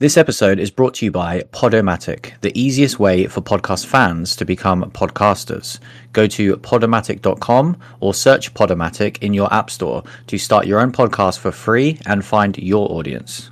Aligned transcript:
This 0.00 0.16
episode 0.16 0.60
is 0.60 0.70
brought 0.70 0.94
to 0.94 1.06
you 1.06 1.10
by 1.10 1.40
Podomatic, 1.50 2.40
the 2.40 2.56
easiest 2.56 3.00
way 3.00 3.26
for 3.26 3.40
podcast 3.40 3.84
fans 3.84 4.36
to 4.36 4.44
become 4.44 4.88
podcasters. 4.92 5.80
Go 6.12 6.28
to 6.28 6.56
podomatic.com 6.58 7.76
or 7.98 8.14
search 8.14 8.54
Podomatic 8.54 9.20
in 9.24 9.34
your 9.34 9.52
app 9.52 9.70
store 9.70 10.04
to 10.28 10.38
start 10.38 10.68
your 10.68 10.78
own 10.78 10.92
podcast 10.92 11.40
for 11.40 11.50
free 11.50 11.98
and 12.06 12.24
find 12.24 12.56
your 12.58 12.88
audience. 12.92 13.50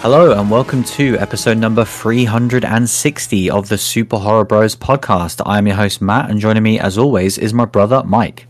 Hello 0.00 0.38
and 0.38 0.50
welcome 0.50 0.84
to 0.84 1.16
episode 1.18 1.58
number 1.58 1.84
360 1.84 3.50
of 3.50 3.68
the 3.68 3.76
Super 3.78 4.16
Horror 4.18 4.44
Bros 4.44 4.76
podcast. 4.76 5.40
I 5.44 5.58
am 5.58 5.66
your 5.66 5.76
host 5.76 6.00
Matt 6.00 6.30
and 6.30 6.38
joining 6.40 6.62
me 6.62 6.78
as 6.78 6.96
always 6.98 7.36
is 7.38 7.52
my 7.52 7.64
brother 7.64 8.02
Mike. 8.04 8.46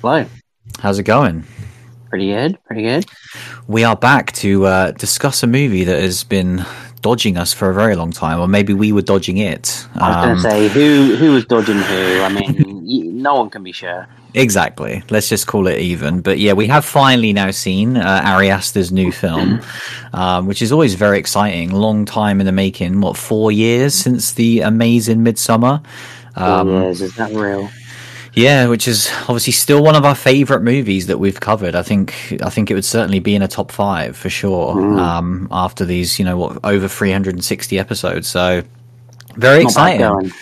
Hello. 0.00 0.26
How's 0.78 0.98
it 0.98 1.02
going? 1.04 1.44
Pretty 2.08 2.28
good, 2.28 2.58
pretty 2.64 2.82
good. 2.82 3.06
We 3.66 3.84
are 3.84 3.96
back 3.96 4.32
to 4.32 4.64
uh, 4.66 4.90
discuss 4.92 5.42
a 5.42 5.46
movie 5.46 5.84
that 5.84 6.00
has 6.00 6.24
been 6.24 6.64
dodging 7.02 7.36
us 7.36 7.52
for 7.52 7.68
a 7.70 7.74
very 7.74 7.94
long 7.94 8.10
time, 8.10 8.40
or 8.40 8.48
maybe 8.48 8.72
we 8.72 8.92
were 8.92 9.02
dodging 9.02 9.36
it. 9.38 9.86
I 9.94 10.08
was 10.08 10.16
Um, 10.16 10.22
going 10.24 10.36
to 10.36 10.42
say 10.42 10.68
who 10.68 11.16
who 11.16 11.32
was 11.32 11.44
dodging 11.44 11.76
who. 11.78 12.20
I 12.22 12.28
mean, 12.30 12.82
no 13.22 13.34
one 13.36 13.50
can 13.50 13.62
be 13.62 13.72
sure. 13.72 14.06
Exactly. 14.34 15.02
Let's 15.10 15.28
just 15.28 15.46
call 15.46 15.66
it 15.66 15.80
even. 15.80 16.20
But 16.20 16.38
yeah, 16.38 16.52
we 16.52 16.66
have 16.66 16.84
finally 16.84 17.32
now 17.32 17.50
seen 17.50 17.96
uh, 17.96 18.22
Ari 18.24 18.50
Aster's 18.50 18.92
new 18.92 19.10
film, 19.10 19.60
um, 20.12 20.46
which 20.46 20.60
is 20.62 20.70
always 20.70 20.94
very 20.94 21.18
exciting. 21.18 21.72
Long 21.72 22.04
time 22.04 22.40
in 22.40 22.46
the 22.46 22.52
making. 22.52 23.00
What 23.00 23.16
four 23.16 23.50
years 23.50 23.94
since 23.94 24.32
the 24.32 24.60
amazing 24.60 25.18
Midsommar? 25.24 25.82
Four 26.34 26.44
Um, 26.44 26.68
years 26.68 27.00
is 27.00 27.14
that 27.16 27.32
real? 27.32 27.70
Yeah, 28.34 28.68
which 28.68 28.86
is 28.86 29.10
obviously 29.22 29.52
still 29.54 29.82
one 29.82 29.96
of 29.96 30.04
our 30.04 30.14
favorite 30.14 30.62
movies 30.62 31.06
that 31.06 31.18
we've 31.18 31.40
covered. 31.40 31.74
I 31.74 31.82
think 31.82 32.36
I 32.42 32.50
think 32.50 32.70
it 32.70 32.74
would 32.74 32.84
certainly 32.84 33.18
be 33.18 33.34
in 33.34 33.42
a 33.42 33.48
top 33.48 33.72
five 33.72 34.16
for 34.16 34.28
sure. 34.28 34.76
Mm. 34.76 34.98
Um, 34.98 35.48
after 35.50 35.84
these, 35.84 36.18
you 36.18 36.24
know, 36.24 36.36
what 36.36 36.58
over 36.64 36.86
360 36.86 37.78
episodes, 37.78 38.28
so 38.28 38.62
very 39.36 39.64
Not 39.64 39.70
exciting. 39.70 40.32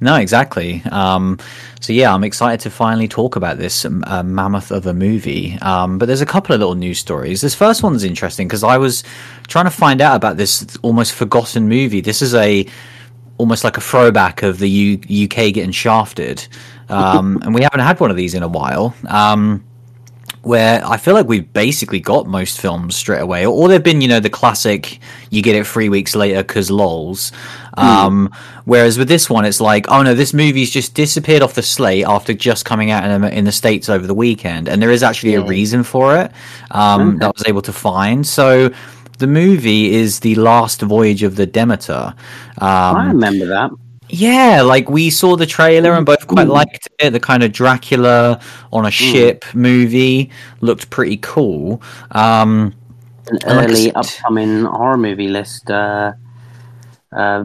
No, 0.00 0.16
exactly. 0.16 0.82
Um, 0.90 1.38
so 1.86 1.92
yeah, 1.92 2.12
I'm 2.12 2.24
excited 2.24 2.58
to 2.62 2.70
finally 2.70 3.06
talk 3.06 3.36
about 3.36 3.58
this 3.58 3.84
um, 3.84 4.02
uh, 4.08 4.24
mammoth 4.24 4.72
of 4.72 4.88
a 4.88 4.92
movie. 4.92 5.56
Um, 5.62 5.98
but 5.98 6.06
there's 6.06 6.20
a 6.20 6.26
couple 6.26 6.52
of 6.52 6.58
little 6.58 6.74
news 6.74 6.98
stories. 6.98 7.40
This 7.40 7.54
first 7.54 7.84
one's 7.84 8.02
interesting 8.02 8.48
because 8.48 8.64
I 8.64 8.76
was 8.76 9.04
trying 9.46 9.66
to 9.66 9.70
find 9.70 10.00
out 10.00 10.16
about 10.16 10.36
this 10.36 10.76
almost 10.82 11.12
forgotten 11.12 11.68
movie. 11.68 12.00
This 12.00 12.22
is 12.22 12.34
a 12.34 12.66
almost 13.38 13.62
like 13.62 13.76
a 13.76 13.80
throwback 13.80 14.42
of 14.42 14.58
the 14.58 14.68
U- 14.68 15.26
UK 15.26 15.54
getting 15.54 15.70
shafted, 15.70 16.48
um, 16.88 17.38
and 17.42 17.54
we 17.54 17.62
haven't 17.62 17.78
had 17.78 18.00
one 18.00 18.10
of 18.10 18.16
these 18.16 18.34
in 18.34 18.42
a 18.42 18.48
while. 18.48 18.92
Um, 19.06 19.64
where 20.42 20.84
I 20.84 20.96
feel 20.96 21.14
like 21.14 21.26
we've 21.26 21.52
basically 21.52 21.98
got 21.98 22.26
most 22.26 22.60
films 22.60 22.94
straight 22.94 23.20
away, 23.20 23.46
or 23.46 23.68
they've 23.68 23.82
been, 23.82 24.00
you 24.00 24.06
know, 24.06 24.20
the 24.20 24.30
classic, 24.30 25.00
you 25.30 25.42
get 25.42 25.56
it 25.56 25.66
three 25.66 25.88
weeks 25.88 26.14
later 26.14 26.42
because 26.42 26.70
lols. 26.70 27.32
Um, 27.76 28.30
whereas 28.64 28.98
with 28.98 29.08
this 29.08 29.28
one, 29.28 29.44
it's 29.44 29.60
like, 29.60 29.86
oh 29.88 30.02
no, 30.02 30.14
this 30.14 30.32
movie's 30.32 30.70
just 30.70 30.94
disappeared 30.94 31.42
off 31.42 31.54
the 31.54 31.62
slate 31.62 32.04
after 32.06 32.32
just 32.34 32.64
coming 32.64 32.90
out 32.90 33.04
in, 33.04 33.20
the- 33.20 33.36
in 33.38 33.44
the 33.44 33.52
States 33.52 33.88
over 33.88 34.06
the 34.06 34.14
weekend. 34.14 34.68
And 34.68 34.80
there 34.80 34.90
is 34.90 35.02
actually 35.02 35.34
a 35.34 35.42
reason 35.44 35.82
for 35.82 36.16
it, 36.16 36.32
um, 36.70 37.18
that 37.18 37.26
I 37.26 37.32
was 37.36 37.44
able 37.46 37.62
to 37.62 37.72
find. 37.72 38.26
So 38.26 38.70
the 39.18 39.26
movie 39.26 39.92
is 39.94 40.20
The 40.20 40.34
Last 40.36 40.82
Voyage 40.82 41.22
of 41.22 41.36
the 41.36 41.46
Demeter. 41.46 42.14
Um, 42.58 42.96
I 42.96 43.06
remember 43.08 43.46
that. 43.46 43.70
yeah, 44.08 44.62
like 44.62 44.88
we 44.90 45.10
saw 45.10 45.36
the 45.36 45.46
trailer 45.46 45.92
and 45.92 46.04
both 46.06 46.26
quite 46.26 46.48
liked 46.48 46.88
it. 46.98 47.10
The 47.10 47.20
kind 47.20 47.42
of 47.42 47.52
Dracula 47.52 48.40
on 48.72 48.86
a 48.86 48.90
ship 48.90 49.44
movie 49.54 50.30
looked 50.60 50.90
pretty 50.90 51.16
cool. 51.18 51.82
Um, 52.12 52.74
An 53.28 53.38
I 53.46 53.54
like 53.56 53.68
early 53.70 53.92
upcoming 53.92 54.64
horror 54.64 54.96
movie 54.98 55.28
list 55.28 55.70
uh, 55.70 56.12
uh, 57.10 57.44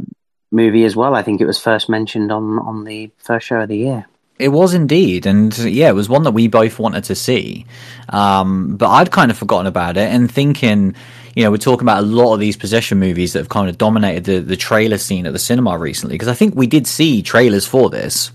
movie 0.52 0.84
as 0.86 0.96
well. 0.96 1.16
I 1.16 1.24
think 1.24 1.42
it 1.42 1.46
was 1.46 1.60
first 1.60 1.90
mentioned 1.90 2.32
on 2.32 2.60
on 2.60 2.84
the 2.84 3.12
first 3.18 3.48
show 3.48 3.62
of 3.62 3.70
the 3.70 3.78
year. 3.78 4.06
it 4.40 4.50
was 4.50 4.74
indeed, 4.74 5.26
and 5.28 5.56
yeah, 5.60 5.90
it 5.90 5.94
was 5.96 6.10
one 6.10 6.24
that 6.24 6.32
we 6.32 6.48
both 6.48 6.80
wanted 6.80 7.04
to 7.06 7.16
see. 7.16 7.66
Um, 8.10 8.76
but 8.76 8.90
I'd 8.90 9.12
kind 9.12 9.30
of 9.30 9.38
forgotten 9.38 9.68
about 9.68 9.98
it 9.98 10.10
and 10.12 10.32
thinking, 10.32 10.96
you 11.36 11.44
know, 11.44 11.52
we're 11.52 11.58
talking 11.58 11.84
about 11.86 12.00
a 12.00 12.08
lot 12.08 12.34
of 12.34 12.40
these 12.40 12.58
possession 12.58 12.98
movies 13.00 13.34
that 13.34 13.40
have 13.40 13.50
kind 13.50 13.70
of 13.70 13.78
dominated 13.78 14.24
the, 14.26 14.40
the 14.40 14.58
trailer 14.58 14.98
scene 14.98 15.28
at 15.28 15.34
the 15.34 15.40
cinema 15.40 15.78
recently. 15.78 16.16
Because 16.16 16.28
I 16.28 16.34
think 16.34 16.56
we 16.56 16.66
did 16.66 16.88
see 16.88 17.22
trailers 17.22 17.68
for 17.68 17.90
this. 17.92 18.32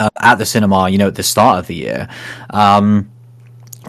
uh, 0.00 0.08
at 0.18 0.38
the 0.38 0.46
cinema, 0.46 0.88
you 0.88 0.98
know, 0.98 1.08
at 1.08 1.14
the 1.14 1.22
start 1.22 1.58
of 1.60 1.66
the 1.68 1.74
year. 1.76 2.08
Um, 2.50 3.11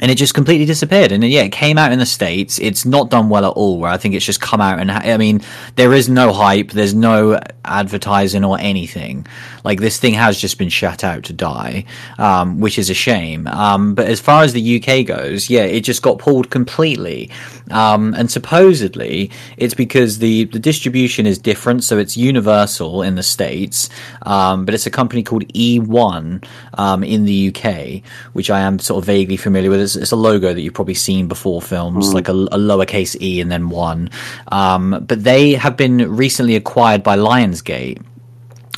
and 0.02 0.10
it 0.10 0.16
just 0.16 0.34
completely 0.34 0.66
disappeared. 0.66 1.12
And 1.12 1.24
uh, 1.24 1.28
yeah, 1.28 1.44
it 1.44 1.52
came 1.52 1.78
out 1.78 1.92
in 1.92 2.00
the 2.00 2.06
States. 2.06 2.60
It's 2.60 2.86
not 2.86 3.10
done 3.10 3.30
well 3.30 3.46
at 3.46 3.54
all, 3.54 3.80
where 3.80 3.92
I 3.92 3.98
think 3.98 4.16
it's 4.16 4.26
just 4.26 4.42
come 4.42 4.62
out 4.62 4.80
and, 4.80 4.92
I 4.92 5.18
mean, 5.18 5.42
there 5.76 5.94
is 5.94 6.10
no 6.10 6.34
hype, 6.34 6.72
there's 6.72 6.96
no 6.96 7.40
advertising 7.66 8.44
or 8.44 8.60
anything. 8.60 9.26
Like, 9.64 9.80
this 9.80 10.00
thing 10.00 10.14
has 10.14 10.40
just 10.40 10.58
been 10.58 10.70
shut 10.70 11.04
out 11.04 11.24
to 11.24 11.34
die, 11.34 11.86
um, 12.18 12.60
which 12.60 12.78
is 12.78 12.90
a 12.90 12.94
shame. 12.94 13.48
Um, 13.48 13.96
but 13.96 14.08
as 14.08 14.20
far 14.20 14.44
as 14.44 14.54
the 14.54 14.82
UK 14.82 15.06
goes, 15.06 15.50
yeah, 15.50 15.64
it 15.64 15.82
just 15.82 16.02
got 16.02 16.20
pulled 16.20 16.50
completely. 16.50 17.30
Um, 17.72 18.14
and 18.14 18.30
supposedly, 18.30 19.32
it's 19.58 19.74
because 19.74 20.20
the, 20.20 20.46
the 20.46 20.60
distribution 20.60 21.26
is 21.26 21.38
different, 21.38 21.84
so 21.84 21.98
it's 21.98 22.18
universal 22.18 23.02
in 23.02 23.16
the 23.16 23.24
States, 23.24 23.90
um, 24.24 24.66
but 24.66 24.74
it's 24.74 24.86
a 24.86 24.92
company 24.92 25.24
called 25.24 25.48
E1 25.54 26.46
um, 26.78 27.04
in 27.04 27.26
the 27.26 27.50
UK, 27.50 28.04
which 28.34 28.50
I 28.50 28.60
am 28.62 28.80
sort 28.80 29.02
of 29.02 29.06
vaguely 29.06 29.38
familiar 29.38 29.70
with. 29.70 29.82
It's, 29.82 29.96
it's 29.96 30.12
a 30.12 30.18
logo 30.18 30.54
that 30.54 30.62
you've 30.62 30.74
probably 30.74 30.94
seen 30.94 31.28
before 31.28 31.62
films, 31.62 32.14
like 32.14 32.28
a, 32.28 32.34
a 32.34 32.58
lowercase 32.58 33.20
e 33.22 33.42
and 33.42 33.52
then 33.52 33.70
one. 33.70 34.10
Um, 34.52 35.04
but 35.08 35.24
they 35.24 35.54
have 35.54 35.78
been 35.78 36.16
recently 36.16 36.56
acquired 36.56 37.04
by 37.04 37.18
Lionsgate. 37.18 38.02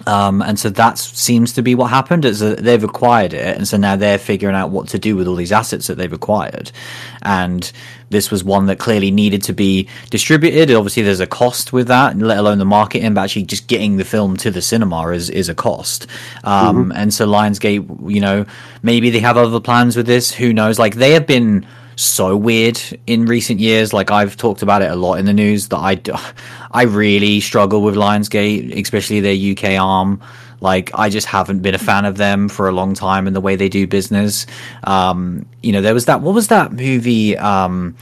Um, 0.08 0.42
and 0.42 0.60
so 0.60 0.70
that 0.70 0.98
seems 0.98 1.54
to 1.54 1.62
be 1.62 1.74
what 1.74 1.90
happened 1.90 2.26
is 2.26 2.40
that 2.40 2.60
they've 2.60 2.84
acquired 2.84 3.34
it, 3.34 3.56
and 3.56 3.68
so 3.68 3.78
now 3.78 3.96
they're 3.96 4.18
figuring 4.18 4.56
out 4.56 4.70
what 4.70 4.90
to 4.90 5.00
do 5.00 5.16
with 5.16 5.28
all 5.28 5.36
these 5.36 5.54
assets 5.54 5.88
that 5.88 5.96
they've 5.96 6.12
acquired. 6.12 6.72
And 7.22 7.72
this 8.10 8.30
was 8.30 8.44
one 8.44 8.66
that 8.68 8.78
clearly 8.78 9.10
needed 9.10 9.42
to 9.44 9.54
be 9.54 9.88
distributed. 10.10 10.76
Obviously, 10.76 11.04
there's 11.04 11.22
a 11.22 11.28
cost 11.28 11.72
with 11.74 11.88
that, 11.88 12.18
let 12.18 12.38
alone 12.38 12.58
the 12.58 12.66
marketing, 12.66 13.14
but 13.14 13.24
actually 13.24 13.44
just 13.44 13.68
getting 13.68 13.98
the 13.98 14.04
film 14.06 14.38
to 14.38 14.52
the 14.52 14.62
cinema 14.62 15.08
is 15.08 15.30
is 15.30 15.50
a 15.50 15.56
cost. 15.56 16.08
Um, 16.44 16.92
And 16.92 17.14
so 17.14 17.26
Lionsgate, 17.26 18.12
you 18.12 18.22
know, 18.22 18.46
maybe 18.84 19.10
they 19.10 19.20
have 19.20 19.38
other 19.38 19.62
plans 19.62 19.96
with 19.96 20.08
this. 20.08 20.32
Who 20.34 20.54
knows? 20.54 20.78
Like 20.78 20.96
they 20.96 21.14
have 21.14 21.26
been 21.26 21.66
so 21.96 22.36
weird 22.36 22.80
in 23.08 23.26
recent 23.26 23.60
years. 23.60 23.94
Like 23.94 24.12
I've 24.12 24.38
talked 24.38 24.62
about 24.62 24.82
it 24.82 24.92
a 24.92 24.96
lot 24.96 25.16
in 25.16 25.26
the 25.26 25.34
news 25.34 25.70
that 25.70 25.78
I, 25.78 26.02
I 26.72 26.84
really 26.84 27.40
struggle 27.40 27.82
with 27.82 27.96
Lionsgate, 27.96 28.80
especially 28.82 29.20
their 29.20 29.52
UK 29.52 29.80
arm. 29.80 30.22
Like 30.62 30.92
I 30.96 31.10
just 31.10 31.28
haven't 31.28 31.60
been 31.60 31.76
a 31.76 31.80
fan 31.80 32.06
of 32.06 32.18
them 32.18 32.50
for 32.50 32.68
a 32.68 32.72
long 32.72 32.94
time 32.94 33.28
and 33.28 33.36
the 33.36 33.42
way 33.42 33.56
they 33.56 33.70
do 33.70 33.88
business. 33.88 34.46
Um, 34.84 35.46
you 35.62 35.72
know, 35.72 35.82
there 35.82 35.94
was 35.94 36.06
that. 36.06 36.22
What 36.22 36.34
was 36.34 36.48
that 36.48 36.72
movie? 36.72 37.38
Um, 37.38 37.96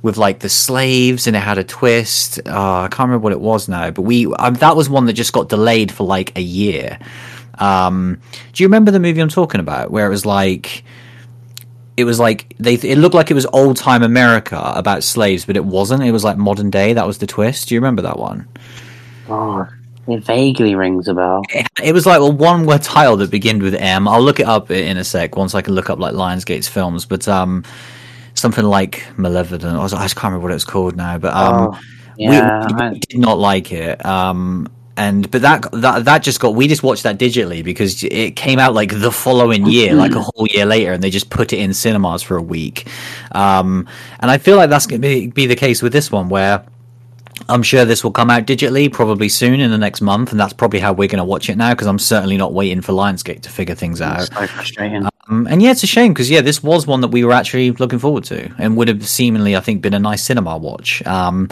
with 0.00 0.16
like 0.16 0.38
the 0.38 0.48
slaves 0.48 1.26
and 1.26 1.34
it 1.34 1.40
had 1.40 1.58
a 1.58 1.64
twist. 1.64 2.38
Uh, 2.46 2.82
I 2.82 2.88
can't 2.88 3.08
remember 3.08 3.24
what 3.24 3.32
it 3.32 3.40
was 3.40 3.68
now, 3.68 3.90
but 3.90 4.02
we 4.02 4.32
um, 4.34 4.54
that 4.54 4.76
was 4.76 4.88
one 4.88 5.06
that 5.06 5.14
just 5.14 5.32
got 5.32 5.48
delayed 5.48 5.90
for 5.90 6.04
like 6.04 6.36
a 6.38 6.40
year. 6.40 6.98
Um, 7.58 8.20
do 8.52 8.62
you 8.62 8.68
remember 8.68 8.90
the 8.92 9.00
movie 9.00 9.20
I'm 9.20 9.28
talking 9.28 9.60
about 9.60 9.90
where 9.90 10.06
it 10.06 10.10
was 10.10 10.24
like 10.24 10.84
it 11.98 12.04
was 12.04 12.18
like 12.20 12.54
they 12.58 12.74
it 12.74 12.96
looked 12.98 13.14
like 13.14 13.30
it 13.30 13.34
was 13.34 13.46
old 13.52 13.76
time 13.76 14.02
America 14.02 14.72
about 14.76 15.02
slaves, 15.02 15.44
but 15.44 15.56
it 15.56 15.64
wasn't. 15.64 16.02
It 16.04 16.12
was 16.12 16.24
like 16.24 16.36
modern 16.38 16.70
day. 16.70 16.92
That 16.92 17.06
was 17.06 17.18
the 17.18 17.26
twist. 17.26 17.68
Do 17.68 17.74
you 17.74 17.80
remember 17.80 18.02
that 18.02 18.18
one? 18.18 18.46
Oh, 19.28 19.66
it 20.06 20.24
vaguely 20.24 20.74
rings 20.74 21.08
a 21.08 21.14
bell. 21.14 21.42
It, 21.50 21.66
it 21.82 21.92
was 21.92 22.06
like 22.06 22.20
a 22.20 22.26
one 22.28 22.66
word 22.66 22.82
title 22.82 23.16
that 23.18 23.30
began 23.30 23.58
with 23.58 23.74
M. 23.74 24.06
I'll 24.08 24.22
look 24.22 24.40
it 24.40 24.46
up 24.46 24.70
in 24.70 24.96
a 24.96 25.04
sec 25.04 25.36
once 25.36 25.54
I 25.54 25.60
can 25.62 25.74
look 25.74 25.90
up 25.90 25.98
like 25.98 26.14
Lionsgate's 26.14 26.68
films, 26.68 27.04
but 27.04 27.26
um, 27.28 27.64
something 28.34 28.64
like 28.64 29.04
Malevolent. 29.18 29.64
I, 29.64 29.82
was, 29.82 29.92
I 29.92 30.02
just 30.04 30.14
can't 30.16 30.30
remember 30.32 30.44
what 30.44 30.52
it 30.52 30.54
was 30.54 30.64
called 30.64 30.96
now, 30.96 31.18
but 31.18 31.34
um, 31.34 31.74
Oh, 31.74 31.80
we, 32.16 32.24
yeah, 32.24 32.66
we 32.66 32.72
I- 32.74 32.94
did 32.94 33.18
not 33.18 33.38
like 33.38 33.72
it. 33.72 34.04
Um, 34.06 34.68
and 34.98 35.30
but 35.30 35.42
that 35.42 35.70
that 35.72 36.04
that 36.04 36.22
just 36.24 36.40
got 36.40 36.56
we 36.56 36.66
just 36.66 36.82
watched 36.82 37.04
that 37.04 37.18
digitally 37.18 37.62
because 37.62 38.02
it 38.02 38.34
came 38.34 38.58
out 38.58 38.74
like 38.74 38.90
the 39.00 39.12
following 39.12 39.64
year, 39.66 39.94
like 39.94 40.12
a 40.12 40.20
whole 40.20 40.46
year 40.48 40.66
later, 40.66 40.92
and 40.92 41.02
they 41.02 41.10
just 41.10 41.30
put 41.30 41.52
it 41.52 41.58
in 41.58 41.72
cinemas 41.72 42.22
for 42.22 42.36
a 42.36 42.42
week. 42.42 42.88
Um, 43.32 43.88
and 44.18 44.30
I 44.30 44.38
feel 44.38 44.56
like 44.56 44.70
that's 44.70 44.86
going 44.86 45.00
to 45.00 45.08
be, 45.08 45.28
be 45.28 45.46
the 45.46 45.54
case 45.54 45.82
with 45.82 45.92
this 45.92 46.10
one, 46.10 46.28
where 46.28 46.66
I'm 47.48 47.62
sure 47.62 47.84
this 47.84 48.02
will 48.02 48.10
come 48.10 48.28
out 48.28 48.44
digitally 48.44 48.92
probably 48.92 49.28
soon 49.28 49.60
in 49.60 49.70
the 49.70 49.78
next 49.78 50.00
month, 50.00 50.32
and 50.32 50.40
that's 50.40 50.52
probably 50.52 50.80
how 50.80 50.92
we're 50.92 51.08
going 51.08 51.18
to 51.18 51.24
watch 51.24 51.48
it 51.48 51.56
now 51.56 51.72
because 51.72 51.86
I'm 51.86 52.00
certainly 52.00 52.36
not 52.36 52.52
waiting 52.52 52.80
for 52.80 52.92
Lionsgate 52.92 53.42
to 53.42 53.50
figure 53.50 53.76
things 53.76 54.00
out. 54.00 54.22
so 54.22 54.46
frustrating. 54.48 55.06
Um, 55.28 55.46
and 55.48 55.62
yeah, 55.62 55.70
it's 55.70 55.84
a 55.84 55.86
shame 55.86 56.12
because 56.12 56.28
yeah, 56.28 56.40
this 56.40 56.62
was 56.62 56.88
one 56.88 57.02
that 57.02 57.08
we 57.08 57.22
were 57.22 57.32
actually 57.32 57.70
looking 57.72 58.00
forward 58.00 58.24
to 58.24 58.52
and 58.58 58.76
would 58.76 58.88
have 58.88 59.06
seemingly, 59.06 59.56
I 59.56 59.60
think, 59.60 59.80
been 59.80 59.94
a 59.94 59.98
nice 60.00 60.24
cinema 60.24 60.58
watch. 60.58 61.06
Um, 61.06 61.48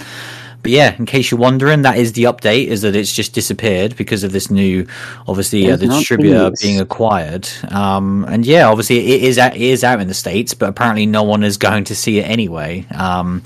but 0.67 0.73
yeah, 0.73 0.97
in 0.99 1.07
case 1.07 1.31
you're 1.31 1.39
wondering, 1.39 1.83
that 1.83 1.97
is 1.97 2.15
the 2.15 2.25
update: 2.25 2.67
is 2.67 2.83
that 2.83 2.97
it's 2.97 3.13
just 3.13 3.33
disappeared 3.33 3.97
because 3.97 4.25
of 4.25 4.33
this 4.33 4.51
new, 4.51 4.85
obviously, 5.29 5.71
uh, 5.71 5.77
the 5.77 5.87
distributor 5.87 6.51
being 6.61 6.81
acquired. 6.81 7.49
Um, 7.69 8.25
and 8.29 8.45
yeah, 8.45 8.69
obviously, 8.69 9.15
it 9.15 9.23
is 9.23 9.39
out, 9.39 9.55
it 9.55 9.63
is 9.63 9.85
out 9.85 10.01
in 10.01 10.09
the 10.09 10.15
states, 10.15 10.55
but 10.55 10.69
apparently, 10.69 11.07
no 11.07 11.23
one 11.23 11.45
is 11.45 11.57
going 11.69 11.85
to 11.85 11.95
see 11.95 12.19
it 12.19 12.25
anyway, 12.25 12.85
um, 12.97 13.45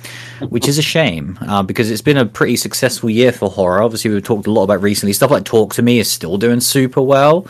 which 0.48 0.66
is 0.66 0.78
a 0.78 0.82
shame 0.82 1.38
uh, 1.42 1.62
because 1.62 1.90
it's 1.90 2.00
been 2.00 2.16
a 2.16 2.24
pretty 2.24 2.56
successful 2.56 3.10
year 3.10 3.32
for 3.32 3.50
horror. 3.50 3.82
Obviously, 3.82 4.10
we've 4.10 4.24
talked 4.24 4.46
a 4.46 4.50
lot 4.50 4.64
about 4.64 4.80
recently 4.80 5.12
stuff 5.12 5.30
like 5.30 5.44
Talk 5.44 5.74
to 5.74 5.82
Me 5.82 5.98
is 5.98 6.10
still 6.10 6.38
doing 6.38 6.60
super 6.60 7.02
well. 7.02 7.46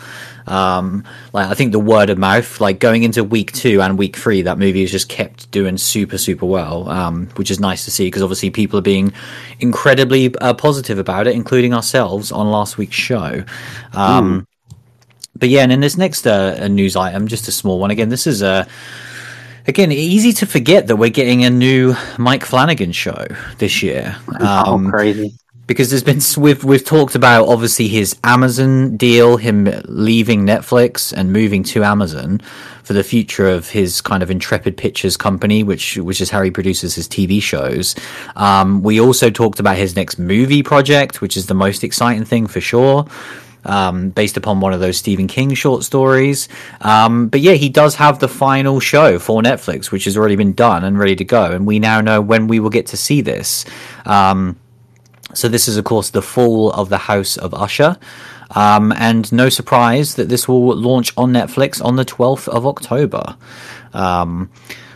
Um, 0.47 1.03
like 1.33 1.47
I 1.47 1.53
think 1.53 1.71
the 1.71 1.79
word 1.79 2.09
of 2.09 2.17
mouth, 2.17 2.59
like 2.59 2.79
going 2.79 3.03
into 3.03 3.23
week 3.23 3.51
two 3.51 3.81
and 3.81 3.97
week 3.97 4.15
three, 4.15 4.41
that 4.43 4.57
movie 4.57 4.81
has 4.81 4.91
just 4.91 5.09
kept 5.09 5.51
doing 5.51 5.77
super, 5.77 6.17
super 6.17 6.45
well, 6.45 6.89
um, 6.89 7.27
which 7.35 7.51
is 7.51 7.59
nice 7.59 7.85
to 7.85 7.91
see 7.91 8.07
because 8.07 8.21
obviously 8.21 8.49
people 8.49 8.79
are 8.79 8.83
being 8.83 9.13
incredibly 9.59 10.35
uh, 10.37 10.53
positive 10.53 10.99
about 10.99 11.27
it, 11.27 11.35
including 11.35 11.73
ourselves 11.73 12.31
on 12.31 12.49
last 12.49 12.77
week's 12.77 12.95
show. 12.95 13.43
Um, 13.93 14.41
mm. 14.41 14.45
But 15.35 15.49
yeah, 15.49 15.63
and 15.63 15.71
in 15.71 15.79
this 15.79 15.97
next 15.97 16.27
uh, 16.27 16.67
news 16.67 16.95
item, 16.95 17.27
just 17.27 17.47
a 17.47 17.51
small 17.51 17.79
one. 17.79 17.91
Again, 17.91 18.09
this 18.09 18.27
is 18.27 18.41
a 18.41 18.47
uh, 18.47 18.65
again 19.67 19.91
easy 19.91 20.33
to 20.33 20.45
forget 20.45 20.87
that 20.87 20.97
we're 20.97 21.09
getting 21.09 21.45
a 21.45 21.49
new 21.49 21.95
Mike 22.17 22.43
Flanagan 22.43 22.91
show 22.91 23.25
this 23.57 23.81
year. 23.81 24.15
oh, 24.39 24.73
um, 24.73 24.89
crazy! 24.91 25.33
Because 25.71 25.89
there's 25.89 26.03
been 26.03 26.19
we've 26.41 26.63
we've 26.65 26.83
talked 26.83 27.15
about 27.15 27.47
obviously 27.47 27.87
his 27.87 28.15
Amazon 28.25 28.97
deal, 28.97 29.37
him 29.37 29.69
leaving 29.85 30.45
Netflix 30.45 31.13
and 31.13 31.31
moving 31.31 31.63
to 31.63 31.83
Amazon 31.83 32.41
for 32.83 32.91
the 32.91 33.03
future 33.03 33.47
of 33.47 33.69
his 33.69 34.01
kind 34.01 34.21
of 34.21 34.29
Intrepid 34.29 34.75
Pictures 34.75 35.15
company, 35.15 35.63
which 35.63 35.95
which 35.97 36.19
is 36.19 36.29
how 36.29 36.41
he 36.41 36.51
produces 36.51 36.95
his 36.95 37.07
TV 37.07 37.41
shows. 37.41 37.95
Um, 38.35 38.83
we 38.83 38.99
also 38.99 39.29
talked 39.29 39.61
about 39.61 39.77
his 39.77 39.95
next 39.95 40.19
movie 40.19 40.61
project, 40.61 41.21
which 41.21 41.37
is 41.37 41.45
the 41.45 41.53
most 41.53 41.85
exciting 41.85 42.25
thing 42.25 42.47
for 42.47 42.59
sure. 42.59 43.05
Um, 43.63 44.09
based 44.09 44.37
upon 44.37 44.59
one 44.59 44.73
of 44.73 44.79
those 44.79 44.97
Stephen 44.97 45.27
King 45.27 45.53
short 45.53 45.83
stories. 45.83 46.49
Um, 46.81 47.27
but 47.27 47.41
yeah, 47.41 47.53
he 47.53 47.69
does 47.69 47.93
have 47.95 48.17
the 48.17 48.27
final 48.27 48.79
show 48.79 49.19
for 49.19 49.39
Netflix, 49.43 49.91
which 49.91 50.05
has 50.05 50.17
already 50.17 50.35
been 50.35 50.53
done 50.53 50.83
and 50.83 50.97
ready 50.97 51.15
to 51.17 51.23
go. 51.23 51.51
And 51.51 51.67
we 51.67 51.77
now 51.77 52.01
know 52.01 52.21
when 52.21 52.47
we 52.47 52.59
will 52.59 52.71
get 52.71 52.87
to 52.87 52.97
see 52.97 53.21
this. 53.21 53.65
Um, 54.03 54.57
so 55.33 55.47
this 55.47 55.67
is, 55.67 55.77
of 55.77 55.85
course, 55.85 56.09
the 56.09 56.21
fall 56.21 56.71
of 56.71 56.89
the 56.89 56.97
House 56.97 57.37
of 57.37 57.53
Usher. 57.53 57.97
Um, 58.55 58.91
and 58.93 59.31
no 59.31 59.49
surprise 59.49 60.15
that 60.15 60.27
this 60.27 60.47
will 60.47 60.75
launch 60.75 61.13
on 61.17 61.31
Netflix 61.31 61.83
on 61.83 61.95
the 61.95 62.05
12th 62.05 62.47
of 62.49 62.65
October. 62.67 63.37
Um, 63.93 64.49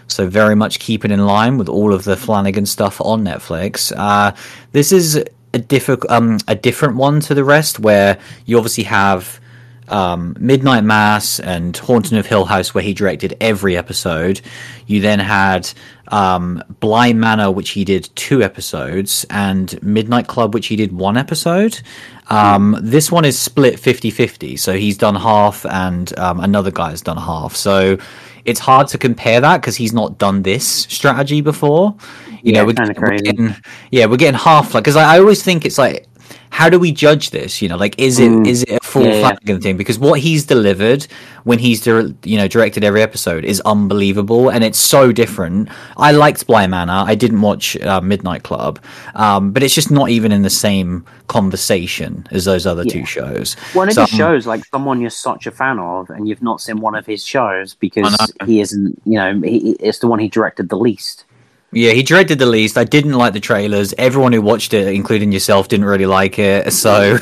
so 0.08 0.28
very 0.28 0.56
much 0.56 0.80
keeping 0.80 1.12
in 1.12 1.26
line 1.26 1.58
with 1.58 1.70
all 1.70 1.94
of 1.94 2.04
the 2.04 2.18
Flanagan 2.18 2.66
stuff 2.66 3.00
on 3.02 3.24
Netflix. 3.24 3.94
Uh, 3.96 4.36
this 4.72 4.92
is 4.92 5.16
a, 5.16 5.60
diffi- 5.60 6.06
um, 6.10 6.38
a 6.48 6.56
different 6.56 6.96
one 6.96 7.20
to 7.22 7.34
the 7.34 7.44
rest, 7.44 7.80
where 7.80 8.20
you 8.46 8.58
obviously 8.58 8.84
have 8.84 9.40
um, 9.90 10.36
Midnight 10.40 10.84
Mass 10.84 11.40
and 11.40 11.76
Haunting 11.78 12.18
of 12.18 12.26
Hill 12.26 12.46
House, 12.46 12.74
where 12.74 12.84
he 12.84 12.94
directed 12.94 13.36
every 13.40 13.78
episode. 13.78 14.42
You 14.88 15.02
then 15.02 15.20
had 15.20 15.72
um, 16.10 16.64
Bly 16.80 17.14
Manor, 17.14 17.52
which 17.52 17.72
he 17.72 17.86
did 17.86 18.10
two 18.16 18.44
episodes, 18.44 19.26
and 19.30 19.82
Midnight 19.84 20.28
Club, 20.28 20.54
which 20.54 20.68
he 20.68 20.76
did 20.76 20.92
one 20.92 21.18
episode. 21.18 21.80
Um, 22.30 22.78
this 22.82 23.12
one 23.12 23.26
is 23.26 23.38
split 23.38 23.80
50 23.80 24.10
50. 24.10 24.58
So 24.58 24.74
he's 24.74 24.98
done 24.98 25.16
half, 25.16 25.66
and 25.66 26.18
um, 26.20 26.40
another 26.40 26.72
guy 26.72 26.90
has 26.90 27.02
done 27.02 27.18
half. 27.18 27.56
So 27.56 27.98
it's 28.46 28.60
hard 28.60 28.88
to 28.90 28.98
compare 28.98 29.42
that 29.42 29.62
because 29.62 29.76
he's 29.76 29.94
not 29.94 30.18
done 30.18 30.44
this 30.44 30.68
strategy 30.68 31.42
before. 31.42 31.96
You 32.44 32.54
yeah, 32.54 32.64
know, 32.64 32.66
we're, 32.68 32.94
we're 33.00 33.18
getting, 33.18 33.56
yeah, 33.92 34.06
we're 34.06 34.18
getting 34.18 34.40
half 34.40 34.74
like 34.74 34.84
because 34.84 34.96
I, 34.96 35.16
I 35.16 35.20
always 35.20 35.44
think 35.44 35.66
it's 35.66 35.80
like 35.80 36.08
how 36.56 36.69
do 36.69 36.80
we 36.80 36.90
judge 36.90 37.31
this? 37.31 37.62
You 37.62 37.68
know, 37.68 37.75
like 37.75 38.00
is 38.00 38.18
it 38.18 38.31
mm. 38.31 38.48
is 38.48 38.63
it 38.63 38.69
a 38.69 38.80
full 38.80 39.04
yeah, 39.04 39.19
Flanagan 39.19 39.57
yeah. 39.57 39.60
thing? 39.60 39.75
Because 39.75 40.00
what 40.00 40.22
he's 40.22 40.46
delivered 40.46 41.06
when 41.44 41.60
he's 41.60 41.81
di- 41.81 42.13
you 42.24 42.38
know 42.38 42.48
directed 42.48 42.81
every 42.81 43.02
episode 43.02 43.44
is 43.44 43.60
unbelievable, 43.66 44.48
and 44.48 44.63
it's 44.63 44.80
so 44.80 45.12
different. 45.12 45.68
I 45.98 46.13
liked 46.13 46.48
Bly 46.48 46.66
Manor. 46.68 47.04
I 47.06 47.13
didn't 47.13 47.42
watch 47.42 47.75
uh, 47.81 48.00
Midnight 48.00 48.44
Club, 48.44 48.80
um, 49.16 49.52
but 49.52 49.63
it's 49.63 49.75
just 49.75 49.92
not 49.92 50.12
even 50.12 50.31
in 50.31 50.44
the 50.44 50.50
same 50.50 51.06
conversation 51.28 52.25
as 52.31 52.46
those 52.46 52.66
other 52.66 52.84
yeah. 52.84 52.94
two 52.94 53.06
shows. 53.06 53.56
One 53.74 53.90
of 53.90 53.96
so, 53.96 54.06
his 54.06 54.12
shows, 54.12 54.48
like 54.48 54.63
someone 54.68 55.01
you're 55.01 55.10
such 55.10 55.48
a 55.48 55.51
fan 55.51 55.78
of, 55.78 56.10
and 56.10 56.25
you've 56.25 56.42
not 56.42 56.62
seen 56.62 56.80
one 56.80 56.96
of 56.96 57.06
his 57.06 57.25
shows 57.25 57.74
because 57.74 58.16
he 58.46 58.62
isn't. 58.62 59.01
You 59.04 59.18
know, 59.19 59.42
he, 59.42 59.72
it's 59.81 60.00
the 60.00 60.08
one 60.08 60.19
he 60.19 60.30
directed 60.30 60.69
the 60.69 60.78
least. 60.78 61.25
Yeah, 61.75 61.92
he 61.92 62.04
directed 62.04 62.39
the 62.39 62.45
least. 62.45 62.77
I 62.77 62.86
didn't 62.86 63.13
like 63.13 63.33
the 63.33 63.42
trailers. 63.42 63.94
Everyone 63.98 64.31
who 64.31 64.42
watched 64.42 64.74
it, 64.74 64.88
including 64.88 65.33
yourself, 65.33 65.68
didn't 65.68 65.86
really 65.86 66.06
like 66.06 66.39
it. 66.39 66.74
So 66.86 67.18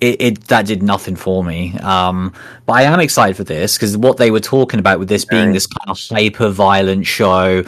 it, 0.00 0.20
it 0.20 0.44
that 0.48 0.66
did 0.66 0.82
nothing 0.82 1.14
for 1.14 1.44
me. 1.44 1.78
Um, 1.78 2.32
but 2.66 2.72
I 2.74 2.82
am 2.82 2.98
excited 3.00 3.36
for 3.36 3.44
this 3.44 3.76
because 3.76 3.96
what 3.96 4.16
they 4.16 4.30
were 4.30 4.40
talking 4.40 4.80
about 4.80 4.98
with 4.98 5.08
this 5.08 5.24
being 5.24 5.52
this 5.52 5.66
kind 5.66 5.90
of 5.90 5.98
hyper 6.10 6.48
violent 6.48 7.06
show, 7.06 7.64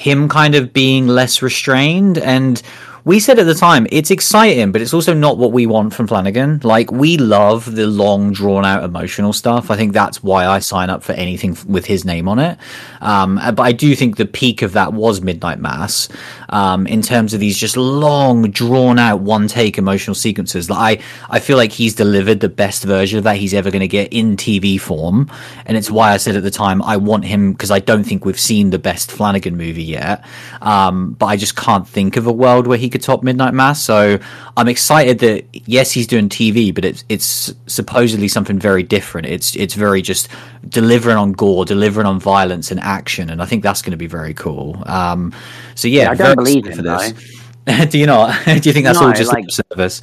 him 0.00 0.28
kind 0.28 0.54
of 0.54 0.72
being 0.72 1.06
less 1.06 1.42
restrained 1.42 2.16
and 2.16 2.62
we 3.04 3.18
said 3.18 3.38
at 3.38 3.46
the 3.46 3.54
time 3.54 3.86
it's 3.90 4.10
exciting, 4.10 4.72
but 4.72 4.82
it's 4.82 4.92
also 4.92 5.14
not 5.14 5.38
what 5.38 5.52
we 5.52 5.66
want 5.66 5.94
from 5.94 6.06
Flanagan. 6.06 6.60
Like 6.62 6.92
we 6.92 7.16
love 7.16 7.74
the 7.74 7.86
long, 7.86 8.32
drawn 8.32 8.64
out, 8.64 8.84
emotional 8.84 9.32
stuff. 9.32 9.70
I 9.70 9.76
think 9.76 9.92
that's 9.92 10.22
why 10.22 10.46
I 10.46 10.58
sign 10.58 10.90
up 10.90 11.02
for 11.02 11.12
anything 11.12 11.56
with 11.66 11.86
his 11.86 12.04
name 12.04 12.28
on 12.28 12.38
it. 12.38 12.58
Um, 13.00 13.36
but 13.36 13.60
I 13.60 13.72
do 13.72 13.94
think 13.94 14.16
the 14.16 14.26
peak 14.26 14.62
of 14.62 14.72
that 14.72 14.92
was 14.92 15.22
Midnight 15.22 15.58
Mass, 15.58 16.08
um, 16.50 16.86
in 16.86 17.00
terms 17.00 17.32
of 17.32 17.40
these 17.40 17.56
just 17.56 17.76
long, 17.76 18.50
drawn 18.50 18.98
out, 18.98 19.20
one 19.20 19.48
take 19.48 19.78
emotional 19.78 20.14
sequences. 20.14 20.68
Like 20.68 21.00
I, 21.00 21.36
I 21.36 21.40
feel 21.40 21.56
like 21.56 21.72
he's 21.72 21.94
delivered 21.94 22.40
the 22.40 22.48
best 22.48 22.84
version 22.84 23.18
of 23.18 23.24
that 23.24 23.36
he's 23.36 23.54
ever 23.54 23.70
going 23.70 23.80
to 23.80 23.88
get 23.88 24.12
in 24.12 24.36
TV 24.36 24.78
form, 24.78 25.30
and 25.64 25.76
it's 25.76 25.90
why 25.90 26.12
I 26.12 26.18
said 26.18 26.36
at 26.36 26.42
the 26.42 26.50
time 26.50 26.82
I 26.82 26.96
want 26.98 27.24
him 27.24 27.52
because 27.52 27.70
I 27.70 27.78
don't 27.78 28.04
think 28.04 28.24
we've 28.24 28.38
seen 28.38 28.70
the 28.70 28.78
best 28.78 29.10
Flanagan 29.10 29.56
movie 29.56 29.82
yet. 29.90 30.24
Um, 30.62 31.12
but 31.12 31.26
I 31.26 31.36
just 31.36 31.56
can't 31.56 31.86
think 31.86 32.16
of 32.16 32.26
a 32.26 32.32
world 32.32 32.66
where 32.66 32.78
he 32.78 32.88
could 32.88 33.02
top 33.02 33.22
Midnight 33.22 33.54
Mass. 33.54 33.82
So 33.82 34.18
I'm 34.56 34.68
excited 34.68 35.18
that 35.20 35.44
yes, 35.52 35.90
he's 35.92 36.06
doing 36.06 36.28
TV, 36.28 36.74
but 36.74 36.84
it's 36.84 37.04
it's 37.08 37.54
supposedly 37.66 38.28
something 38.28 38.58
very 38.58 38.82
different. 38.82 39.26
It's 39.26 39.54
it's 39.56 39.74
very 39.74 40.02
just 40.02 40.28
delivering 40.68 41.16
on 41.16 41.32
gore, 41.32 41.64
delivering 41.64 42.06
on 42.06 42.18
violence 42.18 42.70
and 42.70 42.80
action, 42.80 43.30
and 43.30 43.42
I 43.42 43.44
think 43.44 43.62
that's 43.62 43.82
going 43.82 43.92
to 43.92 43.96
be 43.96 44.06
very 44.06 44.34
cool. 44.34 44.82
Um, 44.86 45.34
so 45.74 45.88
yeah, 45.88 46.04
yeah 46.04 46.10
I 46.10 46.14
don't 46.14 46.36
believe 46.36 46.66
in 46.66 46.76
for 46.76 46.82
this. 46.82 47.40
do 47.90 47.98
you 47.98 48.06
not? 48.06 48.44
do 48.44 48.52
you 48.52 48.72
think 48.72 48.84
that's 48.84 49.00
no, 49.00 49.08
all 49.08 49.12
just 49.12 49.32
like, 49.32 49.44
service? 49.50 50.00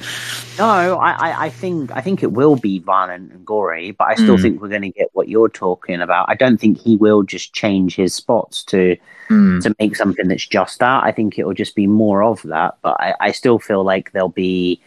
No, 0.58 0.98
I, 0.98 1.46
I 1.46 1.48
think 1.50 1.90
I 1.92 2.00
think 2.00 2.22
it 2.22 2.32
will 2.32 2.56
be 2.56 2.78
violent 2.78 3.32
and 3.32 3.44
gory, 3.44 3.92
but 3.92 4.08
I 4.08 4.14
still 4.14 4.36
mm. 4.36 4.42
think 4.42 4.60
we're 4.60 4.68
going 4.68 4.82
to 4.82 4.90
get 4.90 5.08
what 5.12 5.28
you're 5.28 5.48
talking 5.48 6.00
about. 6.00 6.28
I 6.28 6.34
don't 6.34 6.58
think 6.58 6.78
he 6.78 6.96
will 6.96 7.22
just 7.22 7.52
change 7.52 7.96
his 7.96 8.14
spots 8.14 8.62
to 8.64 8.96
mm. 9.28 9.62
to 9.62 9.74
make 9.78 9.96
something 9.96 10.28
that's 10.28 10.46
just 10.46 10.78
that. 10.80 11.04
I 11.04 11.12
think 11.12 11.38
it 11.38 11.46
will 11.46 11.54
just 11.54 11.74
be 11.74 11.86
more 11.86 12.22
of 12.22 12.42
that. 12.42 12.76
But 12.82 13.00
I, 13.00 13.14
I 13.20 13.32
still 13.32 13.58
feel 13.58 13.84
like 13.84 14.12
there'll 14.12 14.28
be, 14.28 14.80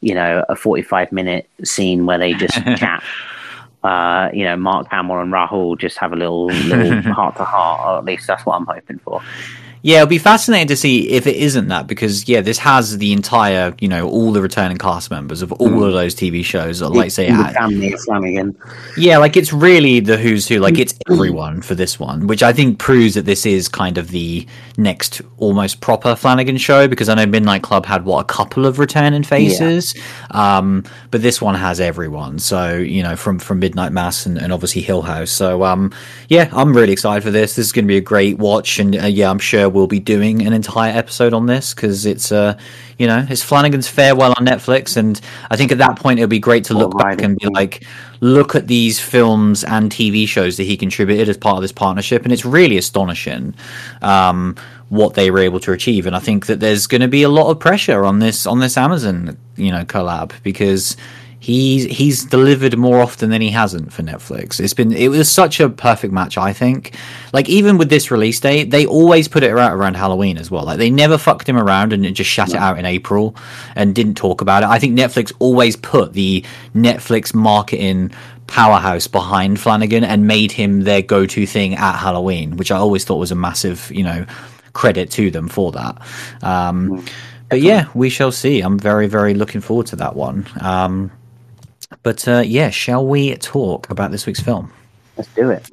you 0.00 0.14
know, 0.14 0.44
a 0.48 0.56
45 0.56 1.12
minute 1.12 1.48
scene 1.64 2.06
where 2.06 2.18
they 2.18 2.34
just 2.34 2.54
chat. 2.76 3.02
Uh, 3.84 4.28
you 4.32 4.44
know, 4.44 4.56
Mark 4.56 4.88
Hamill 4.90 5.20
and 5.20 5.32
Rahul 5.32 5.78
just 5.78 5.98
have 5.98 6.12
a 6.12 6.16
little 6.16 6.46
little 6.46 7.00
heart 7.14 7.36
to 7.36 7.44
heart, 7.44 7.80
or 7.86 7.98
at 7.98 8.04
least 8.04 8.26
that's 8.26 8.44
what 8.44 8.56
I'm 8.56 8.66
hoping 8.66 8.98
for. 8.98 9.22
Yeah, 9.82 9.98
it'll 9.98 10.08
be 10.08 10.18
fascinating 10.18 10.68
to 10.68 10.76
see 10.76 11.10
if 11.10 11.26
it 11.26 11.36
isn't 11.36 11.68
that 11.68 11.86
because 11.86 12.28
yeah, 12.28 12.40
this 12.40 12.58
has 12.58 12.98
the 12.98 13.12
entire 13.12 13.74
you 13.80 13.88
know 13.88 14.08
all 14.08 14.32
the 14.32 14.42
returning 14.42 14.76
cast 14.76 15.10
members 15.10 15.42
of 15.42 15.52
all 15.52 15.68
mm. 15.68 15.86
of 15.86 15.92
those 15.92 16.14
TV 16.14 16.44
shows. 16.44 16.82
Like 16.82 17.10
say, 17.10 17.30
the 17.30 17.44
family 17.54 17.92
Flanagan. 18.04 18.56
Yeah, 18.96 19.18
like 19.18 19.36
it's 19.36 19.52
really 19.52 20.00
the 20.00 20.16
who's 20.16 20.48
who. 20.48 20.58
Like 20.58 20.78
it's 20.78 20.94
everyone 21.08 21.62
for 21.62 21.74
this 21.74 22.00
one, 22.00 22.26
which 22.26 22.42
I 22.42 22.52
think 22.52 22.78
proves 22.78 23.14
that 23.14 23.24
this 23.24 23.46
is 23.46 23.68
kind 23.68 23.98
of 23.98 24.10
the 24.10 24.46
next 24.76 25.22
almost 25.38 25.80
proper 25.80 26.16
Flanagan 26.16 26.56
show 26.56 26.88
because 26.88 27.08
I 27.08 27.14
know 27.14 27.26
Midnight 27.26 27.62
Club 27.62 27.86
had 27.86 28.04
what 28.04 28.20
a 28.20 28.24
couple 28.24 28.66
of 28.66 28.78
returning 28.78 29.22
faces, 29.22 29.94
yeah. 29.94 30.58
um, 30.58 30.84
but 31.10 31.22
this 31.22 31.40
one 31.40 31.54
has 31.54 31.80
everyone. 31.80 32.38
So 32.38 32.76
you 32.76 33.02
know 33.02 33.16
from 33.16 33.38
from 33.38 33.60
Midnight 33.60 33.92
Mass 33.92 34.26
and, 34.26 34.38
and 34.38 34.52
obviously 34.52 34.82
Hill 34.82 35.02
House. 35.02 35.30
So 35.30 35.62
um, 35.64 35.92
yeah, 36.28 36.48
I'm 36.52 36.76
really 36.76 36.92
excited 36.92 37.22
for 37.22 37.30
this. 37.30 37.54
This 37.54 37.66
is 37.66 37.72
going 37.72 37.84
to 37.84 37.88
be 37.88 37.96
a 37.96 38.00
great 38.00 38.38
watch, 38.38 38.78
and 38.78 38.96
uh, 38.96 39.06
yeah, 39.06 39.30
I'm 39.30 39.38
sure 39.38 39.68
we'll 39.68 39.77
be 39.86 40.00
doing 40.00 40.46
an 40.46 40.52
entire 40.52 40.96
episode 40.96 41.32
on 41.32 41.46
this 41.46 41.74
because 41.74 42.06
it's 42.06 42.32
uh, 42.32 42.58
you 42.98 43.06
know, 43.06 43.24
it's 43.28 43.42
Flanagan's 43.42 43.88
farewell 43.88 44.34
on 44.36 44.44
Netflix, 44.44 44.96
and 44.96 45.20
I 45.50 45.56
think 45.56 45.72
at 45.72 45.78
that 45.78 45.96
point 45.96 46.18
it'll 46.18 46.28
be 46.28 46.40
great 46.40 46.64
to 46.64 46.74
look 46.74 46.92
oh, 46.94 46.98
back 46.98 47.22
and 47.22 47.38
be 47.38 47.46
like, 47.46 47.84
look 48.20 48.54
at 48.54 48.66
these 48.66 48.98
films 48.98 49.62
and 49.64 49.90
TV 49.90 50.26
shows 50.26 50.56
that 50.56 50.64
he 50.64 50.76
contributed 50.76 51.28
as 51.28 51.36
part 51.36 51.56
of 51.56 51.62
this 51.62 51.72
partnership, 51.72 52.24
and 52.24 52.32
it's 52.32 52.44
really 52.44 52.76
astonishing. 52.76 53.54
Um, 54.02 54.56
what 54.88 55.14
they 55.14 55.30
were 55.30 55.38
able 55.38 55.60
to 55.60 55.72
achieve. 55.72 56.06
And 56.06 56.16
I 56.16 56.18
think 56.18 56.46
that 56.46 56.60
there's 56.60 56.86
going 56.86 57.02
to 57.02 57.08
be 57.08 57.22
a 57.22 57.28
lot 57.28 57.50
of 57.50 57.60
pressure 57.60 58.04
on 58.04 58.20
this 58.20 58.46
on 58.46 58.60
this 58.60 58.76
Amazon, 58.76 59.36
you 59.56 59.70
know, 59.70 59.84
collab 59.84 60.32
because 60.42 60.96
he's 61.48 61.84
he's 61.84 62.24
delivered 62.26 62.76
more 62.76 63.00
often 63.00 63.30
than 63.30 63.40
he 63.40 63.50
hasn't 63.50 63.90
for 63.90 64.02
Netflix. 64.02 64.60
It's 64.60 64.74
been 64.74 64.92
it 64.92 65.08
was 65.08 65.30
such 65.30 65.60
a 65.60 65.70
perfect 65.70 66.12
match, 66.12 66.36
I 66.36 66.52
think. 66.52 66.94
Like 67.32 67.48
even 67.48 67.78
with 67.78 67.88
this 67.88 68.10
release 68.10 68.38
date, 68.38 68.70
they 68.70 68.84
always 68.84 69.28
put 69.28 69.42
it 69.42 69.56
out 69.56 69.72
around 69.72 69.94
Halloween 69.94 70.36
as 70.36 70.50
well. 70.50 70.64
Like 70.64 70.76
they 70.76 70.90
never 70.90 71.16
fucked 71.16 71.48
him 71.48 71.56
around 71.56 71.94
and 71.94 72.04
just 72.14 72.28
shut 72.28 72.50
it 72.50 72.56
out 72.56 72.78
in 72.78 72.84
April 72.84 73.34
and 73.74 73.94
didn't 73.94 74.16
talk 74.16 74.42
about 74.42 74.62
it. 74.62 74.68
I 74.68 74.78
think 74.78 74.98
Netflix 74.98 75.32
always 75.38 75.74
put 75.74 76.12
the 76.12 76.44
Netflix 76.74 77.34
marketing 77.34 78.10
powerhouse 78.46 79.06
behind 79.06 79.58
Flanagan 79.58 80.04
and 80.04 80.26
made 80.26 80.52
him 80.52 80.82
their 80.82 81.00
go-to 81.00 81.46
thing 81.46 81.74
at 81.74 81.96
Halloween, 81.96 82.58
which 82.58 82.70
I 82.70 82.76
always 82.76 83.04
thought 83.04 83.16
was 83.16 83.30
a 83.30 83.34
massive, 83.34 83.90
you 83.90 84.04
know, 84.04 84.26
credit 84.74 85.10
to 85.12 85.30
them 85.30 85.48
for 85.48 85.72
that. 85.72 85.98
Um, 86.42 87.06
but 87.48 87.62
yeah, 87.62 87.86
we 87.94 88.10
shall 88.10 88.32
see. 88.32 88.60
I'm 88.60 88.78
very, 88.78 89.06
very 89.06 89.32
looking 89.32 89.62
forward 89.62 89.86
to 89.88 89.96
that 89.96 90.14
one. 90.14 90.46
Um, 90.60 91.10
but 92.08 92.26
uh, 92.26 92.38
yeah, 92.38 92.70
shall 92.70 93.06
we 93.06 93.36
talk 93.36 93.90
about 93.90 94.12
this 94.12 94.24
week's 94.24 94.40
film? 94.40 94.72
Let's 95.18 95.28
do 95.34 95.50
it. 95.50 95.68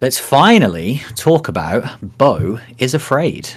Let's 0.00 0.16
finally 0.16 1.02
talk 1.16 1.48
about 1.48 1.82
Beau 2.18 2.60
is 2.78 2.94
Afraid. 2.94 3.50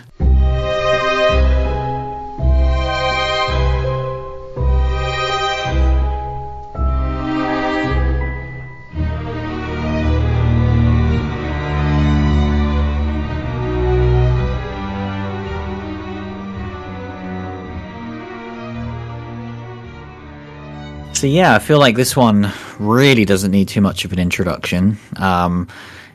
So 21.26 21.30
yeah, 21.30 21.56
I 21.56 21.58
feel 21.58 21.80
like 21.80 21.96
this 21.96 22.16
one 22.16 22.52
really 22.78 23.26
doesn't 23.26 23.50
need 23.50 23.68
too 23.68 23.82
much 23.82 24.06
of 24.06 24.14
an 24.14 24.20
introduction. 24.20 25.00
Um, 25.18 25.68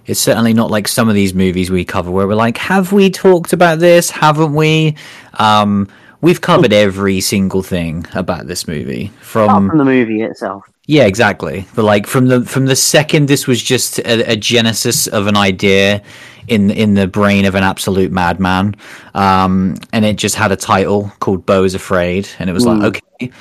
it's 0.07 0.21
certainly 0.21 0.55
not 0.55 0.71
like 0.71 0.87
some 0.87 1.09
of 1.09 1.17
these 1.17 1.35
movies 1.35 1.69
we 1.69 1.85
cover 1.85 2.12
where 2.12 2.29
we're 2.29 2.37
like, 2.37 2.57
have 2.59 2.93
we 2.93 3.11
talked 3.11 3.52
about 3.52 3.81
this? 3.81 4.09
Haven't 4.09 4.55
we? 4.55 4.95
Um, 5.35 5.88
we've 6.21 6.40
covered 6.40 6.73
every 6.73 7.21
single 7.21 7.64
thing 7.64 8.07
about 8.14 8.47
this 8.47 8.69
movie 8.69 9.09
from, 9.21 9.69
from 9.69 9.79
the 9.79 9.85
movie 9.85 10.23
itself. 10.23 10.64
Yeah, 10.87 11.07
exactly. 11.07 11.67
But 11.75 11.85
like 11.85 12.07
from 12.07 12.29
the 12.29 12.45
from 12.45 12.67
the 12.67 12.76
second 12.76 13.26
this 13.26 13.49
was 13.49 13.61
just 13.61 13.99
a, 13.99 14.31
a, 14.31 14.37
genesis 14.37 15.09
of 15.09 15.26
an 15.26 15.37
idea 15.37 16.05
in 16.47 16.71
in 16.71 16.95
the 16.95 17.09
brain 17.09 17.47
of 17.47 17.57
an 17.57 17.64
absolute 17.64 18.12
madman, 18.12 18.76
um, 19.14 19.75
and 19.93 20.05
it 20.05 20.19
just 20.19 20.37
had 20.37 20.52
a 20.52 20.57
title 20.57 21.11
called 21.19 21.45
"Beau 21.47 21.64
is 21.64 21.75
Afraid," 21.75 22.29
and 22.38 22.49
it 22.49 22.52
was 22.52 22.64
mm. 22.64 22.79
like, 22.79 23.02
okay, 23.19 23.33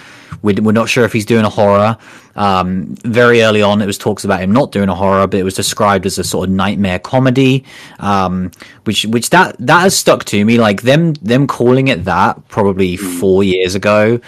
we're, 0.42 0.72
not 0.72 0.90
sure 0.90 1.06
if 1.06 1.14
he's 1.14 1.26
doing 1.26 1.46
a 1.46 1.50
horror. 1.50 1.98
Um, 2.36 2.96
very 3.04 3.42
early 3.42 3.62
on, 3.62 3.82
it 3.82 3.86
was 3.86 3.98
talks 3.98 4.24
about 4.24 4.40
him 4.42 4.52
not 4.52 4.72
doing 4.72 4.90
a 4.90 4.96
horror, 4.96 5.28
but 5.28 5.40
it 5.40 5.44
was 5.44 5.54
described 5.54 6.06
as 6.06 6.18
a 6.18 6.24
sort 6.24 6.48
of 6.48 6.56
nightmare 6.56 7.00
comedy, 7.00 7.66
um, 8.00 8.52
which 8.86 9.06
which 9.06 9.30
that 9.32 9.56
that 9.60 9.82
has 9.82 9.98
stuck 9.98 10.26
to 10.26 10.44
me. 10.46 10.58
Like 10.58 10.84
them 10.84 11.14
them 11.16 11.48
calling 11.48 11.88
it 11.88 12.06
that 12.06 12.48
probably 12.48 12.96
four 12.96 13.44
years 13.44 13.76
ago 13.76 14.20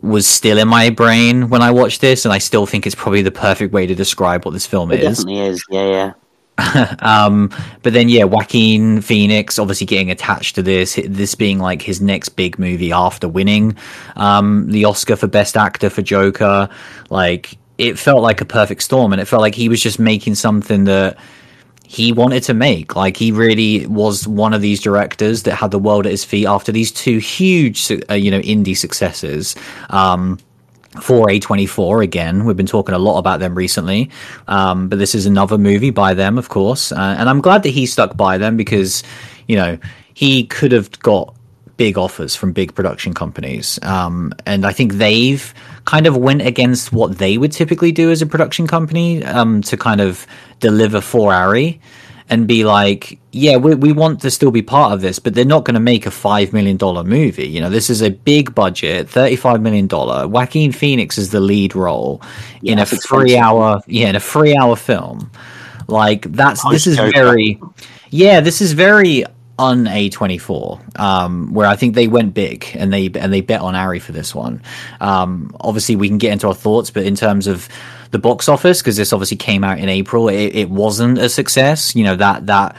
was 0.00 0.26
still 0.26 0.58
in 0.58 0.68
my 0.68 0.90
brain 0.90 1.48
when 1.48 1.62
I 1.62 1.70
watched 1.70 2.00
this, 2.00 2.24
and 2.24 2.34
I 2.34 2.38
still 2.38 2.66
think 2.66 2.86
it's 2.86 2.96
probably 2.96 3.22
the 3.22 3.30
perfect 3.30 3.72
way 3.72 3.86
to 3.86 3.94
describe 3.94 4.44
what 4.44 4.52
this 4.52 4.66
film 4.66 4.92
it 4.92 5.00
is. 5.00 5.18
Definitely 5.18 5.40
is, 5.46 5.64
yeah, 5.70 5.88
yeah. 5.88 6.12
um, 7.00 7.50
but 7.82 7.92
then 7.92 8.08
yeah, 8.08 8.24
Joaquin 8.24 9.00
Phoenix 9.00 9.58
obviously 9.58 9.86
getting 9.86 10.10
attached 10.10 10.54
to 10.54 10.62
this, 10.62 10.98
this 11.06 11.34
being 11.34 11.58
like 11.58 11.82
his 11.82 12.00
next 12.00 12.30
big 12.30 12.58
movie 12.58 12.92
after 12.92 13.28
winning 13.28 13.76
um, 14.16 14.70
the 14.70 14.84
Oscar 14.84 15.16
for 15.16 15.26
Best 15.26 15.56
Actor 15.56 15.90
for 15.90 16.02
Joker. 16.02 16.68
Like 17.10 17.58
it 17.78 17.98
felt 17.98 18.22
like 18.22 18.40
a 18.40 18.44
perfect 18.44 18.82
storm, 18.82 19.12
and 19.12 19.20
it 19.20 19.26
felt 19.26 19.42
like 19.42 19.54
he 19.54 19.68
was 19.68 19.82
just 19.82 19.98
making 19.98 20.36
something 20.36 20.84
that 20.84 21.18
he 21.86 22.12
wanted 22.12 22.42
to 22.44 22.54
make. 22.54 22.96
Like 22.96 23.16
he 23.16 23.32
really 23.32 23.86
was 23.86 24.26
one 24.26 24.54
of 24.54 24.62
these 24.62 24.80
directors 24.80 25.42
that 25.44 25.54
had 25.54 25.70
the 25.70 25.78
world 25.78 26.06
at 26.06 26.12
his 26.12 26.24
feet 26.24 26.46
after 26.46 26.72
these 26.72 26.90
two 26.92 27.18
huge, 27.18 27.90
uh, 28.10 28.14
you 28.14 28.30
know, 28.30 28.40
indie 28.40 28.76
successes. 28.76 29.54
Um, 29.90 30.38
for 31.00 31.26
A24 31.28 32.02
again. 32.02 32.44
We've 32.44 32.56
been 32.56 32.66
talking 32.66 32.94
a 32.94 32.98
lot 32.98 33.18
about 33.18 33.40
them 33.40 33.54
recently, 33.54 34.10
um, 34.48 34.88
but 34.88 34.98
this 34.98 35.14
is 35.14 35.26
another 35.26 35.58
movie 35.58 35.90
by 35.90 36.14
them, 36.14 36.38
of 36.38 36.48
course. 36.48 36.92
Uh, 36.92 37.16
and 37.18 37.28
I'm 37.28 37.40
glad 37.40 37.62
that 37.64 37.70
he 37.70 37.86
stuck 37.86 38.16
by 38.16 38.38
them 38.38 38.56
because, 38.56 39.02
you 39.48 39.56
know, 39.56 39.78
he 40.14 40.44
could 40.44 40.72
have 40.72 40.98
got 41.00 41.34
big 41.76 41.98
offers 41.98 42.36
from 42.36 42.52
big 42.52 42.74
production 42.74 43.14
companies. 43.14 43.78
Um, 43.82 44.32
and 44.46 44.64
I 44.64 44.72
think 44.72 44.94
they've 44.94 45.52
kind 45.84 46.06
of 46.06 46.16
went 46.16 46.42
against 46.42 46.92
what 46.92 47.18
they 47.18 47.36
would 47.36 47.52
typically 47.52 47.92
do 47.92 48.10
as 48.10 48.22
a 48.22 48.26
production 48.26 48.66
company 48.66 49.24
um, 49.24 49.60
to 49.62 49.76
kind 49.76 50.00
of 50.00 50.26
deliver 50.60 51.00
for 51.00 51.34
Ari 51.34 51.80
and 52.30 52.46
be 52.46 52.64
like, 52.64 53.18
yeah, 53.32 53.56
we, 53.56 53.74
we 53.74 53.92
want 53.92 54.20
to 54.22 54.30
still 54.30 54.50
be 54.50 54.62
part 54.62 54.92
of 54.92 55.00
this, 55.02 55.18
but 55.18 55.34
they're 55.34 55.44
not 55.44 55.64
going 55.64 55.74
to 55.74 55.80
make 55.80 56.06
a 56.06 56.10
$5 56.10 56.52
million 56.52 56.78
movie. 57.06 57.46
You 57.46 57.60
know, 57.60 57.68
this 57.68 57.90
is 57.90 58.00
a 58.02 58.10
big 58.10 58.54
budget, 58.54 59.08
$35 59.08 59.60
million. 59.60 59.88
Joaquin 60.30 60.72
Phoenix 60.72 61.18
is 61.18 61.30
the 61.30 61.40
lead 61.40 61.76
role 61.76 62.22
yeah, 62.62 62.72
in 62.72 62.78
a 62.78 62.86
three 62.86 63.36
hour, 63.36 63.80
yeah, 63.86 64.08
in 64.08 64.16
a 64.16 64.20
three 64.20 64.56
hour 64.56 64.74
film. 64.74 65.30
Like 65.86 66.32
that's, 66.32 66.66
this 66.70 66.86
is 66.86 66.96
very, 66.96 67.60
yeah, 68.08 68.40
this 68.40 68.62
is 68.62 68.72
very 68.72 69.24
on 69.58 69.84
A24, 69.84 70.98
um, 70.98 71.52
where 71.52 71.66
I 71.66 71.76
think 71.76 71.94
they 71.94 72.08
went 72.08 72.32
big 72.32 72.66
and 72.74 72.92
they, 72.92 73.06
and 73.14 73.32
they 73.32 73.42
bet 73.42 73.60
on 73.60 73.74
Ari 73.74 73.98
for 73.98 74.12
this 74.12 74.34
one. 74.34 74.62
Um, 75.00 75.54
obviously 75.60 75.94
we 75.94 76.08
can 76.08 76.18
get 76.18 76.32
into 76.32 76.48
our 76.48 76.54
thoughts, 76.54 76.90
but 76.90 77.04
in 77.04 77.14
terms 77.16 77.46
of, 77.46 77.68
the 78.14 78.18
box 78.20 78.48
office 78.48 78.80
because 78.80 78.96
this 78.96 79.12
obviously 79.12 79.36
came 79.36 79.64
out 79.64 79.80
in 79.80 79.88
April. 79.88 80.28
It, 80.28 80.54
it 80.54 80.70
wasn't 80.70 81.18
a 81.18 81.28
success. 81.28 81.96
You 81.96 82.04
know 82.04 82.14
that 82.14 82.46
that 82.46 82.76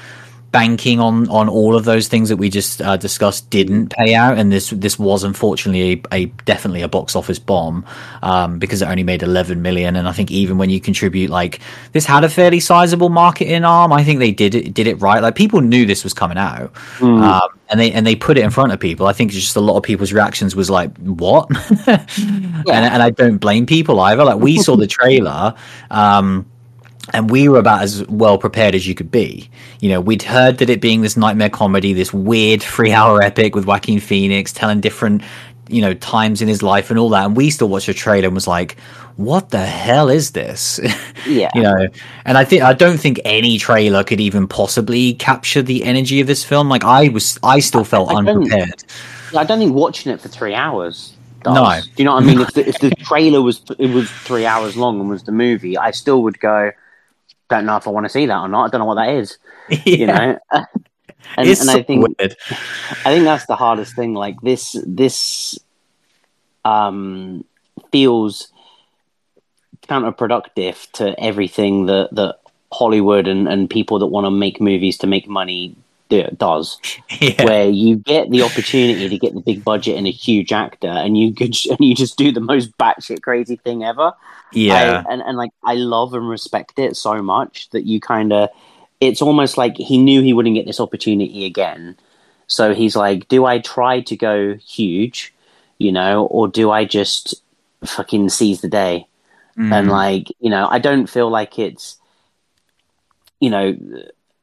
banking 0.55 1.01
on 1.01 1.27
on 1.27 1.50
all 1.50 1.75
of 1.75 1.83
those 1.83 2.07
things 2.07 2.29
that 2.29 2.38
we 2.38 2.50
just 2.50 2.81
uh, 2.81 2.95
discussed 2.95 3.50
didn't 3.50 3.89
pay 3.89 4.15
out, 4.15 4.38
and 4.38 4.53
this 4.53 4.69
this 4.69 4.97
was 4.97 5.25
unfortunately 5.25 6.01
a, 6.12 6.15
a 6.15 6.25
definitely 6.45 6.81
a 6.81 6.88
box 6.88 7.13
office 7.13 7.39
bomb 7.39 7.85
um, 8.21 8.57
because 8.57 8.81
it 8.81 8.85
only 8.85 9.03
made 9.03 9.21
11 9.21 9.62
million. 9.62 9.97
And 9.97 10.07
I 10.07 10.13
think 10.13 10.31
even 10.31 10.57
when 10.57 10.69
you 10.69 10.79
contribute 10.79 11.29
like 11.29 11.59
this 11.91 12.05
had 12.05 12.24
a 12.24 12.29
fairly 12.29 12.62
sizable 12.62 13.09
marketing 13.09 13.65
arm, 13.65 13.91
I 13.91 14.05
think 14.05 14.19
they 14.19 14.31
did 14.31 14.55
it 14.55 14.74
did 14.74 14.88
it 14.88 14.95
right. 15.01 15.21
Like 15.21 15.35
people 15.35 15.59
knew 15.59 15.85
this 15.85 16.05
was 16.05 16.13
coming 16.13 16.38
out, 16.38 16.74
mm. 17.00 17.21
um, 17.21 17.50
and 17.67 17.77
they 17.77 17.91
and 17.91 18.07
they 18.07 18.15
put 18.15 18.38
it 18.38 18.45
in 18.45 18.50
front 18.50 18.71
of 18.71 18.79
people. 18.79 19.07
I 19.07 19.13
think 19.13 19.31
just 19.31 19.57
a 19.57 19.59
lot 19.59 19.75
of 19.75 19.83
people's 19.83 20.13
reactions 20.13 20.55
was 20.55 20.69
like, 20.69 20.95
"What?" 21.00 21.50
yeah. 21.85 22.05
and, 22.17 22.69
and 22.69 23.03
I 23.03 23.09
don't 23.09 23.39
blame 23.39 23.65
people 23.65 24.00
either. 24.00 24.24
Like 24.24 24.39
we 24.39 24.57
saw 24.59 24.77
the 24.77 24.88
trailer. 24.88 25.53
Um, 25.91 26.45
and 27.13 27.29
we 27.29 27.47
were 27.47 27.59
about 27.59 27.81
as 27.83 28.05
well 28.07 28.38
prepared 28.38 28.75
as 28.75 28.88
you 28.88 28.95
could 28.95 29.12
be. 29.12 29.50
You 29.79 29.89
know, 29.89 30.01
we'd 30.01 30.24
heard 30.24 30.57
that 30.57 30.69
it 30.69 30.81
being 30.81 31.01
this 31.01 31.17
nightmare 31.17 31.50
comedy, 31.50 31.93
this 31.93 32.13
weird 32.13 32.62
three 32.63 32.91
hour 32.91 33.21
epic 33.21 33.55
with 33.55 33.65
Joaquin 33.65 34.00
Phoenix 34.00 34.51
telling 34.51 34.81
different, 34.81 35.21
you 35.69 35.81
know, 35.81 35.93
times 35.93 36.41
in 36.41 36.47
his 36.47 36.63
life 36.63 36.89
and 36.89 36.97
all 36.97 37.09
that. 37.09 37.25
And 37.25 37.35
we 37.35 37.50
still 37.50 37.69
watched 37.69 37.88
the 37.88 37.93
trailer 37.93 38.25
and 38.25 38.33
was 38.33 38.47
like, 38.47 38.77
what 39.17 39.50
the 39.50 39.65
hell 39.65 40.09
is 40.09 40.31
this? 40.31 40.79
Yeah. 41.27 41.50
you 41.55 41.63
know, 41.63 41.88
and 42.24 42.38
I 42.38 42.45
think, 42.45 42.62
I 42.62 42.74
don't 42.74 43.00
think 43.00 43.19
any 43.25 43.57
trailer 43.57 44.03
could 44.03 44.21
even 44.21 44.47
possibly 44.47 45.15
capture 45.15 45.63
the 45.63 45.83
energy 45.83 46.21
of 46.21 46.27
this 46.27 46.43
film. 46.43 46.69
Like, 46.69 46.83
I 46.83 47.07
was, 47.07 47.39
I 47.41 47.62
still 47.62 47.83
felt 47.83 48.12
I, 48.12 48.13
I 48.13 48.17
unprepared. 48.17 48.83
I 49.35 49.43
don't 49.43 49.57
think 49.57 49.74
watching 49.74 50.12
it 50.12 50.21
for 50.21 50.27
three 50.27 50.53
hours 50.53 51.15
does. 51.41 51.55
No. 51.55 51.81
Do 51.81 51.89
you 51.97 52.05
know 52.05 52.13
what 52.13 52.24
I 52.24 52.27
mean? 52.27 52.41
if, 52.41 52.53
the, 52.53 52.69
if 52.69 52.79
the 52.79 52.91
trailer 53.00 53.41
was, 53.41 53.59
it 53.79 53.88
was 53.88 54.12
three 54.12 54.45
hours 54.45 54.77
long 54.77 55.00
and 55.00 55.09
was 55.09 55.24
the 55.24 55.31
movie, 55.31 55.79
I 55.79 55.89
still 55.89 56.21
would 56.21 56.39
go, 56.39 56.71
don't 57.49 57.65
know 57.65 57.77
if 57.77 57.87
I 57.87 57.91
want 57.91 58.05
to 58.05 58.09
see 58.09 58.25
that 58.25 58.39
or 58.39 58.47
not. 58.47 58.65
I 58.65 58.69
don't 58.69 58.79
know 58.79 58.85
what 58.85 58.95
that 58.95 59.09
is. 59.09 59.37
Yeah. 59.67 59.95
You 59.95 60.05
know, 60.05 60.39
and, 61.37 61.47
and 61.47 61.57
so 61.57 61.73
I 61.73 61.81
think 61.81 62.07
weird. 62.19 62.35
I 63.03 63.09
think 63.09 63.23
that's 63.23 63.47
the 63.47 63.55
hardest 63.55 63.95
thing. 63.95 64.13
Like 64.13 64.39
this, 64.41 64.77
this 64.85 65.57
um, 66.63 67.43
feels 67.91 68.51
counterproductive 69.87 70.91
to 70.93 71.19
everything 71.19 71.87
that 71.87 72.09
that 72.13 72.39
Hollywood 72.71 73.27
and, 73.27 73.47
and 73.47 73.69
people 73.69 73.99
that 73.99 74.07
want 74.07 74.25
to 74.25 74.31
make 74.31 74.59
movies 74.59 74.97
to 74.99 75.07
make 75.07 75.27
money 75.27 75.75
do, 76.09 76.23
does. 76.37 76.79
Yeah. 77.21 77.45
Where 77.45 77.69
you 77.69 77.95
get 77.95 78.29
the 78.29 78.41
opportunity 78.41 79.07
to 79.07 79.17
get 79.17 79.33
the 79.33 79.39
big 79.39 79.63
budget 79.63 79.97
and 79.97 80.05
a 80.05 80.11
huge 80.11 80.51
actor, 80.51 80.89
and 80.89 81.17
you 81.17 81.33
could 81.33 81.55
and 81.69 81.79
you 81.79 81.95
just 81.95 82.17
do 82.17 82.31
the 82.31 82.41
most 82.41 82.77
batshit 82.77 83.21
crazy 83.21 83.55
thing 83.55 83.83
ever. 83.83 84.11
Yeah, 84.55 85.03
I, 85.07 85.13
and 85.13 85.21
and 85.21 85.38
like 85.38 85.51
I 85.63 85.75
love 85.75 86.13
and 86.13 86.27
respect 86.27 86.79
it 86.79 86.95
so 86.95 87.21
much 87.21 87.69
that 87.71 87.85
you 87.85 88.00
kind 88.00 88.33
of, 88.33 88.50
it's 89.00 89.21
almost 89.21 89.57
like 89.57 89.77
he 89.77 89.97
knew 89.97 90.21
he 90.21 90.33
wouldn't 90.33 90.55
get 90.55 90.65
this 90.65 90.79
opportunity 90.79 91.45
again, 91.45 91.97
so 92.47 92.74
he's 92.74 92.95
like, 92.95 93.27
do 93.27 93.45
I 93.45 93.59
try 93.59 94.01
to 94.01 94.15
go 94.15 94.55
huge, 94.55 95.33
you 95.77 95.91
know, 95.91 96.25
or 96.25 96.47
do 96.47 96.71
I 96.71 96.85
just 96.85 97.35
fucking 97.83 98.29
seize 98.29 98.62
the 98.62 98.69
day? 98.69 99.07
Mm. 99.57 99.71
And 99.74 99.89
like, 99.89 100.29
you 100.39 100.50
know, 100.50 100.67
I 100.69 100.79
don't 100.79 101.07
feel 101.07 101.29
like 101.29 101.59
it's, 101.59 101.97
you 103.39 103.50
know, 103.50 103.77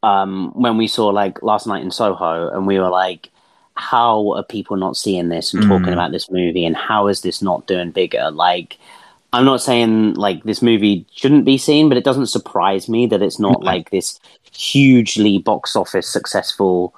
um, 0.03 0.53
when 0.55 0.77
we 0.77 0.89
saw 0.89 1.09
like 1.09 1.43
last 1.43 1.67
night 1.67 1.83
in 1.83 1.91
Soho, 1.91 2.51
and 2.51 2.67
we 2.67 2.79
were 2.79 2.91
like, 2.91 3.31
how 3.75 4.33
are 4.33 4.43
people 4.43 4.77
not 4.77 4.97
seeing 4.97 5.29
this 5.29 5.55
and 5.55 5.65
mm. 5.65 5.69
talking 5.69 5.93
about 5.93 6.13
this 6.13 6.31
movie, 6.31 6.65
and 6.65 6.77
how 6.77 7.09
is 7.09 7.23
this 7.23 7.41
not 7.41 7.67
doing 7.67 7.91
bigger? 7.91 8.31
Like, 8.31 8.79
I'm 9.33 9.45
not 9.45 9.63
saying 9.63 10.15
like 10.15 10.43
this 10.45 10.63
movie 10.63 11.07
shouldn't 11.15 11.45
be 11.45 11.57
seen, 11.59 11.89
but 11.89 11.97
it 11.99 12.05
doesn't 12.05 12.27
surprise 12.27 12.89
me 12.89 13.07
that 13.07 13.23
it's 13.23 13.39
not 13.39 13.63
like 13.65 13.91
this 13.91 14.21
hugely 14.53 15.39
box 15.39 15.75
office 15.75 16.09
successful 16.09 16.95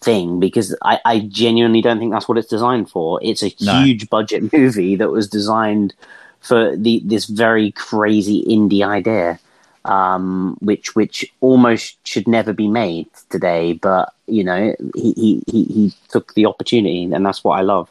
thing 0.00 0.40
because 0.40 0.74
I, 0.82 1.00
I 1.04 1.20
genuinely 1.20 1.82
don't 1.82 1.98
think 1.98 2.12
that's 2.12 2.28
what 2.28 2.38
it's 2.38 2.48
designed 2.48 2.90
for. 2.90 3.20
It's 3.22 3.42
a 3.42 3.54
No. 3.60 3.72
huge 3.72 4.08
budget 4.08 4.52
movie 4.52 4.96
that 4.96 5.10
was 5.10 5.28
designed 5.28 5.94
for 6.40 6.76
the 6.76 7.02
this 7.04 7.26
very 7.26 7.72
crazy 7.72 8.44
indie 8.48 8.86
idea, 8.86 9.38
um, 9.84 10.56
which 10.60 10.94
which 10.94 11.24
almost 11.40 11.96
should 12.06 12.28
never 12.28 12.52
be 12.52 12.68
made 12.68 13.08
today. 13.30 13.74
But 13.74 14.12
you 14.26 14.44
know, 14.44 14.74
he, 14.94 15.12
he, 15.12 15.42
he, 15.50 15.64
he 15.64 15.92
took 16.08 16.34
the 16.34 16.46
opportunity, 16.46 17.04
and 17.04 17.24
that's 17.26 17.44
what 17.44 17.58
I 17.58 17.62
love. 17.62 17.90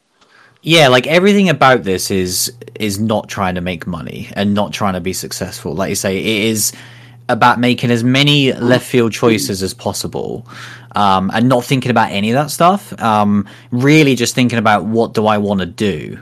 Yeah, 0.66 0.88
like 0.88 1.08
everything 1.08 1.50
about 1.50 1.84
this 1.84 2.10
is 2.10 2.54
is 2.80 2.98
not 2.98 3.28
trying 3.28 3.56
to 3.56 3.62
make 3.62 3.86
money 3.86 4.30
and 4.34 4.54
not 4.54 4.72
trying 4.72 4.94
to 4.94 5.02
be 5.02 5.12
successful. 5.12 5.76
Like 5.76 5.90
you 5.90 5.96
say, 5.96 6.18
it 6.18 6.46
is 6.46 6.72
about 7.28 7.60
making 7.60 7.92
as 7.92 8.02
many 8.02 8.54
left 8.54 8.86
field 8.86 9.12
choices 9.12 9.62
as 9.62 9.74
possible, 9.74 10.48
um, 10.96 11.30
and 11.34 11.50
not 11.50 11.66
thinking 11.66 11.92
about 11.92 12.12
any 12.12 12.32
of 12.32 12.36
that 12.36 12.50
stuff. 12.50 12.98
Um, 13.02 13.46
really, 13.72 14.16
just 14.16 14.36
thinking 14.36 14.58
about 14.58 14.86
what 14.86 15.14
do 15.14 15.28
I 15.28 15.38
want 15.38 15.60
to 15.60 15.66
do, 15.66 16.18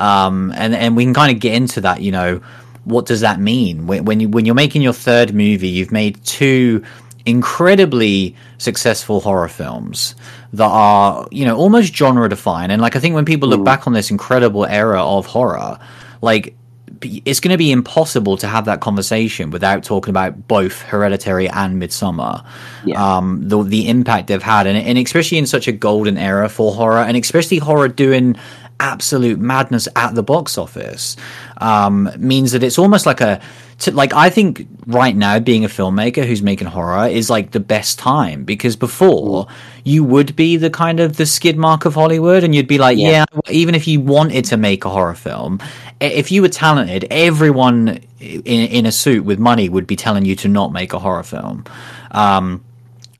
um, 0.00 0.52
and 0.56 0.74
and 0.74 0.96
we 0.96 1.04
can 1.04 1.14
kind 1.14 1.32
of 1.32 1.40
get 1.40 1.54
into 1.54 1.80
that. 1.82 2.00
You 2.00 2.10
know, 2.10 2.40
what 2.82 3.06
does 3.06 3.20
that 3.20 3.38
mean 3.38 3.86
when 3.86 4.04
when 4.04 4.18
you 4.18 4.28
when 4.28 4.44
you're 4.46 4.56
making 4.56 4.82
your 4.82 4.94
third 4.94 5.32
movie? 5.32 5.68
You've 5.68 5.92
made 5.92 6.24
two 6.24 6.84
incredibly 7.24 8.34
successful 8.58 9.20
horror 9.20 9.48
films 9.48 10.16
that 10.52 10.64
are 10.68 11.26
you 11.30 11.44
know 11.44 11.56
almost 11.56 11.94
genre 11.94 12.28
defined 12.28 12.70
and 12.72 12.80
like 12.80 12.96
i 12.96 13.00
think 13.00 13.14
when 13.14 13.24
people 13.24 13.48
look 13.48 13.64
back 13.64 13.86
on 13.86 13.92
this 13.92 14.10
incredible 14.10 14.64
era 14.66 15.02
of 15.02 15.26
horror 15.26 15.78
like 16.22 16.54
it's 17.02 17.40
going 17.40 17.50
to 17.52 17.58
be 17.58 17.72
impossible 17.72 18.38
to 18.38 18.46
have 18.46 18.64
that 18.64 18.80
conversation 18.80 19.50
without 19.50 19.84
talking 19.84 20.10
about 20.10 20.48
both 20.48 20.80
hereditary 20.82 21.46
and 21.48 21.82
midsommar 21.82 22.42
Yeah. 22.86 23.18
um 23.18 23.46
the 23.48 23.62
the 23.62 23.88
impact 23.88 24.28
they've 24.28 24.42
had. 24.42 24.66
And, 24.66 24.78
and 24.78 24.96
especially 24.96 25.36
in 25.36 25.46
such 25.46 25.68
a 25.68 25.72
golden 25.72 26.16
era 26.16 26.48
for 26.48 26.72
horror 26.72 26.98
and 27.02 27.14
especially 27.16 27.58
horror 27.58 27.88
doing 27.88 28.36
absolute 28.80 29.38
madness 29.38 29.88
at 29.96 30.14
the 30.14 30.22
box 30.22 30.58
office 30.58 31.16
um, 31.58 32.10
means 32.18 32.52
that 32.52 32.62
it's 32.62 32.78
almost 32.78 33.06
like 33.06 33.20
a 33.20 33.40
to, 33.78 33.90
like 33.90 34.14
I 34.14 34.30
think 34.30 34.66
right 34.86 35.14
now 35.14 35.38
being 35.38 35.64
a 35.64 35.68
filmmaker 35.68 36.26
who's 36.26 36.42
making 36.42 36.68
horror 36.68 37.06
is 37.08 37.28
like 37.28 37.50
the 37.50 37.60
best 37.60 37.98
time 37.98 38.44
because 38.44 38.74
before 38.76 39.48
you 39.84 40.02
would 40.02 40.34
be 40.34 40.56
the 40.56 40.70
kind 40.70 41.00
of 41.00 41.16
the 41.16 41.26
skid 41.26 41.58
mark 41.58 41.84
of 41.84 41.94
Hollywood 41.94 42.42
and 42.42 42.54
you'd 42.54 42.68
be 42.68 42.78
like 42.78 42.98
yeah. 42.98 43.24
Yeah. 43.32 43.50
even 43.50 43.74
if 43.74 43.86
you 43.86 44.00
wanted 44.00 44.46
to 44.46 44.56
make 44.56 44.84
a 44.84 44.88
horror 44.88 45.14
film 45.14 45.60
if 46.00 46.30
you 46.30 46.42
were 46.42 46.48
talented 46.48 47.06
everyone 47.10 48.00
in, 48.18 48.42
in 48.44 48.86
a 48.86 48.92
suit 48.92 49.24
with 49.24 49.38
money 49.38 49.68
would 49.68 49.86
be 49.86 49.96
telling 49.96 50.24
you 50.24 50.36
to 50.36 50.48
not 50.48 50.72
make 50.72 50.92
a 50.92 50.98
horror 50.98 51.22
film 51.22 51.64
um, 52.12 52.64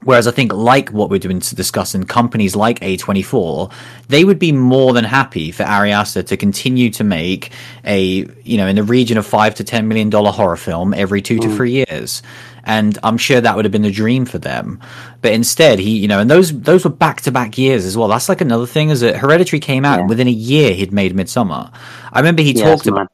Whereas 0.07 0.29
I 0.29 0.31
think, 0.31 0.53
like 0.53 0.91
what 0.91 1.11
we're 1.11 1.19
doing 1.19 1.41
to 1.41 1.57
discuss 1.57 1.93
in 1.93 2.07
companies 2.07 2.55
like 2.55 2.79
A24, 2.79 3.73
they 4.07 4.25
would 4.25 4.39
be 4.39 4.53
more 4.53 4.93
than 4.93 5.05
happy 5.05 5.51
for 5.51 5.65
Ari 5.65 5.91
Aster 5.91 6.23
to 6.23 6.37
continue 6.37 6.91
to 6.91 7.03
make 7.03 7.51
a, 7.85 8.25
you 8.45 8.57
know, 8.57 8.69
in 8.69 8.77
the 8.77 8.85
region 8.85 9.19
of 9.19 9.27
five 9.27 9.57
to 9.57 9.65
ten 9.65 9.89
million 9.89 10.09
dollar 10.09 10.31
horror 10.31 10.57
film 10.57 10.95
every 10.95 11.21
two 11.21 11.41
to 11.41 11.49
mm. 11.49 11.57
three 11.57 11.73
years. 11.73 12.23
And 12.66 12.99
I'm 13.04 13.16
sure 13.16 13.40
that 13.40 13.54
would 13.54 13.64
have 13.64 13.73
been 13.73 13.85
a 13.85 13.90
dream 13.92 14.25
for 14.26 14.38
them. 14.38 14.80
But 15.23 15.32
instead, 15.32 15.78
he, 15.78 15.96
you 15.96 16.08
know, 16.08 16.18
and 16.18 16.28
those 16.30 16.52
those 16.61 16.85
were 16.85 16.90
back 16.90 17.20
to 17.23 17.32
back 17.32 17.56
years 17.56 17.85
as 17.85 17.96
well. 17.96 18.08
That's 18.08 18.28
like 18.28 18.40
another 18.40 18.66
thing 18.66 18.90
is 18.90 19.00
that 19.00 19.16
Hereditary 19.16 19.61
came 19.61 19.85
out 19.85 19.94
Yeah. 19.94 20.00
and 20.00 20.08
within 20.08 20.26
a 20.26 20.32
year 20.32 20.75
he'd 20.75 20.92
made 20.92 21.14
Midsommar. 21.14 21.73
I 22.12 22.18
remember 22.18 22.42
he 22.42 22.52
Yeah, 22.52 22.64
talked 22.64 22.87
about 22.87 23.08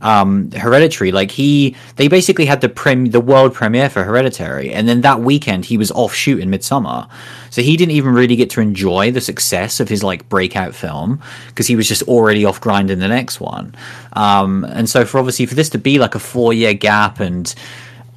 um, 0.00 0.50
Hereditary. 0.52 1.10
Like 1.12 1.30
he, 1.30 1.76
they 1.96 2.08
basically 2.08 2.44
had 2.46 2.60
the 2.60 2.68
prem, 2.68 3.06
the 3.06 3.20
world 3.20 3.54
premiere 3.54 3.90
for 3.90 4.04
Hereditary, 4.04 4.72
and 4.72 4.88
then 4.88 5.00
that 5.02 5.20
weekend 5.20 5.64
he 5.64 5.76
was 5.78 5.90
off 5.90 6.14
shooting 6.14 6.50
Midsommar, 6.50 7.08
so 7.50 7.62
he 7.62 7.76
didn't 7.76 7.92
even 7.92 8.14
really 8.14 8.36
get 8.36 8.50
to 8.50 8.60
enjoy 8.60 9.10
the 9.10 9.20
success 9.20 9.80
of 9.80 9.88
his 9.88 10.02
like 10.04 10.28
breakout 10.28 10.74
film 10.74 11.20
because 11.48 11.66
he 11.66 11.76
was 11.76 11.88
just 11.88 12.02
already 12.04 12.44
off 12.44 12.60
grinding 12.60 12.98
the 12.98 13.08
next 13.08 13.40
one. 13.40 13.74
Um, 14.12 14.64
and 14.64 14.88
so 14.88 15.04
for 15.04 15.18
obviously 15.18 15.46
for 15.46 15.54
this 15.54 15.70
to 15.70 15.78
be 15.78 15.98
like 15.98 16.14
a 16.14 16.18
four 16.20 16.52
year 16.52 16.74
gap 16.74 17.20
and 17.20 17.52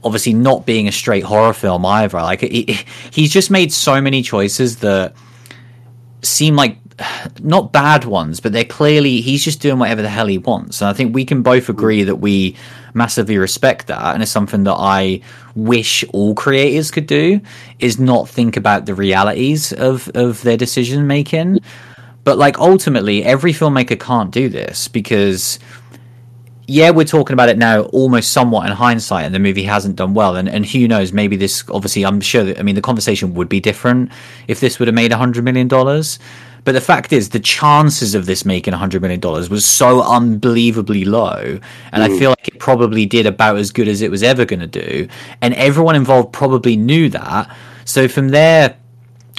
obviously 0.05 0.33
not 0.33 0.65
being 0.65 0.87
a 0.87 0.91
straight 0.91 1.23
horror 1.23 1.53
film 1.53 1.85
either, 1.85 2.19
like 2.19 2.41
he, 2.41 2.79
he's 3.11 3.31
just 3.31 3.49
made 3.49 3.73
so 3.73 3.99
many 3.99 4.21
choices 4.21 4.77
that 4.77 5.15
seem 6.21 6.55
like 6.55 6.77
not 7.41 7.73
bad 7.73 8.05
ones, 8.05 8.39
but 8.39 8.53
they're 8.53 8.63
clearly 8.63 9.21
he's 9.21 9.43
just 9.43 9.59
doing 9.61 9.79
whatever 9.79 10.01
the 10.01 10.09
hell 10.09 10.27
he 10.27 10.37
wants. 10.37 10.81
And 10.81 10.89
I 10.89 10.93
think 10.93 11.13
we 11.13 11.25
can 11.25 11.41
both 11.41 11.69
agree 11.69 12.03
that 12.03 12.17
we 12.17 12.55
massively 12.93 13.37
respect 13.37 13.87
that, 13.87 14.13
and 14.13 14.21
it's 14.21 14.31
something 14.31 14.63
that 14.63 14.75
I 14.75 15.21
wish 15.55 16.05
all 16.09 16.35
creators 16.35 16.91
could 16.91 17.07
do 17.07 17.41
is 17.79 17.99
not 17.99 18.29
think 18.29 18.57
about 18.57 18.85
the 18.85 18.93
realities 18.93 19.73
of 19.73 20.09
of 20.09 20.41
their 20.43 20.57
decision 20.57 21.07
making. 21.07 21.59
But 22.23 22.37
like 22.39 22.57
ultimately, 22.57 23.23
every 23.23 23.53
filmmaker 23.53 23.99
can't 23.99 24.31
do 24.31 24.49
this 24.49 24.87
because 24.87 25.59
yeah, 26.67 26.89
we're 26.89 27.05
talking 27.05 27.33
about 27.33 27.49
it 27.49 27.57
now 27.57 27.83
almost 27.85 28.31
somewhat 28.31 28.67
in 28.67 28.71
hindsight, 28.75 29.25
and 29.25 29.35
the 29.35 29.39
movie 29.39 29.63
hasn't 29.63 29.95
done 29.95 30.13
well. 30.13 30.35
And, 30.35 30.49
and 30.49 30.65
who 30.65 30.87
knows, 30.87 31.13
maybe 31.13 31.35
this, 31.35 31.63
obviously, 31.69 32.05
I'm 32.05 32.21
sure 32.21 32.43
that, 32.43 32.59
I 32.59 32.63
mean, 32.63 32.75
the 32.75 32.81
conversation 32.81 33.33
would 33.35 33.49
be 33.49 33.59
different 33.59 34.11
if 34.47 34.59
this 34.59 34.79
would 34.79 34.87
have 34.87 34.95
made 34.95 35.11
$100 35.11 35.43
million. 35.43 35.67
But 35.67 36.71
the 36.71 36.81
fact 36.81 37.13
is, 37.13 37.29
the 37.29 37.39
chances 37.39 38.15
of 38.15 38.25
this 38.25 38.43
making 38.43 38.73
$100 38.73 38.99
million 38.99 39.21
was 39.21 39.65
so 39.65 40.01
unbelievably 40.01 41.05
low. 41.05 41.59
And 41.91 42.03
I 42.03 42.09
feel 42.17 42.31
like 42.31 42.47
it 42.47 42.59
probably 42.59 43.05
did 43.05 43.27
about 43.27 43.57
as 43.57 43.71
good 43.71 43.87
as 43.87 44.01
it 44.01 44.09
was 44.09 44.23
ever 44.23 44.45
going 44.45 44.61
to 44.61 44.67
do. 44.67 45.07
And 45.41 45.53
everyone 45.53 45.95
involved 45.95 46.33
probably 46.33 46.75
knew 46.75 47.09
that. 47.09 47.55
So 47.85 48.07
from 48.07 48.29
their 48.29 48.75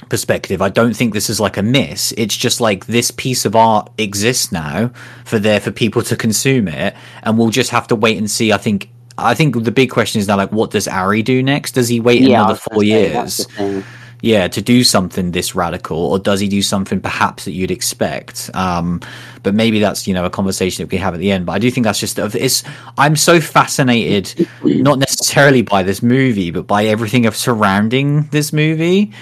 perspective, 0.09 0.63
I 0.63 0.69
don't 0.69 0.95
think 0.95 1.13
this 1.15 1.29
is 1.31 1.41
like 1.41 1.57
a 1.57 1.63
miss. 1.63 2.13
It's 2.17 2.37
just 2.37 2.61
like 2.61 2.87
this 2.87 3.11
piece 3.11 3.45
of 3.45 3.57
art 3.57 3.91
exists 3.99 4.53
now 4.53 4.91
for 5.25 5.39
there 5.39 5.61
for 5.61 5.71
people 5.71 6.03
to 6.03 6.17
consume 6.17 6.69
it, 6.69 6.95
and 7.23 7.39
we'll 7.39 7.51
just 7.51 7.71
have 7.71 7.87
to 7.89 7.97
wait 7.97 8.19
and 8.19 8.31
see. 8.31 8.53
I 8.53 8.59
think. 8.59 8.91
I 9.19 9.33
think 9.33 9.65
the 9.65 9.73
big 9.73 9.91
question 9.91 10.21
is 10.21 10.29
now, 10.29 10.37
like, 10.37 10.53
what 10.53 10.71
does 10.71 10.87
Ari 10.87 11.23
do 11.23 11.43
next? 11.43 11.73
Does 11.73 11.89
he 11.89 12.01
wait 12.01 12.21
Yeah, 12.21 12.43
another 12.43 12.55
four 12.57 12.85
years? 12.85 13.47
yeah, 14.21 14.49
to 14.49 14.61
do 14.61 14.85
something 14.85 15.31
this 15.31 15.55
radical, 15.55 15.99
or 15.99 16.19
does 16.19 16.41
he 16.41 16.49
do 16.49 16.61
something 16.61 17.01
perhaps 17.01 17.45
that 17.45 17.53
you'd 17.53 17.71
expect? 17.71 18.51
Um, 18.55 19.01
but 19.43 19.55
maybe 19.55 19.79
that's 19.79 20.07
you 20.07 20.15
know 20.15 20.25
a 20.25 20.31
conversation 20.31 20.85
that 20.85 20.91
we 20.93 20.99
have 20.99 21.15
at 21.15 21.21
the 21.21 21.31
end. 21.31 21.47
But 21.47 21.53
I 21.53 21.59
do 21.59 21.71
think 21.71 21.85
that's 21.85 22.01
just 22.01 22.19
it's. 22.19 22.63
I'm 22.99 23.17
so 23.17 23.41
fascinated, 23.41 24.49
not 24.63 24.99
necessarily 24.99 25.63
by 25.63 25.83
this 25.83 26.03
movie, 26.03 26.51
but 26.51 26.67
by 26.67 26.87
everything 26.87 27.27
of 27.27 27.37
surrounding 27.37 28.25
this 28.29 28.53
movie. 28.53 29.13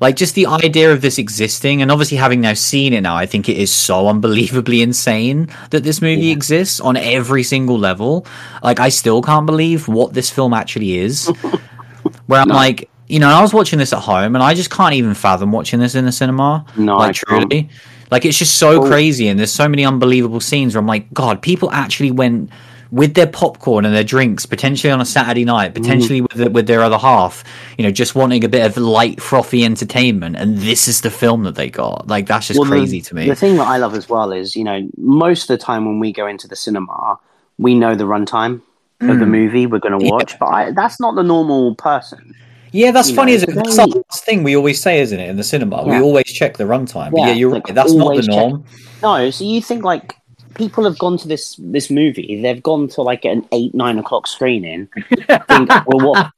Like 0.00 0.16
just 0.16 0.34
the 0.34 0.46
idea 0.46 0.92
of 0.92 1.00
this 1.00 1.18
existing, 1.18 1.80
and 1.82 1.90
obviously 1.90 2.16
having 2.18 2.40
now 2.40 2.54
seen 2.54 2.92
it 2.92 3.00
now, 3.00 3.16
I 3.16 3.26
think 3.26 3.48
it 3.48 3.56
is 3.56 3.72
so 3.72 4.08
unbelievably 4.08 4.82
insane 4.82 5.48
that 5.70 5.84
this 5.84 6.02
movie 6.02 6.30
exists 6.30 6.80
on 6.80 6.96
every 6.96 7.42
single 7.42 7.78
level. 7.78 8.26
Like 8.62 8.78
I 8.80 8.88
still 8.90 9.22
can't 9.22 9.46
believe 9.46 9.88
what 9.88 10.12
this 10.12 10.30
film 10.30 10.52
actually 10.52 10.98
is 10.98 11.28
where 12.26 12.40
I'm 12.40 12.48
like, 12.48 12.90
you 13.08 13.20
know, 13.20 13.28
I 13.28 13.40
was 13.40 13.54
watching 13.54 13.78
this 13.78 13.92
at 13.92 14.00
home 14.00 14.34
and 14.34 14.42
I 14.42 14.54
just 14.54 14.70
can't 14.70 14.94
even 14.94 15.14
fathom 15.14 15.52
watching 15.52 15.80
this 15.80 15.94
in 15.94 16.04
the 16.04 16.12
cinema. 16.12 16.64
No, 16.76 16.96
like 16.96 17.14
truly. 17.14 17.68
Like 18.10 18.24
it's 18.24 18.38
just 18.38 18.58
so 18.58 18.80
Well- 18.80 18.88
crazy 18.90 19.28
and 19.28 19.38
there's 19.38 19.52
so 19.52 19.68
many 19.68 19.84
unbelievable 19.84 20.40
scenes 20.40 20.74
where 20.74 20.80
I'm 20.80 20.86
like, 20.86 21.12
God, 21.14 21.40
people 21.40 21.70
actually 21.72 22.10
went 22.10 22.50
with 22.90 23.14
their 23.14 23.26
popcorn 23.26 23.84
and 23.84 23.94
their 23.94 24.04
drinks, 24.04 24.46
potentially 24.46 24.90
on 24.92 25.00
a 25.00 25.04
Saturday 25.04 25.44
night, 25.44 25.74
potentially 25.74 26.20
with 26.20 26.32
the, 26.32 26.50
with 26.50 26.66
their 26.66 26.80
other 26.82 26.98
half, 26.98 27.42
you 27.78 27.84
know, 27.84 27.90
just 27.90 28.14
wanting 28.14 28.44
a 28.44 28.48
bit 28.48 28.64
of 28.64 28.76
light, 28.76 29.20
frothy 29.20 29.64
entertainment, 29.64 30.36
and 30.36 30.58
this 30.58 30.86
is 30.88 31.00
the 31.00 31.10
film 31.10 31.42
that 31.44 31.56
they 31.56 31.68
got. 31.68 32.06
Like 32.06 32.26
that's 32.26 32.46
just 32.48 32.60
Well, 32.60 32.68
the- 32.70 32.76
crazy 32.76 33.00
to 33.00 33.14
me. 33.14 33.26
The 33.28 33.34
thing 33.34 33.56
that 33.56 33.66
I 33.66 33.76
love 33.78 33.94
as 33.94 34.08
well 34.08 34.32
is, 34.32 34.54
you 34.56 34.64
know, 34.64 34.88
most 34.96 35.42
of 35.50 35.58
the 35.58 35.58
time 35.58 35.84
when 35.84 35.98
we 35.98 36.12
go 36.12 36.26
into 36.26 36.46
the 36.48 36.56
cinema, 36.56 37.18
we 37.58 37.74
know 37.74 37.94
the 37.94 38.04
runtime 38.04 38.60
of 39.00 39.08
Hmm. 39.08 39.18
the 39.18 39.26
movie 39.26 39.66
we're 39.66 39.78
going 39.78 39.98
to 39.98 40.06
watch, 40.10 40.38
but 40.38 40.46
I, 40.46 40.70
that's 40.70 41.00
not 41.00 41.16
the 41.16 41.22
normal 41.22 41.74
person. 41.74 42.34
yeah, 42.72 42.90
that's 42.92 43.10
you 43.10 43.14
funny, 43.16 43.32
know, 43.32 43.36
isn't 43.36 43.50
it? 43.50 43.54
That's 43.56 43.76
the 43.76 44.02
last 44.08 44.24
thing 44.24 44.42
we 44.42 44.56
always 44.56 44.80
say, 44.80 45.00
isn't 45.00 45.18
it? 45.18 45.28
In 45.28 45.36
the 45.36 45.44
cinema, 45.44 45.84
we 45.84 45.96
always 45.98 46.24
check 46.26 46.56
the 46.56 46.64
runtime. 46.64 47.12
Yeah, 47.16 47.26
yeah, 47.28 47.32
you're 47.32 47.50
right. 47.50 47.62
That's 47.66 47.92
not 47.92 47.98
the 47.98 48.10
always 48.10 48.26
check- 48.26 48.36
norm. 48.36 48.64
No, 49.02 49.30
so 49.30 49.44
you 49.44 49.60
think 49.60 49.84
like 49.84 50.14
people 50.56 50.84
have 50.84 50.98
gone 50.98 51.18
to 51.18 51.28
this 51.28 51.56
this 51.58 51.90
movie, 51.90 52.40
they've 52.42 52.62
gone 52.62 52.88
to 52.88 53.02
like 53.02 53.24
an 53.24 53.46
eight 53.52 53.74
nine 53.74 53.98
o'clock 53.98 54.26
screening. 54.26 54.88
think, 55.48 55.68
well, 55.86 55.86
what? 55.86 56.32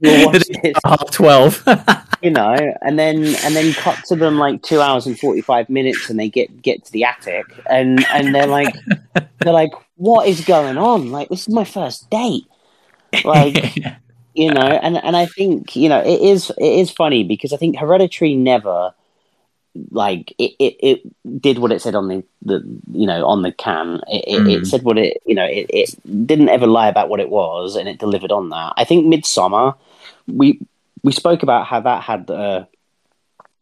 We'll 0.00 0.26
watch 0.26 0.44
this, 0.62 0.76
Half 0.84 1.10
twelve. 1.10 1.62
you 2.22 2.30
know, 2.30 2.54
and 2.82 2.98
then 2.98 3.16
and 3.24 3.56
then 3.56 3.72
cut 3.72 4.04
to 4.06 4.16
them 4.16 4.38
like 4.38 4.62
two 4.62 4.80
hours 4.80 5.06
and 5.06 5.18
forty 5.18 5.40
five 5.40 5.68
minutes, 5.68 6.10
and 6.10 6.18
they 6.18 6.28
get 6.28 6.62
get 6.62 6.84
to 6.84 6.92
the 6.92 7.04
attic, 7.04 7.46
and 7.68 8.04
and 8.06 8.34
they're 8.34 8.46
like 8.46 8.74
they're 9.40 9.52
like, 9.52 9.72
what 9.96 10.28
is 10.28 10.44
going 10.44 10.76
on? 10.76 11.10
Like 11.10 11.28
this 11.28 11.48
is 11.48 11.54
my 11.54 11.64
first 11.64 12.08
date, 12.10 12.44
like. 13.24 13.76
you 14.36 14.52
know 14.52 14.62
and 14.62 14.96
and 14.96 15.16
i 15.16 15.26
think 15.26 15.76
you 15.76 15.88
know 15.88 16.00
it 16.00 16.20
is 16.20 16.50
it 16.58 16.64
is 16.64 16.90
funny 16.90 17.22
because 17.22 17.52
i 17.52 17.56
think 17.56 17.76
hereditary 17.78 18.34
never 18.34 18.92
like 19.90 20.34
it, 20.38 20.52
it, 20.58 20.76
it 20.80 21.40
did 21.42 21.58
what 21.58 21.72
it 21.72 21.82
said 21.82 21.94
on 21.94 22.08
the, 22.08 22.24
the 22.42 22.62
you 22.92 23.06
know 23.06 23.26
on 23.26 23.42
the 23.42 23.52
can. 23.52 24.00
It, 24.08 24.24
it, 24.26 24.40
mm. 24.40 24.62
it 24.62 24.66
said 24.66 24.82
what 24.82 24.98
it 24.98 25.22
you 25.26 25.34
know 25.34 25.44
it, 25.44 25.66
it 25.68 26.26
didn't 26.26 26.48
ever 26.48 26.66
lie 26.66 26.88
about 26.88 27.08
what 27.08 27.20
it 27.20 27.30
was 27.30 27.76
and 27.76 27.88
it 27.88 27.98
delivered 27.98 28.32
on 28.32 28.50
that. 28.50 28.74
I 28.76 28.84
think 28.84 29.06
midsommar 29.06 29.76
we 30.26 30.60
we 31.02 31.12
spoke 31.12 31.42
about 31.42 31.66
how 31.66 31.80
that 31.80 32.02
had 32.02 32.30
a, 32.30 32.68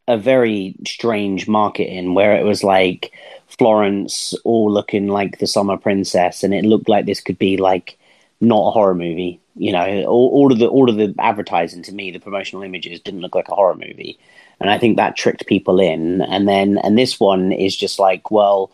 a 0.07 0.19
very 0.19 0.75
strange 0.87 1.49
marketing 1.49 2.15
where 2.15 2.37
it 2.37 2.45
was 2.45 2.63
like 2.63 3.13
florence 3.49 4.35
all 4.45 4.73
looking 4.73 5.09
like 5.09 5.39
the 5.39 5.47
summer 5.47 5.77
princess 5.77 6.43
and 6.43 6.55
it 6.55 6.65
looked 6.65 6.89
like 6.89 7.05
this 7.05 7.21
could 7.21 7.39
be 7.39 7.57
like 7.57 7.99
not 8.41 8.69
a 8.69 8.71
horror 8.71 8.95
movie 8.95 9.41
you 9.57 9.73
know. 9.73 10.05
All, 10.05 10.31
all 10.31 10.53
of 10.53 10.59
the 10.59 10.67
all 10.67 10.89
of 10.89 10.97
the 10.97 11.15
advertising 11.19 11.83
to 11.83 11.93
me 11.93 12.11
the 12.11 12.21
promotional 12.21 12.63
images 12.63 13.01
didn't 13.01 13.21
look 13.21 13.35
like 13.35 13.49
a 13.49 13.55
horror 13.55 13.75
movie 13.75 14.19
and 14.61 14.71
I 14.71 14.79
think 14.79 14.97
that 14.97 15.17
tricked 15.17 15.47
people 15.47 15.81
in. 15.81 16.23
And 16.23 16.49
then 16.49 16.79
and 16.79 16.99
this 16.99 17.19
one 17.19 17.53
is 17.53 17.77
just 17.77 17.99
like, 17.99 18.31
well, 18.31 18.71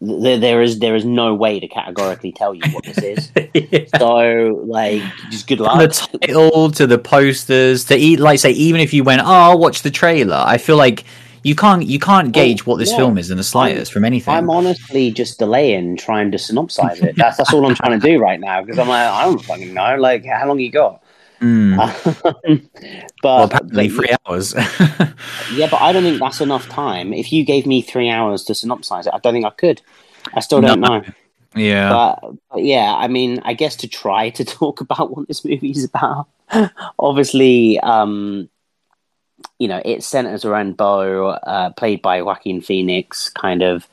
there, 0.00 0.38
there 0.38 0.62
is 0.62 0.78
there 0.78 0.94
is 0.94 1.04
no 1.04 1.34
way 1.34 1.58
to 1.60 1.68
categorically 1.68 2.32
tell 2.32 2.54
you 2.54 2.62
what 2.72 2.84
this 2.84 2.98
is. 2.98 3.32
yeah. 3.54 3.84
So 3.98 4.64
like, 4.66 5.02
just 5.30 5.46
good 5.46 5.60
luck. 5.60 5.72
From 5.72 5.88
the 6.12 6.18
title 6.26 6.70
to 6.72 6.86
the 6.86 6.98
posters 6.98 7.84
to 7.86 7.96
eat, 7.96 8.20
like 8.20 8.38
say, 8.38 8.50
even 8.50 8.80
if 8.80 8.92
you 8.92 9.04
went, 9.04 9.22
oh, 9.22 9.26
I'll 9.26 9.58
watch 9.58 9.82
the 9.82 9.90
trailer. 9.90 10.42
I 10.44 10.58
feel 10.58 10.76
like 10.76 11.04
you 11.42 11.56
can't 11.56 11.86
you 11.86 11.98
can't 11.98 12.32
gauge 12.32 12.64
well, 12.64 12.74
what 12.74 12.78
this 12.78 12.90
yeah, 12.92 12.98
film 12.98 13.18
is 13.18 13.30
in 13.30 13.36
the 13.36 13.44
slightest 13.44 13.90
I'm, 13.90 13.94
from 13.94 14.04
anything. 14.04 14.34
I'm 14.34 14.50
honestly 14.50 15.10
just 15.10 15.38
delaying 15.38 15.96
trying 15.96 16.30
to 16.30 16.38
synopsize 16.38 17.02
it. 17.02 17.16
That's 17.16 17.36
that's 17.36 17.52
all 17.52 17.66
I'm 17.66 17.74
trying 17.74 18.00
to 18.00 18.06
do 18.06 18.18
right 18.18 18.38
now 18.38 18.62
because 18.62 18.78
I'm 18.78 18.88
like 18.88 19.08
I 19.08 19.24
don't 19.24 19.42
fucking 19.44 19.74
know. 19.74 19.96
Like 19.96 20.24
how 20.24 20.46
long 20.46 20.60
you 20.60 20.70
got? 20.70 21.01
Mm. 21.42 21.76
but 23.22 23.24
well, 23.24 23.44
apparently 23.44 23.88
three 23.88 24.14
hours. 24.26 24.54
yeah, 25.52 25.68
but 25.68 25.80
I 25.80 25.92
don't 25.92 26.04
think 26.04 26.20
that's 26.20 26.40
enough 26.40 26.68
time. 26.68 27.12
If 27.12 27.32
you 27.32 27.44
gave 27.44 27.66
me 27.66 27.82
three 27.82 28.08
hours 28.08 28.44
to 28.44 28.52
synopsize 28.52 29.06
it, 29.06 29.12
I 29.12 29.18
don't 29.18 29.32
think 29.32 29.44
I 29.44 29.50
could. 29.50 29.82
I 30.32 30.40
still 30.40 30.60
don't 30.60 30.80
no. 30.80 30.98
know. 30.98 31.04
Yeah. 31.56 31.90
But, 31.90 32.34
but, 32.50 32.62
yeah, 32.62 32.94
I 32.94 33.08
mean, 33.08 33.40
I 33.44 33.54
guess 33.54 33.76
to 33.76 33.88
try 33.88 34.30
to 34.30 34.44
talk 34.44 34.80
about 34.80 35.14
what 35.14 35.26
this 35.26 35.44
movie 35.44 35.72
is 35.72 35.84
about, 35.84 36.28
obviously, 36.98 37.80
um, 37.80 38.48
you 39.58 39.66
know, 39.66 39.82
it 39.84 40.04
centers 40.04 40.44
around 40.44 40.76
Beau, 40.76 41.26
uh, 41.26 41.70
played 41.70 42.02
by 42.02 42.22
Joaquin 42.22 42.60
Phoenix, 42.60 43.28
kind 43.30 43.62
of 43.62 43.88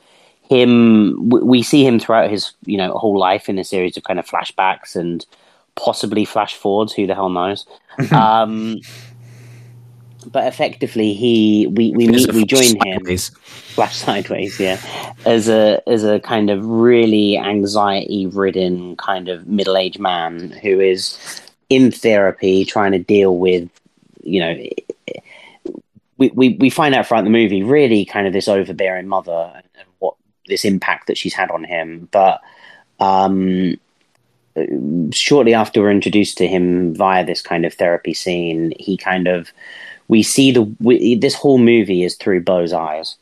him. 0.48 1.28
We 1.28 1.64
see 1.64 1.84
him 1.84 1.98
throughout 1.98 2.30
his, 2.30 2.52
you 2.64 2.76
know, 2.76 2.92
whole 2.92 3.18
life 3.18 3.48
in 3.48 3.58
a 3.58 3.64
series 3.64 3.96
of 3.96 4.04
kind 4.04 4.20
of 4.20 4.26
flashbacks 4.26 4.94
and 4.94 5.26
possibly 5.76 6.24
flash 6.24 6.54
forwards. 6.54 6.92
Who 6.92 7.06
the 7.06 7.14
hell 7.14 7.28
knows? 7.28 7.66
um, 8.12 8.80
but 10.26 10.46
effectively, 10.46 11.14
he 11.14 11.66
we 11.68 11.92
we 11.92 12.08
meet, 12.08 12.32
we 12.32 12.44
join 12.44 12.78
sideways. 12.78 13.28
him 13.28 13.34
flash 13.40 13.96
sideways, 13.96 14.60
yeah, 14.60 14.80
as 15.24 15.48
a 15.48 15.82
as 15.88 16.04
a 16.04 16.20
kind 16.20 16.50
of 16.50 16.64
really 16.64 17.38
anxiety 17.38 18.26
ridden 18.26 18.96
kind 18.96 19.28
of 19.28 19.46
middle 19.46 19.76
aged 19.76 19.98
man 19.98 20.50
who 20.50 20.80
is 20.80 21.40
in 21.68 21.90
therapy 21.90 22.64
trying 22.64 22.92
to 22.92 22.98
deal 22.98 23.38
with 23.38 23.68
you 24.22 24.40
know. 24.40 24.56
We, 26.18 26.28
we, 26.34 26.48
we 26.60 26.68
find 26.68 26.94
out 26.94 27.06
throughout 27.06 27.24
the 27.24 27.30
movie 27.30 27.62
really 27.62 28.04
kind 28.04 28.26
of 28.26 28.34
this 28.34 28.46
overbearing 28.46 29.08
mother 29.08 29.52
and, 29.54 29.64
and 29.78 29.88
what 30.00 30.16
this 30.48 30.66
impact 30.66 31.06
that 31.06 31.16
she's 31.16 31.32
had 31.32 31.50
on 31.50 31.64
him 31.64 32.10
but 32.12 32.42
um, 33.00 33.78
shortly 35.12 35.54
after 35.54 35.80
we're 35.80 35.90
introduced 35.90 36.38
to 36.38 36.46
him 36.46 36.94
via 36.94 37.24
this 37.24 37.42
kind 37.42 37.64
of 37.64 37.74
therapy 37.74 38.14
scene, 38.14 38.72
he 38.78 38.96
kind 38.96 39.28
of 39.28 39.52
we 40.08 40.22
see 40.22 40.50
the 40.50 40.62
we, 40.80 41.14
this 41.14 41.34
whole 41.34 41.58
movie 41.58 42.02
is 42.02 42.16
through 42.16 42.42
Beau's 42.42 42.72
eyes. 42.72 43.16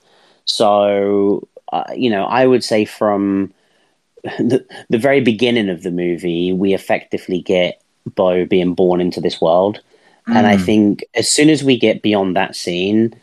So 0.44 1.46
uh, 1.72 1.84
you 1.94 2.10
know, 2.10 2.24
I 2.24 2.46
would 2.46 2.64
say 2.64 2.84
from 2.84 3.52
the, 4.22 4.64
the 4.88 4.98
very 4.98 5.20
beginning 5.20 5.68
of 5.68 5.82
the 5.82 5.90
movie, 5.90 6.52
we 6.52 6.74
effectively 6.74 7.42
get 7.42 7.82
Beau 8.14 8.46
being 8.46 8.74
born 8.74 9.00
into 9.00 9.20
this 9.20 9.40
world, 9.40 9.80
mm. 10.26 10.34
and 10.34 10.46
I 10.46 10.56
hmm. 10.56 10.64
think 10.64 11.04
as 11.14 11.30
soon 11.30 11.50
as 11.50 11.62
we 11.62 11.78
get 11.78 12.02
beyond 12.02 12.36
that 12.36 12.56
scene. 12.56 13.14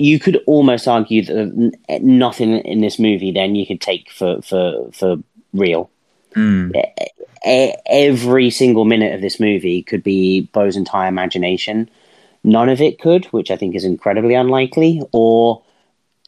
You 0.00 0.20
could 0.20 0.40
almost 0.46 0.86
argue 0.86 1.24
that 1.24 2.02
nothing 2.02 2.58
in 2.58 2.80
this 2.80 3.00
movie 3.00 3.32
then 3.32 3.56
you 3.56 3.66
could 3.66 3.80
take 3.80 4.08
for, 4.12 4.40
for, 4.42 4.88
for 4.92 5.16
real 5.52 5.90
Mm. 6.38 6.72
Every 7.44 8.50
single 8.50 8.84
minute 8.84 9.14
of 9.14 9.20
this 9.20 9.40
movie 9.40 9.82
could 9.82 10.02
be 10.02 10.48
Beau's 10.52 10.76
entire 10.76 11.08
imagination. 11.08 11.90
None 12.44 12.68
of 12.68 12.80
it 12.80 13.00
could, 13.00 13.24
which 13.26 13.50
I 13.50 13.56
think 13.56 13.74
is 13.74 13.84
incredibly 13.84 14.34
unlikely, 14.34 15.02
or 15.12 15.62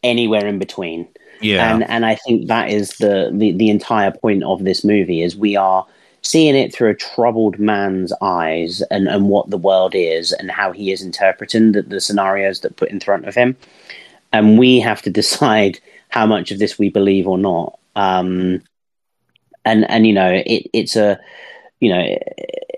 anywhere 0.02 0.46
in 0.46 0.58
between. 0.58 1.08
Yeah, 1.40 1.72
and 1.72 1.88
and 1.88 2.04
I 2.04 2.16
think 2.16 2.48
that 2.48 2.70
is 2.70 2.90
the, 2.98 3.30
the 3.32 3.52
the 3.52 3.70
entire 3.70 4.10
point 4.10 4.42
of 4.42 4.64
this 4.64 4.84
movie 4.84 5.22
is 5.22 5.36
we 5.36 5.56
are 5.56 5.86
seeing 6.22 6.54
it 6.54 6.74
through 6.74 6.90
a 6.90 6.94
troubled 6.94 7.58
man's 7.58 8.12
eyes 8.20 8.82
and, 8.90 9.08
and 9.08 9.28
what 9.28 9.48
the 9.48 9.56
world 9.56 9.94
is 9.94 10.32
and 10.32 10.50
how 10.50 10.70
he 10.70 10.92
is 10.92 11.02
interpreting 11.02 11.72
the, 11.72 11.80
the 11.80 12.00
scenarios 12.00 12.60
that 12.60 12.76
put 12.76 12.90
in 12.90 13.00
front 13.00 13.26
of 13.26 13.34
him. 13.34 13.56
And 14.30 14.58
we 14.58 14.80
have 14.80 15.00
to 15.02 15.10
decide 15.22 15.80
how 16.10 16.26
much 16.26 16.50
of 16.50 16.58
this 16.58 16.78
we 16.78 16.90
believe 16.90 17.26
or 17.26 17.38
not. 17.38 17.78
Um, 17.96 18.62
and 19.64 19.88
and 19.90 20.06
you 20.06 20.12
know 20.12 20.42
it, 20.46 20.68
it's 20.72 20.96
a 20.96 21.18
you 21.80 21.92
know 21.92 22.18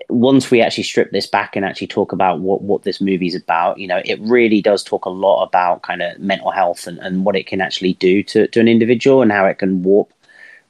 once 0.09 0.51
we 0.51 0.61
actually 0.61 0.83
strip 0.83 1.11
this 1.11 1.25
back 1.25 1.55
and 1.55 1.65
actually 1.65 1.87
talk 1.87 2.11
about 2.11 2.39
what 2.39 2.61
what 2.61 2.83
this 2.83 3.01
movie's 3.01 3.35
about 3.35 3.77
you 3.77 3.87
know 3.87 4.01
it 4.05 4.19
really 4.21 4.61
does 4.61 4.83
talk 4.83 5.05
a 5.05 5.09
lot 5.09 5.43
about 5.43 5.81
kind 5.81 6.01
of 6.01 6.17
mental 6.19 6.51
health 6.51 6.87
and, 6.87 6.99
and 6.99 7.25
what 7.25 7.35
it 7.35 7.47
can 7.47 7.61
actually 7.61 7.93
do 7.93 8.21
to, 8.23 8.47
to 8.47 8.59
an 8.59 8.67
individual 8.67 9.21
and 9.21 9.31
how 9.31 9.45
it 9.45 9.57
can 9.57 9.83
warp 9.83 10.13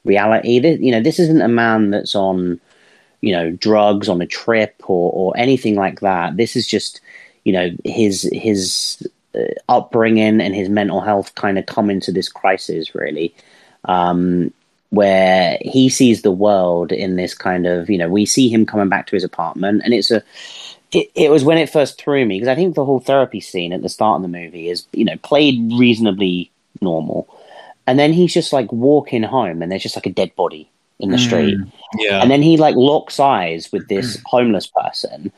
reality. 0.04 0.58
This, 0.58 0.80
you 0.80 0.92
know 0.92 1.00
this 1.00 1.18
isn't 1.18 1.42
a 1.42 1.48
man 1.48 1.90
that's 1.90 2.14
on 2.14 2.60
you 3.20 3.32
know 3.32 3.50
drugs 3.50 4.08
on 4.08 4.20
a 4.20 4.26
trip 4.26 4.74
or 4.86 5.10
or 5.12 5.36
anything 5.36 5.74
like 5.74 6.00
that. 6.00 6.36
This 6.36 6.56
is 6.56 6.66
just 6.66 7.00
you 7.44 7.52
know 7.52 7.70
his 7.84 8.28
his 8.32 9.06
uh, 9.34 9.54
upbringing 9.68 10.40
and 10.40 10.54
his 10.54 10.68
mental 10.68 11.00
health 11.00 11.34
kind 11.34 11.58
of 11.58 11.66
come 11.66 11.90
into 11.90 12.12
this 12.12 12.28
crisis 12.28 12.94
really. 12.94 13.34
Um, 13.86 14.52
where 14.94 15.58
he 15.60 15.88
sees 15.88 16.22
the 16.22 16.32
world 16.32 16.92
in 16.92 17.16
this 17.16 17.34
kind 17.34 17.66
of 17.66 17.90
you 17.90 17.98
know 17.98 18.08
we 18.08 18.26
see 18.26 18.48
him 18.48 18.66
coming 18.66 18.88
back 18.88 19.06
to 19.06 19.16
his 19.16 19.24
apartment 19.24 19.82
and 19.84 19.94
it's 19.94 20.10
a 20.10 20.22
it, 20.92 21.10
it 21.14 21.30
was 21.30 21.44
when 21.44 21.58
it 21.58 21.70
first 21.70 22.00
threw 22.00 22.24
me 22.24 22.36
because 22.36 22.48
i 22.48 22.54
think 22.54 22.74
the 22.74 22.84
whole 22.84 23.00
therapy 23.00 23.40
scene 23.40 23.72
at 23.72 23.82
the 23.82 23.88
start 23.88 24.16
of 24.16 24.22
the 24.22 24.28
movie 24.28 24.68
is 24.68 24.86
you 24.92 25.04
know 25.04 25.16
played 25.18 25.72
reasonably 25.78 26.50
normal. 26.80 27.28
And 27.86 27.98
then 27.98 28.12
he's 28.12 28.32
just 28.32 28.52
like 28.52 28.70
walking 28.72 29.22
home 29.22 29.62
and 29.62 29.70
there's 29.70 29.82
just 29.82 29.96
like 29.96 30.06
a 30.06 30.12
dead 30.12 30.34
body 30.36 30.70
in 31.00 31.10
the 31.10 31.16
mm, 31.16 31.26
street. 31.26 31.58
Yeah. 31.98 32.22
And 32.22 32.30
then 32.30 32.42
he 32.42 32.56
like 32.56 32.76
locks 32.76 33.20
eyes 33.20 33.70
with 33.72 33.88
this 33.88 34.18
homeless 34.26 34.66
person 34.66 35.32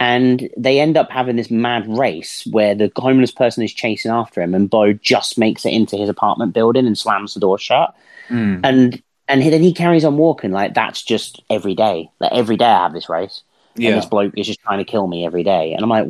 and 0.00 0.48
they 0.56 0.80
end 0.80 0.96
up 0.96 1.10
having 1.10 1.36
this 1.36 1.50
mad 1.50 1.86
race 1.86 2.44
where 2.50 2.74
the 2.74 2.90
homeless 2.96 3.30
person 3.30 3.62
is 3.62 3.72
chasing 3.72 4.10
after 4.10 4.42
him 4.42 4.54
and 4.54 4.68
beau 4.68 4.92
just 4.92 5.38
makes 5.38 5.64
it 5.64 5.72
into 5.72 5.96
his 5.96 6.08
apartment 6.08 6.52
building 6.52 6.86
and 6.86 6.98
slams 6.98 7.34
the 7.34 7.40
door 7.40 7.58
shut 7.58 7.94
Mm. 8.30 8.60
And 8.62 9.02
and 9.28 9.42
then 9.42 9.62
he 9.62 9.72
carries 9.72 10.04
on 10.04 10.16
walking 10.16 10.52
like 10.52 10.74
that's 10.74 11.02
just 11.02 11.42
every 11.50 11.74
day. 11.74 12.10
Like 12.18 12.32
every 12.32 12.56
day 12.56 12.66
I 12.66 12.84
have 12.84 12.92
this 12.92 13.08
race. 13.08 13.42
Yeah. 13.76 13.90
And 13.90 13.98
this 13.98 14.06
bloke 14.06 14.36
is 14.36 14.46
just 14.46 14.60
trying 14.60 14.78
to 14.78 14.84
kill 14.84 15.06
me 15.06 15.24
every 15.24 15.44
day. 15.44 15.72
And 15.72 15.82
I'm 15.82 15.88
like, 15.88 16.08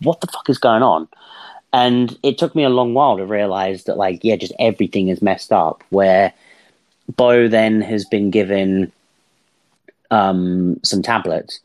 what 0.00 0.20
the 0.20 0.28
fuck 0.28 0.48
is 0.48 0.58
going 0.58 0.82
on? 0.82 1.08
And 1.72 2.16
it 2.22 2.38
took 2.38 2.54
me 2.54 2.62
a 2.62 2.68
long 2.68 2.94
while 2.94 3.16
to 3.16 3.26
realize 3.26 3.84
that, 3.84 3.96
like, 3.96 4.22
yeah, 4.22 4.36
just 4.36 4.52
everything 4.60 5.08
is 5.08 5.20
messed 5.20 5.52
up. 5.52 5.82
Where 5.90 6.32
Beau 7.16 7.48
then 7.48 7.80
has 7.80 8.04
been 8.04 8.30
given 8.30 8.92
um, 10.12 10.78
some 10.84 11.02
tablets 11.02 11.58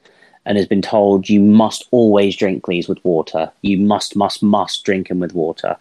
and 0.50 0.58
has 0.58 0.68
been 0.68 0.82
told 0.82 1.30
you 1.30 1.40
must 1.40 1.88
always 1.92 2.36
drink 2.36 2.66
these 2.66 2.90
with 2.90 2.98
water. 3.06 3.50
You 3.62 3.78
must, 3.78 4.18
must, 4.18 4.44
must 4.44 4.84
drink 4.84 5.08
them 5.08 5.20
with 5.20 5.34
water 5.34 5.78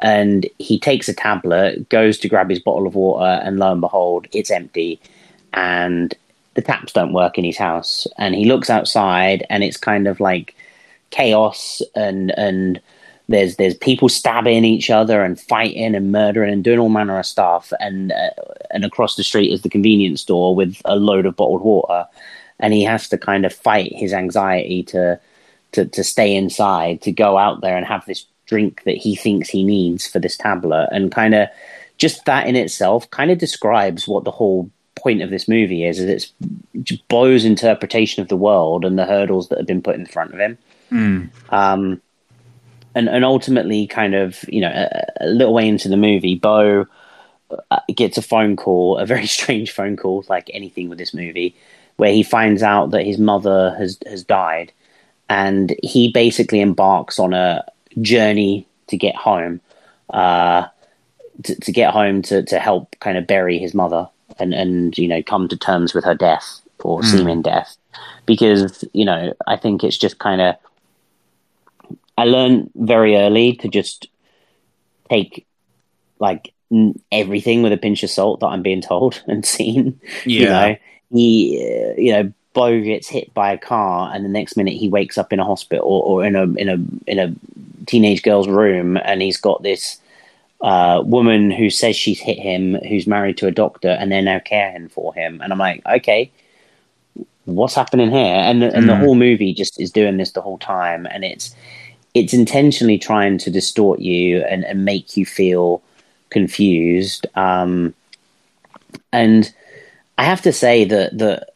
and 0.00 0.46
he 0.58 0.78
takes 0.78 1.08
a 1.08 1.14
tablet, 1.14 1.88
goes 1.88 2.18
to 2.18 2.28
grab 2.28 2.50
his 2.50 2.60
bottle 2.60 2.86
of 2.86 2.94
water, 2.94 3.40
and 3.42 3.58
lo 3.58 3.72
and 3.72 3.80
behold, 3.80 4.26
it's 4.32 4.50
empty, 4.50 5.00
and 5.54 6.14
the 6.54 6.62
taps 6.62 6.92
don't 6.92 7.12
work 7.12 7.38
in 7.38 7.44
his 7.44 7.56
house. 7.56 8.06
And 8.18 8.34
he 8.34 8.44
looks 8.44 8.70
outside, 8.70 9.46
and 9.48 9.64
it's 9.64 9.76
kind 9.76 10.06
of 10.06 10.20
like 10.20 10.54
chaos, 11.10 11.80
and 11.94 12.30
and 12.32 12.80
there's 13.28 13.56
there's 13.56 13.74
people 13.74 14.08
stabbing 14.08 14.64
each 14.64 14.90
other 14.90 15.22
and 15.22 15.40
fighting 15.40 15.94
and 15.94 16.12
murdering 16.12 16.52
and 16.52 16.62
doing 16.62 16.78
all 16.78 16.88
manner 16.90 17.18
of 17.18 17.26
stuff. 17.26 17.72
And 17.80 18.12
uh, 18.12 18.30
and 18.70 18.84
across 18.84 19.16
the 19.16 19.24
street 19.24 19.52
is 19.52 19.62
the 19.62 19.70
convenience 19.70 20.20
store 20.20 20.54
with 20.54 20.80
a 20.84 20.96
load 20.96 21.24
of 21.24 21.36
bottled 21.36 21.62
water, 21.62 22.06
and 22.58 22.72
he 22.72 22.84
has 22.84 23.08
to 23.08 23.18
kind 23.18 23.44
of 23.44 23.52
fight 23.52 23.92
his 23.94 24.12
anxiety 24.12 24.82
to 24.84 25.18
to 25.72 25.86
to 25.86 26.04
stay 26.04 26.34
inside, 26.34 27.02
to 27.02 27.12
go 27.12 27.38
out 27.38 27.60
there 27.60 27.76
and 27.76 27.86
have 27.86 28.04
this 28.06 28.26
drink 28.46 28.82
that 28.84 28.96
he 28.96 29.16
thinks 29.16 29.48
he 29.48 29.64
needs 29.64 30.06
for 30.06 30.18
this 30.18 30.36
tablet 30.36 30.88
and 30.92 31.10
kind 31.10 31.34
of 31.34 31.48
just 31.98 32.24
that 32.26 32.46
in 32.46 32.54
itself 32.54 33.10
kind 33.10 33.30
of 33.30 33.38
describes 33.38 34.06
what 34.06 34.22
the 34.22 34.30
whole 34.30 34.70
point 34.94 35.20
of 35.20 35.30
this 35.30 35.48
movie 35.48 35.84
is 35.84 35.98
is 35.98 36.32
it's 36.74 37.02
Beau's 37.08 37.44
interpretation 37.44 38.22
of 38.22 38.28
the 38.28 38.36
world 38.36 38.84
and 38.84 38.96
the 38.96 39.04
hurdles 39.04 39.48
that 39.48 39.58
have 39.58 39.66
been 39.66 39.82
put 39.82 39.96
in 39.96 40.06
front 40.06 40.32
of 40.32 40.38
him 40.38 40.56
mm. 40.92 41.28
um, 41.52 42.00
and 42.96 43.10
and 43.10 43.24
ultimately, 43.26 43.86
kind 43.86 44.14
of, 44.14 44.42
you 44.48 44.62
know, 44.62 44.70
a, 44.70 45.26
a 45.26 45.26
little 45.26 45.52
way 45.52 45.68
into 45.68 45.88
the 45.88 45.98
movie, 45.98 46.34
Beau 46.34 46.86
uh, 47.70 47.80
gets 47.94 48.16
a 48.16 48.22
phone 48.22 48.56
call, 48.56 48.96
a 48.96 49.04
very 49.04 49.26
strange 49.38 49.70
phone 49.70 49.96
call, 49.96 50.24
like 50.30 50.50
anything 50.52 50.88
with 50.88 50.98
this 50.98 51.12
movie, 51.12 51.54
where 51.96 52.12
he 52.12 52.22
finds 52.22 52.62
out 52.62 52.90
that 52.90 53.06
his 53.06 53.18
mother 53.18 53.74
has 53.76 53.98
has 54.06 54.24
died, 54.24 54.72
and 55.28 55.74
he 55.82 56.10
basically 56.12 56.60
embarks 56.60 57.18
on 57.18 57.32
a 57.32 57.64
journey 58.00 58.66
to 58.88 58.96
get 58.96 59.16
home, 59.16 59.60
uh, 60.10 60.66
to, 61.42 61.60
to 61.60 61.72
get 61.72 61.92
home 61.92 62.22
to 62.22 62.42
to 62.44 62.58
help 62.58 62.94
kind 63.00 63.18
of 63.18 63.26
bury 63.26 63.58
his 63.58 63.74
mother 63.74 64.08
and 64.38 64.54
and 64.54 64.96
you 64.98 65.08
know 65.08 65.22
come 65.22 65.48
to 65.48 65.56
terms 65.56 65.94
with 65.94 66.04
her 66.04 66.14
death 66.14 66.60
or 66.80 67.00
mm. 67.00 67.04
seeming 67.04 67.42
death, 67.42 67.76
because 68.26 68.84
you 68.92 69.04
know 69.04 69.32
I 69.46 69.56
think 69.56 69.82
it's 69.82 69.98
just 69.98 70.18
kind 70.18 70.40
of 70.40 70.56
I 72.18 72.24
learned 72.24 72.70
very 72.74 73.16
early 73.16 73.56
to 73.56 73.68
just 73.68 74.08
take 75.10 75.46
like 76.18 76.52
everything 77.12 77.62
with 77.62 77.72
a 77.72 77.76
pinch 77.76 78.02
of 78.02 78.10
salt 78.10 78.40
that 78.40 78.46
I'm 78.46 78.62
being 78.62 78.80
told 78.80 79.22
and 79.26 79.44
seen. 79.44 80.00
Yeah. 80.24 80.40
You 80.40 80.46
know, 80.46 80.76
he, 81.12 81.58
uh, 81.62 82.00
you 82.00 82.12
know, 82.12 82.32
Beau 82.52 82.80
gets 82.80 83.08
hit 83.08 83.32
by 83.34 83.52
a 83.52 83.58
car, 83.58 84.10
and 84.14 84.24
the 84.24 84.30
next 84.30 84.56
minute 84.56 84.74
he 84.74 84.88
wakes 84.88 85.18
up 85.18 85.32
in 85.32 85.40
a 85.40 85.44
hospital 85.44 85.86
or, 85.86 86.02
or 86.22 86.24
in 86.24 86.36
a 86.36 86.44
in 86.54 86.68
a 86.68 87.10
in 87.10 87.18
a 87.18 87.34
teenage 87.86 88.22
girl's 88.22 88.48
room, 88.48 88.96
and 88.96 89.20
he's 89.20 89.36
got 89.36 89.62
this 89.62 90.00
uh, 90.62 91.02
woman 91.04 91.50
who 91.50 91.68
says 91.68 91.96
she's 91.96 92.18
hit 92.18 92.38
him, 92.38 92.74
who's 92.88 93.06
married 93.06 93.36
to 93.38 93.46
a 93.46 93.52
doctor, 93.52 93.90
and 93.90 94.10
they're 94.10 94.22
now 94.22 94.38
caring 94.38 94.88
for 94.88 95.12
him. 95.14 95.40
And 95.42 95.52
I'm 95.52 95.58
like, 95.58 95.84
okay, 95.86 96.30
what's 97.44 97.74
happening 97.74 98.10
here? 98.10 98.34
And 98.34 98.62
and 98.62 98.84
mm. 98.84 98.86
the 98.86 98.96
whole 98.96 99.14
movie 99.14 99.52
just 99.52 99.80
is 99.80 99.90
doing 99.90 100.16
this 100.16 100.32
the 100.32 100.42
whole 100.42 100.58
time, 100.58 101.06
and 101.10 101.24
it's 101.24 101.54
it's 102.14 102.32
intentionally 102.32 102.98
trying 102.98 103.36
to 103.36 103.50
distort 103.50 104.00
you 104.00 104.40
and, 104.44 104.64
and 104.64 104.86
make 104.86 105.18
you 105.18 105.26
feel 105.26 105.82
confused. 106.30 107.26
Um, 107.34 107.94
and 109.12 109.54
I 110.18 110.24
have 110.24 110.42
to 110.42 110.52
say 110.52 110.84
that 110.84 111.18
that 111.18 111.50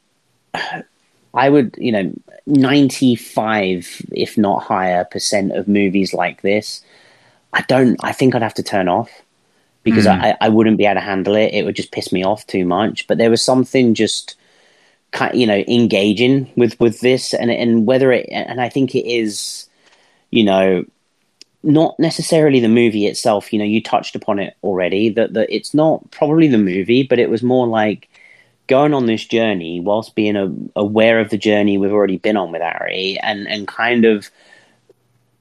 I 1.33 1.49
would, 1.49 1.77
you 1.79 1.93
know, 1.93 2.13
ninety 2.47 3.17
five, 3.17 4.03
if 4.13 4.37
not 4.37 4.63
higher, 4.63 5.05
percent 5.05 5.53
of 5.53 5.69
movies 5.69 6.13
like 6.13 6.43
this, 6.43 6.83
I 7.53 7.63
don't. 7.63 7.97
I 8.03 8.13
think 8.13 8.35
I'd 8.35 8.43
have 8.43 8.55
to 8.55 8.63
turn 8.63 8.89
off 8.89 9.11
because 9.83 10.07
mm. 10.07 10.21
I, 10.21 10.37
I 10.41 10.49
wouldn't 10.51 10.77
be 10.77 10.85
able 10.85 10.97
to 10.97 11.01
handle 11.01 11.35
it. 11.37 11.55
It 11.55 11.65
would 11.65 11.77
just 11.77 11.93
piss 11.93 12.13
me 12.13 12.25
off 12.25 12.47
too 12.47 12.67
much. 12.67 13.07
But 13.07 13.17
there 13.17 13.31
was 13.31 13.43
something 13.43 13.95
just, 13.95 14.37
you 15.33 15.47
know, 15.47 15.65
engaging 15.67 16.51
with 16.57 16.79
with 16.81 17.01
this, 17.01 17.33
and 17.33 17.51
and 17.51 17.87
whether 17.87 18.13
it, 18.13 18.27
and 18.31 18.61
I 18.61 18.69
think 18.69 18.95
it 18.95 19.09
is, 19.09 19.69
you 20.31 20.45
know, 20.45 20.85
not 21.63 21.99
necessarily 21.99 22.61
the 22.61 22.69
movie 22.69 23.07
itself. 23.07 23.53
You 23.53 23.59
know, 23.59 23.65
you 23.65 23.83
touched 23.83 24.17
upon 24.17 24.39
it 24.39 24.55
already. 24.63 25.09
That 25.09 25.33
that 25.33 25.55
it's 25.55 25.73
not 25.73 26.11
probably 26.11 26.49
the 26.49 26.59
movie, 26.59 27.05
but 27.05 27.19
it 27.19 27.31
was 27.31 27.43
more 27.43 27.67
like 27.67 28.10
going 28.71 28.95
on 28.95 29.07
this 29.07 29.27
journey 29.27 29.81
whilst 29.81 30.15
being 30.15 30.37
a, 30.37 30.51
aware 30.77 31.19
of 31.21 31.29
the 31.29 31.37
journey 31.37 31.77
we've 31.77 31.93
already 31.93 32.17
been 32.17 32.37
on 32.37 32.53
with 32.53 32.63
Ari, 32.63 33.19
and 33.23 33.47
and 33.49 33.69
kind 33.69 34.07
of 34.07 34.31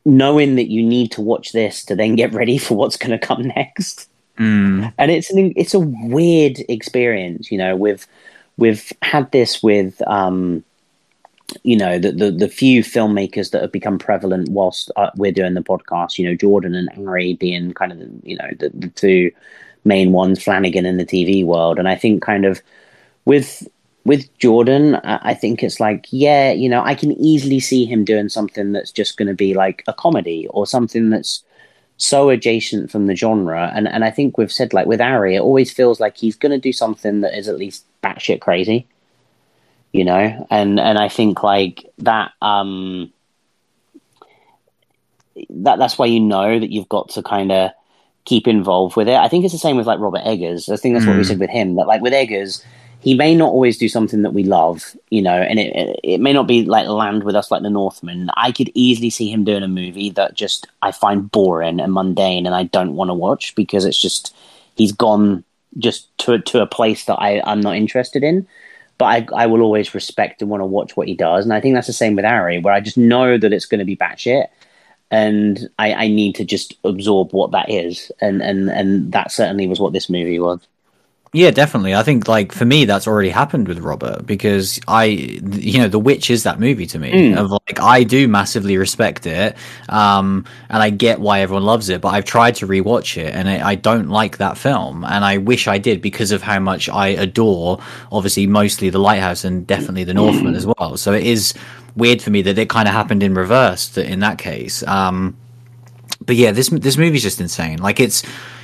knowing 0.04 0.56
that 0.56 0.70
you 0.70 0.84
need 0.84 1.12
to 1.12 1.22
watch 1.22 1.52
this 1.54 1.86
to 1.86 1.96
then 1.96 2.15
get 2.15 2.34
ready 2.34 2.58
for 2.58 2.76
what's 2.76 2.98
going 2.98 3.18
to 3.18 3.26
come 3.26 3.44
next. 3.56 4.10
Mm. 4.38 4.92
And 4.98 5.12
it's 5.12 5.30
an 5.30 5.54
it's 5.56 5.74
a 5.74 5.80
weird 5.80 6.58
experience. 6.68 7.52
You 7.52 7.60
know, 7.60 7.76
we've 7.78 8.06
we've 8.58 8.92
had 9.02 9.32
this 9.32 9.63
with. 9.63 10.06
Um, 10.06 10.65
you 11.63 11.76
know 11.76 11.98
the, 11.98 12.12
the, 12.12 12.30
the 12.30 12.48
few 12.48 12.84
filmmakers 12.84 13.50
that 13.50 13.63
have 13.63 13.72
become 13.72 13.98
prevalent 13.98 14.50
whilst 14.50 14.92
uh, 14.98 15.10
we're 15.15 15.32
doing 15.32 15.56
the 15.56 15.63
podcast 15.63 16.20
you 16.20 16.24
know 16.24 16.36
jordan 16.36 16.76
and 16.76 17.08
Ari 17.08 17.34
being 17.34 17.74
kind 17.74 17.92
of 17.92 17.98
the, 17.98 18.12
you 18.22 18.38
know 18.38 18.50
the, 18.60 18.70
the 18.70 18.88
two 18.89 19.32
main 19.84 20.12
ones 20.12 20.44
flanagan 20.44 20.86
in 20.86 20.98
the 20.98 21.06
tv 21.06 21.44
world 21.44 21.80
and 21.80 21.89
i 21.89 21.96
think 21.96 22.22
kind 22.22 22.46
of 22.46 22.62
with 23.25 23.67
with 24.05 24.36
jordan 24.38 24.95
i 25.03 25.34
think 25.34 25.62
it's 25.62 25.79
like 25.79 26.08
yeah 26.10 26.51
you 26.51 26.69
know 26.69 26.82
i 26.84 26.95
can 26.95 27.12
easily 27.13 27.60
see 27.60 27.86
him 27.86 28.03
doing 28.03 28.29
something 28.29 28.71
that's 28.71 28.91
just 28.91 29.17
going 29.17 29.27
to 29.27 29.34
be 29.34 29.53
like 29.53 29.84
a 29.88 29.93
comedy 29.93 30.47
or 30.49 30.65
something 30.65 31.10
that's 31.10 31.43
so 31.97 32.29
adjacent 32.29 32.89
from 32.89 33.08
the 33.08 33.15
genre 33.15 33.71
and 33.75 33.88
and 33.88 34.05
i 34.05 34.10
think 34.10 34.38
we've 34.38 34.53
said 34.53 34.73
like 34.73 34.88
with 34.88 35.01
Ari, 35.01 35.36
it 35.36 35.41
always 35.41 35.71
feels 35.71 35.99
like 35.99 36.15
he's 36.15 36.38
going 36.38 36.53
to 36.53 36.58
do 36.58 36.71
something 36.71 37.21
that 37.21 37.38
is 37.38 37.49
at 37.49 37.58
least 37.58 37.86
batshit 38.01 38.39
crazy 38.39 38.88
you 39.91 40.05
know, 40.05 40.47
and 40.49 40.79
and 40.79 40.97
I 40.97 41.10
think 41.10 41.41
like 41.43 41.86
that 41.99 42.32
um 42.41 43.12
that 45.49 45.79
that's 45.79 45.97
why 45.97 46.05
you 46.05 46.19
know 46.19 46.60
that 46.60 46.71
you've 46.71 46.89
got 46.89 47.10
to 47.10 47.23
kind 47.23 47.51
of 47.51 47.71
keep 48.25 48.47
involved 48.47 48.95
with 48.95 49.08
it. 49.08 49.15
I 49.15 49.27
think 49.27 49.45
it's 49.45 49.53
the 49.53 49.60
same 49.60 49.77
with 49.77 49.88
like 49.88 49.99
Robert 49.99 50.21
Eggers. 50.25 50.69
I 50.69 50.75
think 50.75 50.93
that's 50.93 51.05
mm. 51.05 51.10
what 51.10 51.17
we 51.17 51.23
hmm. 51.23 51.27
said 51.27 51.39
with 51.39 51.49
him. 51.49 51.75
That 51.75 51.88
like 51.88 52.01
with 52.01 52.13
Eggers, 52.13 52.63
he 53.01 53.13
may 53.13 53.33
not 53.33 53.49
always 53.49 53.77
do 53.77 53.88
something 53.88 54.23
that 54.23 54.33
we 54.33 54.43
love, 54.43 54.95
you 55.09 55.21
know, 55.21 55.35
and 55.35 55.59
it 55.59 55.99
it 56.03 56.19
may 56.19 56.33
not 56.33 56.47
be 56.47 56.65
like 56.65 56.88
land 56.88 57.23
with 57.23 57.35
us 57.35 57.51
like 57.51 57.62
the 57.62 57.69
Northman. 57.69 58.29
I 58.35 58.51
could 58.51 58.71
easily 58.73 59.09
see 59.09 59.31
him 59.31 59.43
doing 59.43 59.63
a 59.63 59.67
movie 59.67 60.09
that 60.12 60.33
just 60.33 60.67
I 60.81 60.91
find 60.91 61.31
boring 61.31 61.79
and 61.79 61.93
mundane, 61.93 62.45
and 62.45 62.55
I 62.55 62.63
don't 62.63 62.95
want 62.95 63.09
to 63.09 63.13
watch 63.13 63.55
because 63.55 63.85
it's 63.85 64.01
just 64.01 64.35
he's 64.75 64.91
gone 64.91 65.43
just 65.77 66.15
to 66.19 66.39
to 66.39 66.62
a 66.62 66.67
place 66.67 67.05
that 67.05 67.15
I 67.15 67.41
I'm 67.45 67.62
not 67.62 67.75
interested 67.75 68.23
in 68.23 68.47
but 68.99 69.05
I, 69.05 69.43
I 69.43 69.47
will 69.47 69.62
always 69.62 69.95
respect 69.95 70.41
and 70.41 70.51
want 70.51 70.62
to 70.62 70.65
watch 70.65 70.95
what 70.95 71.07
he 71.07 71.15
does. 71.15 71.45
And 71.45 71.53
I 71.53 71.62
think 71.62 71.73
that's 71.73 71.88
the 71.88 71.93
same 71.93 72.15
with 72.15 72.25
Ari, 72.25 72.59
where 72.59 72.73
I 72.73 72.81
just 72.81 72.97
know 72.97 73.38
that 73.38 73.53
it's 73.53 73.65
going 73.65 73.79
to 73.79 73.85
be 73.85 73.95
batshit, 73.95 74.47
and 75.09 75.69
I, 75.79 75.93
I 75.93 76.07
need 76.09 76.35
to 76.35 76.45
just 76.45 76.75
absorb 76.83 77.31
what 77.31 77.51
that 77.51 77.71
is. 77.71 78.12
And 78.21 78.43
and 78.43 78.69
and 78.69 79.12
that 79.13 79.31
certainly 79.31 79.67
was 79.67 79.79
what 79.79 79.93
this 79.93 80.09
movie 80.09 80.39
was. 80.39 80.59
Yeah, 81.32 81.52
definitely. 81.52 81.94
I 81.94 82.02
think 82.02 82.28
like 82.28 82.52
for 82.52 82.65
me, 82.65 82.86
that's 82.86 83.08
already 83.08 83.30
happened 83.30 83.68
with 83.68 83.80
Robert 83.80 84.26
because 84.26 84.80
I, 84.88 85.04
you 85.04 85.78
know, 85.78 85.88
The 85.88 86.00
Witch 86.00 86.32
is 86.32 86.42
that 86.44 86.60
movie 86.60 86.88
to 86.88 86.98
me. 86.98 87.12
Mm. 87.12 87.38
Of 87.38 87.52
like, 87.52 87.80
I 87.80 88.04
do 88.04 88.28
massively 88.28 88.78
respect 88.78 89.28
it, 89.28 89.56
um, 89.89 90.46
and 90.70 90.82
I 90.82 90.89
get 90.89 91.20
why 91.20 91.42
everyone 91.42 91.65
loves 91.65 91.89
it. 91.89 92.02
But 92.02 92.15
I've 92.15 92.26
tried 92.26 92.56
to 92.56 92.68
rewatch 92.68 93.15
it, 93.18 93.36
and 93.36 93.48
I, 93.48 93.70
I 93.70 93.76
don't 93.76 94.10
like 94.10 94.38
that 94.38 94.58
film, 94.58 95.04
and 95.04 95.24
I 95.24 95.38
wish 95.38 95.68
I 95.68 95.78
did 95.78 96.02
because 96.02 96.32
of 96.32 96.42
how 96.42 96.58
much 96.58 96.89
I 96.89 97.10
adore, 97.10 97.80
obviously, 98.12 98.48
mostly 98.48 98.89
The 98.89 99.00
Lighthouse 99.00 99.44
and 99.44 99.68
definitely 99.68 100.06
The 100.06 100.15
Northman 100.15 100.56
as 100.56 100.65
well. 100.65 100.98
So 100.98 101.13
it 101.13 101.28
is 101.28 101.54
weird 101.96 102.24
for 102.24 102.32
me 102.32 102.42
that 102.42 102.58
it 102.58 102.70
kind 102.70 102.88
of 102.88 102.96
happened 102.96 103.22
in 103.22 103.36
reverse 103.36 103.96
in 104.00 104.22
that 104.22 104.39
case. 104.39 104.82
Um, 104.88 105.38
but 106.26 106.36
yeah, 106.36 106.52
this 106.52 106.70
this 106.70 106.98
movie's 106.98 107.22
just 107.22 107.39
insane. 107.39 107.78
Like 107.78 108.00
it's 108.00 108.24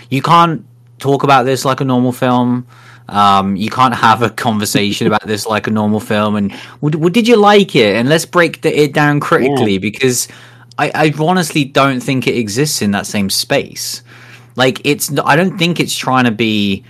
you 0.10 0.24
can't 0.24 0.66
talk 1.00 1.24
about 1.24 1.44
this 1.44 1.66
like 1.66 1.82
a 1.82 1.86
normal 1.86 2.12
film. 2.12 2.68
Um, 3.08 3.56
you 3.56 3.70
can't 3.70 3.94
have 3.94 4.24
a 4.24 4.30
conversation 4.30 5.06
about 5.06 5.26
this 5.28 5.46
like 5.46 5.68
a 5.68 5.72
normal 5.72 6.00
film. 6.00 6.36
And 6.36 6.54
well, 6.82 7.10
did 7.10 7.28
you 7.28 7.36
like 7.36 7.76
it? 7.76 7.96
And 7.96 8.10
let's 8.10 8.26
break 8.26 8.62
the, 8.62 8.78
it 8.78 8.94
down 8.94 9.20
critically 9.20 9.74
yeah. 9.74 9.80
because 9.80 10.28
I, 10.80 10.92
I 10.96 11.14
honestly 11.20 11.66
don't 11.66 12.02
think 12.02 12.28
it 12.28 12.36
exists 12.36 12.82
in 12.82 12.92
that 12.92 13.06
same 13.06 13.30
space. 13.30 14.02
Like 14.56 14.82
it's, 14.84 15.12
I 15.24 15.36
don't 15.36 15.58
think 15.58 15.80
it's 15.80 15.96
trying 15.96 16.26
to 16.26 16.32
be 16.32 16.84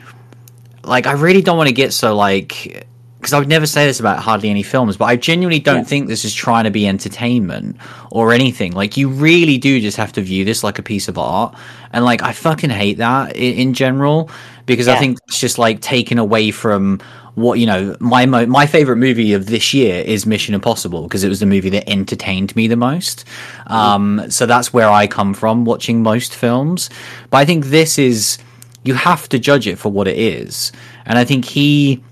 like 0.85 1.07
I 1.07 1.13
really 1.13 1.41
don't 1.41 1.57
want 1.57 1.67
to 1.67 1.73
get 1.73 1.93
so 1.93 2.15
like 2.15 2.87
because 3.25 3.33
I 3.33 3.39
would 3.39 3.49
never 3.49 3.65
say 3.65 3.87
this 3.87 3.99
about 3.99 4.19
hardly 4.19 4.51
any 4.51 4.61
films, 4.61 4.97
but 4.97 5.05
I 5.05 5.15
genuinely 5.15 5.59
don't 5.59 5.77
yeah. 5.77 5.83
think 5.85 6.07
this 6.07 6.25
is 6.25 6.31
trying 6.31 6.65
to 6.65 6.69
be 6.69 6.87
entertainment 6.87 7.77
or 8.11 8.33
anything. 8.33 8.73
Like, 8.73 8.97
you 8.97 9.09
really 9.09 9.57
do 9.57 9.81
just 9.81 9.97
have 9.97 10.13
to 10.13 10.21
view 10.21 10.45
this 10.45 10.63
like 10.63 10.77
a 10.77 10.83
piece 10.83 11.07
of 11.07 11.17
art. 11.17 11.55
And, 11.91 12.05
like, 12.05 12.21
I 12.21 12.33
fucking 12.33 12.69
hate 12.69 12.99
that 12.99 13.35
in, 13.35 13.55
in 13.55 13.73
general 13.73 14.29
because 14.67 14.85
yeah. 14.85 14.93
I 14.93 14.97
think 14.99 15.17
it's 15.27 15.39
just 15.39 15.57
like 15.57 15.81
taken 15.81 16.19
away 16.19 16.51
from 16.51 16.99
what, 17.33 17.57
you 17.57 17.65
know, 17.65 17.97
my, 17.99 18.27
my 18.27 18.67
favorite 18.67 18.97
movie 18.97 19.33
of 19.33 19.47
this 19.47 19.73
year 19.73 20.03
is 20.03 20.27
Mission 20.27 20.53
Impossible 20.53 21.01
because 21.01 21.23
it 21.23 21.29
was 21.29 21.39
the 21.39 21.47
movie 21.47 21.71
that 21.71 21.89
entertained 21.89 22.55
me 22.55 22.67
the 22.67 22.75
most. 22.75 23.25
Um, 23.65 24.29
so 24.29 24.45
that's 24.45 24.71
where 24.71 24.87
I 24.87 25.07
come 25.07 25.33
from 25.33 25.65
watching 25.65 26.03
most 26.03 26.35
films. 26.35 26.91
But 27.31 27.39
I 27.39 27.45
think 27.45 27.65
this 27.65 27.97
is, 27.97 28.37
you 28.83 28.93
have 28.93 29.27
to 29.29 29.39
judge 29.39 29.65
it 29.65 29.79
for 29.79 29.91
what 29.91 30.07
it 30.07 30.19
is. 30.19 30.71
And 31.07 31.17
I 31.17 31.25
think 31.25 31.45
he 31.45 32.03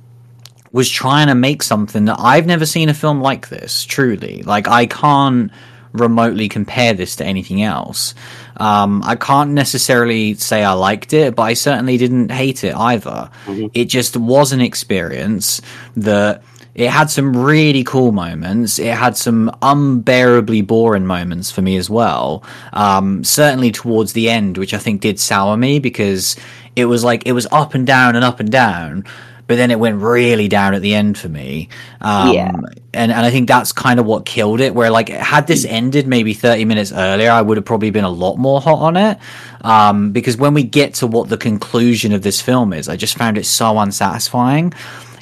was 0.74 0.90
trying 0.90 1.28
to 1.28 1.36
make 1.36 1.64
something 1.64 2.06
that 2.06 2.18
I've 2.20 2.48
never 2.48 2.66
seen 2.66 2.90
a 2.90 2.94
film 2.94 3.22
like 3.22 3.48
this, 3.48 3.86
truly. 3.86 4.42
Like, 4.44 4.68
I 4.68 4.88
can't 4.88 5.52
remotely 5.94 6.50
compare 6.50 6.94
this 6.94 7.16
to 7.18 7.26
anything 7.26 7.62
else. 7.62 8.16
Um, 8.58 9.04
I 9.06 9.16
can't 9.16 9.52
necessarily 9.52 10.34
say 10.34 10.64
I 10.64 10.74
liked 10.74 11.14
it, 11.14 11.36
but 11.36 11.44
I 11.44 11.54
certainly 11.54 11.98
didn't 11.98 12.32
hate 12.32 12.64
it 12.64 12.76
either. 12.76 13.30
Mm-hmm. 13.46 13.68
It 13.74 13.86
just 13.86 14.18
was 14.18 14.52
an 14.52 14.62
experience 14.62 15.62
that 15.96 16.44
it 16.74 16.90
had 16.90 17.12
some 17.12 17.38
really 17.38 17.84
cool 17.84 18.12
moments. 18.12 18.80
It 18.80 18.96
had 18.96 19.16
some 19.16 19.56
unbearably 19.62 20.62
boring 20.62 21.06
moments 21.06 21.52
for 21.52 21.62
me 21.62 21.78
as 21.78 21.88
well. 21.88 22.44
Um, 22.74 23.24
certainly 23.24 23.72
towards 23.72 24.14
the 24.14 24.30
end, 24.30 24.58
which 24.58 24.74
I 24.74 24.80
think 24.80 25.02
did 25.02 25.20
sour 25.20 25.56
me 25.56 25.78
because 25.78 26.36
it 26.76 26.86
was 26.86 27.04
like 27.04 27.28
it 27.28 27.34
was 27.34 27.46
up 27.52 27.76
and 27.76 27.86
down 27.86 28.16
and 28.16 28.26
up 28.26 28.40
and 28.40 28.52
down 28.52 29.06
but 29.54 29.58
then 29.58 29.70
it 29.70 29.78
went 29.80 30.02
really 30.02 30.48
down 30.48 30.74
at 30.74 30.82
the 30.82 30.96
end 30.96 31.16
for 31.16 31.30
me. 31.30 31.70
Um, 32.02 32.34
Yeah. 32.34 32.52
and, 32.92 33.12
and 33.12 33.24
I 33.24 33.30
think 33.30 33.48
that's 33.48 33.72
kind 33.72 34.00
of 34.00 34.08
what 34.08 34.26
killed 34.26 34.62
it. 34.62 34.74
Where 34.74 34.90
like 34.90 35.10
had 35.10 35.46
this 35.46 35.64
ended 35.64 36.08
maybe 36.08 36.34
30 36.34 36.66
minutes 36.66 36.92
earlier, 36.92 37.30
I 37.30 37.40
would 37.40 37.58
have 37.58 37.66
probably 37.68 37.92
been 37.92 38.04
a 38.04 38.10
lot 38.10 38.38
more 38.38 38.60
hot 38.60 38.80
on 38.80 38.98
it. 38.98 39.20
Um, 39.62 40.12
because 40.12 40.38
when 40.38 40.56
we 40.56 40.64
get 40.64 40.96
to 40.96 41.06
what 41.06 41.30
the 41.30 41.38
conclusion 41.38 42.14
of 42.14 42.24
this 42.24 42.42
film 42.42 42.74
is, 42.74 42.90
I 42.90 42.96
just 42.96 43.16
found 43.16 43.38
it 43.38 43.46
so 43.46 43.78
unsatisfying. 43.78 44.74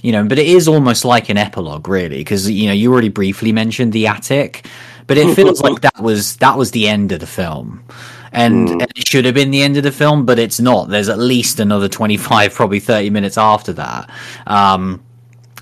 You 0.02 0.14
know, 0.14 0.24
but 0.24 0.40
it 0.40 0.48
is 0.48 0.70
almost 0.70 1.04
like 1.04 1.28
an 1.28 1.36
epilogue, 1.38 1.90
really, 1.90 2.20
because 2.20 2.50
you 2.50 2.68
know 2.68 2.74
you 2.74 2.90
already 2.94 3.10
briefly 3.10 3.52
mentioned 3.52 3.92
the 3.92 4.08
attic, 4.08 4.66
but 5.08 5.18
it 5.18 5.30
feels 5.30 5.60
like 5.62 5.82
that 5.82 6.00
was 6.02 6.38
that 6.38 6.58
was 6.58 6.72
the 6.72 6.88
end 6.88 7.12
of 7.12 7.20
the 7.20 7.28
film. 7.28 7.84
And, 8.32 8.70
and 8.70 8.92
it 8.96 9.08
should 9.08 9.26
have 9.26 9.34
been 9.34 9.52
the 9.52 9.62
end 9.62 9.76
of 9.76 9.84
the 9.84 9.92
film, 9.92 10.26
but 10.26 10.40
it's 10.40 10.60
not. 10.60 10.88
There's 10.88 11.10
at 11.10 11.20
least 11.20 11.60
another 11.60 11.90
25, 11.90 12.54
probably 12.54 12.80
30 12.80 13.10
minutes 13.10 13.38
after 13.38 13.74
that. 13.74 14.10
Um, 14.48 15.04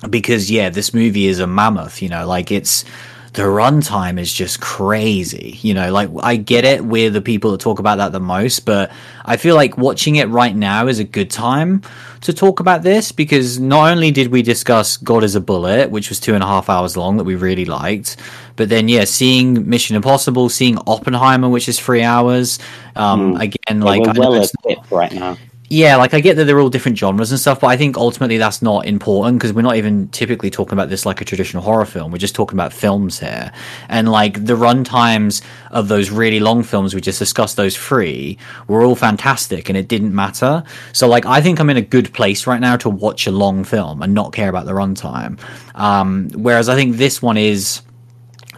because 0.08 0.50
yeah, 0.50 0.70
this 0.70 0.94
movie 0.94 1.26
is 1.26 1.40
a 1.40 1.46
mammoth. 1.46 2.00
You 2.00 2.08
know, 2.08 2.26
like 2.26 2.50
it's 2.50 2.84
the 3.32 3.42
runtime 3.42 4.18
is 4.18 4.32
just 4.32 4.60
crazy. 4.60 5.58
You 5.62 5.74
know, 5.74 5.92
like 5.92 6.10
I 6.22 6.36
get 6.36 6.64
it. 6.64 6.84
We're 6.84 7.10
the 7.10 7.20
people 7.20 7.52
that 7.52 7.60
talk 7.60 7.78
about 7.78 7.98
that 7.98 8.12
the 8.12 8.20
most, 8.20 8.60
but 8.60 8.90
I 9.24 9.36
feel 9.36 9.54
like 9.54 9.78
watching 9.78 10.16
it 10.16 10.28
right 10.28 10.54
now 10.54 10.88
is 10.88 10.98
a 10.98 11.04
good 11.04 11.30
time 11.30 11.82
to 12.22 12.32
talk 12.32 12.60
about 12.60 12.82
this 12.82 13.12
because 13.12 13.58
not 13.58 13.90
only 13.92 14.10
did 14.10 14.28
we 14.28 14.42
discuss 14.42 14.96
God 14.96 15.22
is 15.22 15.34
a 15.34 15.40
Bullet, 15.40 15.90
which 15.90 16.08
was 16.08 16.18
two 16.18 16.34
and 16.34 16.42
a 16.42 16.46
half 16.46 16.68
hours 16.68 16.96
long 16.96 17.16
that 17.18 17.24
we 17.24 17.36
really 17.36 17.64
liked, 17.64 18.16
but 18.56 18.68
then 18.68 18.88
yeah, 18.88 19.04
seeing 19.04 19.68
Mission 19.68 19.96
Impossible, 19.96 20.48
seeing 20.48 20.78
Oppenheimer, 20.86 21.48
which 21.48 21.68
is 21.68 21.78
three 21.78 22.02
hours. 22.02 22.58
Um, 22.96 23.36
Again, 23.36 23.80
like 23.80 24.02
we're 24.02 24.10
I 24.10 24.12
know 24.12 24.30
well 24.64 24.84
right 24.90 25.12
now. 25.12 25.38
Yeah, 25.72 25.94
like 25.94 26.14
I 26.14 26.20
get 26.20 26.34
that 26.36 26.46
they're 26.46 26.58
all 26.58 26.68
different 26.68 26.98
genres 26.98 27.30
and 27.30 27.38
stuff, 27.38 27.60
but 27.60 27.68
I 27.68 27.76
think 27.76 27.96
ultimately 27.96 28.38
that's 28.38 28.60
not 28.60 28.86
important 28.86 29.38
because 29.38 29.52
we're 29.52 29.62
not 29.62 29.76
even 29.76 30.08
typically 30.08 30.50
talking 30.50 30.72
about 30.72 30.88
this 30.88 31.06
like 31.06 31.20
a 31.20 31.24
traditional 31.24 31.62
horror 31.62 31.84
film. 31.84 32.10
We're 32.10 32.18
just 32.18 32.34
talking 32.34 32.56
about 32.56 32.72
films 32.72 33.20
here. 33.20 33.52
And 33.88 34.10
like 34.10 34.44
the 34.44 34.56
run 34.56 34.82
times 34.82 35.42
of 35.70 35.86
those 35.86 36.10
really 36.10 36.40
long 36.40 36.64
films, 36.64 36.92
we 36.92 37.00
just 37.00 37.20
discussed 37.20 37.56
those 37.56 37.76
three, 37.76 38.36
were 38.66 38.82
all 38.82 38.96
fantastic 38.96 39.68
and 39.68 39.78
it 39.78 39.86
didn't 39.86 40.12
matter. 40.12 40.64
So 40.92 41.06
like 41.06 41.24
I 41.24 41.40
think 41.40 41.60
I'm 41.60 41.70
in 41.70 41.76
a 41.76 41.82
good 41.82 42.12
place 42.12 42.48
right 42.48 42.60
now 42.60 42.76
to 42.78 42.90
watch 42.90 43.28
a 43.28 43.30
long 43.30 43.62
film 43.62 44.02
and 44.02 44.12
not 44.12 44.32
care 44.32 44.48
about 44.48 44.66
the 44.66 44.72
runtime. 44.72 45.38
Um, 45.76 46.30
whereas 46.34 46.68
I 46.68 46.74
think 46.74 46.96
this 46.96 47.22
one 47.22 47.36
is 47.36 47.82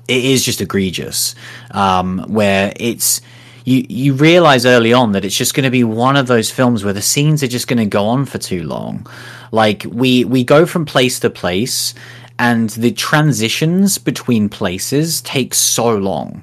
it 0.08 0.24
is 0.24 0.46
just 0.46 0.62
egregious 0.62 1.34
um, 1.72 2.24
where 2.28 2.72
it's 2.76 3.20
you 3.64 3.84
you 3.88 4.14
realize 4.14 4.66
early 4.66 4.92
on 4.92 5.12
that 5.12 5.24
it's 5.24 5.36
just 5.36 5.54
going 5.54 5.64
to 5.64 5.70
be 5.70 5.84
one 5.84 6.16
of 6.16 6.26
those 6.26 6.50
films 6.50 6.84
where 6.84 6.92
the 6.92 7.02
scenes 7.02 7.42
are 7.42 7.48
just 7.48 7.68
going 7.68 7.78
to 7.78 7.86
go 7.86 8.06
on 8.06 8.24
for 8.24 8.38
too 8.38 8.62
long. 8.64 9.06
Like 9.52 9.84
we 9.88 10.24
we 10.24 10.44
go 10.44 10.66
from 10.66 10.84
place 10.84 11.20
to 11.20 11.30
place 11.30 11.94
and 12.38 12.70
the 12.70 12.92
transitions 12.92 13.98
between 13.98 14.48
places 14.48 15.20
take 15.22 15.54
so 15.54 15.96
long. 15.96 16.42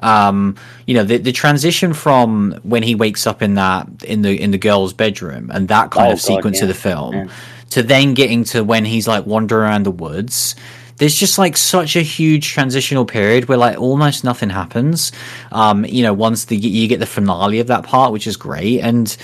Um 0.00 0.56
you 0.86 0.94
know 0.94 1.04
the, 1.04 1.18
the 1.18 1.32
transition 1.32 1.92
from 1.94 2.58
when 2.62 2.82
he 2.82 2.94
wakes 2.94 3.26
up 3.26 3.42
in 3.42 3.54
that 3.54 3.86
in 4.04 4.22
the 4.22 4.40
in 4.40 4.50
the 4.50 4.58
girl's 4.58 4.92
bedroom 4.92 5.50
and 5.52 5.68
that 5.68 5.90
kind 5.90 6.08
Oh, 6.08 6.12
of 6.12 6.18
God, 6.18 6.20
sequence 6.20 6.62
of 6.62 6.68
the 6.68 6.74
film 6.74 7.14
Yeah. 7.14 7.26
to 7.70 7.82
then 7.82 8.14
getting 8.14 8.44
to 8.44 8.62
when 8.64 8.84
he's 8.84 9.08
like 9.08 9.24
wandering 9.26 9.62
around 9.62 9.84
the 9.84 9.90
woods 9.90 10.56
there's 10.96 11.14
just 11.14 11.38
like 11.38 11.56
such 11.56 11.96
a 11.96 12.02
huge 12.02 12.48
transitional 12.48 13.04
period 13.04 13.48
where 13.48 13.58
like 13.58 13.78
almost 13.78 14.24
nothing 14.24 14.50
happens 14.50 15.12
um 15.52 15.84
you 15.84 16.02
know 16.02 16.12
once 16.12 16.46
the 16.46 16.56
you 16.56 16.88
get 16.88 17.00
the 17.00 17.06
finale 17.06 17.60
of 17.60 17.66
that 17.66 17.84
part 17.84 18.12
which 18.12 18.26
is 18.26 18.36
great 18.36 18.80
and 18.80 19.16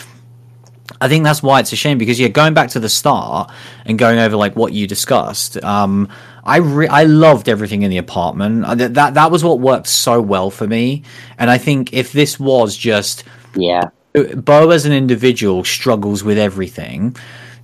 I 1.00 1.08
think 1.08 1.24
that's 1.24 1.42
why 1.42 1.60
it's 1.60 1.72
a 1.72 1.76
shame 1.76 1.98
because 1.98 2.18
yeah, 2.18 2.28
going 2.28 2.54
back 2.54 2.70
to 2.70 2.80
the 2.80 2.88
start 2.88 3.50
and 3.86 3.98
going 3.98 4.18
over 4.18 4.36
like 4.36 4.56
what 4.56 4.72
you 4.72 4.86
discussed, 4.86 5.62
um, 5.62 6.08
I 6.44 6.56
re- 6.58 6.88
I 6.88 7.04
loved 7.04 7.48
everything 7.48 7.82
in 7.82 7.90
the 7.90 7.98
apartment. 7.98 8.64
Uh, 8.64 8.74
That 8.74 8.94
that 8.94 9.14
that 9.14 9.30
was 9.30 9.44
what 9.44 9.60
worked 9.60 9.86
so 9.86 10.20
well 10.20 10.50
for 10.50 10.66
me. 10.66 11.04
And 11.38 11.50
I 11.50 11.58
think 11.58 11.92
if 11.92 12.12
this 12.12 12.40
was 12.40 12.76
just 12.76 13.24
Yeah. 13.54 13.90
Beau 14.12 14.70
as 14.70 14.86
an 14.86 14.92
individual 14.92 15.62
struggles 15.62 16.24
with 16.24 16.36
everything. 16.36 17.16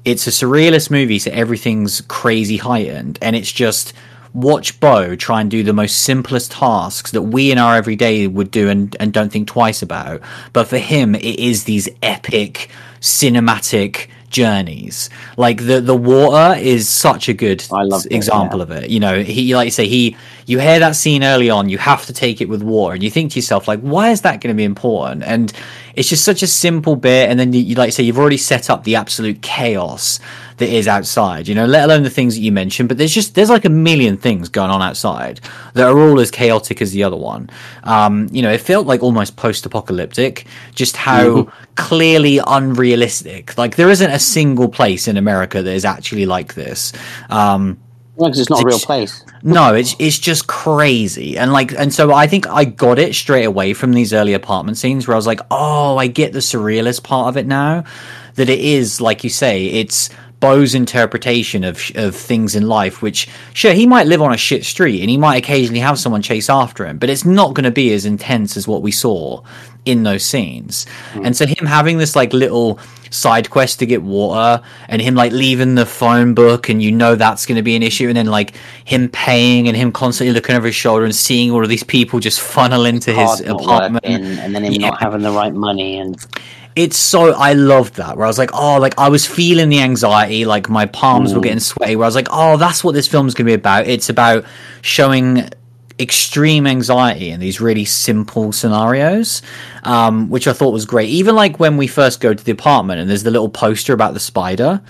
It's 0.07 0.29
a 0.29 0.31
surrealist 0.31 0.89
movie, 0.89 1.19
so 1.19 1.33
everything's 1.33 2.01
crazy 2.03 2.59
heightened, 2.59 3.19
and 3.21 3.35
it's 3.35 3.51
just 3.51 3.93
watch 4.33 4.79
Beau 4.79 5.17
try 5.17 5.41
and 5.41 5.51
do 5.51 5.65
the 5.65 5.73
most 5.73 5.97
simplest 5.97 6.53
tasks 6.53 7.11
that 7.11 7.23
we 7.23 7.51
in 7.51 7.59
our 7.59 7.75
everyday 7.75 8.29
would 8.29 8.53
do 8.53 8.69
and, 8.69 8.95
and 9.01 9.13
don't 9.13 9.33
think 9.33 9.49
twice 9.49 9.83
about. 9.83 10.21
But 10.53 10.69
for 10.69 10.79
him, 10.79 11.17
it 11.17 11.41
is 11.41 11.65
these 11.65 11.89
epic 12.05 12.71
cinematic 13.01 14.07
journeys. 14.31 15.11
Like 15.37 15.67
the 15.67 15.81
the 15.81 15.97
water 15.97 16.59
is 16.59 16.89
such 16.89 17.29
a 17.29 17.35
good 17.35 17.65
I 17.73 17.83
love 17.83 18.07
it, 18.07 18.13
example 18.13 18.59
yeah. 18.59 18.63
of 18.65 18.71
it. 18.71 18.91
You 18.91 19.01
know, 19.01 19.23
he 19.23 19.55
like 19.55 19.67
you 19.67 19.71
say 19.71 19.87
he 19.89 20.17
you 20.47 20.59
hear 20.59 20.79
that 20.79 20.97
scene 20.97 21.25
early 21.25 21.51
on, 21.51 21.69
you 21.69 21.79
have 21.79 22.07
to 22.07 22.13
take 22.13 22.41
it 22.41 22.49
with 22.49 22.63
water, 22.63 22.95
and 22.95 23.03
you 23.03 23.11
think 23.11 23.33
to 23.33 23.39
yourself 23.39 23.67
like, 23.67 23.81
why 23.81 24.11
is 24.11 24.23
that 24.23 24.41
going 24.41 24.55
to 24.55 24.57
be 24.57 24.65
important? 24.65 25.23
And 25.25 25.53
it's 25.95 26.09
just 26.09 26.25
such 26.25 26.43
a 26.43 26.47
simple 26.47 26.97
bit, 26.97 27.31
and 27.31 27.39
then 27.39 27.53
you, 27.53 27.61
you 27.61 27.75
like 27.75 27.89
you 27.89 27.93
say 27.93 28.03
you've 28.03 28.19
already 28.19 28.37
set 28.37 28.71
up 28.71 28.85
the 28.85 28.97
absolute 28.97 29.43
chaos 29.43 30.21
that 30.59 30.69
is 30.69 30.89
outside. 30.89 31.49
You 31.49 31.55
know, 31.55 31.67
let 31.67 31.85
alone 31.85 32.03
the 32.03 32.11
things 32.11 32.35
that 32.35 32.41
you 32.41 32.53
mentioned, 32.53 32.89
but 32.89 32.99
there's 32.99 33.13
just 33.13 33.35
there's 33.35 33.51
like 33.51 33.65
a 33.65 33.71
million 33.71 34.17
things 34.17 34.49
going 34.49 34.71
on 34.71 34.83
outside 34.83 35.41
that 35.75 35.87
are 35.87 35.99
all 35.99 36.21
as 36.21 36.31
chaotic 36.31 36.81
as 36.81 36.93
the 36.93 37.05
other 37.05 37.17
one. 37.17 37.51
Um, 37.85 38.29
you 38.33 38.43
know, 38.43 38.53
it 38.53 38.61
felt 38.61 38.87
like 38.87 39.03
almost 39.03 39.37
post-apocalyptic, 39.37 40.47
just 40.75 40.97
how 40.97 41.51
clearly 41.75 42.41
unrealistic. 42.47 43.57
Like 43.59 43.77
there 43.77 43.91
isn't 43.91 44.11
a 44.11 44.19
single 44.19 44.69
place 44.69 45.09
in 45.09 45.17
America 45.17 45.63
that 45.63 45.73
is 45.73 45.85
actually 45.85 46.27
like 46.27 46.55
this. 46.55 46.93
Um, 47.31 47.79
because 48.17 48.41
it's 48.41 48.49
not 48.49 48.63
a 48.63 48.67
real 48.67 48.79
place. 48.79 49.23
no, 49.43 49.75
it's 49.75 49.95
it's 49.99 50.19
just 50.19 50.47
crazy, 50.47 51.37
and 51.37 51.53
like, 51.53 51.73
and 51.73 51.93
so 51.93 52.15
I 52.15 52.27
think 52.27 52.47
I 52.47 52.65
got 52.65 52.99
it 52.99 53.15
straight 53.15 53.45
away 53.45 53.75
from 53.75 53.93
these 53.93 54.15
early 54.15 54.33
apartment 54.33 54.79
scenes 54.79 55.07
where 55.07 55.15
I 55.15 55.19
was 55.19 55.27
like, 55.27 55.41
oh, 55.51 55.99
I 55.99 56.07
get 56.07 56.33
the 56.33 56.39
surrealist 56.39 57.03
part 57.03 57.29
of 57.29 57.37
it 57.37 57.47
now. 57.47 57.85
That 58.37 58.49
it 58.49 58.61
is 58.61 59.01
like 59.01 59.23
you 59.23 59.31
say, 59.31 59.67
it's 59.67 60.09
Beau's 60.41 60.75
interpretation 60.75 61.65
of 61.65 61.81
of 61.95 62.15
things 62.15 62.55
in 62.55 62.69
life. 62.69 63.03
Which 63.03 63.29
sure, 63.55 63.73
he 63.73 63.87
might 63.87 64.07
live 64.07 64.23
on 64.23 64.33
a 64.33 64.37
shit 64.37 64.65
street 64.65 65.01
and 65.01 65.11
he 65.11 65.17
might 65.17 65.37
occasionally 65.37 65.81
have 65.81 65.99
someone 65.99 66.23
chase 66.23 66.51
after 66.51 66.87
him, 66.87 66.99
but 66.99 67.11
it's 67.11 67.25
not 67.25 67.55
going 67.55 67.65
to 67.65 67.71
be 67.71 67.93
as 67.93 68.05
intense 68.05 68.57
as 68.57 68.69
what 68.69 68.83
we 68.83 68.93
saw 68.93 69.43
in 69.85 70.03
those 70.03 70.25
scenes. 70.25 70.87
Hmm. 71.13 71.27
And 71.27 71.37
so 71.37 71.47
him 71.47 71.67
having 71.67 71.99
this 71.99 72.17
like 72.17 72.33
little 72.33 72.79
side 73.11 73.49
quest 73.51 73.79
to 73.79 73.87
get 73.87 74.03
water 74.03 74.63
and 74.89 75.01
him 75.01 75.15
like 75.15 75.33
leaving 75.33 75.77
the 75.77 75.87
phone 75.87 76.35
book 76.35 76.69
and 76.69 76.83
you 76.83 76.91
know 76.91 77.15
that's 77.15 77.47
going 77.47 77.57
to 77.57 77.63
be 77.63 77.77
an 77.77 77.83
issue 77.83 78.09
and 78.09 78.17
then 78.17 78.27
like 78.27 78.55
him 78.85 79.09
paying 79.09 79.69
and 79.69 79.77
him 79.77 79.93
constantly 79.93 80.35
looking 80.35 80.57
over 80.57 80.67
his 80.67 80.75
shoulder 80.75 81.05
and 81.05 81.15
seeing 81.15 81.51
all 81.53 81.63
of 81.63 81.69
these 81.69 81.85
people 81.85 82.19
just 82.19 82.41
funnel 82.41 82.85
into 82.85 83.13
his 83.13 83.41
apartment 83.43 84.05
and 84.05 84.55
then 84.55 84.65
him 84.65 84.73
Yeah. 84.73 84.91
not 84.91 85.01
having 85.01 85.23
the 85.23 85.31
right 85.31 85.55
money 85.55 85.99
and 85.99 86.17
it's 86.77 86.99
so 86.99 87.33
I 87.33 87.55
loved 87.55 87.95
that 87.95 88.17
where 88.17 88.27
I 88.27 88.29
was 88.29 88.39
like, 88.39 88.51
oh, 88.53 88.77
like 88.79 88.99
I 88.99 89.09
was 89.09 89.27
feeling 89.27 89.71
the 89.71 89.81
anxiety, 89.81 90.45
like 90.45 90.69
my 90.69 90.85
palms 90.85 91.35
were 91.35 91.41
getting 91.41 91.59
sweaty. 91.59 91.97
Where 91.97 92.05
I 92.05 92.09
was 92.09 92.15
like, 92.15 92.29
oh, 92.31 92.59
that's 92.59 92.85
what 92.85 92.93
this 92.93 93.09
film's 93.09 93.35
gonna 93.35 93.47
be 93.47 93.55
about. 93.55 93.87
It's 93.87 94.11
about 94.11 94.45
showing 94.83 95.49
extreme 95.99 96.67
anxiety 96.67 97.31
in 97.31 97.41
these 97.41 97.63
really 97.63 97.87
simple 97.87 98.53
scenarios, 98.53 99.41
um, 99.85 100.29
which 100.29 100.47
I 100.47 100.53
thought 100.53 100.73
was 100.73 100.85
great. 100.85 101.09
Even 101.09 101.35
like 101.35 101.59
when 101.59 101.79
we 101.79 101.87
first 101.87 102.21
go 102.21 102.35
to 102.35 102.45
the 102.45 102.53
apartment 102.53 103.01
and 103.01 103.09
there's 103.09 103.23
the 103.23 103.31
little 103.31 103.49
poster 103.49 103.95
about 103.95 104.13
the 104.13 104.21
spider. 104.21 104.83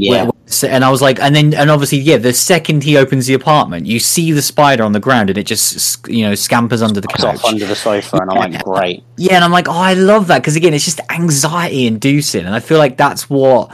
Yeah. 0.00 0.30
And 0.64 0.84
I 0.84 0.90
was 0.90 1.00
like, 1.00 1.20
and 1.20 1.34
then, 1.34 1.54
and 1.54 1.70
obviously, 1.70 1.98
yeah, 1.98 2.16
the 2.16 2.32
second 2.32 2.82
he 2.82 2.96
opens 2.96 3.26
the 3.26 3.34
apartment, 3.34 3.86
you 3.86 4.00
see 4.00 4.32
the 4.32 4.42
spider 4.42 4.82
on 4.82 4.92
the 4.92 4.98
ground 4.98 5.30
and 5.30 5.38
it 5.38 5.44
just, 5.44 6.08
you 6.08 6.24
know, 6.24 6.34
scampers 6.34 6.82
under 6.82 7.00
the 7.00 7.06
couch. 7.06 7.44
under 7.44 7.66
the 7.66 7.76
sofa, 7.76 8.16
and 8.16 8.30
I'm 8.30 8.52
like, 8.52 8.64
great. 8.64 9.04
Yeah, 9.16 9.36
and 9.36 9.44
I'm 9.44 9.52
like, 9.52 9.68
oh, 9.68 9.72
I 9.72 9.94
love 9.94 10.26
that 10.26 10.38
because 10.38 10.56
again, 10.56 10.74
it's 10.74 10.84
just 10.84 11.00
anxiety 11.08 11.86
inducing, 11.86 12.46
and 12.46 12.54
I 12.54 12.60
feel 12.60 12.78
like 12.78 12.96
that's 12.96 13.30
what 13.30 13.70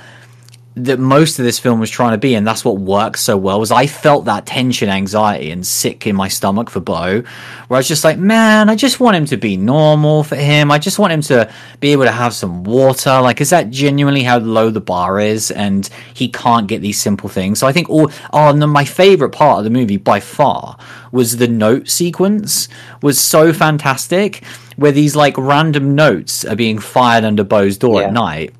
that 0.79 0.99
most 0.99 1.39
of 1.39 1.45
this 1.47 1.59
film 1.59 1.81
was 1.81 1.89
trying 1.91 2.13
to 2.13 2.19
be, 2.19 2.35
and 2.35 2.47
that's 2.47 2.63
what 2.63 2.79
works 2.79 3.23
so 3.23 3.35
well. 3.35 3.59
Was 3.59 3.71
I 3.71 3.87
felt 3.87 4.27
that 4.27 4.45
tension, 4.45 4.91
anxiety, 4.91 5.51
and 5.51 5.67
sick 5.67 6.07
in 6.07 6.15
my 6.15 6.29
stomach 6.29 6.69
for 6.69 6.81
Beau, 6.81 7.23
where 7.23 7.77
I 7.77 7.79
was 7.79 7.89
just 7.89 8.05
like, 8.05 8.19
man, 8.19 8.69
I 8.69 8.77
just 8.77 9.01
want 9.01 9.17
him 9.17 9.25
to 9.27 9.39
be 9.39 9.57
normal 9.57 10.23
for 10.23 10.37
him. 10.37 10.71
I 10.71 10.79
just 10.79 10.99
want 10.99 11.15
him 11.15 11.23
to 11.23 11.51
be 11.81 11.93
able 11.93 12.05
to 12.05 12.11
have 12.13 12.35
some 12.35 12.63
water. 12.63 13.21
Like, 13.23 13.41
is 13.41 13.49
that 13.51 13.71
genuinely 13.71 14.23
how 14.23 14.37
low 14.39 14.69
the 14.69 14.83
bar 14.83 15.19
is? 15.19 15.51
And 15.51 15.89
he 16.13 16.29
can't 16.29 16.67
get 16.67 16.83
these 16.83 17.01
simple 17.01 17.31
things. 17.31 17.59
So 17.59 17.67
I 17.67 17.73
think 17.73 17.89
all, 17.89 18.11
oh, 18.35 18.53
no, 18.53 18.67
my 18.67 18.85
favorite 18.85 19.31
part 19.31 19.59
of 19.59 19.65
the 19.65 19.71
movie 19.71 19.97
by 19.97 20.21
far 20.21 20.77
was 21.11 21.39
the 21.39 21.49
note 21.49 21.89
sequence 21.89 22.69
was 23.01 23.19
so 23.19 23.51
fantastic 23.55 24.45
where 24.77 24.93
these 24.93 25.17
like 25.17 25.39
random 25.39 25.95
notes 25.95 26.45
are 26.45 26.57
being 26.57 26.79
fired 26.79 27.25
under 27.25 27.43
Beau's 27.45 27.79
door 27.79 28.03
Yeah. 28.03 28.09
at 28.09 28.13
night 28.13 28.55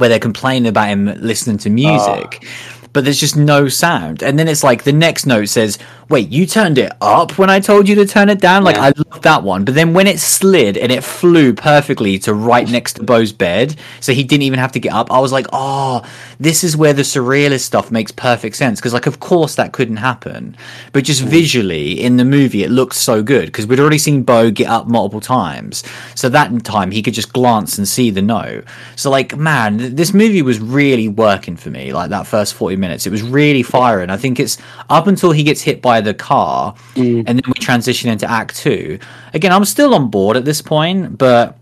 where 0.00 0.08
they're 0.08 0.18
complaining 0.18 0.66
about 0.68 0.88
him 0.88 1.06
listening 1.20 1.58
to 1.58 1.70
music. 1.70 2.42
Ah. 2.42 2.79
But 2.92 3.04
there's 3.04 3.20
just 3.20 3.36
no 3.36 3.68
sound. 3.68 4.22
And 4.22 4.38
then 4.38 4.48
it's 4.48 4.64
like 4.64 4.82
the 4.82 4.92
next 4.92 5.26
note 5.26 5.48
says, 5.48 5.78
"Wait, 6.08 6.28
you 6.30 6.46
turned 6.46 6.78
it 6.78 6.92
up 7.00 7.38
when 7.38 7.48
I 7.48 7.60
told 7.60 7.88
you 7.88 7.94
to 7.96 8.06
turn 8.06 8.28
it 8.28 8.40
down." 8.40 8.64
Like 8.64 8.76
yeah. 8.76 8.86
I 8.86 8.92
love 8.96 9.22
that 9.22 9.42
one. 9.42 9.64
But 9.64 9.74
then 9.74 9.94
when 9.94 10.06
it 10.06 10.18
slid 10.18 10.76
and 10.76 10.90
it 10.90 11.04
flew 11.04 11.52
perfectly 11.54 12.18
to 12.20 12.34
right 12.34 12.68
next 12.68 12.94
to 12.94 13.04
Beau's 13.04 13.32
bed, 13.32 13.76
so 14.00 14.12
he 14.12 14.24
didn't 14.24 14.42
even 14.42 14.58
have 14.58 14.72
to 14.72 14.80
get 14.80 14.92
up. 14.92 15.12
I 15.12 15.20
was 15.20 15.32
like, 15.32 15.46
"Oh, 15.52 16.02
this 16.40 16.64
is 16.64 16.76
where 16.76 16.92
the 16.92 17.02
surrealist 17.02 17.60
stuff 17.60 17.90
makes 17.90 18.10
perfect 18.10 18.56
sense." 18.56 18.80
Because 18.80 18.94
like, 18.94 19.06
of 19.06 19.20
course 19.20 19.54
that 19.54 19.72
couldn't 19.72 19.98
happen, 19.98 20.56
but 20.92 21.04
just 21.04 21.22
mm. 21.22 21.28
visually 21.28 22.00
in 22.00 22.16
the 22.16 22.24
movie, 22.24 22.64
it 22.64 22.70
looked 22.70 22.96
so 22.96 23.22
good 23.22 23.46
because 23.46 23.66
we'd 23.66 23.80
already 23.80 23.98
seen 23.98 24.22
Beau 24.22 24.50
get 24.50 24.68
up 24.68 24.88
multiple 24.88 25.20
times. 25.20 25.84
So 26.14 26.28
that 26.28 26.64
time 26.64 26.90
he 26.90 27.02
could 27.02 27.14
just 27.14 27.32
glance 27.32 27.78
and 27.78 27.86
see 27.86 28.10
the 28.10 28.22
note. 28.22 28.64
So 28.96 29.10
like, 29.10 29.36
man, 29.36 29.94
this 29.94 30.12
movie 30.12 30.42
was 30.42 30.58
really 30.58 31.08
working 31.08 31.56
for 31.56 31.70
me. 31.70 31.92
Like 31.92 32.10
that 32.10 32.26
first 32.26 32.54
forty 32.54 32.76
minutes. 32.80 33.06
It 33.06 33.10
was 33.10 33.22
really 33.22 33.62
firing. 33.62 34.10
I 34.10 34.16
think 34.16 34.40
it's 34.40 34.58
up 34.88 35.06
until 35.06 35.30
he 35.30 35.42
gets 35.42 35.62
hit 35.62 35.80
by 35.80 36.00
the 36.00 36.14
car, 36.14 36.74
mm. 36.94 37.24
and 37.26 37.38
then 37.38 37.42
we 37.46 37.54
transition 37.54 38.10
into 38.10 38.28
Act 38.28 38.56
Two. 38.56 38.98
Again, 39.34 39.52
I'm 39.52 39.64
still 39.64 39.94
on 39.94 40.10
board 40.10 40.36
at 40.36 40.44
this 40.44 40.62
point, 40.62 41.18
but 41.18 41.56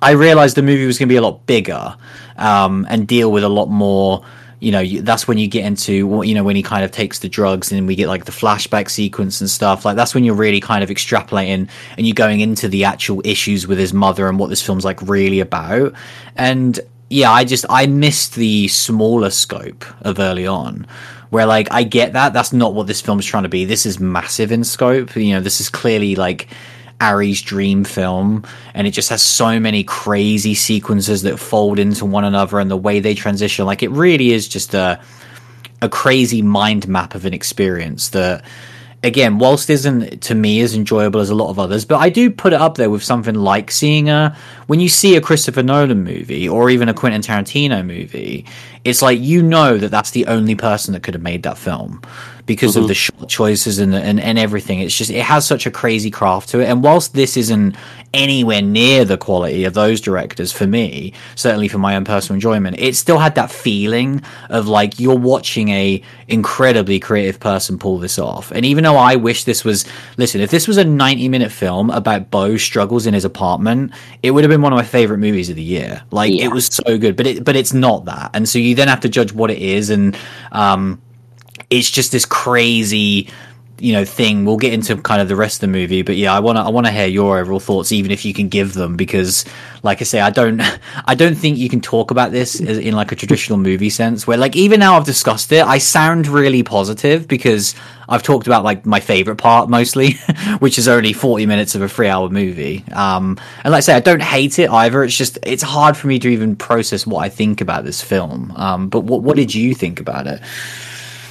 I 0.00 0.12
realized 0.12 0.56
the 0.56 0.62
movie 0.62 0.86
was 0.86 0.98
going 0.98 1.08
to 1.08 1.12
be 1.12 1.16
a 1.16 1.22
lot 1.22 1.46
bigger 1.46 1.96
um, 2.36 2.86
and 2.88 3.06
deal 3.06 3.32
with 3.32 3.44
a 3.44 3.48
lot 3.48 3.66
more. 3.66 4.24
You 4.60 4.72
know, 4.72 4.84
that's 5.02 5.28
when 5.28 5.38
you 5.38 5.46
get 5.46 5.64
into 5.64 6.22
you 6.24 6.34
know 6.34 6.42
when 6.42 6.56
he 6.56 6.64
kind 6.64 6.84
of 6.84 6.90
takes 6.90 7.20
the 7.20 7.28
drugs, 7.28 7.70
and 7.70 7.86
we 7.86 7.94
get 7.94 8.08
like 8.08 8.24
the 8.24 8.32
flashback 8.32 8.90
sequence 8.90 9.40
and 9.40 9.48
stuff. 9.48 9.84
Like 9.84 9.94
that's 9.94 10.14
when 10.14 10.24
you're 10.24 10.34
really 10.34 10.60
kind 10.60 10.82
of 10.82 10.90
extrapolating 10.90 11.68
and 11.96 12.06
you're 12.06 12.14
going 12.14 12.40
into 12.40 12.68
the 12.68 12.84
actual 12.84 13.22
issues 13.24 13.68
with 13.68 13.78
his 13.78 13.92
mother 13.92 14.28
and 14.28 14.38
what 14.38 14.50
this 14.50 14.60
film's 14.60 14.84
like 14.84 15.00
really 15.02 15.38
about. 15.38 15.92
And 16.34 16.80
yeah, 17.10 17.30
I 17.30 17.44
just 17.44 17.64
I 17.70 17.86
missed 17.86 18.34
the 18.34 18.68
smaller 18.68 19.30
scope 19.30 19.84
of 20.02 20.18
early 20.18 20.46
on, 20.46 20.86
where 21.30 21.46
like 21.46 21.68
I 21.70 21.82
get 21.82 22.12
that 22.12 22.32
that's 22.32 22.52
not 22.52 22.74
what 22.74 22.86
this 22.86 23.00
film 23.00 23.18
is 23.18 23.26
trying 23.26 23.44
to 23.44 23.48
be. 23.48 23.64
This 23.64 23.86
is 23.86 23.98
massive 23.98 24.52
in 24.52 24.64
scope. 24.64 25.16
You 25.16 25.34
know, 25.34 25.40
this 25.40 25.60
is 25.60 25.70
clearly 25.70 26.16
like 26.16 26.48
Ari's 27.00 27.40
dream 27.40 27.84
film, 27.84 28.44
and 28.74 28.86
it 28.86 28.90
just 28.90 29.08
has 29.08 29.22
so 29.22 29.58
many 29.58 29.84
crazy 29.84 30.54
sequences 30.54 31.22
that 31.22 31.38
fold 31.38 31.78
into 31.78 32.04
one 32.04 32.24
another, 32.24 32.58
and 32.58 32.70
the 32.70 32.76
way 32.76 33.00
they 33.00 33.14
transition, 33.14 33.64
like 33.64 33.82
it 33.82 33.90
really 33.90 34.32
is 34.32 34.46
just 34.46 34.74
a 34.74 35.00
a 35.80 35.88
crazy 35.88 36.42
mind 36.42 36.88
map 36.88 37.14
of 37.14 37.24
an 37.24 37.32
experience 37.32 38.08
that 38.10 38.44
again, 39.02 39.38
whilst 39.38 39.70
isn't 39.70 40.22
to 40.22 40.34
me 40.34 40.60
as 40.60 40.74
enjoyable 40.74 41.20
as 41.20 41.30
a 41.30 41.34
lot 41.34 41.50
of 41.50 41.58
others, 41.58 41.84
but 41.84 41.98
I 41.98 42.08
do 42.08 42.30
put 42.30 42.52
it 42.52 42.60
up 42.60 42.76
there 42.76 42.90
with 42.90 43.02
something 43.02 43.34
like 43.34 43.70
seeing 43.70 44.08
a 44.08 44.36
when 44.66 44.80
you 44.80 44.88
see 44.88 45.16
a 45.16 45.20
Christopher 45.20 45.62
Nolan 45.62 46.02
movie 46.02 46.48
or 46.48 46.70
even 46.70 46.88
a 46.88 46.94
Quentin 46.94 47.22
Tarantino 47.22 47.84
movie, 47.84 48.44
it's 48.84 49.02
like 49.02 49.20
you 49.20 49.42
know 49.42 49.78
that 49.78 49.90
that's 49.90 50.10
the 50.10 50.26
only 50.26 50.54
person 50.54 50.94
that 50.94 51.02
could 51.02 51.14
have 51.14 51.22
made 51.22 51.44
that 51.44 51.58
film 51.58 52.02
because 52.46 52.72
mm-hmm. 52.72 52.82
of 52.82 52.88
the 52.88 52.94
shot 52.94 53.28
choices 53.28 53.78
and, 53.78 53.94
and 53.94 54.18
and 54.18 54.38
everything. 54.38 54.80
It's 54.80 54.96
just 54.96 55.10
it 55.10 55.22
has 55.22 55.46
such 55.46 55.66
a 55.66 55.70
crazy 55.70 56.10
craft 56.10 56.48
to 56.50 56.60
it. 56.60 56.66
And 56.66 56.82
whilst 56.82 57.14
this 57.14 57.36
isn't 57.36 57.76
anywhere 58.14 58.62
near 58.62 59.04
the 59.04 59.18
quality 59.18 59.64
of 59.64 59.74
those 59.74 60.00
directors 60.00 60.52
for 60.52 60.66
me, 60.66 61.12
certainly 61.34 61.68
for 61.68 61.78
my 61.78 61.96
own 61.96 62.04
personal 62.04 62.34
enjoyment, 62.34 62.78
it 62.78 62.96
still 62.96 63.18
had 63.18 63.34
that 63.34 63.50
feeling 63.50 64.22
of 64.48 64.66
like 64.66 64.98
you're 64.98 65.18
watching 65.18 65.68
a 65.68 66.02
incredibly 66.26 66.98
creative 66.98 67.38
person 67.38 67.78
pull 67.78 67.98
this 67.98 68.18
off. 68.18 68.50
And 68.50 68.64
even 68.64 68.84
though 68.84 68.96
I 68.96 69.16
wish 69.16 69.44
this 69.44 69.64
was 69.64 69.84
listen, 70.16 70.40
if 70.40 70.50
this 70.50 70.66
was 70.66 70.78
a 70.78 70.84
90 70.84 71.28
minute 71.28 71.52
film 71.52 71.90
about 71.90 72.30
Beau's 72.30 72.62
struggles 72.62 73.06
in 73.06 73.14
his 73.14 73.24
apartment, 73.24 73.92
it 74.22 74.30
would 74.30 74.44
have 74.44 74.50
been 74.50 74.62
one 74.62 74.72
of 74.72 74.76
my 74.76 74.84
favorite 74.84 75.18
movies 75.18 75.50
of 75.50 75.56
the 75.56 75.62
year. 75.62 76.02
Like 76.10 76.32
yeah. 76.32 76.46
it 76.46 76.52
was 76.52 76.66
so 76.66 76.98
good, 76.98 77.16
but 77.16 77.26
it 77.26 77.44
but 77.44 77.56
it's 77.56 77.72
not 77.72 78.06
that. 78.06 78.30
And 78.34 78.48
so 78.48 78.58
you 78.58 78.74
then 78.74 78.88
have 78.88 79.00
to 79.00 79.08
judge 79.08 79.32
what 79.32 79.50
it 79.50 79.58
is 79.58 79.90
and 79.90 80.16
um 80.52 81.00
it's 81.70 81.90
just 81.90 82.12
this 82.12 82.24
crazy 82.24 83.28
you 83.80 83.92
know 83.92 84.04
thing. 84.04 84.44
We'll 84.44 84.56
get 84.56 84.72
into 84.72 84.96
kind 84.96 85.20
of 85.20 85.28
the 85.28 85.36
rest 85.36 85.56
of 85.56 85.60
the 85.60 85.68
movie 85.68 86.02
but 86.02 86.16
yeah 86.16 86.34
i 86.34 86.40
want 86.40 86.56
to 86.56 86.62
i 86.62 86.68
want 86.68 86.86
to 86.86 86.92
hear 86.92 87.06
your 87.06 87.38
overall 87.38 87.60
thoughts 87.60 87.92
even 87.92 88.10
if 88.10 88.24
you 88.24 88.34
can 88.34 88.48
give 88.48 88.74
them 88.74 88.96
because 88.96 89.44
like 89.82 90.00
i 90.00 90.04
say 90.04 90.20
i 90.20 90.30
don't 90.30 90.60
i 91.04 91.14
don't 91.14 91.34
think 91.36 91.58
you 91.58 91.68
can 91.68 91.80
talk 91.80 92.10
about 92.10 92.32
this 92.32 92.60
in 92.60 92.94
like 92.94 93.12
a 93.12 93.16
traditional 93.16 93.58
movie 93.58 93.90
sense 93.90 94.26
where 94.26 94.36
like 94.36 94.56
even 94.56 94.80
now 94.80 94.96
i've 94.96 95.04
discussed 95.04 95.52
it 95.52 95.64
i 95.64 95.78
sound 95.78 96.26
really 96.26 96.62
positive 96.62 97.28
because 97.28 97.74
i've 98.08 98.22
talked 98.22 98.46
about 98.46 98.64
like 98.64 98.86
my 98.86 99.00
favorite 99.00 99.36
part 99.36 99.68
mostly 99.68 100.12
which 100.58 100.78
is 100.78 100.88
only 100.88 101.12
40 101.12 101.46
minutes 101.46 101.74
of 101.74 101.82
a 101.82 101.88
three 101.88 102.08
hour 102.08 102.28
movie. 102.28 102.84
Um 102.92 103.38
and 103.64 103.72
like 103.72 103.78
i 103.78 103.80
say 103.80 103.94
i 103.94 104.00
don't 104.00 104.22
hate 104.22 104.58
it 104.58 104.70
either. 104.70 105.04
It's 105.04 105.16
just 105.16 105.38
it's 105.42 105.62
hard 105.62 105.96
for 105.96 106.06
me 106.06 106.18
to 106.20 106.28
even 106.28 106.56
process 106.56 107.06
what 107.06 107.20
i 107.24 107.28
think 107.28 107.60
about 107.60 107.84
this 107.84 108.02
film. 108.02 108.52
Um 108.56 108.88
but 108.88 109.00
what, 109.00 109.22
what 109.22 109.36
did 109.36 109.54
you 109.54 109.74
think 109.74 110.00
about 110.00 110.26
it 110.26 110.40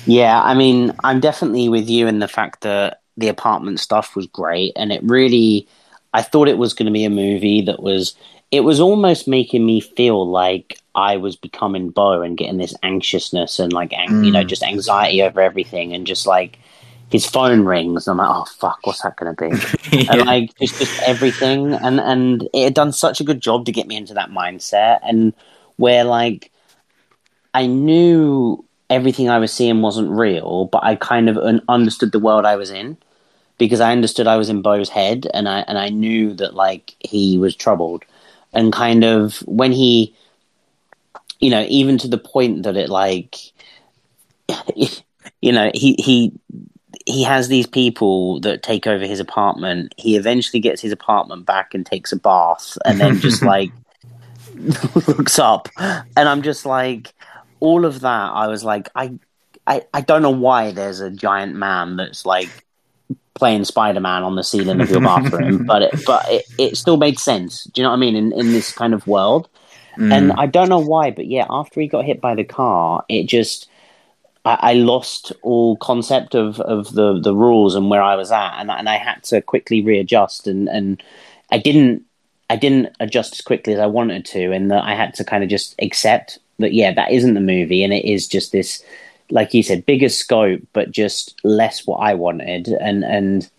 yeah, 0.08 0.42
I 0.42 0.54
mean, 0.54 0.94
I'm 1.04 1.20
definitely 1.20 1.70
with 1.70 1.90
you 1.90 2.08
in 2.08 2.20
the 2.20 2.28
fact 2.28 2.62
that 2.62 3.02
the 3.18 3.28
apartment 3.28 3.80
stuff 3.80 4.16
was 4.16 4.26
great, 4.28 4.74
and 4.76 4.92
it 4.92 5.04
really, 5.04 5.68
I 6.14 6.22
thought 6.22 6.48
it 6.48 6.58
was 6.58 6.74
going 6.74 6.86
to 6.88 6.92
be 6.92 7.06
a 7.06 7.10
movie 7.10 7.62
that 7.62 7.84
was, 7.84 8.16
it 8.50 8.62
was 8.62 8.80
almost 8.80 9.28
making 9.28 9.66
me 9.66 9.82
feel 9.82 10.28
like 10.28 10.80
I 10.96 11.18
was 11.18 11.36
becoming 11.36 11.90
Beau 11.90 12.22
and 12.22 12.38
getting 12.38 12.58
this 12.58 12.74
anxiousness 12.84 13.60
and 13.60 13.74
like, 13.74 13.94
ang- 13.94 14.10
mm. 14.10 14.26
you 14.26 14.32
know, 14.32 14.44
mm. 14.44 14.48
just 14.48 14.64
anxiety 14.64 15.22
over 15.22 15.42
everything, 15.42 15.94
and 15.94 16.08
just 16.08 16.26
like 16.26 16.58
his 17.10 17.26
phone 17.26 17.66
rings, 17.66 18.08
and 18.08 18.20
I'm 18.20 18.26
like, 18.26 18.36
oh 18.36 18.46
fuck, 18.46 18.80
what's 18.86 19.02
that 19.02 19.18
going 19.18 19.36
to 19.36 19.50
be? 19.90 19.98
yeah. 20.04 20.14
And 20.14 20.26
like 20.26 20.58
just 20.58 20.80
just 20.80 21.02
everything, 21.04 21.74
and 21.74 22.00
and 22.00 22.48
it 22.54 22.64
had 22.64 22.74
done 22.74 22.92
such 22.92 23.20
a 23.20 23.24
good 23.24 23.42
job 23.42 23.66
to 23.66 23.72
get 23.72 23.88
me 23.88 23.96
into 23.96 24.14
that 24.14 24.30
mindset, 24.30 25.00
and 25.04 25.34
where 25.78 26.04
like 26.04 26.52
I 27.54 27.66
knew 27.66 28.64
everything 28.90 29.30
I 29.30 29.40
was 29.40 29.52
seeing 29.52 29.82
wasn't 29.82 30.10
real, 30.10 30.66
but 30.66 30.84
I 30.84 30.96
kind 30.96 31.30
of 31.30 31.38
understood 31.68 32.12
the 32.12 32.20
world 32.20 32.46
I 32.46 32.56
was 32.56 32.72
in 32.72 32.98
because 33.58 33.82
I 33.82 33.92
understood 33.92 34.28
I 34.28 34.38
was 34.38 34.50
in 34.50 34.62
Beau's 34.62 34.90
head 34.90 35.28
and 35.34 35.50
I 35.50 35.60
and 35.62 35.78
I 35.78 35.90
knew 35.90 36.34
that 36.36 36.54
like 36.54 36.96
he 37.00 37.38
was 37.38 37.56
troubled. 37.56 38.04
And 38.54 38.72
kind 38.72 39.04
of 39.04 39.38
when 39.40 39.72
he 39.72 40.16
you 41.40 41.50
know 41.50 41.66
even 41.70 41.98
to 42.00 42.08
the 42.08 42.18
point 42.18 42.64
that 42.64 42.78
it 42.78 42.90
like 42.90 43.38
you 44.76 45.52
know 45.52 45.70
he 45.74 45.96
he 46.00 46.32
he 47.06 47.24
has 47.24 47.48
these 47.48 47.68
people 47.68 48.40
that 48.42 48.64
take 48.64 48.86
over 48.86 49.06
his 49.06 49.20
apartment. 49.20 49.94
He 49.98 50.18
eventually 50.18 50.60
gets 50.60 50.82
his 50.82 50.92
apartment 50.92 51.46
back 51.46 51.74
and 51.74 51.86
takes 51.86 52.12
a 52.12 52.18
bath 52.18 52.78
and 52.86 53.00
then 53.00 53.20
just 53.20 53.42
like 53.44 53.72
looks 55.08 55.40
up. 55.40 55.70
And 55.78 56.30
I'm 56.30 56.42
just 56.42 56.66
like 56.66 57.14
all 57.60 57.86
of 57.86 58.02
that, 58.02 58.32
I 58.34 58.48
was 58.48 58.64
like, 58.64 58.90
I, 58.96 59.18
I, 59.66 59.84
I 59.94 60.02
don't 60.02 60.22
know 60.22 60.32
why 60.32 60.72
there's 60.72 61.00
a 61.00 61.10
giant 61.10 61.56
man 61.56 61.98
that's 61.98 62.26
like 62.26 62.50
playing 63.34 63.66
Spider 63.66 64.00
Man 64.00 64.24
on 64.24 64.36
the 64.36 64.44
ceiling 64.44 64.82
of 64.82 64.90
your 64.90 65.02
bathroom, 65.02 65.66
but 65.68 65.84
it, 65.84 66.06
but 66.06 66.26
it, 66.30 66.46
it 66.58 66.78
still 66.78 66.98
made 66.98 67.20
sense. 67.20 67.66
Do 67.66 67.82
you 67.82 67.84
know 67.84 67.92
what 67.92 67.98
I 67.98 68.00
mean? 68.00 68.16
In 68.16 68.34
in 68.34 68.52
this 68.52 68.72
kind 68.72 68.94
of 68.94 69.06
world, 69.08 69.50
mm. 69.98 70.12
and 70.14 70.32
I 70.34 70.46
don't 70.48 70.70
know 70.70 70.80
why, 70.80 71.12
but 71.12 71.28
yeah, 71.28 71.46
after 71.50 71.82
he 71.82 71.88
got 71.88 72.06
hit 72.06 72.22
by 72.22 72.36
the 72.36 72.44
car, 72.44 73.04
it 73.10 73.26
just. 73.26 73.70
I, 74.46 74.58
I 74.62 74.74
lost 74.76 75.34
all 75.42 75.76
concept 75.76 76.34
of, 76.34 76.62
of 76.62 76.94
the, 76.94 77.20
the 77.20 77.36
rules 77.36 77.76
and 77.76 77.90
where 77.90 78.02
I 78.02 78.16
was 78.16 78.32
at, 78.32 78.60
and 78.60 78.72
and 78.72 78.88
I 78.88 78.98
had 78.98 79.24
to 79.26 79.42
quickly 79.42 79.82
readjust, 79.82 80.48
and, 80.48 80.70
and 80.70 81.04
I 81.52 81.58
didn't 81.58 82.06
I 82.50 82.56
didn't 82.56 82.96
adjust 83.00 83.34
as 83.34 83.42
quickly 83.42 83.74
as 83.74 83.80
I 83.80 83.88
wanted 83.88 84.26
to, 84.28 84.52
and 84.52 84.72
that 84.72 84.84
I 84.84 84.96
had 84.96 85.14
to 85.16 85.26
kind 85.26 85.44
of 85.44 85.50
just 85.50 85.76
accept 85.82 86.40
that 86.60 86.74
yeah, 86.74 86.94
that 86.94 87.12
isn't 87.12 87.34
the 87.34 87.40
movie, 87.40 87.84
and 87.84 87.94
it 87.94 88.06
is 88.06 88.28
just 88.28 88.52
this, 88.52 88.84
like 89.30 89.54
you 89.54 89.64
said, 89.64 89.86
bigger 89.86 90.10
scope, 90.10 90.62
but 90.74 90.92
just 90.92 91.40
less 91.44 91.86
what 91.86 91.98
I 91.98 92.14
wanted, 92.14 92.68
and 92.68 93.04
and 93.04 93.50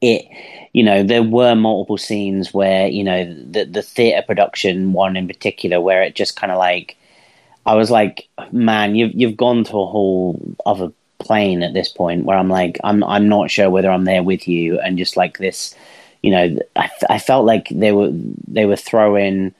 it, 0.00 0.26
you 0.72 0.82
know, 0.82 1.02
there 1.02 1.22
were 1.22 1.54
multiple 1.54 1.98
scenes 1.98 2.52
where 2.52 2.86
you 2.88 3.04
know 3.04 3.24
the 3.24 3.64
the 3.64 3.82
theater 3.82 4.22
production 4.26 4.92
one 4.92 5.16
in 5.16 5.26
particular 5.26 5.80
where 5.80 6.02
it 6.02 6.14
just 6.14 6.36
kind 6.36 6.52
of 6.52 6.58
like, 6.58 6.96
I 7.64 7.74
was 7.74 7.90
like, 7.90 8.28
man, 8.52 8.94
you've 8.94 9.14
you've 9.14 9.36
gone 9.36 9.64
to 9.64 9.78
a 9.78 9.86
whole 9.86 10.40
other 10.66 10.92
plane 11.18 11.62
at 11.62 11.72
this 11.72 11.88
point 11.88 12.26
where 12.26 12.36
I'm 12.36 12.50
like, 12.50 12.78
I'm 12.84 13.02
I'm 13.04 13.28
not 13.28 13.50
sure 13.50 13.70
whether 13.70 13.90
I'm 13.90 14.04
there 14.04 14.22
with 14.22 14.46
you, 14.46 14.78
and 14.80 14.98
just 14.98 15.16
like 15.16 15.38
this, 15.38 15.74
you 16.22 16.30
know, 16.30 16.58
I 16.76 16.90
I 17.08 17.18
felt 17.18 17.46
like 17.46 17.68
they 17.70 17.92
were 17.92 18.10
they 18.46 18.66
were 18.66 18.76
throwing 18.76 19.54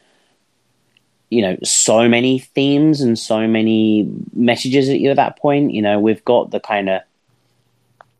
you 1.34 1.42
know 1.42 1.56
so 1.62 2.08
many 2.08 2.38
themes 2.38 3.00
and 3.00 3.18
so 3.18 3.46
many 3.46 4.08
messages 4.32 4.88
at 4.88 5.00
you 5.00 5.10
at 5.10 5.16
that 5.16 5.38
point. 5.38 5.72
You 5.72 5.82
know 5.82 5.98
we've 5.98 6.24
got 6.24 6.50
the 6.50 6.60
kind 6.60 6.88
of 6.88 7.02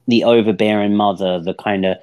the 0.07 0.25
overbearing 0.25 0.95
mother 0.95 1.41
the 1.41 1.55
kind 1.55 1.87
of 1.87 1.97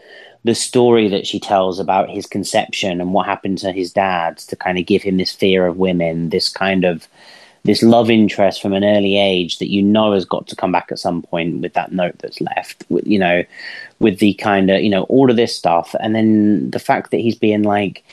the 0.43 0.55
story 0.55 1.07
that 1.07 1.27
she 1.27 1.39
tells 1.39 1.79
about 1.79 2.09
his 2.09 2.25
conception 2.25 2.99
and 2.99 3.13
what 3.13 3.27
happened 3.27 3.59
to 3.59 3.71
his 3.71 3.93
dad 3.93 4.39
to 4.39 4.55
kind 4.55 4.79
of 4.79 4.87
give 4.87 5.03
him 5.03 5.17
this 5.17 5.31
fear 5.31 5.67
of 5.67 5.77
women 5.77 6.29
this 6.29 6.49
kind 6.49 6.83
of 6.83 7.07
this 7.63 7.83
love 7.83 8.09
interest 8.09 8.61
from 8.61 8.73
an 8.73 8.83
early 8.83 9.19
age 9.19 9.59
that 9.59 9.69
you 9.69 9.83
know 9.83 10.13
has 10.13 10.25
got 10.25 10.47
to 10.47 10.55
come 10.55 10.71
back 10.71 10.87
at 10.91 10.99
some 10.99 11.21
point 11.21 11.61
with 11.61 11.73
that 11.73 11.91
note 11.91 12.17
that's 12.19 12.41
left 12.41 12.83
with 12.89 13.05
you 13.05 13.19
know 13.19 13.43
with 13.99 14.19
the 14.19 14.33
kind 14.35 14.69
of 14.69 14.81
you 14.81 14.89
know 14.89 15.03
all 15.03 15.29
of 15.29 15.35
this 15.35 15.55
stuff. 15.55 15.95
And 15.99 16.15
then 16.15 16.69
the 16.71 16.79
fact 16.79 17.11
that 17.11 17.19
he's 17.19 17.35
being 17.35 17.63
like 17.63 18.03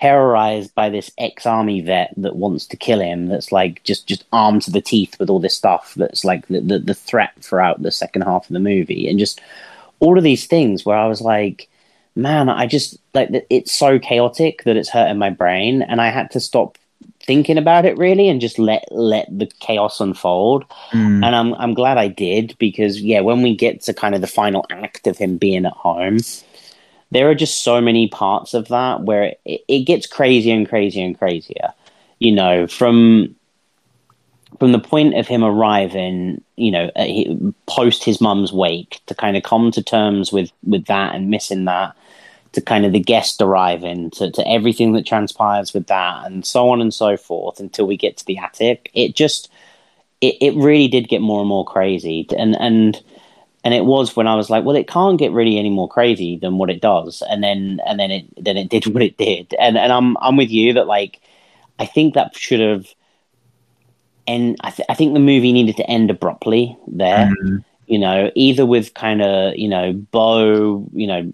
terrorized 0.00 0.74
by 0.74 0.88
this 0.88 1.10
ex-army 1.18 1.80
vet 1.80 2.12
that 2.16 2.36
wants 2.36 2.66
to 2.66 2.76
kill 2.76 3.00
him 3.00 3.26
that's 3.26 3.52
like 3.52 3.82
just 3.84 4.06
just 4.06 4.24
armed 4.32 4.62
to 4.62 4.70
the 4.70 4.80
teeth 4.80 5.18
with 5.18 5.30
all 5.30 5.40
this 5.40 5.54
stuff 5.54 5.94
that's 5.94 6.24
like 6.24 6.46
the, 6.48 6.60
the, 6.60 6.78
the 6.78 6.94
threat 6.94 7.32
throughout 7.40 7.82
the 7.82 7.90
second 7.90 8.22
half 8.22 8.48
of 8.48 8.52
the 8.52 8.60
movie. 8.60 9.08
And 9.08 9.18
just 9.18 9.40
all 10.00 10.18
of 10.18 10.24
these 10.24 10.46
things 10.46 10.84
where 10.84 10.96
i 10.96 11.06
was 11.06 11.22
like 11.22 11.68
man 12.14 12.48
i 12.48 12.66
just 12.66 12.98
like 13.14 13.30
it's 13.48 13.72
so 13.72 13.98
chaotic 13.98 14.64
that 14.64 14.76
it's 14.76 14.90
hurting 14.90 15.18
my 15.18 15.30
brain. 15.30 15.82
And 15.82 16.00
i 16.00 16.08
had 16.10 16.30
to 16.32 16.40
stop 16.40 16.78
thinking 17.20 17.58
about 17.58 17.84
it 17.84 17.98
really 17.98 18.28
and 18.28 18.40
just 18.40 18.58
let 18.58 18.84
let 18.90 19.26
the 19.36 19.46
chaos 19.60 20.00
unfold. 20.00 20.64
Mm. 20.92 21.24
and 21.24 21.34
i'm 21.34 21.54
i'm 21.54 21.74
glad 21.74 21.98
i 21.98 22.08
did 22.08 22.56
because 22.58 23.00
yeah 23.00 23.20
when 23.20 23.42
we 23.42 23.56
get 23.56 23.82
to 23.82 23.94
kind 23.94 24.14
of 24.14 24.20
the 24.20 24.26
final 24.26 24.64
act 24.70 25.06
of 25.06 25.18
him 25.18 25.36
being 25.36 25.66
at 25.66 25.72
home 25.72 26.18
there 27.10 27.30
are 27.30 27.34
just 27.34 27.62
so 27.62 27.80
many 27.80 28.08
parts 28.08 28.54
of 28.54 28.68
that 28.68 29.02
where 29.02 29.34
it, 29.44 29.64
it 29.68 29.80
gets 29.80 30.06
crazier 30.06 30.54
and 30.54 30.68
crazier 30.68 31.04
and 31.04 31.18
crazier. 31.18 31.72
You 32.18 32.32
know, 32.32 32.66
from 32.66 33.36
from 34.58 34.72
the 34.72 34.78
point 34.78 35.16
of 35.16 35.26
him 35.26 35.44
arriving, 35.44 36.42
you 36.56 36.70
know, 36.70 36.90
post 37.66 38.04
his 38.04 38.20
mum's 38.20 38.52
wake 38.52 39.00
to 39.06 39.14
kind 39.14 39.36
of 39.36 39.42
come 39.42 39.70
to 39.72 39.82
terms 39.82 40.32
with 40.32 40.50
with 40.64 40.86
that 40.86 41.14
and 41.14 41.30
missing 41.30 41.66
that, 41.66 41.94
to 42.52 42.60
kind 42.60 42.86
of 42.86 42.92
the 42.92 43.00
guest 43.00 43.42
arriving, 43.42 44.10
to 44.12 44.30
to 44.30 44.48
everything 44.48 44.92
that 44.92 45.06
transpires 45.06 45.74
with 45.74 45.86
that, 45.88 46.26
and 46.26 46.46
so 46.46 46.70
on 46.70 46.80
and 46.80 46.94
so 46.94 47.16
forth 47.16 47.60
until 47.60 47.86
we 47.86 47.96
get 47.96 48.16
to 48.16 48.24
the 48.24 48.38
attic. 48.38 48.90
It 48.94 49.14
just 49.14 49.50
it, 50.20 50.36
it 50.40 50.54
really 50.54 50.88
did 50.88 51.08
get 51.08 51.20
more 51.20 51.40
and 51.40 51.48
more 51.48 51.64
crazy, 51.64 52.26
and 52.36 52.58
and 52.60 53.02
and 53.66 53.74
it 53.74 53.84
was 53.84 54.14
when 54.14 54.28
I 54.28 54.36
was 54.36 54.48
like, 54.48 54.64
well, 54.64 54.76
it 54.76 54.86
can't 54.86 55.18
get 55.18 55.32
really 55.32 55.58
any 55.58 55.70
more 55.70 55.88
crazy 55.88 56.36
than 56.36 56.56
what 56.56 56.70
it 56.70 56.80
does, 56.80 57.20
and 57.28 57.42
then 57.42 57.80
and 57.84 57.98
then 57.98 58.12
it 58.12 58.24
then 58.36 58.56
it 58.56 58.68
did 58.68 58.86
what 58.94 59.02
it 59.02 59.18
did, 59.18 59.52
and 59.58 59.76
and 59.76 59.92
I'm 59.92 60.16
I'm 60.18 60.36
with 60.36 60.50
you 60.50 60.72
that 60.74 60.86
like 60.86 61.20
I 61.80 61.84
think 61.84 62.14
that 62.14 62.36
should 62.36 62.60
have, 62.60 62.86
and 64.28 64.56
I, 64.60 64.70
th- 64.70 64.86
I 64.88 64.94
think 64.94 65.14
the 65.14 65.20
movie 65.20 65.52
needed 65.52 65.76
to 65.78 65.90
end 65.90 66.12
abruptly 66.12 66.78
there, 66.86 67.26
mm-hmm. 67.26 67.56
you 67.88 67.98
know, 67.98 68.30
either 68.36 68.64
with 68.64 68.94
kind 68.94 69.20
of 69.20 69.56
you 69.56 69.68
know 69.68 69.94
Beau, 69.94 70.88
you 70.92 71.08
know, 71.08 71.32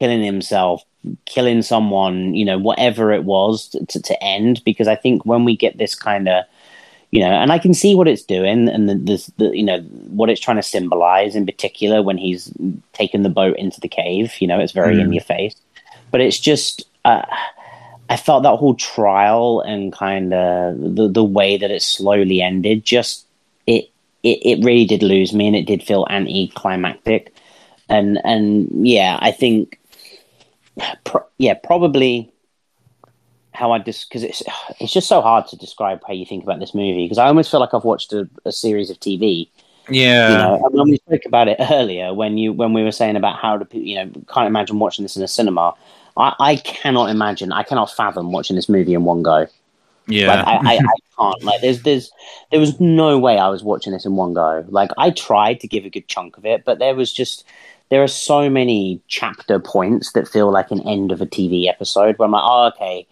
killing 0.00 0.24
himself, 0.24 0.82
killing 1.26 1.62
someone, 1.62 2.34
you 2.34 2.44
know, 2.44 2.58
whatever 2.58 3.12
it 3.12 3.22
was 3.22 3.68
to, 3.68 3.86
to, 3.86 4.02
to 4.02 4.20
end, 4.20 4.64
because 4.64 4.88
I 4.88 4.96
think 4.96 5.24
when 5.24 5.44
we 5.44 5.56
get 5.56 5.78
this 5.78 5.94
kind 5.94 6.28
of 6.28 6.44
you 7.12 7.20
know, 7.20 7.30
and 7.30 7.52
I 7.52 7.58
can 7.58 7.74
see 7.74 7.94
what 7.94 8.08
it's 8.08 8.22
doing 8.22 8.70
and 8.70 8.88
the, 8.88 8.94
the, 8.94 9.32
the, 9.36 9.56
you 9.56 9.62
know 9.62 9.80
what 10.08 10.30
it's 10.30 10.40
trying 10.40 10.56
to 10.56 10.62
symbolize 10.62 11.36
in 11.36 11.44
particular 11.44 12.02
when 12.02 12.16
he's 12.16 12.50
taken 12.94 13.22
the 13.22 13.28
boat 13.28 13.56
into 13.58 13.80
the 13.80 13.88
cave. 13.88 14.34
You 14.40 14.48
know, 14.48 14.58
it's 14.58 14.72
very 14.72 14.96
mm. 14.96 15.02
in 15.02 15.12
your 15.12 15.22
face, 15.22 15.54
but 16.10 16.22
it's 16.22 16.40
just 16.40 16.84
uh, 17.04 17.22
I 18.08 18.16
felt 18.16 18.44
that 18.44 18.56
whole 18.56 18.74
trial 18.74 19.60
and 19.60 19.92
kind 19.92 20.32
of 20.32 20.96
the 20.96 21.06
the 21.06 21.22
way 21.22 21.58
that 21.58 21.70
it 21.70 21.82
slowly 21.82 22.40
ended 22.40 22.84
just 22.84 23.26
it 23.66 23.90
it 24.22 24.38
it 24.42 24.64
really 24.64 24.86
did 24.86 25.02
lose 25.02 25.34
me 25.34 25.46
and 25.46 25.56
it 25.56 25.66
did 25.66 25.82
feel 25.82 26.06
anticlimactic, 26.08 27.34
and 27.90 28.18
and 28.24 28.86
yeah, 28.86 29.18
I 29.20 29.32
think 29.32 29.78
pro- 31.04 31.26
yeah 31.36 31.54
probably 31.54 32.31
how 33.62 33.70
I 33.70 33.78
just 33.78 34.08
because 34.08 34.24
it's 34.24 34.42
it's 34.80 34.92
just 34.92 35.08
so 35.08 35.22
hard 35.22 35.46
to 35.48 35.56
describe 35.56 36.02
how 36.06 36.12
you 36.12 36.26
think 36.26 36.42
about 36.42 36.58
this 36.58 36.74
movie 36.74 37.04
because 37.04 37.18
I 37.18 37.26
almost 37.28 37.50
feel 37.50 37.60
like 37.60 37.72
I've 37.72 37.84
watched 37.84 38.12
a, 38.12 38.28
a 38.44 38.52
series 38.52 38.90
of 38.90 38.98
TV. 38.98 39.48
Yeah, 39.88 40.28
you 40.30 40.36
know, 40.36 40.68
when 40.70 40.90
we 40.90 40.96
spoke 40.98 41.24
about 41.26 41.48
it 41.48 41.56
earlier, 41.58 42.12
when 42.12 42.38
you 42.38 42.52
when 42.52 42.72
we 42.72 42.82
were 42.82 42.92
saying 42.92 43.16
about 43.16 43.36
how 43.36 43.56
to 43.58 43.78
you 43.78 43.96
know 43.96 44.10
can't 44.28 44.46
imagine 44.46 44.78
watching 44.78 45.04
this 45.04 45.16
in 45.16 45.22
a 45.22 45.28
cinema. 45.28 45.74
I, 46.14 46.34
I 46.38 46.56
cannot 46.56 47.08
imagine. 47.08 47.52
I 47.52 47.62
cannot 47.62 47.90
fathom 47.90 48.32
watching 48.32 48.54
this 48.54 48.68
movie 48.68 48.92
in 48.92 49.04
one 49.04 49.22
go. 49.22 49.46
Yeah, 50.08 50.34
like, 50.34 50.46
I, 50.46 50.52
I, 50.52 50.74
I, 50.74 50.96
can't. 51.16 51.42
Like, 51.42 51.60
there's, 51.62 51.82
there's, 51.82 52.10
there 52.50 52.60
was 52.60 52.78
no 52.80 53.18
way 53.18 53.38
I 53.38 53.48
was 53.48 53.62
watching 53.62 53.92
this 53.92 54.04
in 54.04 54.16
one 54.16 54.34
go. 54.34 54.64
Like, 54.68 54.90
I 54.98 55.10
tried 55.10 55.60
to 55.60 55.68
give 55.68 55.86
a 55.86 55.90
good 55.90 56.08
chunk 56.08 56.36
of 56.36 56.44
it, 56.44 56.64
but 56.64 56.80
there 56.80 56.94
was 56.94 57.12
just, 57.12 57.46
there 57.88 58.02
are 58.02 58.08
so 58.08 58.50
many 58.50 59.00
chapter 59.06 59.58
points 59.58 60.12
that 60.12 60.28
feel 60.28 60.50
like 60.50 60.70
an 60.70 60.86
end 60.86 61.12
of 61.12 61.22
a 61.22 61.26
TV 61.26 61.66
episode 61.68 62.18
where 62.18 62.26
I'm 62.26 62.32
like, 62.32 62.42
oh, 62.44 62.72
okay, 62.74 63.06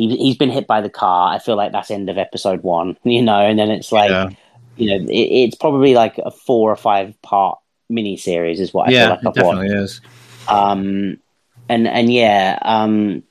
he, 0.00 0.16
he's 0.16 0.36
been 0.36 0.50
hit 0.50 0.66
by 0.66 0.80
the 0.80 0.88
car. 0.88 1.32
I 1.32 1.38
feel 1.38 1.56
like 1.56 1.72
that's 1.72 1.90
end 1.90 2.08
of 2.08 2.16
episode 2.16 2.62
one, 2.62 2.96
you 3.04 3.22
know, 3.22 3.40
and 3.40 3.58
then 3.58 3.70
it's 3.70 3.92
like, 3.92 4.10
yeah. 4.10 4.30
you 4.76 4.88
know, 4.88 5.04
it, 5.10 5.14
it's 5.14 5.56
probably 5.56 5.94
like 5.94 6.18
a 6.18 6.30
four 6.30 6.70
or 6.72 6.76
five 6.76 7.20
part 7.22 7.58
mini 7.88 8.16
series 8.16 8.60
is 8.60 8.72
what 8.72 8.88
I 8.88 8.92
yeah, 8.92 9.00
feel 9.00 9.10
like 9.10 9.26
I've 9.26 9.34
definitely 9.34 9.74
watched. 9.74 9.82
is. 9.82 10.00
Um, 10.48 11.18
and 11.68 11.86
and 11.86 12.12
yeah, 12.12 12.58
um, 12.62 13.22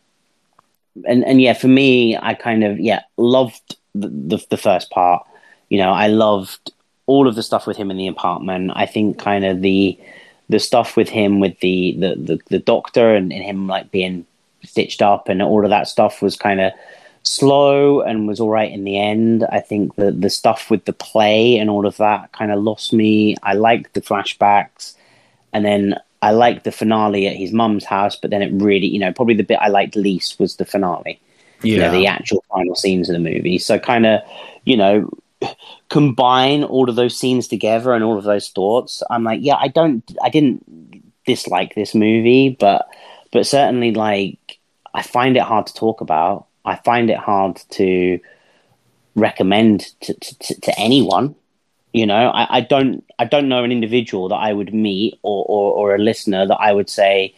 and 1.07 1.25
and 1.25 1.41
yeah, 1.41 1.53
for 1.53 1.67
me, 1.67 2.15
I 2.15 2.33
kind 2.35 2.63
of 2.63 2.79
yeah 2.79 3.01
loved 3.17 3.75
the, 3.95 4.07
the, 4.07 4.45
the 4.51 4.57
first 4.57 4.91
part. 4.91 5.25
You 5.69 5.79
know, 5.79 5.91
I 5.91 6.07
loved 6.07 6.71
all 7.05 7.27
of 7.27 7.35
the 7.35 7.43
stuff 7.43 7.67
with 7.67 7.77
him 7.77 7.91
in 7.91 7.97
the 7.97 8.07
apartment. 8.07 8.71
I 8.75 8.85
think 8.85 9.17
kind 9.17 9.43
of 9.43 9.61
the 9.61 9.99
the 10.47 10.59
stuff 10.59 10.95
with 10.95 11.09
him 11.09 11.39
with 11.39 11.59
the 11.59 11.95
the 11.99 12.15
the, 12.15 12.39
the 12.49 12.59
doctor 12.59 13.15
and, 13.15 13.33
and 13.33 13.43
him 13.43 13.67
like 13.67 13.91
being 13.91 14.25
stitched 14.63 15.01
up 15.01 15.29
and 15.29 15.41
all 15.41 15.63
of 15.63 15.69
that 15.69 15.87
stuff 15.87 16.21
was 16.21 16.35
kind 16.35 16.59
of 16.59 16.73
slow 17.23 18.01
and 18.01 18.27
was 18.27 18.39
all 18.39 18.49
right 18.49 18.71
in 18.71 18.83
the 18.83 18.97
end. 18.97 19.45
I 19.51 19.59
think 19.59 19.95
the 19.95 20.11
the 20.11 20.29
stuff 20.29 20.69
with 20.69 20.85
the 20.85 20.93
play 20.93 21.57
and 21.57 21.69
all 21.69 21.85
of 21.85 21.97
that 21.97 22.31
kind 22.31 22.51
of 22.51 22.63
lost 22.63 22.93
me. 22.93 23.35
I 23.43 23.53
liked 23.53 23.93
the 23.93 24.01
flashbacks, 24.01 24.95
and 25.53 25.65
then 25.65 25.95
I 26.21 26.31
liked 26.31 26.63
the 26.63 26.71
finale 26.71 27.27
at 27.27 27.35
his 27.35 27.51
mum's 27.51 27.85
house. 27.85 28.15
But 28.15 28.31
then 28.31 28.41
it 28.41 28.51
really, 28.53 28.87
you 28.87 28.99
know, 28.99 29.13
probably 29.13 29.35
the 29.35 29.43
bit 29.43 29.59
I 29.61 29.67
liked 29.67 29.95
least 29.95 30.39
was 30.39 30.55
the 30.55 30.65
finale. 30.65 31.19
Yeah, 31.61 31.73
you 31.73 31.79
know, 31.79 31.91
the 31.91 32.07
actual 32.07 32.43
final 32.49 32.75
scenes 32.75 33.09
of 33.09 33.13
the 33.13 33.19
movie. 33.19 33.57
So 33.59 33.79
kind 33.79 34.05
of, 34.05 34.21
you 34.65 34.77
know. 34.77 35.09
Combine 35.89 36.63
all 36.63 36.87
of 36.87 36.95
those 36.95 37.17
scenes 37.17 37.47
together 37.47 37.93
and 37.93 38.03
all 38.03 38.15
of 38.15 38.23
those 38.23 38.49
thoughts. 38.49 39.01
I'm 39.09 39.23
like, 39.23 39.39
yeah, 39.41 39.55
I 39.59 39.69
don't, 39.69 40.03
I 40.21 40.29
didn't 40.29 40.63
dislike 41.25 41.73
this 41.73 41.95
movie, 41.95 42.55
but 42.59 42.87
but 43.31 43.45
certainly 43.45 43.93
like 43.93 44.59
I 44.93 45.01
find 45.01 45.37
it 45.37 45.43
hard 45.43 45.67
to 45.67 45.73
talk 45.73 46.01
about. 46.01 46.47
I 46.65 46.75
find 46.75 47.09
it 47.09 47.17
hard 47.17 47.61
to 47.71 48.19
recommend 49.15 49.81
to, 50.01 50.13
to, 50.13 50.61
to 50.61 50.79
anyone. 50.79 51.35
You 51.93 52.05
know, 52.05 52.29
I, 52.29 52.57
I, 52.57 52.61
don't 52.61 53.03
I 53.17 53.25
don't 53.25 53.49
know 53.49 53.63
an 53.63 53.71
individual 53.71 54.29
that 54.29 54.35
I 54.35 54.53
would 54.53 54.73
meet 54.73 55.17
or, 55.23 55.43
or, 55.47 55.73
or, 55.73 55.95
a 55.95 55.97
listener 55.97 56.45
that 56.45 56.57
I 56.57 56.71
would 56.71 56.89
say, 56.89 57.33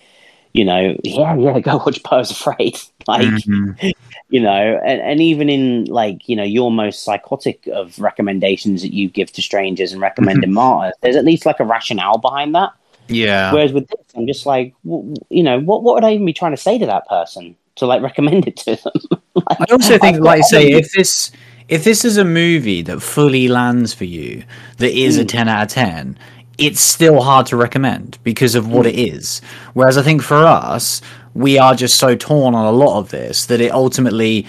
you 0.52 0.66
know, 0.66 0.98
yeah, 1.04 1.36
yeah, 1.38 1.60
go 1.62 1.78
watch 1.78 2.04
Beau's 2.04 2.32
Afraid. 2.32 2.78
like 3.08 3.22
mm-hmm. 3.22 3.90
you 4.30 4.42
know, 4.42 4.82
and, 4.86 5.02
and 5.02 5.22
even 5.22 5.50
in 5.50 5.86
like, 5.86 6.28
you 6.28 6.36
know, 6.36 6.44
your 6.44 6.70
most 6.70 7.04
psychotic 7.04 7.66
of 7.68 7.98
recommendations 7.98 8.82
that 8.82 8.94
you 8.94 9.10
give 9.10 9.32
to 9.34 9.42
strangers 9.42 9.94
and 9.94 10.02
recommend 10.02 10.44
in 10.44 10.54
Martyrs, 10.54 10.94
there's 11.02 11.16
at 11.16 11.24
least 11.24 11.46
like 11.46 11.62
a 11.62 11.66
rationale 11.66 12.18
behind 12.18 12.54
that. 12.54 12.74
Yeah. 13.12 13.54
Whereas 13.54 13.74
with 13.74 13.88
this, 13.88 14.06
I'm 14.16 14.28
just 14.28 14.46
like, 14.46 14.74
you 14.84 15.44
know, 15.44 15.60
what 15.60 15.84
what 15.84 15.96
would 15.96 16.04
I 16.04 16.14
even 16.14 16.26
be 16.26 16.34
trying 16.34 16.52
to 16.52 16.58
say 16.58 16.78
to 16.78 16.86
that 16.86 17.08
person 17.08 17.56
to 17.76 17.86
like 17.86 18.02
recommend 18.10 18.48
it 18.48 18.58
to 18.58 18.76
them? 18.76 18.94
like, 19.36 19.62
I 19.62 19.66
also 19.72 19.98
think, 19.98 20.18
I've 20.18 20.22
like, 20.22 20.44
say, 20.44 20.72
if 20.72 20.92
this 20.94 21.32
if 21.68 21.84
this 21.84 22.04
is 22.04 22.18
a 22.18 22.26
movie 22.26 22.82
that 22.84 23.02
fully 23.02 23.48
lands 23.48 23.94
for 23.94 24.06
you, 24.06 24.44
that 24.78 24.92
is 24.92 25.18
mm. 25.18 25.22
a 25.22 25.26
ten 25.26 25.48
out 25.48 25.64
of 25.64 25.68
ten, 25.70 26.18
it's 26.58 26.82
still 26.82 27.22
hard 27.22 27.46
to 27.48 27.58
recommend 27.58 28.18
because 28.24 28.56
of 28.56 28.68
what 28.68 28.86
mm. 28.86 28.90
it 28.90 29.00
is. 29.00 29.42
Whereas 29.74 29.98
I 29.98 30.04
think 30.04 30.22
for 30.22 30.46
us, 30.46 31.02
we 31.34 31.58
are 31.58 31.76
just 31.76 31.98
so 31.98 32.16
torn 32.16 32.56
on 32.56 32.66
a 32.66 32.72
lot 32.72 33.00
of 33.00 33.10
this 33.10 33.46
that 33.46 33.62
it 33.62 33.72
ultimately 33.72 34.46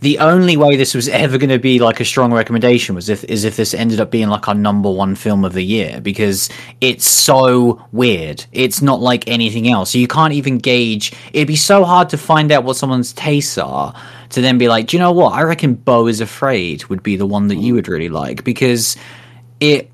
the 0.00 0.18
only 0.18 0.56
way 0.56 0.76
this 0.76 0.94
was 0.94 1.08
ever 1.08 1.38
going 1.38 1.50
to 1.50 1.58
be 1.58 1.78
like 1.78 2.00
a 2.00 2.04
strong 2.04 2.32
recommendation 2.32 2.94
was 2.94 3.08
if 3.08 3.24
is 3.24 3.44
if 3.44 3.56
this 3.56 3.72
ended 3.72 3.98
up 3.98 4.10
being 4.10 4.28
like 4.28 4.46
our 4.46 4.54
number 4.54 4.90
one 4.90 5.14
film 5.14 5.44
of 5.44 5.54
the 5.54 5.62
year 5.62 6.00
because 6.00 6.50
it's 6.80 7.06
so 7.06 7.82
weird. 7.92 8.44
It's 8.52 8.82
not 8.82 9.00
like 9.00 9.26
anything 9.26 9.68
else. 9.68 9.92
So 9.92 9.98
you 9.98 10.08
can't 10.08 10.34
even 10.34 10.58
gauge. 10.58 11.12
It'd 11.32 11.48
be 11.48 11.56
so 11.56 11.84
hard 11.84 12.10
to 12.10 12.18
find 12.18 12.52
out 12.52 12.64
what 12.64 12.76
someone's 12.76 13.12
tastes 13.14 13.56
are 13.56 13.94
to 14.30 14.40
then 14.40 14.58
be 14.58 14.68
like, 14.68 14.88
do 14.88 14.96
you 14.96 15.00
know 15.00 15.12
what? 15.12 15.32
I 15.32 15.42
reckon 15.42 15.74
Beau 15.74 16.06
is 16.06 16.20
Afraid 16.20 16.84
would 16.86 17.02
be 17.02 17.16
the 17.16 17.26
one 17.26 17.48
that 17.48 17.56
you 17.56 17.74
would 17.74 17.88
really 17.88 18.10
like 18.10 18.44
because 18.44 18.96
it 19.60 19.90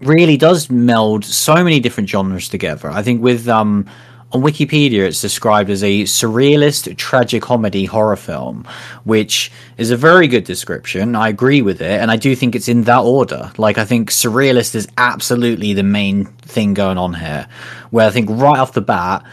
really 0.00 0.36
does 0.36 0.68
meld 0.68 1.24
so 1.24 1.54
many 1.64 1.80
different 1.80 2.08
genres 2.08 2.50
together. 2.50 2.90
I 2.90 3.02
think 3.02 3.22
with 3.22 3.48
um 3.48 3.88
on 4.32 4.42
Wikipedia, 4.42 5.06
it's 5.06 5.20
described 5.20 5.70
as 5.70 5.84
a 5.84 6.02
surrealist 6.02 6.94
tragicomedy 6.96 7.86
horror 7.86 8.16
film, 8.16 8.66
which 9.04 9.52
is 9.78 9.90
a 9.90 9.96
very 9.96 10.26
good 10.26 10.44
description. 10.44 11.14
I 11.14 11.28
agree 11.28 11.62
with 11.62 11.80
it, 11.80 12.00
and 12.00 12.10
I 12.10 12.16
do 12.16 12.34
think 12.34 12.56
it's 12.56 12.68
in 12.68 12.82
that 12.82 13.00
order. 13.00 13.52
Like, 13.56 13.78
I 13.78 13.84
think 13.84 14.10
surrealist 14.10 14.74
is 14.74 14.88
absolutely 14.98 15.74
the 15.74 15.84
main 15.84 16.24
thing 16.42 16.74
going 16.74 16.98
on 16.98 17.14
here, 17.14 17.46
where 17.90 18.06
I 18.06 18.10
think 18.10 18.28
right 18.30 18.58
off 18.58 18.72
the 18.72 18.80
bat, 18.80 19.24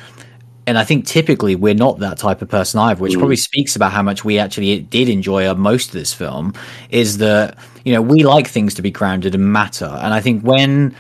and 0.68 0.78
I 0.78 0.84
think 0.84 1.08
typically 1.08 1.56
we're 1.56 1.74
not 1.74 2.00
that 2.00 2.20
type 2.20 2.44
of 2.44 2.50
person 2.50 2.80
either, 2.80 3.02
which 3.02 3.14
mm. 3.14 3.18
probably 3.18 3.36
speaks 3.36 3.76
about 3.76 3.92
how 3.92 4.04
much 4.04 4.24
we 4.24 4.38
actually 4.38 4.80
did 4.80 5.10
enjoy 5.10 5.52
most 5.56 5.88
of 5.88 5.94
this 5.94 6.14
film. 6.14 6.54
Is 6.92 7.18
that 7.18 7.58
you 7.84 7.94
know 7.94 8.02
we 8.02 8.24
like 8.24 8.48
things 8.48 8.76
to 8.76 8.84
be 8.84 8.92
grounded 8.92 9.34
and 9.34 9.52
matter, 9.52 9.86
and 10.04 10.14
I 10.14 10.22
think 10.22 10.44
when, 10.44 10.96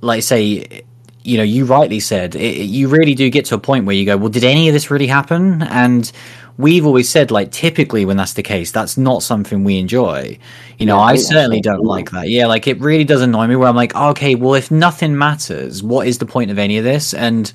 like, 0.00 0.24
say 0.24 0.82
you 1.28 1.36
know, 1.36 1.42
you 1.42 1.66
rightly 1.66 2.00
said 2.00 2.34
it, 2.34 2.64
you 2.64 2.88
really 2.88 3.14
do 3.14 3.28
get 3.28 3.44
to 3.46 3.54
a 3.54 3.58
point 3.58 3.84
where 3.84 3.94
you 3.94 4.06
go, 4.06 4.16
well, 4.16 4.30
did 4.30 4.44
any 4.44 4.66
of 4.68 4.72
this 4.72 4.90
really 4.90 5.06
happen? 5.06 5.62
And 5.62 6.10
we've 6.56 6.86
always 6.86 7.08
said 7.08 7.30
like 7.30 7.52
typically 7.52 8.06
when 8.06 8.16
that's 8.16 8.32
the 8.32 8.42
case, 8.42 8.72
that's 8.72 8.96
not 8.96 9.22
something 9.22 9.62
we 9.62 9.78
enjoy. 9.78 10.38
You 10.78 10.86
know, 10.86 10.96
Yeah, 10.96 11.02
I 11.02 11.16
certainly 11.16 11.60
don't 11.60 11.84
like 11.84 12.10
that. 12.12 12.30
Yeah, 12.30 12.46
like 12.46 12.66
it 12.66 12.80
really 12.80 13.04
does 13.04 13.20
annoy 13.20 13.46
me 13.46 13.56
where 13.56 13.68
I'm 13.68 13.76
like, 13.76 13.94
okay, 13.94 14.36
well 14.36 14.54
if 14.54 14.70
nothing 14.70 15.18
matters, 15.18 15.82
what 15.82 16.06
is 16.06 16.16
the 16.16 16.26
point 16.26 16.50
of 16.50 16.58
any 16.58 16.78
of 16.78 16.84
this? 16.84 17.12
And 17.12 17.52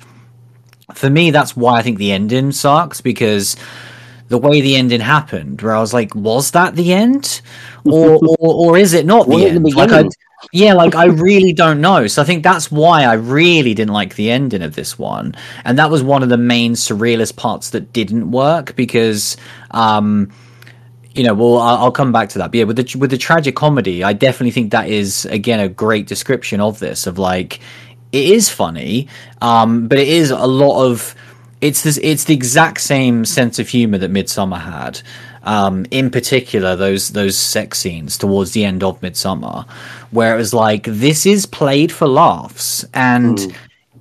for 0.94 1.10
me, 1.10 1.32
that's 1.32 1.56
why 1.56 1.78
I 1.78 1.82
think 1.82 1.98
the 1.98 2.12
ending 2.12 2.52
sucks 2.52 3.00
because 3.00 3.56
the 4.28 4.38
way 4.38 4.60
the 4.60 4.76
ending 4.76 5.00
happened, 5.00 5.60
where 5.62 5.74
I 5.74 5.80
was 5.80 5.92
like, 5.92 6.14
was 6.14 6.52
that 6.52 6.76
the 6.76 6.92
end, 6.92 7.42
or 7.84 8.20
or, 8.24 8.36
or 8.38 8.78
is 8.78 8.94
it 8.94 9.04
not 9.04 9.26
the 9.26 9.34
it 9.34 9.38
the 9.38 9.46
end? 9.56 9.74
like, 9.74 9.90
I, 9.90 10.02
beginning? 10.02 10.12
Yeah, 10.52 10.74
like 10.74 10.94
I 10.94 11.06
really 11.06 11.52
don't 11.52 11.80
know. 11.80 12.06
So 12.06 12.22
I 12.22 12.24
think 12.24 12.42
that's 12.42 12.70
why 12.70 13.04
I 13.04 13.14
really 13.14 13.74
didn't 13.74 13.92
like 13.92 14.14
the 14.14 14.30
ending 14.30 14.62
of 14.62 14.74
this 14.74 14.98
one, 14.98 15.34
and 15.64 15.78
that 15.78 15.90
was 15.90 16.02
one 16.02 16.22
of 16.22 16.28
the 16.28 16.36
main 16.38 16.72
surrealist 16.74 17.36
parts 17.36 17.70
that 17.70 17.92
didn't 17.92 18.30
work 18.30 18.76
because. 18.76 19.36
um 19.70 20.30
you 21.14 21.24
know, 21.24 21.34
well, 21.34 21.58
I'll, 21.58 21.92
come 21.92 22.12
back 22.12 22.28
to 22.30 22.38
that. 22.38 22.50
But 22.52 22.58
yeah, 22.58 22.64
with 22.64 22.76
the 22.76 22.98
with 22.98 23.10
the 23.10 23.18
tragic 23.18 23.56
comedy, 23.56 24.04
I 24.04 24.12
definitely 24.12 24.50
think 24.50 24.72
that 24.72 24.88
is 24.88 25.26
again 25.26 25.60
a 25.60 25.68
great 25.68 26.06
description 26.06 26.60
of 26.60 26.78
this. 26.80 27.06
Of 27.06 27.18
like, 27.18 27.60
it 28.12 28.24
is 28.30 28.48
funny, 28.50 29.08
um, 29.40 29.88
but 29.88 29.98
it 29.98 30.08
is 30.08 30.30
a 30.30 30.46
lot 30.46 30.84
of 30.84 31.14
it's 31.60 31.82
this 31.82 31.98
it's 32.02 32.24
the 32.24 32.34
exact 32.34 32.80
same 32.80 33.24
sense 33.24 33.58
of 33.58 33.68
humor 33.68 33.98
that 33.98 34.12
Midsommar 34.12 34.60
had. 34.60 35.02
Um, 35.44 35.86
in 35.90 36.10
particular, 36.10 36.74
those 36.74 37.10
those 37.10 37.36
sex 37.36 37.78
scenes 37.78 38.16
towards 38.18 38.52
the 38.52 38.64
end 38.64 38.82
of 38.82 39.00
Midsommar, 39.00 39.68
where 40.10 40.34
it 40.34 40.38
was 40.38 40.54
like 40.54 40.84
this 40.84 41.26
is 41.26 41.46
played 41.46 41.92
for 41.92 42.08
laughs, 42.08 42.84
and 42.94 43.38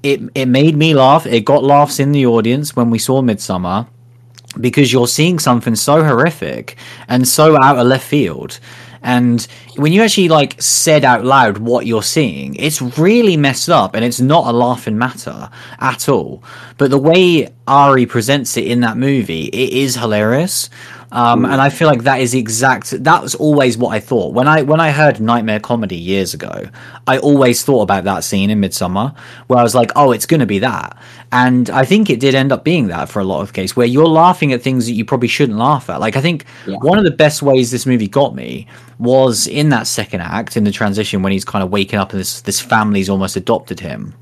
it 0.04 0.22
it 0.36 0.48
made 0.48 0.76
me 0.78 0.94
laugh. 0.94 1.26
It 1.26 1.42
got 1.42 1.64
laughs 1.64 2.00
in 2.00 2.12
the 2.12 2.26
audience 2.26 2.76
when 2.76 2.90
we 2.90 3.00
saw 3.00 3.22
Midsommar 3.22 3.88
because 4.60 4.94
you're 4.94 5.08
seeing 5.08 5.40
something 5.40 5.76
so 5.76 6.04
horrific 6.04 6.78
and 7.08 7.28
so 7.28 7.62
out 7.62 7.78
of 7.78 7.88
left 7.88 8.08
field. 8.08 8.60
And 9.06 9.46
when 9.76 9.92
you 9.92 10.02
actually 10.02 10.30
like 10.30 10.62
said 10.62 11.04
out 11.04 11.26
loud 11.26 11.58
what 11.58 11.86
you're 11.86 12.04
seeing, 12.04 12.56
it's 12.56 12.82
really 12.82 13.36
messed 13.36 13.70
up 13.70 13.96
and 13.96 14.06
it's 14.06 14.22
not 14.22 14.48
a 14.48 14.58
laughing 14.58 14.98
matter 14.98 15.50
at 15.80 16.08
all. 16.08 16.42
But 16.78 16.90
the 16.90 16.98
way 16.98 17.50
Ari 17.68 18.06
presents 18.06 18.56
it 18.56 18.66
in 18.66 18.80
that 18.80 18.96
movie, 18.96 19.48
it 19.48 19.74
is 19.74 19.96
hilarious. 19.96 20.70
Um, 21.14 21.46
and 21.46 21.62
I 21.62 21.70
feel 21.70 21.88
like 21.88 22.04
that 22.04 22.22
is 22.22 22.34
exact. 22.34 23.04
That 23.04 23.22
was 23.22 23.36
always 23.36 23.78
what 23.78 23.90
I 23.90 24.00
thought 24.00 24.34
when 24.34 24.48
I 24.48 24.64
when 24.64 24.80
I 24.80 24.90
heard 24.90 25.22
Nightmare 25.22 25.60
Comedy 25.60 25.96
years 25.96 26.34
ago. 26.34 26.68
I 27.06 27.20
always 27.20 27.64
thought 27.64 27.84
about 27.84 28.04
that 28.06 28.24
scene 28.24 28.50
in 28.50 28.60
Midsommar 28.60 29.16
where 29.46 29.60
I 29.60 29.64
was 29.64 29.76
like, 29.76 29.92
"Oh, 29.96 30.12
it's 30.12 30.26
going 30.26 30.40
to 30.40 30.48
be 30.48 30.58
that," 30.60 30.98
and 31.32 31.70
I 31.70 31.86
think 31.86 32.10
it 32.10 32.20
did 32.20 32.34
end 32.34 32.52
up 32.52 32.64
being 32.64 32.88
that 32.88 33.10
for 33.10 33.20
a 33.20 33.24
lot 33.24 33.42
of 33.42 33.54
cases 33.54 33.76
where 33.76 33.86
you're 33.86 34.08
laughing 34.08 34.54
at 34.54 34.64
things 34.64 34.88
that 34.88 34.94
you 34.94 35.06
probably 35.06 35.28
shouldn't 35.28 35.60
laugh 35.60 35.88
at. 35.88 36.00
Like 36.00 36.18
I 36.18 36.22
think 36.22 36.46
Yeah. 36.66 36.78
one 36.78 36.98
of 36.98 37.04
the 37.04 37.12
best 37.12 37.44
ways 37.44 37.70
this 37.70 37.86
movie 37.86 38.08
got 38.08 38.34
me 38.34 38.66
was 38.98 39.46
in 39.46 39.70
that 39.70 39.86
second 39.86 40.22
act 40.22 40.58
in 40.58 40.64
the 40.64 40.72
transition 40.72 41.22
when 41.22 41.32
he's 41.32 41.46
kind 41.46 41.64
of 41.64 41.70
waking 41.70 42.00
up 42.00 42.12
and 42.12 42.20
this 42.22 42.42
this 42.42 42.60
family's 42.60 43.08
almost 43.08 43.36
adopted 43.36 43.80
him 43.80 44.16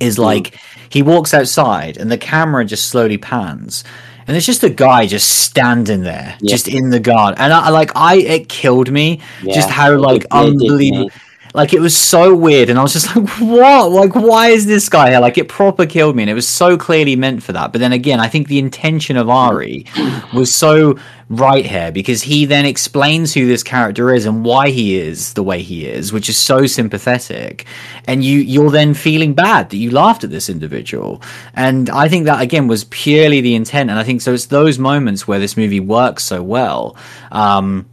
is 0.00 0.18
like 0.18 0.58
he 0.88 1.02
walks 1.02 1.34
outside 1.34 1.96
and 1.98 2.10
the 2.10 2.18
camera 2.18 2.64
just 2.64 2.86
slowly 2.86 3.18
pans 3.18 3.84
and 4.26 4.34
there's 4.34 4.46
just 4.46 4.64
a 4.64 4.70
guy 4.70 5.06
just 5.06 5.28
standing 5.42 6.02
there 6.02 6.36
Yeah. 6.40 6.50
just 6.50 6.68
in 6.68 6.90
the 6.90 7.00
guard, 7.00 7.34
and 7.38 7.52
I 7.52 7.70
like 7.70 7.92
I 7.96 8.16
it 8.16 8.48
killed 8.48 8.90
me 8.90 9.20
just 9.44 9.70
how 9.70 9.96
like 9.96 10.24
unbelievable. 10.30 11.10
Like 11.56 11.72
it 11.72 11.80
was 11.80 11.96
so 11.96 12.36
weird 12.36 12.68
and 12.68 12.78
I 12.78 12.82
was 12.82 12.92
just 12.92 13.16
like 13.16 13.28
what? 13.40 13.90
Like 13.90 14.14
why 14.14 14.48
is 14.48 14.66
this 14.66 14.88
guy 14.90 15.10
here? 15.10 15.20
Like 15.20 15.38
it 15.38 15.48
proper 15.48 15.86
killed 15.86 16.14
me 16.14 16.22
and 16.22 16.30
it 16.30 16.34
was 16.34 16.46
so 16.46 16.76
clearly 16.76 17.16
meant 17.16 17.42
for 17.42 17.52
that. 17.52 17.72
But 17.72 17.80
then 17.80 17.92
again 17.92 18.20
I 18.20 18.28
think 18.28 18.46
the 18.46 18.58
intention 18.58 19.16
of 19.16 19.30
Ari 19.30 19.86
was 20.34 20.54
so 20.54 20.98
right 21.28 21.64
here 21.64 21.90
because 21.90 22.22
he 22.22 22.44
then 22.44 22.66
explains 22.66 23.34
who 23.34 23.46
this 23.46 23.64
character 23.64 24.14
is 24.14 24.26
and 24.26 24.44
why 24.44 24.68
he 24.68 24.96
is 24.96 25.32
the 25.32 25.42
way 25.42 25.62
he 25.62 25.86
is 25.86 26.12
which 26.12 26.28
is 26.28 26.36
so 26.36 26.66
sympathetic. 26.66 27.64
And 28.06 28.22
you 28.22 28.38
you're 28.38 28.70
then 28.70 28.92
feeling 28.92 29.32
bad 29.32 29.70
that 29.70 29.78
you 29.78 29.90
laughed 29.90 30.24
at 30.24 30.30
this 30.30 30.50
individual. 30.50 31.22
And 31.54 31.88
I 31.88 32.08
think 32.08 32.26
that 32.26 32.42
again 32.42 32.68
was 32.68 32.84
purely 32.84 33.40
the 33.40 33.54
intent 33.54 33.88
and 33.88 33.98
I 33.98 34.04
think 34.04 34.20
so 34.20 34.34
it's 34.34 34.46
those 34.46 34.78
moments 34.78 35.26
where 35.26 35.38
this 35.38 35.56
movie 35.56 35.80
works 35.80 36.22
so 36.22 36.42
well. 36.42 36.96
Um 37.32 37.86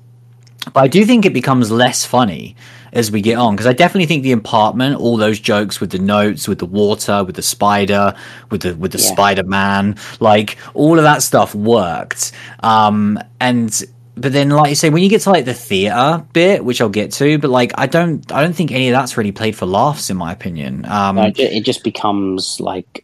but 0.74 0.82
I 0.82 0.88
do 0.88 1.06
think 1.06 1.26
it 1.26 1.34
becomes 1.34 1.72
less 1.72 2.06
funny 2.06 2.56
as 2.94 3.12
we 3.12 3.22
get 3.22 3.38
on 3.38 3.56
because 3.56 3.66
I 3.66 3.74
definitely 3.74 4.06
think 4.06 4.24
the 4.24 4.32
apartment, 4.32 5.02
all 5.02 5.18
those 5.18 5.40
jokes 5.40 5.82
with 5.82 5.90
the 5.90 6.00
notes, 6.00 6.48
with 6.48 6.60
the 6.60 6.66
water, 6.66 7.24
with 7.24 7.36
the 7.36 7.42
spider, 7.42 8.14
with 8.50 8.62
the 8.62 8.76
with 8.76 8.92
the 8.92 9.00
Yeah. 9.00 9.12
Spider 9.12 9.44
Man, 9.44 9.98
like 10.20 10.58
all 10.74 10.98
of 10.98 11.04
that 11.04 11.22
stuff 11.24 11.54
worked. 11.54 12.32
Um, 12.62 13.20
and 13.42 13.84
but 14.16 14.32
then, 14.32 14.50
like 14.50 14.70
you 14.70 14.76
say, 14.76 14.92
when 14.92 15.02
you 15.02 15.10
get 15.10 15.22
to 15.22 15.32
like 15.32 15.46
the 15.46 15.56
theater 15.56 16.24
bit, 16.34 16.64
which 16.64 16.80
I'll 16.82 16.90
get 16.90 17.12
to, 17.14 17.40
but 17.40 17.50
like 17.50 17.72
I 17.78 17.88
don't, 17.88 18.32
I 18.32 18.44
don't 18.44 18.54
think 18.54 18.72
any 18.72 18.90
of 18.90 18.94
that's 18.94 19.18
really 19.18 19.32
played 19.32 19.56
for 19.56 19.66
laughs, 19.66 20.12
in 20.12 20.18
my 20.18 20.32
opinion. 20.32 20.86
Um, 20.86 21.16
No, 21.16 21.32
it 21.36 21.62
just 21.62 21.84
becomes 21.84 22.60
like 22.60 23.04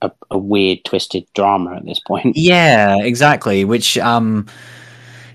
a, 0.00 0.10
a 0.30 0.38
weird, 0.38 0.84
twisted 0.84 1.26
drama 1.34 1.76
at 1.76 1.84
this 1.84 2.00
point. 2.00 2.36
Yeah, 2.36 2.96
exactly. 2.98 3.64
Which 3.66 3.98
um 3.98 4.46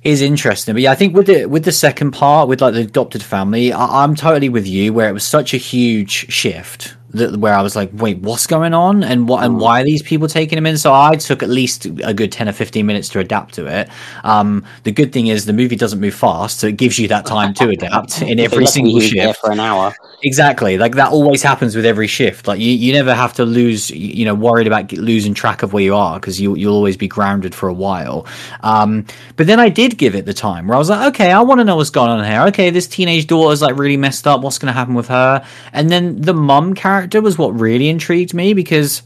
is 0.04 0.22
interesting. 0.22 0.76
But 0.76 0.82
yeah, 0.82 0.92
I 0.92 0.96
think 0.96 1.16
with 1.16 1.28
the 1.28 1.46
with 1.46 1.66
the 1.66 1.72
second 1.72 2.12
part, 2.12 2.48
with 2.48 2.62
like 2.62 2.74
the 2.74 2.82
adopted 2.82 3.24
family, 3.24 3.72
I, 3.72 4.04
I'm 4.04 4.16
totally 4.16 4.50
with 4.50 4.68
you. 4.68 4.94
Where 4.94 5.10
it 5.10 5.14
was 5.14 5.24
such 5.24 5.54
a 5.54 5.58
huge 5.58 6.32
shift 6.32 6.96
that 7.14 7.38
where 7.38 7.54
I 7.54 7.62
was 7.62 7.76
like, 7.76 7.90
wait, 7.94 8.20
what's 8.20 8.48
going 8.48 8.74
on, 8.74 9.04
and 9.04 9.28
what 9.28 9.44
and 9.44 9.60
why 9.60 9.82
are 9.82 9.84
these 9.84 10.02
people 10.02 10.28
taking 10.28 10.58
him 10.58 10.66
in? 10.66 10.78
So 10.78 10.94
I 10.94 11.16
took 11.16 11.44
at 11.44 11.50
least 11.50 11.86
a 11.86 12.14
good 12.14 12.32
ten 12.32 12.50
or 12.50 12.54
fifteen 12.54 12.86
minutes 12.86 13.10
to 13.10 13.20
adapt 13.20 13.54
to 13.56 13.66
it. 13.68 13.90
Um, 14.24 14.66
the 14.84 14.92
good 14.92 15.14
thing 15.14 15.28
is 15.28 15.46
the 15.46 15.54
movie 15.54 15.76
doesn't 15.76 16.00
move 16.00 16.16
fast, 16.16 16.60
so 16.60 16.68
it 16.68 16.78
gives 16.78 16.98
you 17.00 17.08
that 17.10 17.26
time 17.26 17.54
to 17.56 17.70
adapt 17.70 18.22
in 18.24 18.40
every 18.40 18.66
single 18.66 18.92
he 18.92 18.96
was 18.96 19.12
there 19.12 19.28
shift. 19.28 19.40
for 19.40 19.52
an 19.52 19.60
hour. 19.60 19.94
Exactly. 20.24 20.78
Like 20.78 20.96
that 20.96 21.12
always 21.12 21.44
happens 21.44 21.76
with 21.76 21.86
every 21.86 22.08
shift. 22.08 22.48
Like 22.48 22.60
you, 22.60 22.72
you 22.72 22.94
never 22.94 23.14
have 23.14 23.34
to 23.34 23.46
lose, 23.46 23.92
you 23.92 24.24
know, 24.24 24.34
worried 24.34 24.68
about 24.68 24.92
losing 24.94 25.34
track 25.34 25.64
of 25.64 25.74
where 25.74 25.84
you 25.84 25.96
are 25.96 26.20
because 26.20 26.40
you, 26.40 26.56
you'll 26.56 26.76
always 26.76 26.96
be 26.96 27.08
grounded 27.08 27.54
for 27.54 27.68
a 27.68 27.74
while. 27.74 28.26
Um, 28.62 29.06
but 29.36 29.48
then 29.48 29.60
I 29.60 29.70
did 29.70 29.98
give 29.98 30.16
it 30.16 30.26
the 30.26 30.34
time 30.34 30.68
where 30.68 30.76
I 30.76 30.80
was 30.80 30.90
like, 30.90 31.14
okay, 31.14 31.32
I 31.32 31.42
want 31.42 31.60
to 31.60 31.66
know 31.66 31.76
what's 31.76 31.90
going 31.90 32.10
on 32.10 32.24
here. 32.24 32.42
Okay, 32.48 32.70
this 32.70 32.88
teenage 32.88 33.28
daughter's 33.28 33.62
like 33.62 33.78
really 33.78 33.98
messed 33.98 34.26
up. 34.26 34.42
What's 34.42 34.58
going 34.58 34.68
to 34.68 34.74
happen 34.74 34.94
with 34.94 35.10
her? 35.10 35.46
And 35.74 35.90
then 35.90 36.22
the 36.22 36.34
mum 36.34 36.74
character 36.74 37.03
was 37.22 37.38
what 37.38 37.60
really 37.60 37.90
intrigued 37.90 38.34
me 38.34 38.54
because 38.54 39.04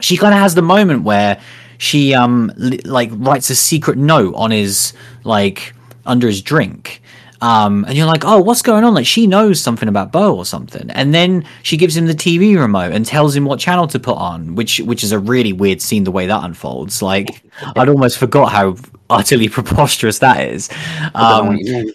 she 0.00 0.16
kind 0.16 0.34
of 0.34 0.40
has 0.40 0.54
the 0.54 0.62
moment 0.62 1.02
where 1.02 1.40
she 1.78 2.14
um 2.14 2.52
li- 2.56 2.78
like 2.84 3.10
writes 3.12 3.50
a 3.50 3.54
secret 3.54 3.98
note 3.98 4.34
on 4.34 4.50
his 4.50 4.92
like 5.24 5.74
under 6.04 6.26
his 6.26 6.42
drink 6.42 7.02
um 7.42 7.84
and 7.86 7.96
you're 7.96 8.06
like 8.06 8.24
oh 8.24 8.40
what's 8.40 8.62
going 8.62 8.82
on 8.82 8.94
like 8.94 9.06
she 9.06 9.26
knows 9.26 9.60
something 9.60 9.88
about 9.88 10.10
beau 10.10 10.34
or 10.34 10.44
something 10.46 10.90
and 10.90 11.12
then 11.14 11.44
she 11.62 11.76
gives 11.76 11.94
him 11.96 12.06
the 12.06 12.14
tv 12.14 12.58
remote 12.58 12.92
and 12.92 13.04
tells 13.04 13.36
him 13.36 13.44
what 13.44 13.60
channel 13.60 13.86
to 13.86 13.98
put 13.98 14.16
on 14.16 14.54
which 14.54 14.80
which 14.80 15.04
is 15.04 15.12
a 15.12 15.18
really 15.18 15.52
weird 15.52 15.82
scene 15.82 16.04
the 16.04 16.10
way 16.10 16.26
that 16.26 16.42
unfolds 16.44 17.02
like 17.02 17.42
i'd 17.76 17.88
almost 17.90 18.16
forgot 18.16 18.50
how 18.52 18.74
utterly 19.10 19.48
preposterous 19.50 20.18
that 20.20 20.40
is 20.40 20.68
I 21.14 21.28
don't 21.28 21.38
know 21.38 21.38
um 21.40 21.46
what 21.48 21.58
you 21.58 21.72
mean. 21.72 21.92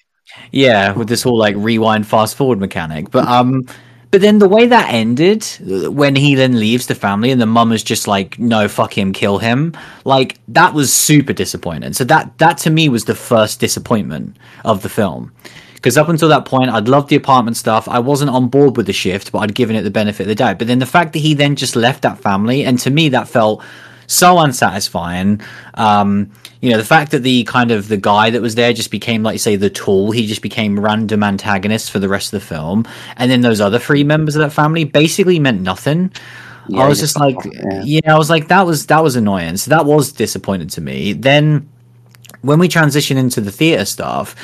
yeah, 0.51 0.91
with 0.93 1.07
this 1.09 1.23
whole 1.23 1.37
like 1.37 1.55
rewind 1.57 2.07
fast 2.07 2.35
forward 2.35 2.59
mechanic. 2.59 3.11
But 3.11 3.27
um 3.27 3.65
but 4.11 4.19
then 4.19 4.39
the 4.39 4.47
way 4.47 4.67
that 4.67 4.93
ended 4.93 5.45
when 5.61 6.15
he 6.15 6.35
then 6.35 6.59
leaves 6.59 6.87
the 6.87 6.95
family 6.95 7.31
and 7.31 7.41
the 7.41 7.45
mum 7.45 7.71
is 7.71 7.81
just 7.81 8.07
like 8.07 8.37
no 8.37 8.67
fuck 8.67 8.97
him 8.97 9.13
kill 9.13 9.37
him 9.37 9.73
like 10.03 10.37
that 10.49 10.73
was 10.73 10.93
super 10.93 11.33
disappointing. 11.33 11.93
So 11.93 12.03
that 12.03 12.37
that 12.37 12.57
to 12.59 12.69
me 12.69 12.89
was 12.89 13.05
the 13.05 13.15
first 13.15 13.59
disappointment 13.59 14.37
of 14.65 14.83
the 14.83 14.89
film. 14.89 15.31
Because 15.75 15.97
up 15.97 16.09
until 16.09 16.29
that 16.29 16.45
point 16.45 16.69
i'd 16.69 16.89
loved 16.89 17.09
the 17.09 17.15
apartment 17.15 17.57
stuff. 17.57 17.87
I 17.87 17.99
wasn't 17.99 18.31
on 18.31 18.49
board 18.49 18.75
with 18.75 18.85
the 18.85 18.93
shift 18.93 19.31
but 19.31 19.39
i'd 19.39 19.55
given 19.55 19.77
it 19.77 19.83
the 19.83 19.91
benefit 19.91 20.23
of 20.23 20.27
the 20.27 20.35
doubt. 20.35 20.59
But 20.59 20.67
then 20.67 20.79
the 20.79 20.85
fact 20.85 21.13
that 21.13 21.19
he 21.19 21.33
then 21.33 21.55
just 21.55 21.75
left 21.75 22.01
that 22.01 22.19
family 22.19 22.65
and 22.65 22.77
to 22.79 22.91
me 22.91 23.09
that 23.09 23.29
felt 23.29 23.63
so 24.11 24.39
unsatisfying. 24.39 25.41
Um, 25.73 26.31
you 26.61 26.69
know, 26.69 26.77
the 26.77 26.85
fact 26.85 27.11
that 27.11 27.23
the 27.23 27.43
kind 27.45 27.71
of 27.71 27.87
the 27.87 27.97
guy 27.97 28.29
that 28.29 28.41
was 28.41 28.55
there 28.55 28.73
just 28.73 28.91
became, 28.91 29.23
like 29.23 29.33
you 29.33 29.39
say, 29.39 29.55
the 29.55 29.69
tool. 29.69 30.11
He 30.11 30.27
just 30.27 30.41
became 30.41 30.79
random 30.79 31.23
antagonist 31.23 31.91
for 31.91 31.99
the 31.99 32.09
rest 32.09 32.33
of 32.33 32.39
the 32.39 32.45
film, 32.45 32.87
and 33.17 33.31
then 33.31 33.41
those 33.41 33.61
other 33.61 33.79
three 33.79 34.03
members 34.03 34.35
of 34.35 34.41
that 34.41 34.51
family 34.51 34.83
basically 34.83 35.39
meant 35.39 35.61
nothing. 35.61 36.11
Yeah, 36.67 36.81
I 36.81 36.87
was 36.87 36.99
just 36.99 37.19
like, 37.19 37.35
yeah. 37.45 37.81
yeah. 37.83 38.15
I 38.15 38.17
was 38.17 38.29
like, 38.29 38.49
that 38.49 38.65
was 38.65 38.85
that 38.87 39.03
was 39.03 39.15
annoying. 39.15 39.57
So 39.57 39.71
that 39.71 39.85
was 39.85 40.11
disappointing 40.11 40.67
to 40.69 40.81
me. 40.81 41.13
Then 41.13 41.67
when 42.41 42.59
we 42.59 42.67
transition 42.67 43.17
into 43.17 43.41
the 43.41 43.51
theater 43.51 43.85
stuff, 43.85 44.35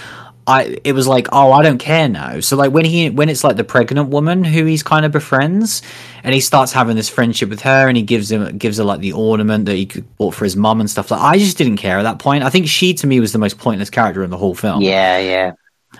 I 0.47 0.77
it 0.85 0.93
was 0.93 1.07
like, 1.07 1.27
oh, 1.33 1.51
I 1.51 1.61
don't 1.61 1.77
care 1.77 2.07
now. 2.07 2.39
So 2.39 2.55
like 2.55 2.71
when 2.71 2.85
he 2.85 3.09
when 3.09 3.27
it's 3.27 3.43
like 3.43 3.57
the 3.57 3.65
pregnant 3.65 4.09
woman 4.09 4.45
who 4.45 4.63
he's 4.63 4.81
kind 4.81 5.05
of 5.05 5.11
befriends, 5.11 5.81
and 6.23 6.33
he 6.33 6.39
starts 6.39 6.71
having 6.71 6.95
this 6.95 7.09
friendship 7.09 7.49
with 7.49 7.61
her, 7.61 7.87
and 7.89 7.97
he 7.97 8.03
gives 8.03 8.31
him 8.31 8.57
gives 8.57 8.77
her 8.77 8.85
like 8.85 9.01
the 9.01 9.11
ornament 9.11 9.65
that 9.65 9.75
he 9.75 9.85
bought 10.17 10.33
for 10.33 10.45
his 10.45 10.55
mum 10.55 10.79
and 10.79 10.89
stuff. 10.89 11.11
Like 11.11 11.21
I 11.21 11.37
just 11.37 11.57
didn't 11.57 11.77
care 11.77 11.99
at 11.99 12.03
that 12.03 12.19
point. 12.19 12.45
I 12.45 12.49
think 12.49 12.67
she 12.67 12.93
to 12.95 13.07
me 13.07 13.19
was 13.19 13.33
the 13.33 13.39
most 13.39 13.59
pointless 13.59 13.89
character 13.89 14.23
in 14.23 14.29
the 14.29 14.37
whole 14.37 14.55
film. 14.55 14.81
Yeah, 14.81 15.19
yeah. 15.19 15.51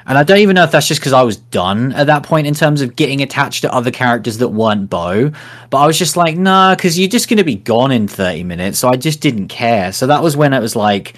And 0.06 0.18
I 0.18 0.24
don't 0.24 0.40
even 0.40 0.56
know 0.56 0.64
if 0.64 0.72
that's 0.72 0.88
just 0.88 1.02
because 1.02 1.14
I 1.14 1.24
was 1.24 1.38
done 1.38 1.92
at 1.94 2.08
that 2.08 2.24
point 2.24 2.48
in 2.48 2.54
terms 2.54 2.82
of 2.82 2.96
getting 2.96 3.22
attached 3.22 3.62
to 3.64 3.74
other 3.74 3.92
characters 3.92 4.38
that 4.38 4.50
weren't 4.50 4.90
Beau. 4.90 5.32
But 5.70 5.78
I 5.78 5.88
was 5.88 5.98
just 5.98 6.16
like, 6.16 6.38
nah, 6.38 6.76
because 6.76 6.98
you're 7.00 7.10
just 7.10 7.30
going 7.30 7.38
to 7.38 7.44
be 7.44 7.56
gone 7.56 7.92
in 7.92 8.08
30 8.08 8.44
minutes. 8.44 8.80
So 8.80 8.90
I 8.90 8.96
just 8.96 9.22
didn't 9.22 9.48
care. 9.48 9.92
So 9.92 10.08
that 10.08 10.24
was 10.24 10.38
when 10.38 10.54
it 10.54 10.60
was 10.60 10.76
like, 10.76 11.16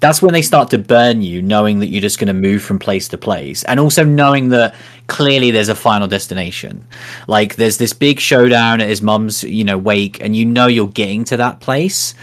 that's 0.00 0.22
when 0.22 0.32
they 0.32 0.42
start 0.42 0.70
to 0.70 0.78
burn 0.78 1.20
you, 1.20 1.42
knowing 1.42 1.78
that 1.80 1.88
you're 1.88 2.00
just 2.00 2.18
going 2.18 2.28
to 2.28 2.32
move 2.32 2.62
from 2.62 2.78
place 2.78 3.06
to 3.08 3.18
place. 3.18 3.62
And 3.64 3.78
also 3.78 4.02
knowing 4.02 4.48
that 4.48 4.74
clearly 5.06 5.50
there's 5.50 5.68
a 5.68 5.74
final 5.74 6.08
destination. 6.08 6.86
Like 7.28 7.56
there's 7.56 7.76
this 7.76 7.92
big 7.92 8.18
showdown 8.18 8.80
at 8.80 8.88
his 8.88 9.02
mum's, 9.02 9.44
you 9.44 9.62
know, 9.62 9.76
wake, 9.76 10.20
and 10.20 10.34
you 10.34 10.46
know 10.46 10.66
you're 10.66 10.88
getting 10.88 11.24
to 11.24 11.36
that 11.36 11.60
place. 11.60 12.14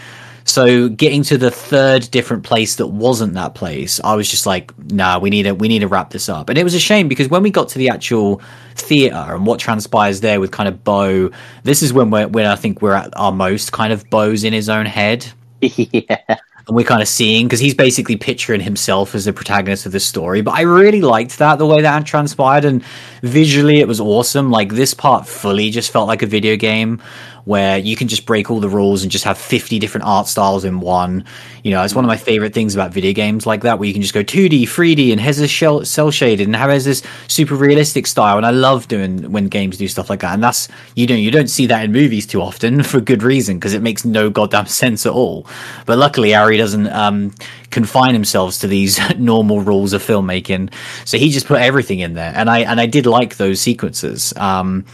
So 0.44 0.88
getting 0.88 1.22
to 1.24 1.36
the 1.36 1.50
third 1.50 2.10
different 2.10 2.42
place 2.42 2.76
that 2.76 2.86
wasn't 2.86 3.34
that 3.34 3.54
place, 3.54 4.00
I 4.02 4.14
was 4.14 4.28
just 4.28 4.46
like, 4.46 4.76
nah, 4.90 5.18
we 5.18 5.28
need 5.30 5.42
to 5.42 5.52
we 5.52 5.68
need 5.68 5.80
to 5.80 5.88
wrap 5.88 6.10
this 6.10 6.28
up. 6.28 6.48
And 6.48 6.58
it 6.58 6.64
was 6.64 6.74
a 6.74 6.80
shame 6.80 7.06
because 7.06 7.28
when 7.28 7.42
we 7.42 7.50
got 7.50 7.68
to 7.70 7.78
the 7.78 7.90
actual 7.90 8.40
theater 8.74 9.34
and 9.34 9.46
what 9.46 9.60
transpires 9.60 10.20
there 10.20 10.40
with 10.40 10.50
kind 10.50 10.68
of 10.68 10.82
Beau, 10.82 11.30
this 11.64 11.82
is 11.82 11.92
when 11.92 12.10
we're 12.10 12.26
when 12.28 12.46
I 12.46 12.56
think 12.56 12.80
we're 12.80 12.94
at 12.94 13.14
our 13.16 13.30
most 13.30 13.72
kind 13.72 13.92
of 13.92 14.08
Beau's 14.08 14.42
in 14.42 14.54
his 14.54 14.70
own 14.70 14.86
head. 14.86 15.30
yeah 15.60 16.38
and 16.68 16.76
we're 16.76 16.84
kind 16.84 17.00
of 17.00 17.08
seeing 17.08 17.46
because 17.46 17.60
he's 17.60 17.74
basically 17.74 18.14
picturing 18.14 18.60
himself 18.60 19.14
as 19.14 19.24
the 19.24 19.32
protagonist 19.32 19.86
of 19.86 19.92
the 19.92 20.00
story. 20.00 20.42
But 20.42 20.52
I 20.52 20.60
really 20.60 21.00
liked 21.00 21.38
that 21.38 21.56
the 21.56 21.66
way 21.66 21.80
that 21.80 22.06
transpired, 22.06 22.66
and 22.66 22.84
visually 23.22 23.80
it 23.80 23.88
was 23.88 24.00
awesome. 24.00 24.50
Like 24.50 24.74
this 24.74 24.92
part 24.92 25.26
fully 25.26 25.70
just 25.70 25.90
felt 25.90 26.06
like 26.06 26.22
a 26.22 26.26
video 26.26 26.56
game 26.56 27.02
where 27.48 27.78
you 27.78 27.96
can 27.96 28.08
just 28.08 28.26
break 28.26 28.50
all 28.50 28.60
the 28.60 28.68
rules 28.68 29.02
and 29.02 29.10
just 29.10 29.24
have 29.24 29.38
50 29.38 29.78
different 29.78 30.06
art 30.06 30.28
styles 30.28 30.66
in 30.66 30.80
one. 30.80 31.24
You 31.64 31.70
know, 31.70 31.82
it's 31.82 31.94
one 31.94 32.04
of 32.04 32.08
my 32.08 32.18
favorite 32.18 32.52
things 32.52 32.74
about 32.74 32.92
video 32.92 33.14
games 33.14 33.46
like 33.46 33.62
that, 33.62 33.78
where 33.78 33.86
you 33.86 33.94
can 33.94 34.02
just 34.02 34.12
go 34.12 34.22
2D, 34.22 34.64
3D, 34.64 35.12
and 35.12 35.18
has 35.18 35.38
this 35.38 35.50
shell, 35.50 35.82
cell 35.86 36.10
shaded 36.10 36.46
and 36.46 36.54
has 36.54 36.84
this 36.84 37.02
super 37.26 37.54
realistic 37.54 38.06
style. 38.06 38.36
And 38.36 38.44
I 38.44 38.50
love 38.50 38.86
doing 38.86 39.32
when 39.32 39.48
games 39.48 39.78
do 39.78 39.88
stuff 39.88 40.10
like 40.10 40.20
that. 40.20 40.34
And 40.34 40.44
that's, 40.44 40.68
you 40.94 41.06
know, 41.06 41.14
you 41.14 41.30
don't 41.30 41.48
see 41.48 41.64
that 41.68 41.86
in 41.86 41.90
movies 41.90 42.26
too 42.26 42.42
often 42.42 42.82
for 42.82 43.00
good 43.00 43.22
reason 43.22 43.56
because 43.56 43.72
it 43.72 43.80
makes 43.80 44.04
no 44.04 44.28
goddamn 44.28 44.66
sense 44.82 45.06
at 45.06 45.12
all. 45.12 45.46
But 45.86 45.96
luckily, 45.96 46.34
Ari 46.34 46.58
doesn't 46.58 46.88
um, 46.88 47.34
confine 47.70 48.12
himself 48.12 48.58
to 48.58 48.66
these 48.66 49.00
normal 49.18 49.62
rules 49.62 49.94
of 49.94 50.02
filmmaking. 50.02 50.70
So 51.06 51.16
he 51.16 51.30
just 51.30 51.46
put 51.46 51.62
everything 51.62 52.00
in 52.00 52.12
there. 52.12 52.32
And 52.36 52.50
I, 52.50 52.58
and 52.58 52.78
I 52.78 52.84
did 52.84 53.06
like 53.06 53.38
those 53.38 53.58
sequences. 53.58 54.34
Um, 54.36 54.84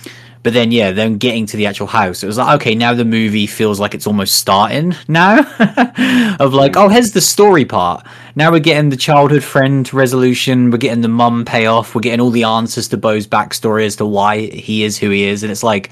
but 0.45 0.53
then, 0.53 0.70
yeah, 0.70 0.92
then 0.92 1.16
getting 1.16 1.47
to 1.47 1.57
the 1.57 1.64
actual 1.64 1.86
house, 1.86 2.22
it 2.22 2.26
was 2.26 2.36
like, 2.36 2.57
okay, 2.57 2.74
now 2.74 2.92
the 2.92 3.07
movie 3.07 3.47
feels 3.47 3.80
like 3.80 3.95
it's 3.95 4.07
almost 4.07 4.34
starting 4.34 4.95
now. 5.09 5.38
of 6.38 6.53
like, 6.53 6.76
oh, 6.76 6.90
here's 6.90 7.12
the 7.12 7.22
story 7.22 7.64
part. 7.64 8.07
Now 8.36 8.53
we're 8.53 8.59
getting 8.59 8.90
the 8.90 8.97
childhood 8.99 9.42
friend 9.42 9.90
resolution. 9.95 10.70
We're 10.70 10.76
getting 10.76 11.01
the 11.01 11.09
mum 11.09 11.47
payoff. 11.47 11.95
We're 11.95 12.03
getting 12.03 12.20
all 12.20 12.28
the 12.28 12.45
answers 12.45 12.88
to 12.88 12.99
Beau's 12.99 13.26
backstory 13.26 13.86
as 13.86 13.97
to 13.97 14.05
why 14.05 14.40
he 14.40 14.84
is 14.84 14.99
who 14.99 15.09
he 15.09 15.24
is. 15.24 15.45
And 15.45 15.51
it's 15.51 15.62
like, 15.62 15.90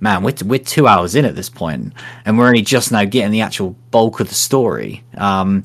man, 0.00 0.22
we're, 0.22 0.34
we're 0.44 0.58
two 0.58 0.86
hours 0.86 1.14
in 1.14 1.24
at 1.24 1.34
this 1.34 1.48
point, 1.48 1.94
and 2.26 2.36
we're 2.36 2.48
only 2.48 2.60
just 2.60 2.92
now 2.92 3.06
getting 3.06 3.32
the 3.32 3.40
actual 3.40 3.74
bulk 3.90 4.20
of 4.20 4.28
the 4.28 4.34
story. 4.34 5.02
Um, 5.16 5.64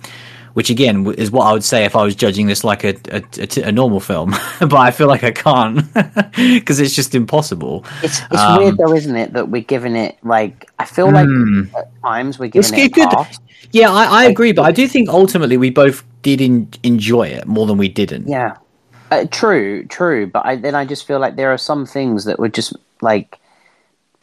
which 0.59 0.69
again 0.69 1.05
is 1.13 1.31
what 1.31 1.45
I 1.47 1.53
would 1.53 1.63
say 1.63 1.85
if 1.85 1.95
I 1.95 2.03
was 2.03 2.15
judging 2.15 2.47
this 2.47 2.65
like 2.65 2.83
a, 2.83 2.93
a, 3.13 3.23
a, 3.37 3.67
a 3.69 3.71
normal 3.71 4.01
film. 4.01 4.31
but 4.59 4.73
I 4.73 4.91
feel 4.91 5.07
like 5.07 5.23
I 5.23 5.31
can't 5.31 5.85
because 6.35 6.81
it's 6.81 6.93
just 6.93 7.15
impossible. 7.15 7.85
It's, 8.03 8.19
it's 8.29 8.41
um, 8.41 8.61
weird 8.61 8.75
though, 8.75 8.93
isn't 8.93 9.15
it, 9.15 9.31
that 9.31 9.47
we're 9.47 9.61
giving 9.61 9.95
it 9.95 10.17
like 10.21 10.69
I 10.77 10.83
feel 10.83 11.09
like 11.13 11.27
mm, 11.27 11.73
at 11.75 11.89
times 12.01 12.39
we're 12.39 12.49
giving 12.49 12.77
it. 12.77 12.91
Good. 12.91 13.07
Yeah, 13.71 13.89
I, 13.89 14.23
I 14.23 14.25
agree, 14.25 14.51
but 14.51 14.63
I 14.63 14.73
do 14.73 14.85
think 14.85 15.07
ultimately 15.07 15.55
we 15.55 15.69
both 15.69 16.03
did 16.23 16.41
in, 16.41 16.67
enjoy 16.83 17.27
it 17.27 17.47
more 17.47 17.65
than 17.65 17.77
we 17.77 17.87
didn't. 17.87 18.27
Yeah, 18.27 18.57
uh, 19.11 19.27
true, 19.31 19.85
true. 19.85 20.27
But 20.27 20.45
I, 20.45 20.57
then 20.57 20.75
I 20.75 20.83
just 20.83 21.07
feel 21.07 21.19
like 21.19 21.37
there 21.37 21.53
are 21.53 21.57
some 21.57 21.85
things 21.85 22.25
that 22.25 22.37
were 22.37 22.49
just 22.49 22.75
like 22.99 23.38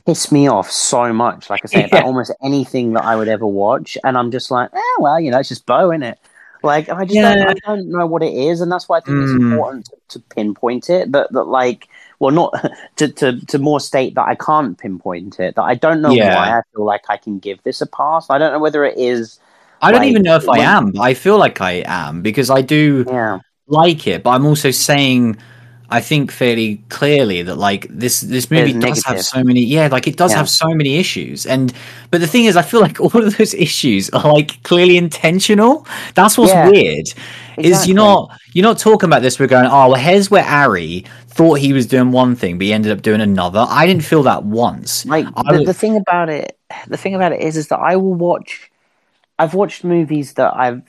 piss 0.06 0.30
me 0.30 0.48
off 0.48 0.70
so 0.70 1.12
much. 1.12 1.50
Like 1.50 1.62
I 1.64 1.66
say, 1.66 1.80
yeah. 1.80 1.86
about 1.86 2.04
almost 2.04 2.32
anything 2.42 2.94
that 2.94 3.04
I 3.04 3.16
would 3.16 3.28
ever 3.28 3.46
watch, 3.46 3.98
and 4.04 4.16
I'm 4.16 4.30
just 4.30 4.50
like, 4.50 4.72
eh, 4.72 4.96
well, 4.98 5.20
you 5.20 5.30
know, 5.30 5.40
it's 5.40 5.48
just 5.48 5.66
Beau, 5.66 5.90
in 5.90 6.02
it. 6.02 6.18
Like 6.62 6.88
I 6.88 7.04
just 7.04 7.14
yeah. 7.14 7.34
don't, 7.34 7.48
I 7.48 7.54
don't 7.66 7.90
know 7.90 8.06
what 8.06 8.22
it 8.22 8.32
is, 8.32 8.60
and 8.60 8.72
that's 8.72 8.88
why 8.88 8.98
I 8.98 9.00
think 9.00 9.18
mm. 9.18 9.24
it's 9.24 9.32
important 9.32 9.86
to, 9.86 9.96
to, 10.08 10.20
pinpoint 10.34 10.88
it. 10.88 11.12
That 11.12 11.32
that 11.32 11.44
like, 11.44 11.88
well, 12.18 12.32
not 12.32 12.54
to, 12.96 13.08
to 13.08 13.44
to 13.46 13.58
more 13.58 13.78
state 13.78 14.14
that 14.14 14.26
I 14.26 14.34
can't 14.34 14.78
pinpoint 14.78 15.38
it. 15.38 15.54
That 15.56 15.62
I 15.62 15.74
don't 15.74 16.00
know 16.00 16.10
yeah. 16.10 16.34
why 16.34 16.58
I 16.58 16.62
feel 16.74 16.84
like 16.84 17.02
I 17.08 17.18
can 17.18 17.38
give 17.38 17.62
this 17.62 17.80
a 17.82 17.86
pass. 17.86 18.30
I 18.30 18.38
don't 18.38 18.52
know 18.52 18.58
whether 18.58 18.84
it 18.84 18.96
is. 18.96 19.38
I 19.82 19.92
don't 19.92 20.04
even 20.04 20.22
know 20.22 20.36
if 20.36 20.48
I 20.48 20.60
am, 20.60 20.98
I 20.98 21.12
feel 21.12 21.38
like 21.38 21.60
I 21.60 21.84
am 21.86 22.22
because 22.22 22.48
I 22.48 22.62
do 22.62 23.04
yeah. 23.06 23.40
like 23.68 24.06
it. 24.06 24.22
But 24.22 24.30
I'm 24.30 24.46
also 24.46 24.70
saying 24.70 25.36
I 25.88 26.00
think 26.00 26.32
fairly 26.32 26.82
clearly 26.88 27.42
that 27.42 27.56
like 27.56 27.86
this 27.88 28.20
this 28.20 28.50
movie 28.50 28.72
does 28.72 28.82
negative. 28.82 29.04
have 29.04 29.22
so 29.22 29.44
many 29.44 29.62
yeah 29.62 29.88
like 29.90 30.06
it 30.08 30.16
does 30.16 30.32
yeah. 30.32 30.38
have 30.38 30.50
so 30.50 30.74
many 30.74 30.96
issues 30.96 31.46
and 31.46 31.72
but 32.10 32.20
the 32.20 32.26
thing 32.26 32.46
is 32.46 32.56
I 32.56 32.62
feel 32.62 32.80
like 32.80 33.00
all 33.00 33.22
of 33.22 33.36
those 33.36 33.54
issues 33.54 34.10
are 34.10 34.32
like 34.32 34.62
clearly 34.62 34.96
intentional. 34.96 35.86
That's 36.14 36.36
what's 36.36 36.52
yeah. 36.52 36.68
weird. 36.68 37.06
Exactly. 37.58 37.70
Is 37.70 37.86
you're 37.86 37.96
not 37.96 38.30
you're 38.52 38.64
not 38.64 38.78
talking 38.78 39.08
about 39.08 39.22
this. 39.22 39.38
We're 39.38 39.46
going 39.46 39.66
oh 39.66 39.90
well 39.90 39.94
here's 39.94 40.30
where 40.30 40.44
Ari 40.44 41.04
thought 41.28 41.58
he 41.58 41.72
was 41.72 41.86
doing 41.86 42.10
one 42.10 42.34
thing 42.34 42.58
but 42.58 42.64
he 42.64 42.72
ended 42.72 42.92
up 42.92 43.02
doing 43.02 43.20
another. 43.20 43.64
I 43.68 43.86
didn't 43.86 44.04
feel 44.04 44.22
that 44.24 44.44
once. 44.44 45.06
Like 45.06 45.26
the, 45.34 45.62
the 45.64 45.74
thing 45.74 45.96
about 45.96 46.28
it 46.28 46.58
the 46.88 46.96
thing 46.96 47.14
about 47.14 47.32
it 47.32 47.40
is 47.40 47.56
is 47.56 47.68
that 47.68 47.78
I 47.78 47.96
will 47.96 48.14
watch. 48.14 48.70
I've 49.38 49.54
watched 49.54 49.84
movies 49.84 50.34
that 50.34 50.56
I've 50.56 50.82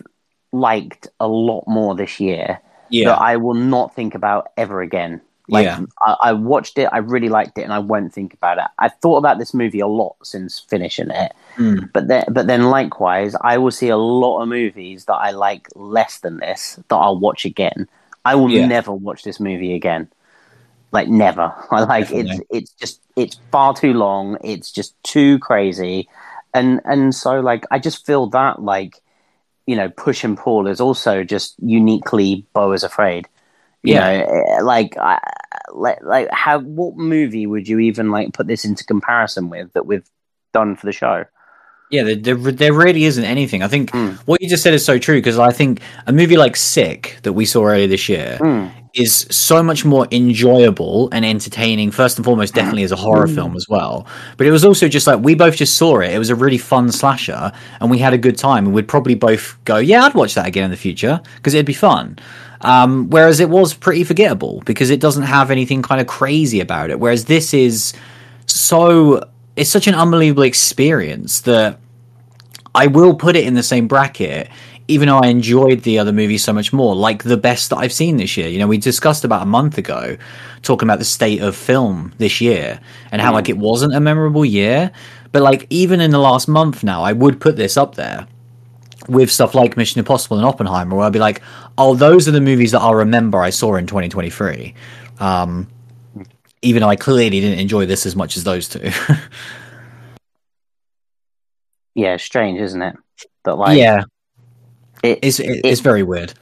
liked 0.51 1.09
a 1.19 1.27
lot 1.27 1.67
more 1.67 1.93
this 1.93 2.19
year 2.19 2.61
yeah. 2.89 3.09
that 3.09 3.21
I 3.21 3.38
will 3.38 3.53
not 3.53 3.95
think 3.95 4.15
about 4.15 4.51
ever 4.57 4.81
again. 4.81 5.21
Like 5.49 5.65
yeah. 5.65 5.79
I, 6.01 6.15
I, 6.23 6.33
watched 6.33 6.77
it, 6.77 6.89
I 6.91 6.97
really 6.97 7.29
liked 7.29 7.57
it, 7.57 7.61
and 7.61 7.71
I 7.71 7.79
won't 7.79 8.13
think 8.13 8.33
about 8.33 8.57
it. 8.57 8.65
I 8.79 8.89
thought 8.89 9.17
about 9.17 9.39
this 9.39 9.53
movie 9.53 9.79
a 9.79 9.88
lot 9.88 10.17
since 10.21 10.59
finishing 10.59 11.09
it, 11.09 11.31
mm. 11.55 11.89
but 11.93 12.09
then, 12.09 12.25
but 12.29 12.47
then 12.47 12.63
likewise, 12.63 13.33
I 13.39 13.57
will 13.57 13.71
see 13.71 13.88
a 13.88 13.95
lot 13.95 14.41
of 14.41 14.49
movies 14.49 15.05
that 15.05 15.13
I 15.13 15.31
like 15.31 15.69
less 15.73 16.19
than 16.19 16.38
this 16.38 16.77
that 16.89 16.95
I'll 16.95 17.17
watch 17.17 17.45
again. 17.45 17.88
I 18.25 18.35
will 18.35 18.49
yeah. 18.49 18.67
never 18.67 18.91
watch 18.91 19.23
this 19.23 19.39
movie 19.39 19.73
again, 19.73 20.09
like 20.91 21.07
never. 21.07 21.53
I 21.71 21.83
like 21.83 22.09
Definitely. 22.09 22.31
it's 22.31 22.41
it's 22.49 22.71
just 22.71 23.01
it's 23.15 23.39
far 23.49 23.73
too 23.73 23.93
long. 23.93 24.38
It's 24.43 24.69
just 24.69 25.01
too 25.03 25.39
crazy, 25.39 26.09
and 26.53 26.81
and 26.83 27.15
so 27.15 27.39
like 27.39 27.63
I 27.71 27.79
just 27.79 28.05
feel 28.05 28.27
that 28.31 28.61
like 28.61 29.01
you 29.68 29.76
know, 29.76 29.89
push 29.89 30.24
and 30.24 30.38
pull 30.38 30.65
is 30.68 30.82
also 30.82 31.24
just 31.24 31.55
uniquely 31.59 32.47
Beau 32.53 32.72
is 32.72 32.84
Afraid. 32.84 33.28
You 33.84 33.93
yeah. 33.93 33.99
know, 33.99 34.26
eh, 34.26 34.61
like, 34.61 34.95
like, 35.74 36.01
like, 36.01 36.30
how? 36.32 36.59
What 36.59 36.97
movie 36.97 37.45
would 37.45 37.68
you 37.68 37.80
even 37.80 38.09
like 38.09 38.34
put 38.34 38.47
this 38.47 38.65
into 38.65 38.84
comparison 38.84 39.49
with 39.49 39.72
that 39.74 39.86
we've 39.86 40.09
done 40.53 40.76
for 40.76 40.88
the 40.88 40.91
show? 40.91 41.26
Yeah, 41.89 42.03
there, 42.03 42.15
there, 42.15 42.35
there 42.35 42.73
really 42.73 43.05
isn't 43.05 43.23
anything. 43.23 43.63
I 43.63 43.69
think 43.69 43.91
mm. 43.91 44.17
what 44.25 44.41
you 44.41 44.49
just 44.49 44.61
said 44.61 44.73
is 44.73 44.83
so 44.83 44.99
true 44.99 45.19
because 45.19 45.39
I 45.39 45.51
think 45.51 45.81
a 46.05 46.11
movie 46.11 46.35
like 46.35 46.57
Sick 46.57 47.17
that 47.23 47.31
we 47.31 47.45
saw 47.45 47.63
earlier 47.63 47.88
this 47.88 48.09
year 48.09 48.38
mm. 48.41 48.69
is 48.93 49.25
so 49.31 49.63
much 49.63 49.85
more 49.85 50.05
enjoyable 50.11 51.07
and 51.13 51.25
entertaining. 51.25 51.91
First 51.91 52.17
and 52.17 52.25
foremost, 52.25 52.53
definitely 52.53 52.83
as 52.83 52.91
a 52.91 52.97
horror 52.97 53.27
mm. 53.27 53.35
film 53.35 53.55
as 53.55 53.67
well. 53.69 54.05
But 54.35 54.47
it 54.47 54.51
was 54.51 54.65
also 54.65 54.89
just 54.89 55.07
like 55.07 55.21
we 55.21 55.33
both 55.33 55.55
just 55.55 55.77
saw 55.77 56.01
it. 56.01 56.11
It 56.11 56.19
was 56.19 56.29
a 56.29 56.35
really 56.35 56.57
fun 56.57 56.91
slasher, 56.91 57.53
and 57.79 57.89
we 57.89 57.99
had 57.99 58.13
a 58.13 58.17
good 58.17 58.38
time. 58.38 58.65
And 58.65 58.75
we'd 58.75 58.89
probably 58.89 59.15
both 59.15 59.57
go, 59.63 59.77
"Yeah, 59.77 60.03
I'd 60.03 60.13
watch 60.13 60.35
that 60.35 60.45
again 60.45 60.65
in 60.65 60.71
the 60.71 60.77
future 60.77 61.21
because 61.35 61.53
it'd 61.53 61.65
be 61.65 61.73
fun." 61.73 62.19
Um, 62.61 63.09
whereas 63.09 63.39
it 63.39 63.49
was 63.49 63.73
pretty 63.73 64.03
forgettable 64.03 64.61
because 64.65 64.89
it 64.89 64.99
doesn't 64.99 65.23
have 65.23 65.51
anything 65.51 65.81
kind 65.83 66.01
of 66.01 66.07
crazy 66.07 66.59
about 66.59 66.89
it. 66.89 66.99
Whereas 66.99 67.25
this 67.25 67.53
is 67.53 67.93
so 68.45 69.23
it's 69.58 69.70
such 69.72 69.88
an 69.88 69.95
unbelievable 69.95 70.43
experience 70.43 71.41
that 71.41 71.80
I 72.76 72.88
will 72.88 73.16
put 73.16 73.36
it 73.36 73.45
in 73.45 73.55
the 73.55 73.64
same 73.64 73.88
bracket, 73.88 74.49
even 74.88 75.08
though 75.08 75.18
I 75.18 75.28
enjoyed 75.28 75.82
the 75.82 75.97
other 75.97 76.14
movie 76.14 76.38
so 76.38 76.53
much 76.53 76.72
more, 76.72 76.95
like 76.95 77.24
the 77.24 77.38
best 77.38 77.72
that 77.72 77.78
I've 77.78 77.91
seen 77.91 78.18
this 78.18 78.38
year. 78.38 78.47
You 78.47 78.60
know, 78.60 78.68
we 78.68 78.78
discussed 78.78 79.26
about 79.26 79.41
a 79.41 79.47
month 79.47 79.80
ago 79.80 80.16
talking 80.62 80.88
about 80.88 80.99
the 80.99 81.05
state 81.05 81.41
of 81.41 81.55
film 81.55 82.14
this 82.20 82.39
year 82.39 82.80
and 83.12 83.20
how 83.20 83.32
mm. 83.32 83.34
like 83.34 83.49
it 83.49 83.58
wasn't 83.58 83.95
a 83.95 83.99
memorable 83.99 84.45
year, 84.45 84.91
but 85.32 85.41
like 85.41 85.66
even 85.72 86.01
in 86.01 86.12
the 86.12 86.20
last 86.20 86.47
month 86.47 86.84
now, 86.84 87.01
I 87.01 87.14
would 87.14 87.41
put 87.41 87.55
this 87.55 87.78
up 87.78 87.95
there 87.95 88.28
with 89.10 89.32
stuff 89.32 89.55
like 89.55 89.76
Mission 89.76 89.97
Impossible 89.97 90.38
and 90.38 90.45
Oppenheimer, 90.45 90.95
where 90.95 91.08
I'd 91.08 91.14
be 91.14 91.20
like, 91.20 91.41
oh, 91.80 91.95
those 91.95 92.28
are 92.28 92.32
the 92.32 92.41
movies 92.41 92.74
that 92.74 92.82
I'll 92.82 92.93
remember 92.93 93.39
I 93.39 93.49
saw 93.49 93.76
in 93.76 93.88
2023. 93.88 94.76
Um, 95.20 95.68
even 96.62 96.82
though 96.82 96.89
I 96.89 96.95
clearly 96.95 97.39
didn't 97.39 97.60
enjoy 97.60 97.86
this 97.86 98.05
as 98.05 98.16
much 98.16 98.38
as 98.38 98.43
those 98.43 98.68
two. 98.68 98.89
yeah, 101.95 102.18
strange, 102.18 102.60
isn't 102.60 102.82
it? 102.82 102.95
That 103.43 103.55
like, 103.55 103.78
yeah, 103.78 104.03
it, 105.03 105.20
it's 105.22 105.39
it, 105.39 105.62
it's 105.64 105.82
very 105.82 106.03
weird. 106.03 106.34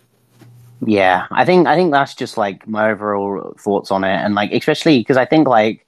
Yeah, 0.86 1.28
I 1.32 1.46
think 1.46 1.68
I 1.68 1.76
think 1.76 1.92
that's 1.92 2.16
just 2.16 2.38
like 2.38 2.68
my 2.68 2.92
overall 2.92 3.56
thoughts 3.60 3.92
on 3.92 4.04
it, 4.04 4.16
and 4.16 4.36
like 4.36 4.52
especially 4.52 5.00
because 5.00 5.18
I 5.18 5.26
think 5.26 5.48
like 5.48 5.86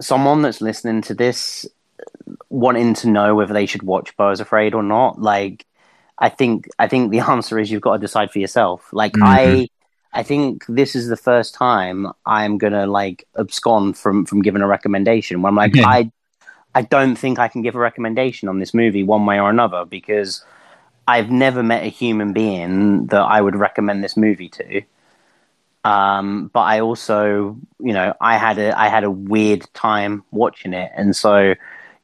someone 0.00 0.42
that's 0.42 0.60
listening 0.60 1.02
to 1.02 1.14
this 1.14 1.66
wanting 2.48 2.94
to 2.94 3.08
know 3.08 3.34
whether 3.34 3.52
they 3.52 3.66
should 3.66 3.82
watch 3.82 4.16
Beau 4.16 4.30
is 4.30 4.40
Afraid 4.40 4.74
or 4.74 4.82
not, 4.82 5.20
like 5.20 5.66
I 6.18 6.28
think 6.28 6.68
I 6.78 6.88
think 6.88 7.10
the 7.10 7.20
answer 7.20 7.58
is 7.58 7.70
you've 7.70 7.82
got 7.82 7.94
to 7.94 7.98
decide 7.98 8.30
for 8.30 8.38
yourself. 8.38 8.88
Like 8.92 9.12
mm-hmm. 9.12 9.24
I 9.24 9.68
I 10.12 10.22
think 10.22 10.64
this 10.68 10.96
is 10.96 11.08
the 11.08 11.16
first 11.16 11.54
time 11.54 12.08
I'm 12.26 12.58
gonna 12.58 12.86
like 12.86 13.26
abscond 13.36 13.96
from 13.96 14.26
from 14.26 14.42
giving 14.42 14.62
a 14.62 14.66
recommendation. 14.66 15.42
When 15.42 15.50
I'm 15.50 15.56
like, 15.56 15.76
I 15.78 16.10
I 16.74 16.82
don't 16.82 17.16
think 17.16 17.38
I 17.38 17.48
can 17.48 17.62
give 17.62 17.74
a 17.74 17.78
recommendation 17.78 18.48
on 18.48 18.58
this 18.58 18.74
movie 18.74 19.02
one 19.02 19.26
way 19.26 19.40
or 19.40 19.50
another 19.50 19.84
because 19.84 20.44
I've 21.06 21.30
never 21.30 21.62
met 21.62 21.84
a 21.84 21.88
human 21.88 22.32
being 22.32 23.06
that 23.06 23.22
I 23.22 23.40
would 23.40 23.56
recommend 23.56 24.04
this 24.04 24.16
movie 24.16 24.48
to. 24.50 24.82
Um, 25.82 26.50
but 26.52 26.60
I 26.60 26.80
also, 26.80 27.56
you 27.80 27.92
know, 27.92 28.14
I 28.20 28.36
had 28.36 28.58
a 28.58 28.78
I 28.78 28.88
had 28.88 29.04
a 29.04 29.10
weird 29.10 29.64
time 29.74 30.22
watching 30.30 30.74
it, 30.74 30.92
and 30.94 31.16
so, 31.16 31.54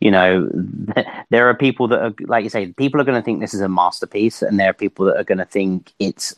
you 0.01 0.11
know, 0.11 0.49
there 1.31 1.49
are 1.49 1.55
people 1.55 1.89
that 1.89 2.01
are 2.01 2.15
like 2.21 2.45
you 2.45 2.51
say, 2.51 2.73
people 2.73 3.01
are 3.01 3.05
going 3.05 3.21
to 3.21 3.25
think 3.25 3.41
this 3.41 3.55
is 3.55 3.61
a 3.61 3.69
masterpiece, 3.69 4.43
and 4.43 4.59
there 4.59 4.71
are 4.71 4.75
people 4.75 5.05
that 5.07 5.17
are 5.17 5.25
going 5.25 5.39
to 5.39 5.45
think 5.45 5.93
it's 5.99 6.35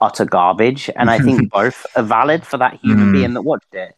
utter 0.00 0.24
garbage. 0.24 0.90
And 0.96 1.10
I 1.10 1.18
think 1.18 1.50
both 1.52 1.86
are 1.96 2.02
valid 2.02 2.46
for 2.46 2.56
that 2.58 2.80
human 2.82 3.08
mm. 3.08 3.12
being 3.12 3.34
that 3.34 3.42
watched 3.42 3.74
it. 3.74 3.96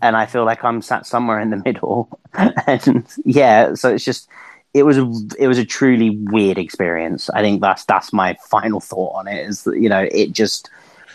And 0.00 0.16
I 0.16 0.26
feel 0.26 0.44
like 0.44 0.64
I'm 0.64 0.82
sat 0.82 1.06
somewhere 1.06 1.38
in 1.38 1.50
the 1.50 1.62
middle, 1.64 2.08
and 2.34 3.06
yeah, 3.24 3.74
so 3.74 3.94
it's 3.94 4.04
just 4.04 4.28
it 4.74 4.84
was 4.84 4.98
a 4.98 5.12
it 5.38 5.46
was 5.46 5.58
a 5.58 5.64
truly 5.64 6.10
weird 6.10 6.58
experience. 6.58 7.30
I 7.30 7.40
think 7.40 7.60
that's 7.60 7.84
that's 7.84 8.12
my 8.12 8.36
final 8.48 8.80
thought 8.80 9.14
on 9.14 9.28
it. 9.28 9.46
Is 9.46 9.62
that 9.62 9.78
you 9.78 9.88
know 9.88 10.08
it 10.10 10.32
just 10.32 10.70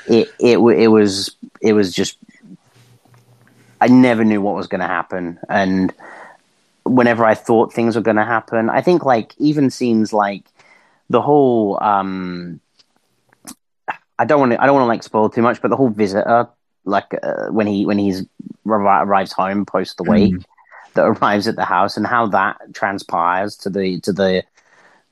it 0.08 0.30
it 0.40 0.58
it 0.58 0.88
was 0.88 1.36
it 1.62 1.74
was 1.74 1.94
just 1.94 2.18
I 3.82 3.88
never 3.88 4.24
knew 4.24 4.42
what 4.42 4.56
was 4.56 4.68
going 4.68 4.82
to 4.82 4.88
happen, 4.88 5.40
and 5.50 5.94
whenever 6.84 7.26
I 7.26 7.36
thought 7.36 7.74
things 7.74 7.96
were 7.96 8.02
going 8.02 8.18
to 8.18 8.24
happen, 8.24 8.70
I 8.70 8.82
think 8.82 9.04
like 9.04 9.34
even 9.38 9.70
scenes 9.70 10.14
like 10.14 10.46
the 11.10 11.22
whole 11.22 11.82
um 11.84 12.60
I 14.20 14.26
don't 14.26 14.40
want 14.40 14.52
to 14.54 14.62
I 14.62 14.66
don't 14.66 14.76
want 14.76 14.84
to 14.84 14.90
like 14.90 15.04
spoil 15.04 15.30
too 15.30 15.42
much, 15.42 15.62
but 15.62 15.70
the 15.70 15.78
whole 15.78 15.90
visitor 15.90 16.48
like 16.86 17.14
uh, 17.22 17.48
when 17.48 17.68
he 17.68 17.86
when 17.86 17.98
he's 17.98 18.26
arrives 18.66 19.32
home 19.32 19.66
post 19.66 19.98
the 19.98 20.04
week, 20.04 20.36
mm. 20.36 20.46
that 20.94 21.04
arrives 21.04 21.48
at 21.48 21.56
the 21.56 21.66
house 21.66 21.98
and 21.98 22.08
how 22.08 22.28
that 22.28 22.58
transpires 22.74 23.56
to 23.58 23.70
the 23.70 24.00
to 24.02 24.14
the 24.14 24.44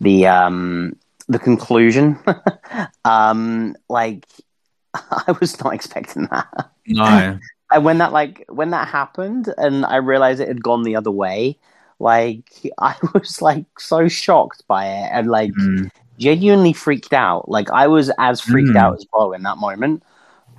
the 0.01 0.28
um 0.28 0.95
the 1.28 1.39
conclusion 1.39 2.20
um 3.06 3.76
like 3.89 4.26
I 4.93 5.36
was 5.39 5.62
not 5.64 5.74
expecting 5.74 6.28
that. 6.32 6.70
No. 6.88 7.39
and 7.72 7.86
when 7.86 7.97
that 7.99 8.14
like 8.14 8.45
when 8.49 8.72
that 8.72 8.88
happened 8.88 9.53
and 9.58 9.86
I 9.86 9.97
realized 9.97 10.39
it 10.39 10.47
had 10.47 10.64
gone 10.64 10.84
the 10.84 10.95
other 10.95 11.12
way, 11.12 11.58
like 11.99 12.49
I 12.80 12.95
was 13.14 13.41
like 13.41 13.66
so 13.80 14.08
shocked 14.08 14.64
by 14.68 14.88
it 14.88 15.10
and 15.12 15.28
like 15.28 15.51
mm. 15.51 15.91
Genuinely 16.18 16.74
freaked 16.74 17.13
out. 17.13 17.49
Like 17.49 17.70
I 17.72 17.88
was 17.88 18.11
as 18.18 18.41
freaked 18.41 18.70
mm. 18.70 18.78
out 18.78 18.95
as 18.95 19.05
Beau 19.05 19.32
in 19.34 19.43
that 19.43 19.57
moment. 19.57 20.03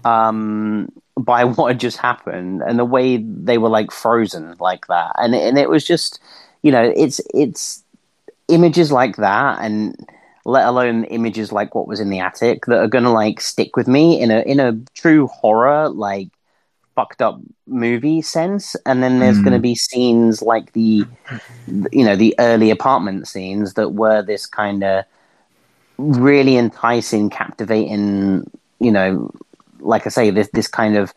Um 0.04 0.92
by 1.18 1.44
what 1.56 1.68
had 1.68 1.80
just 1.80 1.96
happened 1.98 2.62
and 2.62 2.78
the 2.78 2.84
way 2.84 3.16
they 3.16 3.58
were 3.58 3.68
like 3.68 3.90
frozen 3.90 4.54
like 4.60 4.86
that. 4.88 5.12
And 5.18 5.34
and 5.34 5.58
it 5.58 5.68
was 5.68 5.84
just 5.84 6.20
you 6.62 6.72
know, 6.72 6.92
it's 6.96 7.20
it's 7.34 7.82
images 8.48 8.92
like 8.92 9.16
that 9.16 9.58
and 9.60 10.06
let 10.44 10.66
alone 10.66 11.04
images 11.04 11.50
like 11.50 11.74
what 11.74 11.88
was 11.88 11.98
in 11.98 12.10
the 12.10 12.20
attic 12.20 12.66
that 12.66 12.78
are 12.78 12.86
gonna 12.86 13.12
like 13.12 13.40
stick 13.40 13.76
with 13.76 13.88
me 13.88 14.20
in 14.20 14.30
a 14.30 14.40
in 14.42 14.60
a 14.60 14.78
true 14.94 15.26
horror 15.26 15.88
like 15.88 16.28
fucked 16.96 17.20
up 17.20 17.38
movie 17.66 18.22
sense 18.22 18.74
and 18.86 19.02
then 19.02 19.20
there's 19.20 19.36
mm. 19.36 19.44
going 19.44 19.52
to 19.52 19.60
be 19.60 19.74
scenes 19.74 20.40
like 20.40 20.72
the 20.72 21.04
you 21.92 22.04
know 22.04 22.16
the 22.16 22.34
early 22.38 22.70
apartment 22.70 23.28
scenes 23.28 23.74
that 23.74 23.90
were 23.90 24.22
this 24.22 24.46
kind 24.46 24.82
of 24.82 25.04
really 25.98 26.56
enticing 26.56 27.30
captivating 27.30 28.48
you 28.80 28.92
know 28.92 29.30
like 29.80 30.06
i 30.06 30.10
say 30.10 30.30
this 30.30 30.48
this 30.52 30.68
kind 30.68 30.96
of 30.96 31.14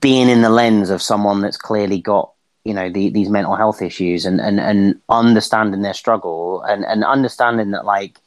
being 0.00 0.28
in 0.28 0.42
the 0.42 0.50
lens 0.50 0.90
of 0.90 1.02
someone 1.02 1.40
that's 1.40 1.56
clearly 1.56 2.00
got 2.00 2.30
you 2.64 2.72
know 2.72 2.90
the, 2.90 3.10
these 3.10 3.28
mental 3.28 3.54
health 3.54 3.82
issues 3.82 4.24
and, 4.24 4.40
and 4.40 4.58
and 4.58 5.00
understanding 5.08 5.82
their 5.82 5.94
struggle 5.94 6.62
and 6.62 6.84
and 6.84 7.04
understanding 7.04 7.70
that 7.72 7.84
like 7.84 8.18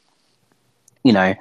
you 1.02 1.12
know 1.12 1.34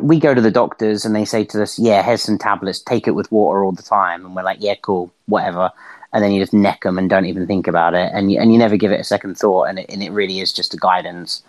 we 0.00 0.20
go 0.20 0.32
to 0.32 0.40
the 0.40 0.50
doctors 0.50 1.04
and 1.04 1.14
they 1.14 1.24
say 1.24 1.44
to 1.44 1.62
us 1.62 1.78
yeah 1.78 2.02
here's 2.02 2.22
some 2.22 2.38
tablets. 2.38 2.80
Take 2.80 3.08
it 3.08 3.12
with 3.12 3.32
water 3.32 3.64
all 3.64 3.72
the 3.72 3.82
time. 3.82 4.24
And 4.24 4.36
we're 4.36 4.44
like 4.44 4.58
yeah 4.60 4.76
cool 4.76 5.12
whatever. 5.26 5.70
And 6.12 6.22
then 6.22 6.32
you 6.32 6.42
just 6.42 6.52
neck 6.52 6.82
them 6.82 6.98
and 6.98 7.08
don't 7.08 7.24
even 7.24 7.46
think 7.46 7.66
about 7.66 7.94
it. 7.94 8.10
And 8.12 8.30
you, 8.30 8.38
and 8.38 8.52
you 8.52 8.58
never 8.58 8.76
give 8.76 8.92
it 8.92 9.00
a 9.00 9.04
second 9.04 9.38
thought. 9.38 9.64
And 9.64 9.78
it, 9.78 9.86
and 9.88 10.02
it 10.02 10.12
really 10.12 10.40
is 10.40 10.52
just 10.52 10.74
a 10.74 10.76
guidance 10.76 11.42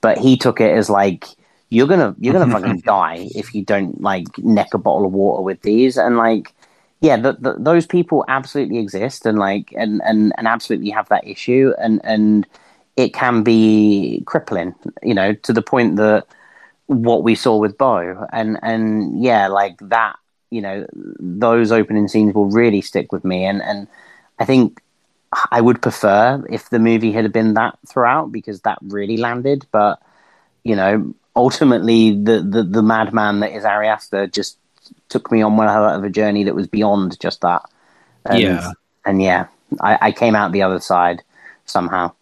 but 0.00 0.18
he 0.18 0.36
took 0.36 0.60
it 0.60 0.72
as 0.76 0.88
like 0.90 1.26
you're 1.68 1.86
gonna 1.86 2.14
you're 2.18 2.32
gonna 2.32 2.52
fucking 2.60 2.80
die 2.80 3.28
if 3.34 3.54
you 3.54 3.64
don't 3.64 4.00
like 4.00 4.26
neck 4.38 4.74
a 4.74 4.78
bottle 4.78 5.06
of 5.06 5.12
water 5.12 5.42
with 5.42 5.62
these. 5.62 5.96
And 5.96 6.16
like 6.16 6.52
yeah, 7.00 7.16
the, 7.16 7.34
the, 7.34 7.56
those 7.58 7.86
people 7.86 8.24
absolutely 8.28 8.78
exist 8.78 9.26
and 9.26 9.38
like 9.38 9.72
and, 9.76 10.00
and 10.04 10.32
and 10.38 10.46
absolutely 10.46 10.90
have 10.90 11.08
that 11.08 11.26
issue. 11.26 11.72
And 11.78 12.00
and 12.04 12.46
it 12.96 13.12
can 13.12 13.42
be 13.42 14.22
crippling, 14.26 14.74
you 15.02 15.14
know, 15.14 15.34
to 15.34 15.52
the 15.52 15.62
point 15.62 15.96
that 15.96 16.26
what 16.86 17.22
we 17.22 17.34
saw 17.34 17.56
with 17.56 17.76
Beau. 17.76 18.26
And 18.32 18.58
and 18.62 19.22
yeah, 19.22 19.48
like 19.48 19.76
that, 19.80 20.16
you 20.50 20.62
know, 20.62 20.86
those 20.94 21.72
opening 21.72 22.08
scenes 22.08 22.34
will 22.34 22.50
really 22.50 22.80
stick 22.80 23.12
with 23.12 23.24
me. 23.24 23.44
And 23.44 23.62
and 23.62 23.86
I 24.38 24.44
think 24.44 24.80
I 25.50 25.60
would 25.60 25.82
prefer 25.82 26.44
if 26.48 26.70
the 26.70 26.78
movie 26.78 27.12
had 27.12 27.32
been 27.32 27.54
that 27.54 27.78
throughout 27.86 28.32
because 28.32 28.60
that 28.62 28.78
really 28.82 29.16
landed, 29.16 29.66
but 29.70 30.00
you 30.64 30.76
know, 30.76 31.14
ultimately 31.34 32.12
the 32.12 32.40
the, 32.40 32.62
the 32.62 32.82
madman 32.82 33.40
that 33.40 33.52
is 33.52 33.64
Ari 33.64 33.88
Aster 33.88 34.26
just 34.26 34.58
took 35.08 35.30
me 35.30 35.42
on 35.42 35.56
one 35.56 35.68
of 35.68 36.04
a 36.04 36.10
journey 36.10 36.44
that 36.44 36.54
was 36.54 36.66
beyond 36.66 37.18
just 37.20 37.40
that. 37.42 37.62
And, 38.24 38.40
yeah, 38.40 38.72
and 39.04 39.22
yeah, 39.22 39.46
I, 39.80 39.98
I 40.00 40.12
came 40.12 40.34
out 40.34 40.52
the 40.52 40.62
other 40.62 40.80
side 40.80 41.22
somehow. 41.64 42.12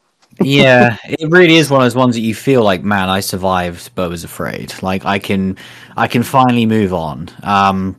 yeah, 0.41 0.97
it 1.05 1.31
really 1.31 1.57
is 1.57 1.71
one 1.71 1.81
of 1.81 1.85
those 1.87 1.97
ones 1.97 2.15
that 2.17 2.21
you 2.21 2.35
feel 2.35 2.63
like, 2.63 2.83
man, 2.83 3.09
I 3.09 3.21
survived, 3.21 3.91
but 3.95 4.11
was 4.11 4.25
afraid. 4.25 4.75
Like 4.83 5.05
I 5.05 5.19
can, 5.19 5.57
I 5.97 6.09
can 6.09 6.23
finally 6.23 6.67
move 6.67 6.93
on. 6.93 7.31
Um, 7.43 7.97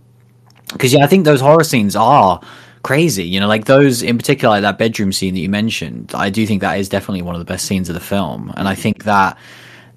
because 0.72 0.94
yeah, 0.94 1.04
I 1.04 1.08
think 1.08 1.26
those 1.26 1.42
horror 1.42 1.64
scenes 1.64 1.96
are 1.96 2.42
crazy. 2.86 3.26
You 3.26 3.40
know, 3.40 3.48
like 3.48 3.66
those 3.66 4.04
in 4.04 4.16
particular, 4.16 4.54
like 4.54 4.62
that 4.62 4.78
bedroom 4.78 5.12
scene 5.12 5.34
that 5.34 5.40
you 5.40 5.50
mentioned. 5.50 6.12
I 6.14 6.30
do 6.30 6.46
think 6.46 6.62
that 6.62 6.78
is 6.78 6.88
definitely 6.88 7.24
one 7.24 7.34
of 7.34 7.40
the 7.40 7.46
best 7.46 7.66
scenes 7.66 7.90
of 7.90 7.96
the 7.96 8.00
film, 8.00 8.54
and 8.56 8.68
I 8.68 8.76
think 8.76 9.06
that 9.06 9.38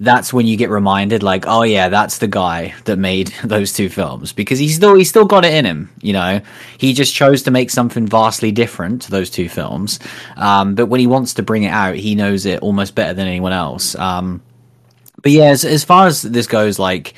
that's 0.00 0.32
when 0.32 0.46
you 0.46 0.56
get 0.56 0.70
reminded 0.70 1.24
like 1.24 1.44
oh 1.48 1.64
yeah 1.64 1.88
that's 1.88 2.18
the 2.18 2.28
guy 2.28 2.72
that 2.84 2.96
made 2.96 3.34
those 3.44 3.72
two 3.72 3.88
films 3.88 4.32
because 4.32 4.56
he's 4.56 4.76
still 4.76 4.94
he's 4.94 5.08
still 5.08 5.24
got 5.24 5.44
it 5.44 5.52
in 5.52 5.64
him 5.64 5.90
you 6.02 6.12
know 6.12 6.40
he 6.78 6.92
just 6.92 7.12
chose 7.12 7.42
to 7.42 7.50
make 7.50 7.68
something 7.68 8.06
vastly 8.06 8.52
different 8.52 9.02
to 9.02 9.10
those 9.10 9.28
two 9.28 9.48
films 9.48 9.98
um, 10.36 10.76
but 10.76 10.86
when 10.86 11.00
he 11.00 11.06
wants 11.08 11.34
to 11.34 11.42
bring 11.42 11.64
it 11.64 11.70
out 11.70 11.96
he 11.96 12.14
knows 12.14 12.46
it 12.46 12.60
almost 12.60 12.94
better 12.94 13.12
than 13.12 13.26
anyone 13.26 13.52
else 13.52 13.96
um, 13.96 14.40
but 15.20 15.32
yeah 15.32 15.46
as, 15.46 15.64
as 15.64 15.82
far 15.82 16.06
as 16.06 16.22
this 16.22 16.46
goes 16.46 16.78
like 16.78 17.14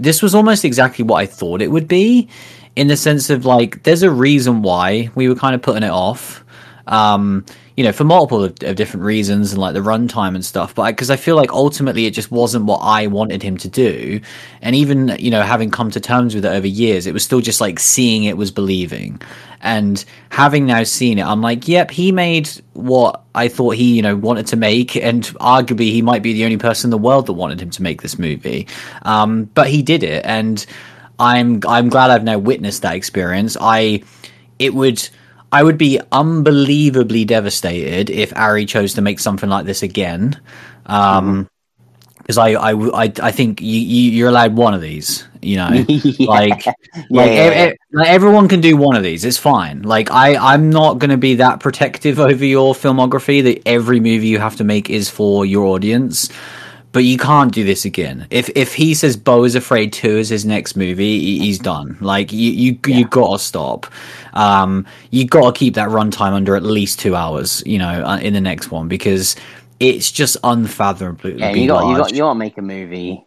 this 0.00 0.20
was 0.20 0.34
almost 0.34 0.64
exactly 0.64 1.04
what 1.04 1.18
i 1.18 1.26
thought 1.26 1.62
it 1.62 1.70
would 1.70 1.86
be 1.86 2.28
in 2.76 2.88
the 2.88 2.96
sense 2.96 3.30
of 3.30 3.44
like 3.44 3.82
there's 3.84 4.02
a 4.02 4.10
reason 4.10 4.62
why 4.62 5.10
we 5.14 5.28
were 5.28 5.36
kind 5.36 5.54
of 5.54 5.62
putting 5.62 5.82
it 5.82 5.90
off 5.90 6.44
um, 6.86 7.44
you 7.76 7.82
know, 7.82 7.92
for 7.92 8.04
multiple 8.04 8.44
of, 8.44 8.54
of 8.62 8.76
different 8.76 9.04
reasons 9.04 9.52
and 9.52 9.60
like 9.60 9.74
the 9.74 9.80
runtime 9.80 10.34
and 10.34 10.44
stuff. 10.44 10.74
But 10.74 10.92
because 10.92 11.10
I, 11.10 11.14
I, 11.14 11.16
feel 11.16 11.34
like 11.34 11.52
ultimately 11.52 12.06
it 12.06 12.12
just 12.12 12.30
wasn't 12.30 12.66
what 12.66 12.78
I 12.78 13.08
wanted 13.08 13.42
him 13.42 13.56
to 13.58 13.68
do. 13.68 14.20
And 14.62 14.76
even, 14.76 15.16
you 15.18 15.30
know, 15.30 15.42
having 15.42 15.70
come 15.70 15.90
to 15.90 16.00
terms 16.00 16.34
with 16.34 16.44
it 16.44 16.52
over 16.52 16.66
years, 16.66 17.06
it 17.06 17.14
was 17.14 17.24
still 17.24 17.40
just 17.40 17.60
like 17.60 17.80
seeing 17.80 18.24
it 18.24 18.36
was 18.36 18.50
believing. 18.50 19.20
And 19.60 20.04
having 20.30 20.66
now 20.66 20.84
seen 20.84 21.18
it, 21.18 21.24
I'm 21.24 21.40
like, 21.40 21.66
yep, 21.66 21.90
he 21.90 22.12
made 22.12 22.48
what 22.74 23.22
I 23.34 23.48
thought 23.48 23.76
he, 23.76 23.96
you 23.96 24.02
know, 24.02 24.14
wanted 24.14 24.46
to 24.48 24.56
make. 24.56 24.94
And 24.94 25.24
arguably 25.40 25.90
he 25.90 26.02
might 26.02 26.22
be 26.22 26.34
the 26.34 26.44
only 26.44 26.58
person 26.58 26.88
in 26.88 26.90
the 26.90 26.98
world 26.98 27.26
that 27.26 27.32
wanted 27.32 27.60
him 27.60 27.70
to 27.70 27.82
make 27.82 28.02
this 28.02 28.18
movie. 28.18 28.68
Um, 29.02 29.44
but 29.54 29.68
he 29.68 29.82
did 29.82 30.02
it. 30.02 30.24
And 30.24 30.64
I'm, 31.18 31.60
I'm 31.66 31.88
glad 31.88 32.10
I've 32.10 32.24
now 32.24 32.38
witnessed 32.38 32.82
that 32.82 32.94
experience. 32.94 33.56
I, 33.60 34.02
it 34.58 34.74
would, 34.74 35.08
I 35.52 35.62
would 35.62 35.78
be 35.78 36.00
unbelievably 36.10 37.24
devastated 37.26 38.10
if 38.10 38.36
Ari 38.36 38.66
chose 38.66 38.94
to 38.94 39.02
make 39.02 39.20
something 39.20 39.48
like 39.48 39.66
this 39.66 39.82
again. 39.82 40.40
Um, 40.86 41.48
because 42.24 42.38
I, 42.38 42.52
I, 42.52 42.72
I, 42.72 43.12
I 43.22 43.30
think 43.32 43.60
you, 43.60 43.78
you, 43.78 44.24
are 44.24 44.30
allowed 44.30 44.56
one 44.56 44.72
of 44.72 44.80
these, 44.80 45.28
you 45.42 45.56
know, 45.56 45.68
yeah. 45.88 46.26
like, 46.26 46.66
like, 47.10 47.30
yeah. 47.30 47.72
like 47.92 48.08
everyone 48.08 48.48
can 48.48 48.62
do 48.62 48.78
one 48.78 48.96
of 48.96 49.02
these. 49.02 49.26
It's 49.26 49.36
fine. 49.36 49.82
Like 49.82 50.10
I, 50.10 50.34
I'm 50.34 50.70
not 50.70 50.98
going 50.98 51.10
to 51.10 51.18
be 51.18 51.34
that 51.34 51.60
protective 51.60 52.18
over 52.20 52.44
your 52.44 52.72
filmography 52.72 53.42
that 53.42 53.68
every 53.68 54.00
movie 54.00 54.28
you 54.28 54.38
have 54.38 54.56
to 54.56 54.64
make 54.64 54.88
is 54.88 55.10
for 55.10 55.44
your 55.44 55.66
audience 55.66 56.30
but 56.94 57.02
you 57.02 57.18
can't 57.18 57.52
do 57.52 57.64
this 57.64 57.84
again. 57.84 58.28
If 58.30 58.48
if 58.54 58.72
he 58.72 58.94
says 58.94 59.16
Beau 59.16 59.42
is 59.42 59.56
Afraid 59.56 59.92
Two 59.92 60.16
is 60.16 60.28
his 60.28 60.44
next 60.44 60.76
movie, 60.76 61.40
he's 61.40 61.58
done. 61.58 61.98
Like 62.00 62.32
you 62.32 62.52
you 62.52 62.78
yeah. 62.86 62.98
you 62.98 63.04
gotta 63.08 63.40
stop. 63.40 63.92
Um, 64.32 64.86
you 65.10 65.26
gotta 65.26 65.52
keep 65.52 65.74
that 65.74 65.88
runtime 65.88 66.32
under 66.32 66.54
at 66.54 66.62
least 66.62 67.00
two 67.00 67.16
hours. 67.16 67.64
You 67.66 67.78
know, 67.78 68.04
uh, 68.04 68.18
in 68.18 68.32
the 68.32 68.40
next 68.40 68.70
one 68.70 68.86
because 68.86 69.34
it's 69.80 70.12
just 70.12 70.36
unfathomably. 70.44 71.36
Yeah, 71.36 71.50
you 71.50 71.66
got 71.66 71.88
you 71.88 71.96
got 71.96 72.12
you 72.12 72.18
gotta 72.18 72.38
make 72.38 72.56
a 72.58 72.62
movie 72.62 73.26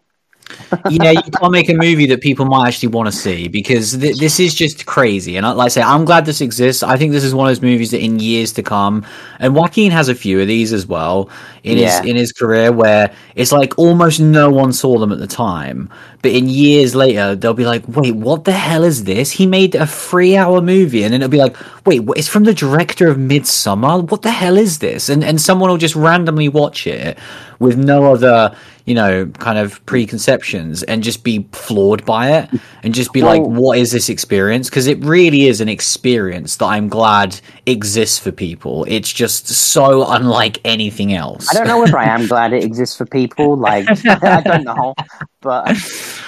yeah, 0.90 1.12
you 1.12 1.22
can't 1.22 1.52
make 1.52 1.70
a 1.70 1.74
movie 1.86 2.06
that 2.08 2.22
people 2.22 2.46
might 2.46 2.68
actually 2.68 2.90
want 2.90 3.08
to 3.08 3.12
see 3.12 3.48
because 3.48 3.98
th- 3.98 4.18
this 4.18 4.40
is 4.40 4.54
just 4.54 4.86
crazy. 4.86 5.38
And 5.38 5.46
I, 5.46 5.52
like 5.52 5.66
I 5.66 5.70
say, 5.70 5.82
I'm 5.82 6.06
glad 6.06 6.26
this 6.26 6.42
exists. 6.42 6.84
I 6.84 6.98
think 6.98 7.12
this 7.12 7.24
is 7.24 7.34
one 7.34 7.48
of 7.48 7.52
those 7.52 7.62
movies 7.62 7.92
that 7.92 8.02
in 8.02 8.20
years 8.20 8.54
to 8.54 8.64
come, 8.64 9.06
and 9.40 9.56
Joaquin 9.56 9.92
has 9.92 10.10
a 10.10 10.16
few 10.16 10.40
of 10.40 10.48
these 10.48 10.74
as 10.74 10.86
well 10.86 11.30
in 11.68 11.78
yeah. 11.78 12.02
his 12.02 12.10
in 12.10 12.16
his 12.16 12.32
career, 12.32 12.72
where 12.72 13.14
it's 13.36 13.52
like 13.52 13.78
almost 13.78 14.20
no 14.20 14.50
one 14.50 14.74
saw 14.74 14.98
them 14.98 15.12
at 15.12 15.20
the 15.20 15.28
time, 15.28 15.90
but 16.22 16.32
in 16.32 16.48
years 16.48 16.96
later 16.96 17.36
they'll 17.36 17.54
be 17.54 17.66
like, 17.66 17.84
"Wait, 17.88 18.16
what 18.16 18.46
the 18.46 18.52
hell 18.52 18.84
is 18.84 19.04
this? 19.04 19.32
He 19.32 19.46
made 19.46 19.76
a 19.76 19.86
three 19.86 20.36
hour 20.36 20.62
movie," 20.62 21.04
and 21.04 21.14
then 21.14 21.22
it'll 21.22 21.32
be 21.32 21.38
like, 21.38 21.56
"Wait, 21.86 22.02
it's 22.16 22.28
from 22.28 22.46
the 22.46 22.54
director 22.54 23.08
of 23.08 23.18
Midsommar. 23.18 24.10
What 24.10 24.22
the 24.22 24.32
hell 24.32 24.58
is 24.58 24.80
this?" 24.80 25.10
And 25.10 25.24
and 25.24 25.40
someone 25.42 25.70
will 25.70 25.78
just 25.78 25.96
randomly 25.96 26.50
watch 26.50 26.88
it 26.88 27.18
with 27.60 27.78
no 27.78 28.14
other 28.14 28.56
you 28.88 28.94
know, 28.94 29.26
kind 29.26 29.58
of 29.58 29.86
preconceptions 29.86 30.82
and 30.82 31.04
just 31.04 31.26
be 31.26 31.46
floored 31.52 32.06
by 32.06 32.32
it 32.38 32.50
and 32.84 32.96
just 32.96 33.12
be 33.12 33.22
well, 33.22 33.38
like, 33.38 33.46
what 33.46 33.78
is 33.78 33.92
this 33.92 34.08
experience? 34.08 34.70
Because 34.70 34.88
it 34.88 34.98
really 35.04 35.48
is 35.48 35.60
an 35.60 35.68
experience 35.68 36.56
that 36.56 36.68
I'm 36.68 36.88
glad 36.88 37.38
exists 37.66 38.18
for 38.18 38.32
people. 38.32 38.86
It's 38.88 39.12
just 39.12 39.50
so 39.50 40.10
unlike 40.10 40.62
anything 40.64 41.12
else. 41.14 41.54
I 41.58 41.66
don't 41.66 41.68
know 41.68 41.80
whether 41.80 41.98
I 41.98 42.06
am 42.06 42.28
glad 42.28 42.54
it 42.54 42.64
exists 42.64 42.98
for 42.98 43.06
people. 43.06 43.58
Like, 43.58 43.88
I 44.06 44.42
don't 44.42 44.64
know. 44.64 44.96
But, 45.42 45.70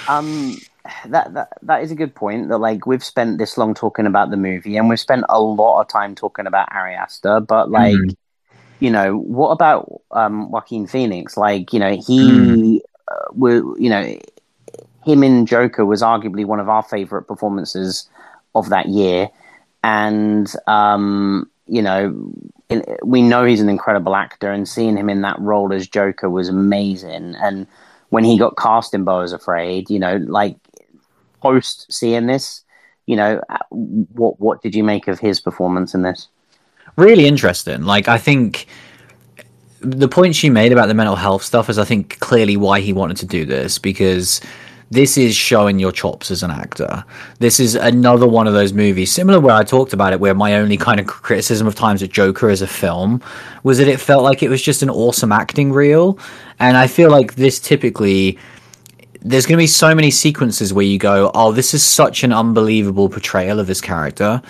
um, 0.08 0.56
that, 1.06 1.34
that 1.34 1.58
that 1.62 1.82
is 1.82 1.90
a 1.90 1.94
good 1.94 2.14
point. 2.14 2.48
That 2.48 2.58
like 2.58 2.86
we've 2.86 3.04
spent 3.04 3.38
this 3.38 3.56
long 3.56 3.74
talking 3.74 4.06
about 4.06 4.30
the 4.30 4.36
movie, 4.36 4.76
and 4.76 4.88
we've 4.88 5.00
spent 5.00 5.24
a 5.28 5.40
lot 5.40 5.80
of 5.80 5.88
time 5.88 6.14
talking 6.14 6.46
about 6.46 6.68
Ari 6.72 6.94
Aster, 6.94 7.40
but 7.40 7.70
like 7.70 7.94
mm 7.94 8.16
you 8.80 8.90
know, 8.90 9.18
what 9.18 9.50
about 9.50 10.00
um, 10.10 10.50
Joaquin 10.50 10.86
Phoenix? 10.86 11.36
Like, 11.36 11.72
you 11.72 11.78
know, 11.78 11.96
he, 11.96 12.30
mm. 12.30 12.80
uh, 13.08 13.26
were, 13.32 13.78
you 13.78 13.90
know, 13.90 14.18
him 15.04 15.22
in 15.22 15.46
Joker 15.46 15.84
was 15.84 16.02
arguably 16.02 16.44
one 16.44 16.60
of 16.60 16.68
our 16.68 16.82
favorite 16.82 17.24
performances 17.24 18.08
of 18.54 18.70
that 18.70 18.88
year, 18.88 19.28
and 19.84 20.52
um, 20.66 21.49
you 21.70 21.80
know, 21.80 22.34
we 23.04 23.22
know 23.22 23.44
he's 23.44 23.60
an 23.60 23.68
incredible 23.68 24.16
actor, 24.16 24.50
and 24.50 24.68
seeing 24.68 24.96
him 24.96 25.08
in 25.08 25.22
that 25.22 25.38
role 25.40 25.72
as 25.72 25.88
Joker 25.88 26.28
was 26.28 26.48
amazing. 26.48 27.36
And 27.36 27.66
when 28.10 28.24
he 28.24 28.38
got 28.38 28.56
cast 28.56 28.92
in 28.92 29.08
is 29.08 29.32
Afraid, 29.32 29.88
you 29.88 29.98
know, 29.98 30.16
like 30.16 30.56
post 31.40 31.90
seeing 31.92 32.26
this, 32.26 32.64
you 33.06 33.16
know, 33.16 33.40
uh, 33.48 33.58
what 33.70 34.40
what 34.40 34.62
did 34.62 34.74
you 34.74 34.84
make 34.84 35.08
of 35.08 35.20
his 35.20 35.40
performance 35.40 35.94
in 35.94 36.02
this? 36.02 36.28
really 36.96 37.26
interesting. 37.26 37.82
Like 37.82 38.08
I 38.08 38.18
think 38.18 38.66
the 39.80 40.08
point 40.08 40.36
she 40.36 40.50
made 40.50 40.72
about 40.72 40.86
the 40.86 40.94
mental 40.94 41.16
health 41.16 41.42
stuff 41.42 41.70
is 41.70 41.78
I 41.78 41.84
think 41.84 42.18
clearly 42.20 42.56
why 42.56 42.80
he 42.80 42.92
wanted 42.92 43.16
to 43.18 43.26
do 43.26 43.44
this 43.44 43.78
because 43.78 44.40
this 44.90 45.16
is 45.16 45.36
showing 45.36 45.78
your 45.78 45.92
chops 45.92 46.32
as 46.32 46.42
an 46.42 46.50
actor. 46.50 47.04
This 47.38 47.60
is 47.60 47.76
another 47.76 48.26
one 48.26 48.48
of 48.48 48.54
those 48.54 48.72
movies, 48.72 49.12
similar 49.12 49.38
where 49.38 49.54
I 49.54 49.62
talked 49.62 49.92
about 49.92 50.12
it, 50.12 50.18
where 50.18 50.34
my 50.34 50.56
only 50.56 50.76
kind 50.76 50.98
of 50.98 51.06
criticism 51.06 51.68
of 51.68 51.76
times 51.76 52.02
at 52.02 52.10
Joker 52.10 52.50
as 52.50 52.60
a 52.60 52.66
film 52.66 53.22
was 53.62 53.78
that 53.78 53.86
it 53.86 54.00
felt 54.00 54.24
like 54.24 54.42
it 54.42 54.48
was 54.48 54.60
just 54.60 54.82
an 54.82 54.90
awesome 54.90 55.30
acting 55.30 55.72
reel. 55.72 56.18
And 56.58 56.76
I 56.76 56.88
feel 56.88 57.08
like 57.08 57.36
this 57.36 57.60
typically, 57.60 58.36
there's 59.22 59.46
going 59.46 59.56
to 59.58 59.62
be 59.62 59.68
so 59.68 59.94
many 59.94 60.10
sequences 60.10 60.74
where 60.74 60.84
you 60.84 60.98
go, 60.98 61.30
oh, 61.34 61.52
this 61.52 61.72
is 61.72 61.84
such 61.84 62.24
an 62.24 62.32
unbelievable 62.32 63.08
portrayal 63.08 63.60
of 63.60 63.68
this 63.68 63.80
character, 63.80 64.42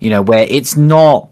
you 0.00 0.10
know, 0.10 0.20
where 0.20 0.46
it's 0.50 0.76
not 0.76 1.30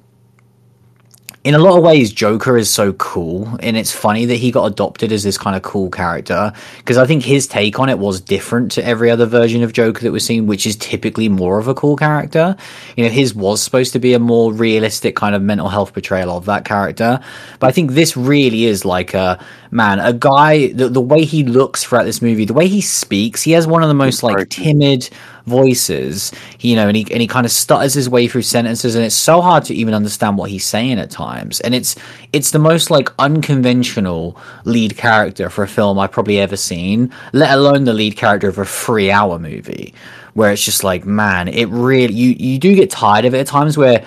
in 1.45 1.55
a 1.55 1.59
lot 1.59 1.77
of 1.77 1.85
ways, 1.85 2.11
Joker 2.11 2.57
is 2.57 2.71
so 2.71 2.95
cool, 2.95 3.55
and 3.61 3.77
it's 3.77 3.93
funny 3.93 4.25
that 4.25 4.37
he 4.37 4.51
got 4.51 4.65
adopted 4.65 5.13
as 5.13 5.23
this 5.23 5.37
kind 5.37 5.55
of 5.55 5.61
cool 5.61 5.91
character 5.91 6.55
because 6.79 6.97
I 6.97 7.07
think 7.07 7.23
his 7.23 7.47
take 7.47 7.79
on 7.79 7.91
it 7.91 7.99
was 7.99 8.19
different 8.19 8.73
to 8.73 8.85
every 8.85 9.11
other 9.11 9.27
version 9.27 9.63
of 9.63 9.75
Joker 9.75 10.01
that 10.05 10.11
we've 10.11 10.23
seen, 10.23 10.47
which 10.47 10.67
is 10.67 10.75
typically 10.75 11.29
more 11.29 11.59
of 11.59 11.69
a 11.69 11.75
cool 11.75 11.97
character. 11.97 12.57
You 12.97 13.05
know, 13.05 13.11
his 13.11 13.35
was 13.35 13.63
supposed 13.63 13.93
to 13.93 13.99
be 13.99 14.15
a 14.15 14.19
more 14.19 14.55
realistic 14.55 15.17
kind 15.17 15.35
of 15.35 15.43
mental 15.43 15.69
health 15.69 15.93
portrayal 15.93 16.35
of 16.35 16.47
that 16.47 16.65
character, 16.65 17.21
but 17.61 17.67
I 17.67 17.73
think 17.73 17.91
this 17.91 18.17
really 18.17 18.65
is 18.65 18.87
like 18.87 19.13
a 19.13 19.39
man, 19.71 19.99
a 19.99 20.15
guy. 20.15 20.69
The, 20.69 20.89
the 20.89 21.03
way 21.03 21.27
he 21.27 21.45
looks 21.45 21.85
throughout 21.85 22.05
this 22.05 22.23
movie, 22.23 22.47
the 22.47 22.55
way 22.55 22.69
he 22.69 22.81
speaks, 22.81 23.43
he 23.43 23.53
has 23.53 23.67
one 23.67 23.83
of 23.83 23.89
the 23.89 23.95
most 23.95 24.23
like 24.23 24.49
timid 24.49 25.11
voices, 25.47 26.33
you 26.61 26.75
know, 26.77 26.89
and 26.89 26.97
he 26.97 27.07
and 27.11 27.21
he 27.21 27.27
kind 27.27 27.45
of 27.45 27.53
stutters 27.53 27.95
his 27.95 28.09
way 28.09 28.27
through 28.29 28.43
sentences, 28.43 28.95
and 28.95 29.05
it's 29.05 29.15
so 29.15 29.41
hard 29.41 29.65
to 29.65 29.75
even 29.75 29.95
understand 29.95 30.39
what 30.39 30.51
he's 30.51 30.67
saying 30.67 30.99
at 30.99 31.11
times. 31.11 31.61
And 31.61 31.75
it's 31.75 31.97
it's 32.33 32.51
the 32.51 32.59
most 32.59 32.91
like 32.91 33.11
unconventional 33.19 34.39
lead 34.65 34.97
character 34.97 35.51
for 35.51 35.65
a 35.65 35.69
film 35.69 35.99
I've 35.99 36.13
probably 36.13 36.41
ever 36.41 36.57
seen, 36.57 37.13
let 37.33 37.53
alone 37.53 37.85
the 37.85 37.93
lead 37.93 38.17
character 38.17 38.49
of 38.49 38.59
a 38.59 38.65
three 38.65 39.11
hour 39.11 39.39
movie, 39.39 39.95
where 40.35 40.53
it's 40.53 40.65
just 40.65 40.85
like, 40.85 41.05
man, 41.05 41.49
it 41.49 41.69
really 41.69 42.15
you 42.15 42.31
you 42.39 42.59
do 42.59 42.75
get 42.75 42.91
tired 42.91 43.25
of 43.25 43.35
it 43.35 43.41
at 43.41 43.47
times 43.47 43.77
where 43.77 44.05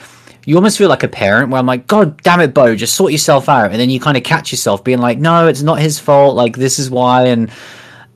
you 0.47 0.55
almost 0.55 0.77
feel 0.77 0.87
like 0.87 1.03
a 1.03 1.09
parent 1.09 1.49
where 1.51 1.59
I'm 1.59 1.65
like, 1.65 1.87
God 1.87 2.21
damn 2.23 2.39
it, 2.39 2.53
Beau, 2.53 2.73
just 2.73 2.95
sort 2.95 3.11
yourself 3.11 3.49
out. 3.49 3.71
And 3.71 3.81
then 3.81 3.89
you 3.89 3.99
kind 3.99 4.15
of 4.15 4.23
catch 4.23 4.53
yourself 4.53 4.81
being 4.81 4.99
like, 4.99 5.17
no, 5.17 5.45
it's 5.47 5.61
not 5.61 5.79
his 5.79 5.99
fault. 5.99 6.37
Like, 6.37 6.55
this 6.55 6.79
is 6.79 6.89
why. 6.89 7.25
And 7.25 7.51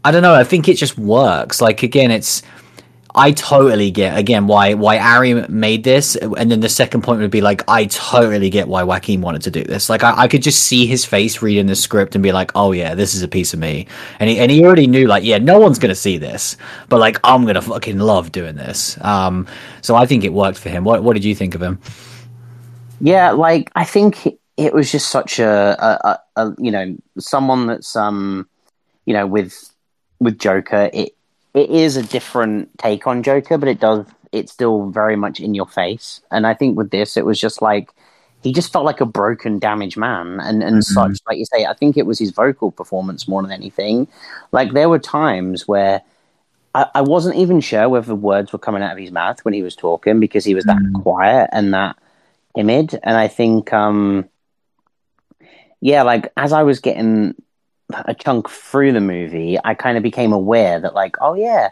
I 0.06 0.12
don't 0.12 0.22
know. 0.22 0.34
I 0.34 0.46
think 0.46 0.70
it 0.70 0.76
just 0.76 0.98
works. 0.98 1.60
Like, 1.60 1.84
again, 1.84 2.10
it's 2.10 2.42
I 3.14 3.32
totally 3.34 3.92
get 3.92 4.18
again 4.18 4.48
why 4.48 4.74
why 4.74 4.98
Ari 4.98 5.48
made 5.50 5.84
this, 5.84 6.16
and 6.16 6.50
then 6.50 6.62
the 6.62 6.70
second 6.70 7.02
point 7.02 7.20
would 7.20 7.32
be 7.32 7.42
like 7.42 7.64
I 7.68 7.86
totally 7.86 8.50
get 8.50 8.68
why 8.68 8.84
Joaquin 8.84 9.22
wanted 9.22 9.42
to 9.44 9.52
do 9.52 9.64
this. 9.64 9.90
Like 9.90 10.04
I, 10.04 10.22
I, 10.22 10.28
could 10.28 10.42
just 10.42 10.64
see 10.64 10.86
his 10.86 11.04
face 11.04 11.42
reading 11.42 11.66
the 11.66 11.76
script 11.76 12.16
and 12.16 12.24
be 12.24 12.32
like, 12.32 12.52
oh 12.56 12.72
yeah, 12.72 12.96
this 12.96 13.14
is 13.14 13.22
a 13.22 13.28
piece 13.28 13.54
of 13.54 13.60
me, 13.60 13.88
and 14.20 14.30
he 14.30 14.40
and 14.40 14.50
he 14.50 14.64
already 14.64 14.88
knew 14.88 15.08
like 15.08 15.26
yeah, 15.26 15.40
no 15.40 15.60
one's 15.60 15.78
gonna 15.78 15.96
see 15.96 16.18
this, 16.18 16.56
but 16.88 17.00
like 17.00 17.20
I'm 17.24 17.46
gonna 17.46 17.62
fucking 17.62 18.00
love 18.00 18.32
doing 18.32 18.56
this. 18.56 18.98
Um, 19.04 19.48
so 19.82 19.96
I 19.96 20.06
think 20.06 20.24
it 20.24 20.32
worked 20.32 20.58
for 20.58 20.70
him. 20.70 20.86
What 20.86 21.04
what 21.04 21.14
did 21.14 21.26
you 21.26 21.36
think 21.36 21.54
of 21.54 21.62
him? 21.62 21.80
Yeah, 23.02 23.32
like 23.32 23.72
I 23.76 23.84
think 23.84 24.26
it 24.56 24.74
was 24.74 24.92
just 24.92 25.10
such 25.10 25.40
a, 25.40 25.50
a, 25.80 26.20
a, 26.38 26.46
a 26.46 26.56
you 26.60 26.72
know 26.72 26.96
someone 27.20 27.68
that's 27.68 27.96
um 27.96 28.48
you 29.06 29.14
know 29.14 29.28
with 29.28 29.70
with 30.20 30.40
Joker 30.40 30.90
it 30.94 31.14
it 31.54 31.70
is 31.70 31.98
a 31.98 32.04
different 32.04 32.78
take 32.78 33.08
on 33.08 33.24
Joker, 33.24 33.58
but 33.58 33.70
it 33.70 33.80
does 33.80 34.06
it's 34.32 34.52
still 34.52 34.90
very 34.90 35.16
much 35.16 35.40
in 35.40 35.54
your 35.54 35.68
face. 35.68 36.22
And 36.32 36.48
I 36.48 36.54
think 36.54 36.78
with 36.78 36.90
this, 36.90 37.18
it 37.18 37.26
was 37.26 37.40
just 37.40 37.62
like 37.62 37.90
he 38.42 38.54
just 38.54 38.72
felt 38.74 38.86
like 38.86 39.02
a 39.02 39.06
broken, 39.06 39.60
damaged 39.60 39.98
man, 39.98 40.40
and 40.40 40.64
and 40.64 40.78
mm-hmm. 40.78 40.82
such. 40.82 41.20
Like 41.28 41.38
you 41.38 41.46
say, 41.46 41.66
I 41.66 41.74
think 41.74 41.98
it 41.98 42.06
was 42.06 42.20
his 42.20 42.32
vocal 42.32 42.72
performance 42.72 43.28
more 43.28 43.42
than 43.42 43.52
anything. 43.52 44.08
Like 44.52 44.74
there 44.74 44.90
were 44.90 45.00
times 45.00 45.68
where. 45.68 46.02
I, 46.74 46.86
I 46.96 47.02
wasn't 47.02 47.36
even 47.36 47.60
sure 47.60 47.90
whether 47.90 48.08
the 48.08 48.16
words 48.16 48.54
were 48.54 48.60
coming 48.60 48.82
out 48.82 48.94
of 48.94 48.98
his 48.98 49.12
mouth 49.12 49.44
when 49.44 49.54
he 49.54 49.62
was 49.62 49.76
talking 49.76 50.22
because 50.22 50.46
he 50.46 50.56
was 50.56 50.64
that 50.64 50.78
mm. 50.78 51.04
quiet 51.04 51.50
and 51.52 51.74
that 51.74 51.98
timid. 52.56 52.98
And 53.04 53.18
I 53.18 53.28
think, 53.28 53.74
um, 53.74 54.30
yeah, 55.82 56.04
like 56.04 56.32
as 56.38 56.54
I 56.54 56.64
was 56.64 56.80
getting 56.80 57.36
a 58.06 58.14
chunk 58.14 58.50
through 58.50 58.94
the 58.94 59.02
movie, 59.02 59.58
I 59.64 59.74
kind 59.74 59.98
of 59.98 60.04
became 60.04 60.34
aware 60.34 60.80
that, 60.80 60.94
like, 60.94 61.16
oh 61.22 61.34
yeah, 61.34 61.70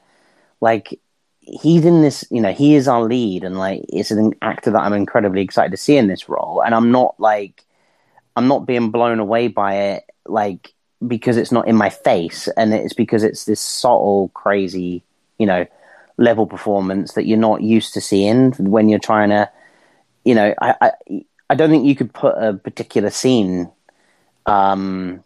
like 0.61 0.99
he's 1.39 1.85
in 1.85 2.01
this, 2.01 2.23
you 2.29 2.41
know, 2.41 2.53
he 2.53 2.75
is 2.75 2.87
our 2.87 3.01
lead, 3.03 3.43
and 3.43 3.57
like 3.57 3.83
it's 3.89 4.11
an 4.11 4.33
actor 4.41 4.71
that 4.71 4.81
I'm 4.81 4.93
incredibly 4.93 5.41
excited 5.41 5.71
to 5.71 5.77
see 5.77 5.97
in 5.97 6.07
this 6.07 6.29
role, 6.29 6.61
and 6.63 6.75
I'm 6.75 6.91
not 6.91 7.19
like, 7.19 7.63
I'm 8.35 8.47
not 8.47 8.65
being 8.65 8.91
blown 8.91 9.19
away 9.19 9.47
by 9.47 9.75
it, 9.75 10.03
like 10.25 10.73
because 11.07 11.37
it's 11.37 11.51
not 11.51 11.67
in 11.67 11.75
my 11.75 11.89
face, 11.89 12.47
and 12.57 12.73
it's 12.73 12.93
because 12.93 13.23
it's 13.23 13.45
this 13.45 13.61
subtle, 13.61 14.29
crazy, 14.33 15.03
you 15.37 15.45
know, 15.45 15.65
level 16.17 16.45
performance 16.45 17.13
that 17.13 17.25
you're 17.25 17.37
not 17.37 17.61
used 17.61 17.93
to 17.93 18.01
seeing 18.01 18.51
when 18.53 18.89
you're 18.89 18.99
trying 18.99 19.29
to, 19.29 19.49
you 20.25 20.35
know, 20.35 20.53
I, 20.61 20.75
I, 20.81 20.91
I 21.49 21.55
don't 21.55 21.69
think 21.69 21.85
you 21.85 21.95
could 21.95 22.13
put 22.13 22.35
a 22.37 22.53
particular 22.53 23.09
scene, 23.09 23.71
um 24.45 25.23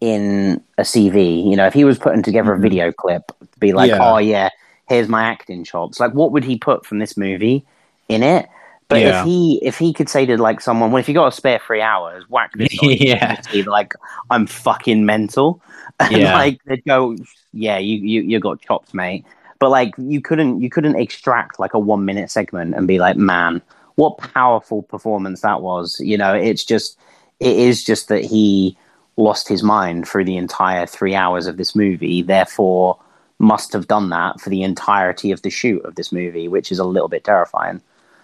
in 0.00 0.62
a 0.76 0.82
CV. 0.82 1.48
You 1.48 1.56
know, 1.56 1.66
if 1.66 1.74
he 1.74 1.84
was 1.84 1.98
putting 1.98 2.22
together 2.22 2.52
a 2.52 2.54
mm-hmm. 2.54 2.62
video 2.62 2.92
clip, 2.92 3.32
be 3.58 3.72
like, 3.72 3.90
yeah. 3.90 3.98
oh 4.00 4.18
yeah, 4.18 4.50
here's 4.88 5.08
my 5.08 5.24
acting 5.24 5.64
chops. 5.64 6.00
Like, 6.00 6.14
what 6.14 6.32
would 6.32 6.44
he 6.44 6.56
put 6.56 6.86
from 6.86 6.98
this 6.98 7.16
movie 7.16 7.64
in 8.08 8.22
it? 8.22 8.48
But 8.88 9.00
yeah. 9.00 9.20
if 9.20 9.26
he 9.26 9.60
if 9.62 9.78
he 9.78 9.92
could 9.92 10.08
say 10.08 10.24
to 10.24 10.38
like 10.38 10.62
someone, 10.62 10.90
well, 10.90 11.00
if 11.00 11.08
you 11.08 11.14
got 11.14 11.26
a 11.26 11.32
spare 11.32 11.60
three 11.64 11.82
hours, 11.82 12.24
whack 12.30 12.52
this 12.54 12.70
yeah. 12.82 13.40
like 13.66 13.92
I'm 14.30 14.46
fucking 14.46 15.04
mental, 15.04 15.60
and 16.00 16.16
yeah. 16.16 16.34
like 16.34 16.62
they'd 16.64 16.84
go, 16.84 17.14
yeah, 17.52 17.76
you 17.76 17.98
you 17.98 18.22
you 18.22 18.40
got 18.40 18.62
chops, 18.62 18.94
mate. 18.94 19.26
But 19.58 19.70
like 19.70 19.92
you 19.98 20.22
couldn't 20.22 20.62
you 20.62 20.70
couldn't 20.70 20.96
extract 20.96 21.60
like 21.60 21.74
a 21.74 21.78
one 21.78 22.06
minute 22.06 22.30
segment 22.30 22.74
and 22.74 22.88
be 22.88 22.98
like, 22.98 23.16
man, 23.16 23.60
what 23.96 24.16
powerful 24.18 24.82
performance 24.82 25.42
that 25.42 25.60
was. 25.60 26.00
You 26.00 26.16
know, 26.16 26.32
it's 26.32 26.64
just 26.64 26.98
it 27.40 27.56
is 27.56 27.84
just 27.84 28.08
that 28.08 28.24
he 28.24 28.74
lost 29.18 29.48
his 29.48 29.62
mind 29.62 30.08
through 30.08 30.24
the 30.24 30.36
entire 30.36 30.86
three 30.86 31.14
hours 31.14 31.46
of 31.46 31.56
this 31.58 31.74
movie, 31.74 32.22
therefore 32.22 32.98
must 33.38 33.72
have 33.72 33.86
done 33.86 34.08
that 34.10 34.40
for 34.40 34.48
the 34.48 34.62
entirety 34.62 35.30
of 35.30 35.42
the 35.42 35.50
shoot 35.50 35.84
of 35.84 35.94
this 35.96 36.10
movie, 36.10 36.48
which 36.48 36.72
is 36.72 36.78
a 36.78 36.84
little 36.84 37.08
bit 37.08 37.24
terrifying. 37.24 37.82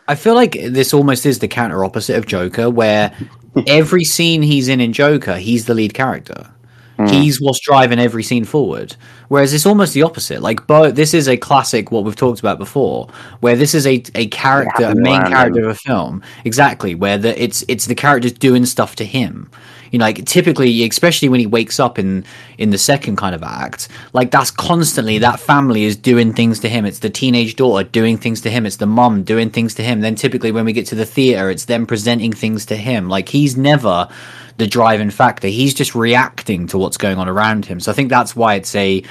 I 0.09 0.15
feel 0.15 0.35
like 0.35 0.53
this 0.53 0.93
almost 0.93 1.25
is 1.27 1.39
the 1.39 1.49
counter 1.49 1.85
opposite 1.85 2.17
of 2.17 2.27
Joker, 2.27 2.71
where 2.71 3.15
every 3.67 4.05
scene 4.05 4.43
he's 4.43 4.69
in 4.69 4.81
in 4.81 4.93
Joker, 4.93 5.37
he's 5.37 5.67
the 5.67 5.75
lead 5.75 5.95
character. 5.95 6.51
Mm. 6.99 7.11
He's 7.11 7.41
what's 7.41 7.59
driving 7.59 7.99
every 7.99 8.23
scene 8.23 8.45
forward. 8.45 8.95
Whereas 9.29 9.53
it's 9.53 9.67
almost 9.67 9.95
the 9.95 10.03
opposite. 10.03 10.43
Like 10.43 10.67
Beau, 10.67 10.93
this 10.93 11.13
is 11.13 11.27
a 11.27 11.37
classic, 11.37 11.91
what 11.91 12.05
we've 12.05 12.15
talked 12.15 12.39
about 12.39 12.59
before, 12.59 13.09
where 13.41 13.57
this 13.57 13.75
is 13.75 13.87
a, 13.87 14.03
a 14.15 14.29
character, 14.29 14.85
a 14.85 14.95
main 14.95 15.23
character 15.23 15.65
of 15.65 15.71
a 15.71 15.75
film, 15.75 16.23
exactly, 16.45 16.95
where 16.95 17.19
the, 17.19 17.43
it's 17.43 17.65
it's 17.67 17.87
the 17.87 17.97
characters 17.97 18.33
doing 18.33 18.65
stuff 18.65 18.95
to 18.97 19.05
him. 19.05 19.51
You 19.95 19.99
know, 19.99 20.07
like 20.07 20.25
typically, 20.25 20.85
especially 20.89 21.29
when 21.29 21.39
he 21.39 21.47
wakes 21.47 21.79
up 21.79 22.01
in 22.01 22.25
in 22.59 22.71
the 22.71 22.79
second 22.79 23.15
kind 23.15 23.33
of 23.33 23.45
act, 23.45 23.87
like 24.13 24.33
that's 24.33 24.51
constantly 24.51 25.19
that 25.19 25.39
family 25.39 25.85
is 25.85 25.95
doing 25.95 26.33
things 26.33 26.59
to 26.61 26.69
him. 26.69 26.85
It's 26.85 26.99
the 26.99 27.11
teenage 27.11 27.55
daughter 27.55 27.89
doing 27.89 28.19
things 28.19 28.41
to 28.41 28.51
him. 28.51 28.67
It's 28.67 28.79
the 28.79 28.87
mum 28.87 29.23
doing 29.23 29.51
things 29.51 29.73
to 29.77 29.85
him. 29.85 30.01
Then 30.01 30.17
typically, 30.17 30.51
when 30.51 30.65
we 30.65 30.73
get 30.73 30.87
to 30.87 30.97
the 30.97 31.07
theater, 31.07 31.49
it's 31.49 31.67
them 31.67 31.87
presenting 31.87 32.33
things 32.33 32.67
to 32.67 32.75
him. 32.75 33.09
Like 33.09 33.29
he's 33.29 33.57
never 33.57 34.09
the 34.57 34.67
driving 34.67 35.11
factor. 35.11 35.47
He's 35.47 35.75
just 35.75 35.95
reacting 35.95 36.67
to 36.67 36.77
what's 36.77 36.97
going 36.97 37.19
on 37.19 37.29
around 37.29 37.65
him. 37.65 37.79
So 37.79 37.93
I 37.93 37.95
think 37.95 38.11
that's 38.11 38.35
why 38.35 38.57
it's 38.57 38.75
a 38.75 39.05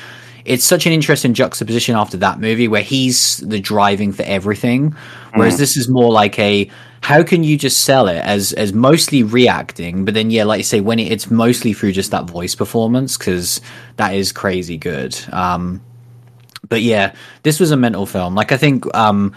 it's 0.43 0.65
such 0.65 0.85
an 0.85 0.91
interesting 0.91 1.33
juxtaposition 1.33 1.95
after 1.95 2.17
that 2.17 2.41
movie 2.41 2.67
where 2.67 2.81
he's 2.81 3.37
the 3.37 3.61
driving 3.61 4.11
for 4.11 4.23
everything, 4.23 4.97
whereas 5.33 5.55
mm. 5.55 5.59
this 5.59 5.77
is 5.77 5.87
more 5.87 6.11
like 6.11 6.37
a 6.39 6.69
how 7.03 7.21
can 7.21 7.43
you 7.43 7.57
just 7.57 7.81
sell 7.81 8.07
it 8.07 8.23
as 8.23 8.53
as 8.53 8.71
mostly 8.71 9.23
reacting, 9.23 10.05
but 10.05 10.13
then 10.13 10.31
yeah, 10.31 10.45
like 10.45 10.59
you 10.59 10.63
say, 10.63 10.79
when 10.79 10.99
it, 10.99 11.11
it's 11.11 11.29
mostly 11.29 11.73
through 11.73 11.91
just 11.91 12.11
that 12.11 12.29
voice 12.29 12.55
performance 12.55 13.17
because 13.17 13.59
that 13.97 14.15
is 14.15 14.31
crazy 14.31 14.77
good. 14.77 15.13
Um, 15.33 15.81
but 16.69 16.81
yeah, 16.81 17.13
this 17.43 17.59
was 17.59 17.71
a 17.71 17.77
mental 17.77 18.05
film. 18.05 18.35
Like 18.35 18.53
I 18.53 18.57
think 18.57 18.85
um, 18.95 19.33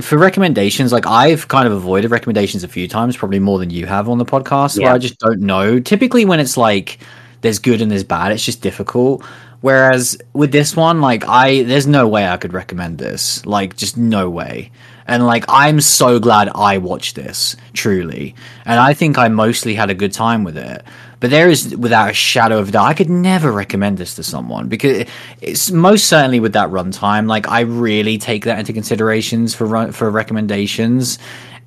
for 0.00 0.16
recommendations, 0.16 0.90
like 0.90 1.06
I've 1.06 1.48
kind 1.48 1.66
of 1.66 1.74
avoided 1.74 2.10
recommendations 2.10 2.64
a 2.64 2.68
few 2.68 2.88
times, 2.88 3.14
probably 3.14 3.40
more 3.40 3.58
than 3.58 3.68
you 3.68 3.84
have 3.84 4.08
on 4.08 4.16
the 4.16 4.24
podcast, 4.24 4.78
yeah. 4.78 4.86
where 4.86 4.94
I 4.94 4.98
just 4.98 5.18
don't 5.18 5.40
know. 5.40 5.80
Typically, 5.80 6.24
when 6.24 6.40
it's 6.40 6.56
like 6.56 6.98
there's 7.42 7.58
good 7.58 7.82
and 7.82 7.90
there's 7.90 8.04
bad, 8.04 8.32
it's 8.32 8.44
just 8.44 8.62
difficult. 8.62 9.22
Whereas 9.60 10.16
with 10.32 10.50
this 10.50 10.74
one, 10.74 11.02
like 11.02 11.28
I, 11.28 11.62
there's 11.64 11.86
no 11.86 12.08
way 12.08 12.26
I 12.26 12.38
could 12.38 12.54
recommend 12.54 12.96
this. 12.96 13.44
Like, 13.44 13.76
just 13.76 13.98
no 13.98 14.30
way. 14.30 14.70
And 15.10 15.26
like, 15.26 15.44
I'm 15.48 15.80
so 15.80 16.20
glad 16.20 16.50
I 16.54 16.78
watched 16.78 17.16
this, 17.16 17.56
truly. 17.72 18.36
And 18.64 18.78
I 18.78 18.94
think 18.94 19.18
I 19.18 19.26
mostly 19.26 19.74
had 19.74 19.90
a 19.90 19.94
good 19.94 20.12
time 20.12 20.44
with 20.44 20.56
it. 20.56 20.84
But 21.18 21.30
there 21.30 21.50
is, 21.50 21.76
without 21.76 22.10
a 22.10 22.14
shadow 22.14 22.60
of 22.60 22.68
a 22.68 22.70
doubt, 22.70 22.86
I 22.86 22.94
could 22.94 23.10
never 23.10 23.50
recommend 23.50 23.98
this 23.98 24.14
to 24.14 24.22
someone 24.22 24.68
because 24.68 25.08
it's 25.40 25.72
most 25.72 26.06
certainly 26.06 26.38
with 26.38 26.52
that 26.52 26.68
runtime. 26.68 27.26
Like, 27.26 27.48
I 27.48 27.62
really 27.62 28.18
take 28.18 28.44
that 28.44 28.60
into 28.60 28.72
considerations 28.72 29.52
for 29.52 29.66
run, 29.66 29.90
for 29.90 30.08
recommendations. 30.12 31.18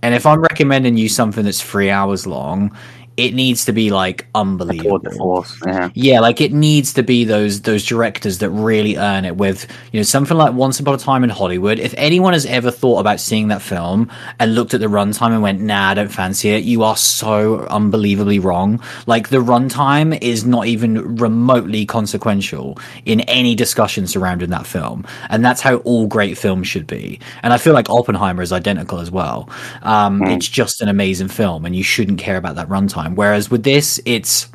And 0.01 0.15
if 0.15 0.25
I'm 0.25 0.41
recommending 0.41 0.95
you 0.95 1.09
something 1.09 1.43
that's 1.43 1.61
three 1.61 1.89
hours 1.89 2.25
long, 2.25 2.71
it 3.15 3.33
needs 3.33 3.65
to 3.65 3.73
be 3.73 3.91
like 3.91 4.25
unbelievable. 4.33 5.45
yeah. 5.65 5.89
yeah, 5.93 6.19
like 6.19 6.41
it 6.41 6.51
needs 6.51 6.93
to 6.93 7.03
be 7.03 7.25
those 7.25 7.61
those 7.61 7.85
directors 7.85 8.39
that 8.39 8.49
really 8.49 8.97
earn 8.97 9.23
it 9.25 9.37
with 9.37 9.67
you 9.91 9.99
know 9.99 10.03
something 10.03 10.35
like 10.35 10.53
Once 10.53 10.79
Upon 10.79 10.95
a 10.95 10.97
Time 10.97 11.23
in 11.23 11.29
Hollywood. 11.29 11.79
If 11.79 11.93
anyone 11.97 12.33
has 12.33 12.45
ever 12.45 12.71
thought 12.71 12.99
about 12.99 13.19
seeing 13.19 13.49
that 13.49 13.61
film 13.61 14.09
and 14.39 14.55
looked 14.55 14.73
at 14.73 14.79
the 14.79 14.87
runtime 14.87 15.31
and 15.31 15.43
went, 15.43 15.61
"Nah, 15.61 15.89
I 15.89 15.93
don't 15.93 16.11
fancy 16.11 16.49
it," 16.49 16.63
you 16.63 16.83
are 16.83 16.97
so 16.97 17.67
unbelievably 17.67 18.39
wrong. 18.39 18.81
Like 19.05 19.29
the 19.29 19.37
runtime 19.37 20.19
is 20.21 20.43
not 20.43 20.65
even 20.65 21.17
remotely 21.17 21.85
consequential 21.85 22.79
in 23.05 23.21
any 23.21 23.53
discussion 23.53 24.07
surrounding 24.07 24.49
that 24.49 24.65
film, 24.65 25.05
and 25.29 25.45
that's 25.45 25.61
how 25.61 25.77
all 25.77 26.07
great 26.07 26.37
films 26.37 26.67
should 26.67 26.87
be. 26.87 27.19
And 27.43 27.53
I 27.53 27.57
feel 27.57 27.73
like 27.73 27.89
Oppenheimer 27.89 28.41
is 28.41 28.51
identical 28.51 28.99
as 28.99 29.11
well. 29.11 29.49
Um, 29.83 30.21
mm. 30.21 30.35
It's 30.35 30.47
just 30.47 30.81
an 30.81 30.89
amazing 30.89 31.27
film, 31.27 31.65
and 31.65 31.75
you 31.75 31.83
shouldn't 31.83 32.17
care 32.17 32.37
about 32.37 32.55
that 32.55 32.69
runtime 32.69 33.02
time. 33.03 33.15
Whereas 33.15 33.51
with 33.51 33.63
this, 33.63 33.99
it's 34.05 34.49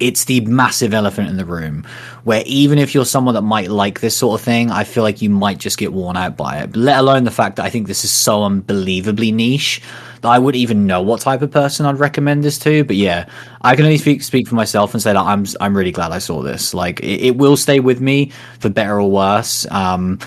it's 0.00 0.24
the 0.24 0.40
massive 0.40 0.92
elephant 0.92 1.28
in 1.28 1.36
the 1.36 1.44
room 1.44 1.86
where 2.24 2.42
even 2.44 2.76
if 2.76 2.92
you're 2.92 3.04
someone 3.04 3.34
that 3.34 3.42
might 3.42 3.70
like 3.70 4.00
this 4.00 4.16
sort 4.16 4.40
of 4.40 4.44
thing, 4.44 4.68
I 4.68 4.82
feel 4.82 5.04
like 5.04 5.22
you 5.22 5.30
might 5.30 5.58
just 5.58 5.78
get 5.78 5.92
worn 5.92 6.16
out 6.16 6.36
by 6.36 6.58
it. 6.58 6.74
Let 6.74 6.98
alone 6.98 7.22
the 7.22 7.30
fact 7.30 7.56
that 7.56 7.64
I 7.64 7.70
think 7.70 7.86
this 7.86 8.04
is 8.04 8.10
so 8.10 8.42
unbelievably 8.42 9.30
niche 9.30 9.80
that 10.22 10.28
I 10.28 10.40
wouldn't 10.40 10.60
even 10.60 10.86
know 10.86 11.02
what 11.02 11.20
type 11.20 11.40
of 11.40 11.52
person 11.52 11.86
I'd 11.86 12.00
recommend 12.00 12.42
this 12.42 12.58
to. 12.60 12.82
But 12.84 12.96
yeah, 12.96 13.28
I 13.60 13.76
can 13.76 13.84
only 13.84 13.98
speak 13.98 14.22
speak 14.22 14.48
for 14.48 14.56
myself 14.56 14.92
and 14.92 15.02
say 15.02 15.12
that 15.12 15.20
I'm 15.20 15.46
I'm 15.60 15.76
really 15.76 15.92
glad 15.92 16.10
I 16.10 16.18
saw 16.18 16.42
this. 16.42 16.74
Like 16.74 17.00
it, 17.00 17.20
it 17.26 17.36
will 17.36 17.56
stay 17.56 17.78
with 17.78 18.00
me 18.00 18.32
for 18.58 18.70
better 18.70 18.98
or 19.00 19.10
worse. 19.10 19.66
Um, 19.70 20.18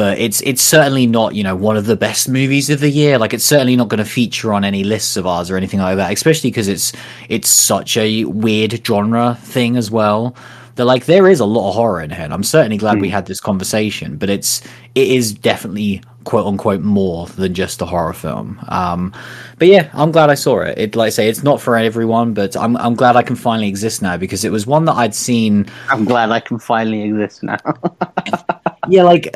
but 0.00 0.18
it's 0.18 0.40
it's 0.46 0.62
certainly 0.62 1.06
not 1.06 1.34
you 1.34 1.42
know 1.42 1.54
one 1.54 1.76
of 1.76 1.84
the 1.84 1.94
best 1.94 2.26
movies 2.26 2.70
of 2.70 2.80
the 2.80 2.88
year. 2.88 3.18
Like 3.18 3.34
it's 3.34 3.44
certainly 3.44 3.76
not 3.76 3.88
going 3.88 3.98
to 3.98 4.06
feature 4.06 4.50
on 4.50 4.64
any 4.64 4.82
lists 4.82 5.18
of 5.18 5.26
ours 5.26 5.50
or 5.50 5.58
anything 5.58 5.78
like 5.78 5.98
that. 5.98 6.10
Especially 6.10 6.50
because 6.50 6.68
it's 6.68 6.94
it's 7.28 7.50
such 7.50 7.98
a 7.98 8.24
weird 8.24 8.80
genre 8.86 9.36
thing 9.42 9.76
as 9.76 9.90
well. 9.90 10.34
That 10.76 10.86
like 10.86 11.04
there 11.04 11.28
is 11.28 11.38
a 11.38 11.44
lot 11.44 11.68
of 11.68 11.74
horror 11.74 12.00
in 12.00 12.08
here. 12.08 12.28
I'm 12.30 12.44
certainly 12.44 12.78
glad 12.78 12.96
mm. 12.96 13.02
we 13.02 13.08
hmm. 13.08 13.12
had 13.12 13.26
this 13.26 13.40
conversation, 13.40 14.16
but 14.16 14.30
it's 14.30 14.62
it 14.94 15.08
is 15.08 15.34
definitely 15.34 16.00
quote 16.24 16.46
unquote 16.46 16.80
more 16.80 17.26
than 17.26 17.52
just 17.52 17.82
a 17.82 17.84
horror 17.84 18.14
film. 18.14 18.58
Um, 18.68 19.12
but 19.58 19.68
yeah, 19.68 19.90
I'm 19.92 20.12
glad 20.12 20.30
I 20.30 20.34
saw 20.34 20.60
it. 20.60 20.78
It 20.78 20.96
like 20.96 21.08
I 21.08 21.10
say, 21.10 21.28
it's 21.28 21.42
not 21.42 21.60
for 21.60 21.76
everyone, 21.76 22.32
but 22.32 22.56
I'm 22.56 22.74
I'm 22.78 22.94
glad 22.94 23.16
I 23.16 23.22
can 23.22 23.36
finally 23.36 23.68
exist 23.68 24.00
now 24.00 24.16
because 24.16 24.46
it 24.46 24.50
was 24.50 24.66
one 24.66 24.86
that 24.86 24.94
I'd 24.94 25.14
seen. 25.14 25.66
I'm 25.90 26.06
glad 26.06 26.30
I 26.30 26.40
can 26.40 26.58
finally 26.58 27.02
exist 27.02 27.42
now. 27.42 27.58
yeah, 28.90 29.02
like 29.02 29.30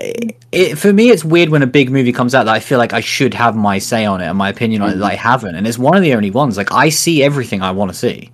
it, 0.52 0.76
for 0.76 0.92
me, 0.92 1.10
it's 1.10 1.24
weird 1.24 1.48
when 1.48 1.62
a 1.62 1.66
big 1.66 1.90
movie 1.90 2.12
comes 2.12 2.34
out 2.34 2.44
that 2.44 2.54
I 2.54 2.60
feel 2.60 2.78
like 2.78 2.92
I 2.92 3.00
should 3.00 3.34
have 3.34 3.56
my 3.56 3.78
say 3.78 4.04
on 4.04 4.20
it 4.20 4.26
and 4.26 4.36
my 4.36 4.48
opinion 4.48 4.82
on 4.82 4.88
mm-hmm. 4.88 4.98
it 4.98 5.00
that 5.00 5.12
I 5.12 5.14
haven't, 5.14 5.54
and 5.54 5.66
it's 5.66 5.78
one 5.78 5.96
of 5.96 6.02
the 6.02 6.14
only 6.14 6.30
ones. 6.30 6.56
Like 6.56 6.72
I 6.72 6.88
see 6.88 7.22
everything 7.22 7.62
I 7.62 7.70
want 7.70 7.90
to 7.90 7.96
see. 7.96 8.30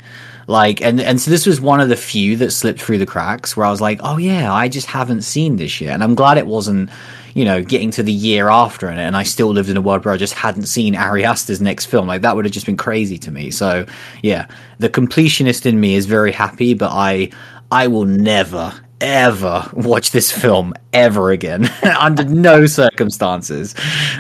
Like 0.47 0.81
and 0.81 1.01
and 1.01 1.21
so 1.21 1.31
this 1.31 1.47
was 1.47 1.61
one 1.61 1.81
of 1.81 1.89
the 1.89 1.97
few 1.97 2.37
that 2.39 2.51
slipped 2.51 2.81
through 2.81 2.99
the 2.99 3.07
cracks 3.07 3.57
where 3.57 3.67
I 3.67 3.71
was 3.71 3.81
like, 3.81 4.01
oh 4.03 4.17
yeah, 4.17 4.53
I 4.53 4.69
just 4.69 4.89
haven't 4.89 5.23
seen 5.23 5.57
this 5.57 5.81
yet, 5.81 5.95
and 5.95 6.03
I'm 6.03 6.15
glad 6.15 6.39
it 6.39 6.47
wasn't 6.47 6.91
you 7.35 7.45
know, 7.45 7.63
getting 7.63 7.91
to 7.93 8.03
the 8.03 8.13
year 8.13 8.49
after 8.49 8.91
it, 8.91 8.99
and 8.99 9.17
I 9.17 9.23
still 9.23 9.49
lived 9.49 9.69
in 9.69 9.77
a 9.77 9.81
world 9.81 10.05
where 10.05 10.15
I 10.15 10.17
just 10.17 10.35
hadn't 10.35 10.67
seen 10.67 10.97
Ari 10.97 11.25
Aster's 11.25 11.61
next 11.61 11.87
film. 11.87 12.09
Like 12.09 12.23
that 12.23 12.35
would 12.37 12.45
have 12.45 12.53
just 12.53 12.67
been 12.67 12.77
crazy 12.77 13.19
to 13.19 13.31
me. 13.31 13.51
So 13.51 13.87
yeah, 14.23 14.47
the 14.79 14.89
completionist 14.89 15.67
in 15.67 15.79
me 15.79 15.95
is 15.95 16.07
very 16.07 16.33
happy, 16.33 16.75
but 16.75 16.91
I 16.91 17.31
I 17.71 17.87
will 17.87 18.05
never 18.05 18.73
ever 19.01 19.69
watch 19.73 20.11
this 20.11 20.31
film 20.31 20.75
ever 20.93 21.31
again 21.31 21.67
under 21.99 22.25
no 22.25 22.67
circumstances. 22.67 23.75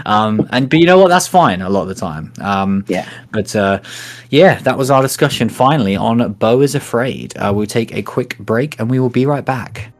Um 0.06 0.48
and 0.50 0.68
but 0.68 0.78
you 0.78 0.86
know 0.86 0.98
what? 0.98 1.08
That's 1.08 1.28
fine 1.28 1.60
a 1.62 1.68
lot 1.68 1.82
of 1.82 1.88
the 1.88 1.94
time. 1.94 2.32
Um 2.40 2.84
yeah. 2.88 3.08
but 3.32 3.54
uh 3.54 3.80
yeah 4.30 4.58
that 4.60 4.78
was 4.78 4.90
our 4.90 5.02
discussion 5.02 5.48
finally 5.48 5.96
on 5.96 6.32
beau 6.34 6.60
is 6.60 6.74
afraid. 6.74 7.36
Uh, 7.36 7.52
we'll 7.54 7.66
take 7.66 7.94
a 7.94 8.02
quick 8.02 8.38
break 8.38 8.78
and 8.78 8.90
we 8.90 8.98
will 8.98 9.10
be 9.10 9.26
right 9.26 9.44
back 9.44 9.92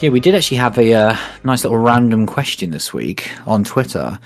Yeah, 0.00 0.10
we 0.10 0.20
did 0.20 0.34
actually 0.34 0.58
have 0.58 0.76
a 0.78 0.92
uh, 0.92 1.16
nice 1.42 1.64
little 1.64 1.78
random 1.78 2.26
question 2.26 2.70
this 2.70 2.92
week 2.92 3.30
on 3.46 3.64
Twitter 3.64 4.18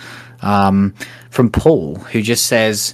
um, 0.42 0.94
from 1.30 1.48
Paul, 1.48 1.94
who 1.94 2.22
just 2.22 2.46
says, 2.46 2.92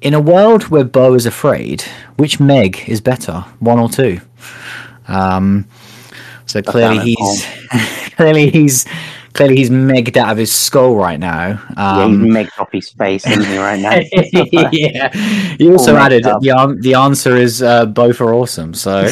"In 0.00 0.14
a 0.14 0.20
world 0.20 0.64
where 0.64 0.82
Beau 0.82 1.14
is 1.14 1.26
afraid, 1.26 1.82
which 2.16 2.40
Meg 2.40 2.88
is 2.88 3.00
better, 3.00 3.44
one 3.60 3.78
or 3.78 3.88
two? 3.88 4.20
Um, 5.06 5.66
so 6.46 6.60
clearly 6.66 6.98
he's 6.98 7.46
clearly 8.16 8.50
he's 8.50 8.84
clearly 9.38 9.54
he's 9.54 9.70
megged 9.70 10.16
out 10.16 10.32
of 10.32 10.36
his 10.36 10.50
skull 10.50 10.96
right 10.96 11.20
now. 11.20 11.52
Um, 11.76 11.96
yeah, 11.96 12.08
he's 12.08 12.34
megged 12.34 12.60
off 12.60 12.72
his 12.72 12.90
face, 12.90 13.24
isn't 13.24 13.44
he, 13.44 13.56
right 13.56 13.78
now? 13.78 14.00
yeah. 14.72 15.12
He 15.56 15.70
also 15.70 15.94
added 15.94 16.24
the 16.24 16.76
the 16.80 16.94
answer 16.94 17.36
is 17.36 17.62
uh, 17.62 17.86
both 17.86 18.20
are 18.20 18.34
awesome. 18.34 18.74
So, 18.74 19.08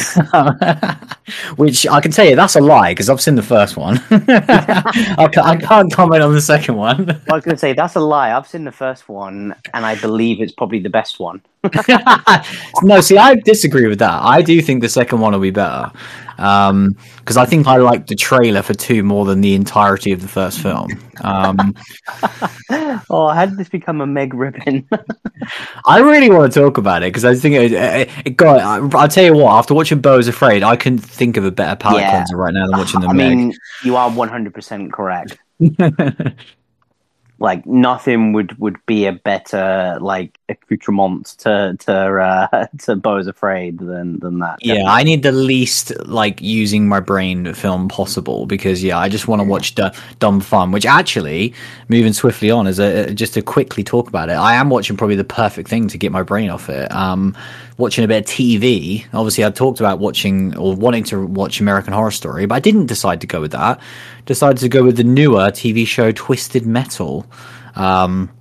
which 1.55 1.87
I 1.87 2.01
can 2.01 2.11
tell 2.11 2.25
you 2.25 2.35
that's 2.35 2.57
a 2.57 2.59
lie 2.59 2.91
because 2.91 3.09
I've 3.09 3.21
seen 3.21 3.35
the 3.35 3.41
first 3.41 3.77
one. 3.77 3.99
I, 4.11 5.29
can't, 5.31 5.37
I, 5.37 5.55
can't, 5.55 5.93
comment 5.93 6.21
on 6.21 6.33
the 6.33 6.41
second 6.41 6.75
one. 6.75 7.09
I 7.09 7.33
was 7.33 7.45
going 7.45 7.55
to 7.55 7.57
say 7.57 7.71
that's 7.71 7.95
a 7.95 8.01
lie. 8.01 8.35
I've 8.35 8.47
seen 8.47 8.65
the 8.65 8.71
first 8.73 9.07
one, 9.07 9.55
and 9.73 9.85
I 9.85 9.95
believe 9.95 10.41
it's 10.41 10.51
probably 10.51 10.79
the 10.79 10.89
best 10.89 11.21
one. 11.21 11.41
no, 12.83 12.99
see, 12.99 13.17
I 13.17 13.35
disagree 13.35 13.87
with 13.87 13.99
that. 13.99 14.21
I 14.23 14.41
do 14.41 14.61
think 14.61 14.81
the 14.81 14.89
second 14.89 15.21
one 15.21 15.31
will 15.31 15.39
be 15.39 15.51
better 15.51 15.89
because 16.37 16.69
um, 16.69 16.95
I 17.37 17.45
think 17.45 17.65
I 17.65 17.77
liked 17.77 18.07
the 18.07 18.15
trailer 18.15 18.61
for 18.61 18.75
two 18.75 19.01
more 19.01 19.25
than 19.25 19.41
the 19.41 19.55
entirety 19.55 20.11
of 20.11 20.21
the 20.21 20.27
first 20.27 20.61
film. 20.61 20.91
Um, 21.21 21.75
oh, 23.09 23.29
how 23.29 23.47
did 23.47 23.57
this 23.57 23.69
become 23.69 24.01
a 24.01 24.05
Meg 24.05 24.35
ribbon? 24.35 24.87
I 25.85 25.99
really 25.99 26.29
want 26.29 26.53
to 26.53 26.59
talk 26.59 26.77
about 26.77 27.01
it 27.01 27.07
because 27.07 27.25
I 27.25 27.33
think 27.33 27.55
it, 27.55 27.71
it, 27.71 28.09
it 28.23 28.37
got. 28.37 28.93
I'll 28.93 29.07
tell 29.07 29.25
you 29.25 29.33
what. 29.33 29.51
After 29.51 29.73
watching 29.73 29.99
Beau's 29.99 30.27
Afraid, 30.27 30.61
I 30.61 30.75
couldn't 30.75 30.99
think 30.99 31.37
of 31.37 31.45
a 31.45 31.51
better 31.51 31.75
palate 31.75 32.01
yeah. 32.01 32.11
cleanser 32.11 32.37
right 32.37 32.53
now 32.53 32.67
than 32.67 32.77
watching 32.77 33.01
the 33.01 33.07
I 33.07 33.13
Meg. 33.13 33.35
mean, 33.35 33.53
you 33.83 33.95
are 33.95 34.11
one 34.11 34.29
hundred 34.29 34.53
percent 34.53 34.93
correct. 34.93 35.37
like 37.39 37.65
nothing 37.65 38.33
would 38.33 38.57
would 38.59 38.83
be 38.85 39.05
a 39.05 39.13
better 39.13 39.97
like 40.01 40.39
accoutrement 40.49 41.25
to 41.39 41.75
to 41.79 41.93
uh, 41.93 42.67
to 42.79 42.95
Beau's 42.95 43.27
Afraid 43.27 43.77
than 43.77 44.19
than 44.19 44.39
that. 44.39 44.57
Yeah, 44.61 44.83
I 44.85 45.03
need 45.03 45.23
the 45.23 45.31
least 45.31 45.93
like 46.05 46.41
using 46.41 46.87
my 46.87 46.99
brain 46.99 47.53
film 47.53 47.89
possible 47.89 48.45
because 48.45 48.83
yeah, 48.83 48.97
I 48.97 49.09
just 49.09 49.27
want 49.27 49.41
to 49.41 49.47
watch 49.47 49.75
d- 49.75 49.89
dumb 50.19 50.39
fun. 50.39 50.71
Which 50.71 50.85
actually, 50.85 51.53
moving 51.89 52.13
swiftly 52.13 52.49
on, 52.49 52.65
is 52.65 52.79
a 52.79 53.13
just 53.13 53.35
to 53.35 53.41
quickly 53.41 53.83
talk 53.83 54.07
about 54.07 54.29
it. 54.29 54.33
I 54.33 54.55
am 54.55 54.69
watching 54.69 54.97
probably 54.97 55.15
the 55.15 55.23
perfect 55.23 55.69
thing 55.69 55.87
to 55.89 55.97
get 55.97 56.11
my 56.11 56.23
brain 56.23 56.49
off 56.49 56.69
it. 56.69 56.91
Um, 56.91 57.35
watching 57.77 58.03
a 58.03 58.07
bit 58.07 58.25
of 58.25 58.25
TV. 58.25 59.05
Obviously, 59.13 59.45
I 59.45 59.49
talked 59.51 59.79
about 59.79 59.99
watching 59.99 60.55
or 60.57 60.75
wanting 60.75 61.03
to 61.05 61.25
watch 61.25 61.59
American 61.59 61.93
Horror 61.93 62.11
Story, 62.11 62.45
but 62.45 62.55
I 62.55 62.59
didn't 62.59 62.87
decide 62.87 63.21
to 63.21 63.27
go 63.27 63.41
with 63.41 63.51
that. 63.51 63.79
Decided 64.25 64.57
to 64.59 64.69
go 64.69 64.83
with 64.83 64.97
the 64.97 65.03
newer 65.03 65.51
TV 65.51 65.85
show 65.85 66.11
Twisted 66.11 66.65
Metal. 66.65 67.25
Um, 67.75 68.31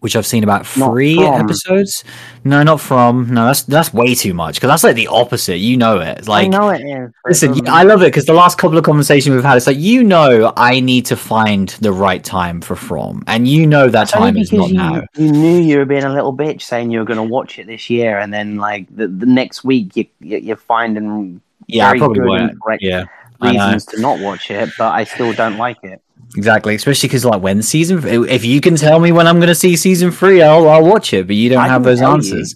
which 0.00 0.16
I've 0.16 0.26
seen 0.26 0.42
about 0.42 0.66
three 0.66 1.22
episodes. 1.22 2.04
No, 2.44 2.62
not 2.62 2.80
from. 2.80 3.32
No, 3.32 3.46
that's 3.46 3.62
that's 3.62 3.92
way 3.92 4.14
too 4.14 4.34
much 4.34 4.56
because 4.56 4.68
that's 4.68 4.84
like 4.84 4.96
the 4.96 5.06
opposite. 5.06 5.58
You 5.58 5.76
know 5.76 6.00
it. 6.00 6.26
Like 6.26 6.46
I 6.46 6.48
know 6.48 6.68
it 6.70 6.82
is. 6.82 7.12
Listen, 7.26 7.68
I 7.68 7.82
love 7.84 8.02
it 8.02 8.06
because 8.06 8.24
the 8.24 8.32
last 8.32 8.58
couple 8.58 8.78
of 8.78 8.84
conversations 8.84 9.34
we've 9.34 9.44
had, 9.44 9.56
it's 9.56 9.66
like 9.66 9.78
you 9.78 10.02
know 10.02 10.52
I 10.56 10.80
need 10.80 11.06
to 11.06 11.16
find 11.16 11.68
the 11.80 11.92
right 11.92 12.24
time 12.24 12.60
for 12.60 12.76
From, 12.76 13.22
and 13.26 13.46
you 13.46 13.66
know 13.66 13.88
that 13.88 14.08
time 14.08 14.36
is 14.36 14.52
not 14.52 14.70
you, 14.70 14.74
now. 14.74 15.02
You 15.16 15.30
knew 15.32 15.60
you 15.60 15.78
were 15.78 15.84
being 15.84 16.04
a 16.04 16.12
little 16.12 16.36
bitch 16.36 16.62
saying 16.62 16.90
you 16.90 16.98
were 16.98 17.04
going 17.04 17.18
to 17.18 17.22
watch 17.22 17.58
it 17.58 17.66
this 17.66 17.90
year, 17.90 18.18
and 18.18 18.32
then 18.32 18.56
like 18.56 18.86
the, 18.94 19.06
the 19.06 19.26
next 19.26 19.64
week 19.64 19.96
you, 19.96 20.06
you 20.20 20.54
are 20.54 20.56
finding 20.56 21.40
yeah, 21.66 21.90
I 21.90 21.98
probably 21.98 22.20
won't. 22.20 22.58
Yeah, 22.80 23.04
reasons 23.40 23.86
to 23.86 24.00
not 24.00 24.20
watch 24.20 24.50
it, 24.50 24.70
but 24.78 24.92
I 24.92 25.04
still 25.04 25.32
don't 25.32 25.56
like 25.56 25.78
it. 25.82 26.02
Exactly, 26.36 26.74
especially 26.74 27.08
because 27.08 27.24
like 27.24 27.42
when 27.42 27.62
season, 27.62 28.06
if 28.06 28.44
you 28.44 28.60
can 28.60 28.76
tell 28.76 29.00
me 29.00 29.10
when 29.10 29.26
I'm 29.26 29.36
going 29.36 29.48
to 29.48 29.54
see 29.54 29.76
season 29.76 30.10
three, 30.10 30.42
I'll 30.42 30.68
I'll 30.68 30.84
watch 30.84 31.12
it. 31.12 31.26
But 31.26 31.36
you 31.36 31.48
don't 31.48 31.58
I 31.58 31.68
have 31.68 31.82
those 31.82 32.00
answers. 32.00 32.54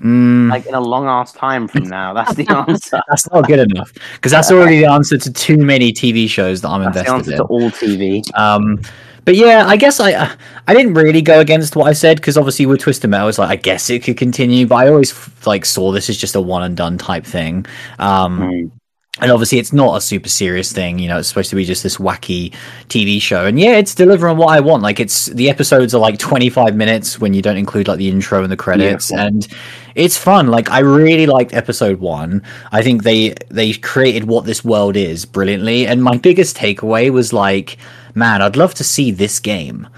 Mm. 0.00 0.48
Like 0.48 0.64
in 0.64 0.74
a 0.74 0.80
long 0.80 1.06
ass 1.06 1.32
time 1.32 1.68
from 1.68 1.84
now, 1.84 2.14
that's 2.14 2.34
the 2.34 2.48
answer. 2.68 3.02
that's 3.08 3.30
not 3.30 3.46
good 3.46 3.70
enough 3.70 3.92
because 4.14 4.32
that's 4.32 4.50
already 4.50 4.78
the 4.78 4.86
answer 4.86 5.18
to 5.18 5.32
too 5.32 5.58
many 5.58 5.92
TV 5.92 6.28
shows 6.28 6.62
that 6.62 6.70
I'm 6.70 6.82
that's 6.84 7.08
invested 7.08 7.32
in. 7.32 7.36
To 7.38 7.44
all 7.44 7.70
TV. 7.70 8.38
Um, 8.38 8.80
but 9.26 9.36
yeah, 9.36 9.66
I 9.66 9.76
guess 9.76 10.00
I 10.00 10.34
I 10.66 10.74
didn't 10.74 10.94
really 10.94 11.20
go 11.20 11.40
against 11.40 11.76
what 11.76 11.86
I 11.88 11.92
said 11.92 12.16
because 12.16 12.38
obviously 12.38 12.64
with 12.64 12.80
Twisted 12.80 13.10
Metal, 13.10 13.28
it's 13.28 13.38
like 13.38 13.50
I 13.50 13.56
guess 13.56 13.90
it 13.90 14.02
could 14.02 14.16
continue, 14.16 14.66
but 14.66 14.76
I 14.76 14.88
always 14.88 15.14
like 15.46 15.66
saw 15.66 15.92
this 15.92 16.08
as 16.08 16.16
just 16.16 16.34
a 16.34 16.40
one 16.40 16.62
and 16.62 16.74
done 16.74 16.96
type 16.96 17.26
thing. 17.26 17.66
Um, 17.98 18.40
mm 18.40 18.70
and 19.18 19.32
obviously 19.32 19.58
it's 19.58 19.72
not 19.72 19.96
a 19.96 20.00
super 20.00 20.28
serious 20.28 20.72
thing 20.72 20.96
you 20.98 21.08
know 21.08 21.18
it's 21.18 21.28
supposed 21.28 21.50
to 21.50 21.56
be 21.56 21.64
just 21.64 21.82
this 21.82 21.96
wacky 21.96 22.54
tv 22.88 23.20
show. 23.20 23.44
And 23.46 23.58
yeah 23.58 23.72
it's 23.76 23.94
delivering 23.94 24.36
what 24.36 24.50
i 24.50 24.60
want. 24.60 24.82
Like 24.82 25.00
it's 25.00 25.26
the 25.26 25.50
episodes 25.50 25.94
are 25.94 26.00
like 26.00 26.18
25 26.18 26.76
minutes 26.76 27.18
when 27.18 27.34
you 27.34 27.42
don't 27.42 27.56
include 27.56 27.88
like 27.88 27.98
the 27.98 28.08
intro 28.08 28.42
and 28.42 28.52
the 28.52 28.56
credits. 28.56 29.10
Yeah. 29.10 29.26
and 29.26 29.48
it's 29.96 30.16
fun. 30.16 30.46
Like 30.46 30.70
i 30.70 30.78
really 30.78 31.26
liked 31.26 31.54
episode 31.54 31.98
one. 31.98 32.42
I 32.70 32.82
think 32.82 33.02
they 33.02 33.34
they 33.48 33.72
created 33.72 34.24
what 34.24 34.44
this 34.44 34.64
world 34.64 34.96
is 34.96 35.24
brilliantly. 35.26 35.86
And 35.86 36.02
my 36.02 36.16
biggest 36.16 36.56
takeaway 36.56 37.10
was 37.10 37.32
like 37.32 37.78
man 38.14 38.42
i'd 38.42 38.56
love 38.56 38.74
to 38.74 38.84
see 38.84 39.10
this 39.10 39.38
game 39.38 39.88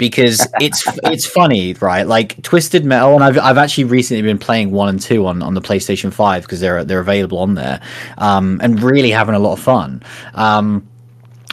because 0.00 0.48
it's 0.60 0.82
it's 1.04 1.26
funny, 1.26 1.74
right? 1.74 2.06
Like 2.06 2.42
Twisted 2.42 2.86
Metal, 2.86 3.14
and 3.14 3.22
I've 3.22 3.38
I've 3.38 3.58
actually 3.58 3.84
recently 3.84 4.22
been 4.22 4.38
playing 4.38 4.70
one 4.70 4.88
and 4.88 4.98
two 4.98 5.26
on, 5.26 5.42
on 5.42 5.52
the 5.52 5.60
PlayStation 5.60 6.10
Five 6.10 6.42
because 6.42 6.58
they're 6.58 6.82
they're 6.84 7.00
available 7.00 7.38
on 7.38 7.54
there, 7.54 7.80
um, 8.16 8.58
and 8.62 8.82
really 8.82 9.10
having 9.10 9.34
a 9.34 9.38
lot 9.38 9.52
of 9.52 9.60
fun. 9.60 10.02
Um, 10.34 10.88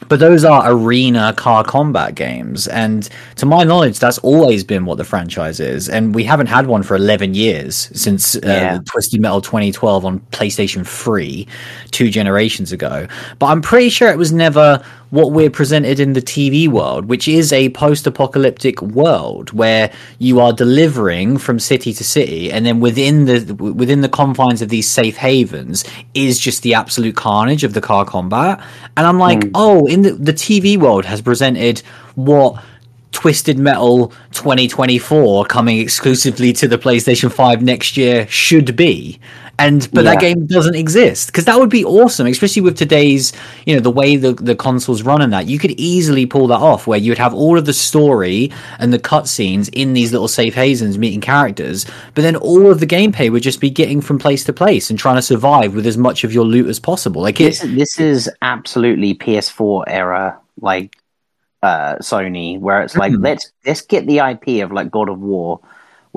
but 0.10 0.20
those 0.20 0.46
are 0.46 0.72
arena 0.72 1.34
car 1.34 1.64
combat 1.64 2.14
games 2.14 2.68
and 2.68 3.10
to 3.36 3.48
my 3.48 3.64
knowledge 3.64 3.98
that's 3.98 4.20
always 4.20 4.64
been 4.64 4.86
what 4.86 4.98
the 5.00 5.04
franchise 5.04 5.60
is 5.60 5.90
and 5.90 6.14
we 6.14 6.24
haven't 6.24 6.46
had 6.46 6.68
one 6.68 6.84
for 6.84 6.96
11 6.96 7.34
years 7.34 7.90
since 8.00 8.36
uh, 8.36 8.40
yeah. 8.44 8.80
twisted 8.86 9.20
metal 9.20 9.42
2012 9.42 10.06
on 10.06 10.20
playstation 10.32 10.86
3 10.86 11.48
two 11.90 12.12
generations 12.12 12.72
ago 12.72 13.08
but 13.40 13.48
i'm 13.48 13.60
pretty 13.60 13.90
sure 13.90 14.10
it 14.10 14.20
was 14.20 14.32
never 14.32 14.84
what 15.10 15.32
we're 15.32 15.50
presented 15.50 16.00
in 16.00 16.14
the 16.14 16.22
TV 16.22 16.68
world, 16.68 17.06
which 17.06 17.28
is 17.28 17.54
a 17.54 17.70
post-apocalyptic 17.70 18.82
world 18.82 19.52
where 19.52 19.92
you 20.20 20.40
are 20.40 20.52
delivering 20.52 21.38
from 21.38 21.60
city 21.60 21.94
to 21.94 22.04
city, 22.04 22.52
and 22.52 22.66
then 22.66 22.80
within 22.80 23.26
the 23.26 23.54
within 23.56 24.02
the 24.02 24.10
confines 24.10 24.62
of 24.62 24.70
these 24.70 24.90
safe 24.90 25.18
havens 25.18 25.86
is 26.14 26.40
just 26.40 26.64
the 26.64 26.74
absolute 26.74 27.16
carnage 27.16 27.64
of 27.64 27.74
the 27.74 27.82
car 27.82 28.06
combat. 28.06 28.62
And 28.96 29.08
I'm 29.08 29.20
like, 29.20 29.40
mm. 29.40 29.52
oh, 29.56 29.86
in 29.86 30.02
the 30.02 30.12
the 30.12 30.34
TV 30.34 30.78
world 30.78 31.06
has 31.06 31.22
presented 31.22 31.80
what 32.16 32.62
Twisted 33.12 33.58
Metal 33.58 34.10
2024 34.34 35.46
coming 35.46 35.80
exclusively 35.80 36.54
to 36.54 36.68
the 36.68 36.78
PlayStation 36.78 37.32
5 37.32 37.64
next 37.64 37.98
year 37.98 38.28
should 38.28 38.76
be 38.76 39.20
and 39.60 39.90
but 39.92 40.04
yeah. 40.04 40.12
that 40.12 40.22
game 40.22 40.46
doesn't 40.46 40.76
exist 40.76 41.28
because 41.28 41.46
that 41.46 41.60
would 41.60 41.70
be 41.70 41.84
awesome 41.84 42.28
especially 42.28 42.62
with 42.62 42.78
today's 42.78 43.34
you 43.66 43.74
know 43.74 43.80
the 43.80 43.92
way 43.92 44.16
the, 44.16 44.34
the 44.34 44.56
consoles 44.56 45.04
run 45.04 45.22
and 45.22 45.34
that 45.34 45.48
you 45.48 45.58
could 45.58 45.72
easily 45.72 46.26
pull 46.26 46.48
that 46.48 46.60
off 46.60 46.86
where 46.86 47.00
you 47.00 47.12
would 47.12 47.18
have 47.18 47.34
all 47.34 47.58
of 47.58 47.66
the 47.66 47.74
story 47.74 48.52
and 48.80 48.94
the 48.94 49.00
cutscenes 49.00 49.70
in 49.74 49.94
these 49.94 50.12
little 50.12 50.28
safe 50.28 50.54
havens 50.54 50.98
meeting 50.98 51.22
characters 51.22 51.86
but 52.14 52.22
then 52.22 52.36
all 52.36 52.70
of 52.70 52.80
the 52.80 52.88
gameplay 52.88 53.32
would 53.32 53.44
just 53.44 53.60
be 53.60 53.70
getting 53.70 54.02
from 54.02 54.20
place 54.20 54.44
to 54.44 54.54
place 54.54 54.90
and 54.90 55.00
trying 55.00 55.16
to 55.16 55.22
survive 55.22 55.74
with 55.74 55.86
as 55.88 55.98
much 55.98 56.24
of 56.24 56.34
your 56.34 56.46
loot 56.46 56.68
as 56.68 56.80
possible 56.80 57.22
like 57.22 57.38
this, 57.38 57.62
this 57.62 58.00
is 58.00 58.30
absolutely 58.42 59.16
ps4 59.16 59.84
era 59.88 60.40
like 60.62 60.96
uh 61.64 61.96
sony 61.96 62.60
where 62.60 62.82
it's 62.84 62.96
like 62.96 63.12
mm. 63.12 63.24
let's 63.24 63.52
let's 63.66 63.82
get 63.82 64.06
the 64.06 64.20
ip 64.20 64.64
of 64.64 64.72
like 64.72 64.92
god 64.92 65.10
of 65.10 65.20
war 65.20 65.60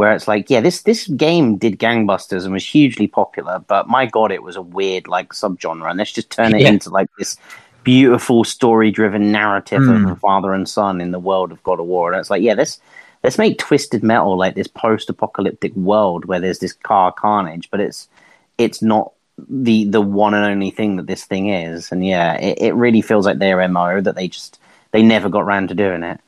where 0.00 0.14
it's 0.14 0.26
like, 0.26 0.48
yeah, 0.48 0.62
this 0.62 0.80
this 0.80 1.06
game 1.08 1.58
did 1.58 1.78
gangbusters 1.78 2.44
and 2.44 2.54
was 2.54 2.64
hugely 2.64 3.06
popular, 3.06 3.58
but 3.58 3.86
my 3.86 4.06
god, 4.06 4.32
it 4.32 4.42
was 4.42 4.56
a 4.56 4.62
weird 4.62 5.06
like 5.06 5.34
subgenre, 5.34 5.90
and 5.90 5.98
let's 5.98 6.12
just 6.12 6.30
turn 6.30 6.54
it 6.54 6.62
yeah. 6.62 6.70
into 6.70 6.88
like 6.88 7.10
this 7.18 7.36
beautiful 7.84 8.42
story-driven 8.42 9.30
narrative 9.30 9.82
mm. 9.82 9.94
of 9.94 10.00
hmm. 10.00 10.08
a 10.08 10.16
father 10.16 10.54
and 10.54 10.66
son 10.66 11.02
in 11.02 11.10
the 11.10 11.18
world 11.18 11.52
of 11.52 11.62
God 11.64 11.80
of 11.80 11.86
War. 11.86 12.10
And 12.10 12.18
it's 12.18 12.30
like, 12.30 12.42
yeah, 12.42 12.54
this 12.54 12.80
let's 13.22 13.36
make 13.36 13.58
Twisted 13.58 14.02
Metal 14.02 14.38
like 14.38 14.54
this 14.54 14.68
post-apocalyptic 14.68 15.76
world 15.76 16.24
where 16.24 16.40
there's 16.40 16.60
this 16.60 16.72
car 16.72 17.12
carnage, 17.12 17.70
but 17.70 17.80
it's 17.80 18.08
it's 18.56 18.80
not 18.80 19.12
the 19.50 19.84
the 19.84 20.00
one 20.00 20.32
and 20.32 20.46
only 20.46 20.70
thing 20.70 20.96
that 20.96 21.08
this 21.08 21.26
thing 21.26 21.50
is. 21.50 21.92
And 21.92 22.06
yeah, 22.06 22.38
it, 22.38 22.58
it 22.58 22.74
really 22.74 23.02
feels 23.02 23.26
like 23.26 23.38
their 23.38 23.68
mo 23.68 24.00
that 24.00 24.14
they 24.14 24.28
just 24.28 24.58
they 24.92 25.02
never 25.02 25.28
got 25.28 25.42
around 25.42 25.68
to 25.68 25.74
doing 25.74 26.04
it. 26.04 26.20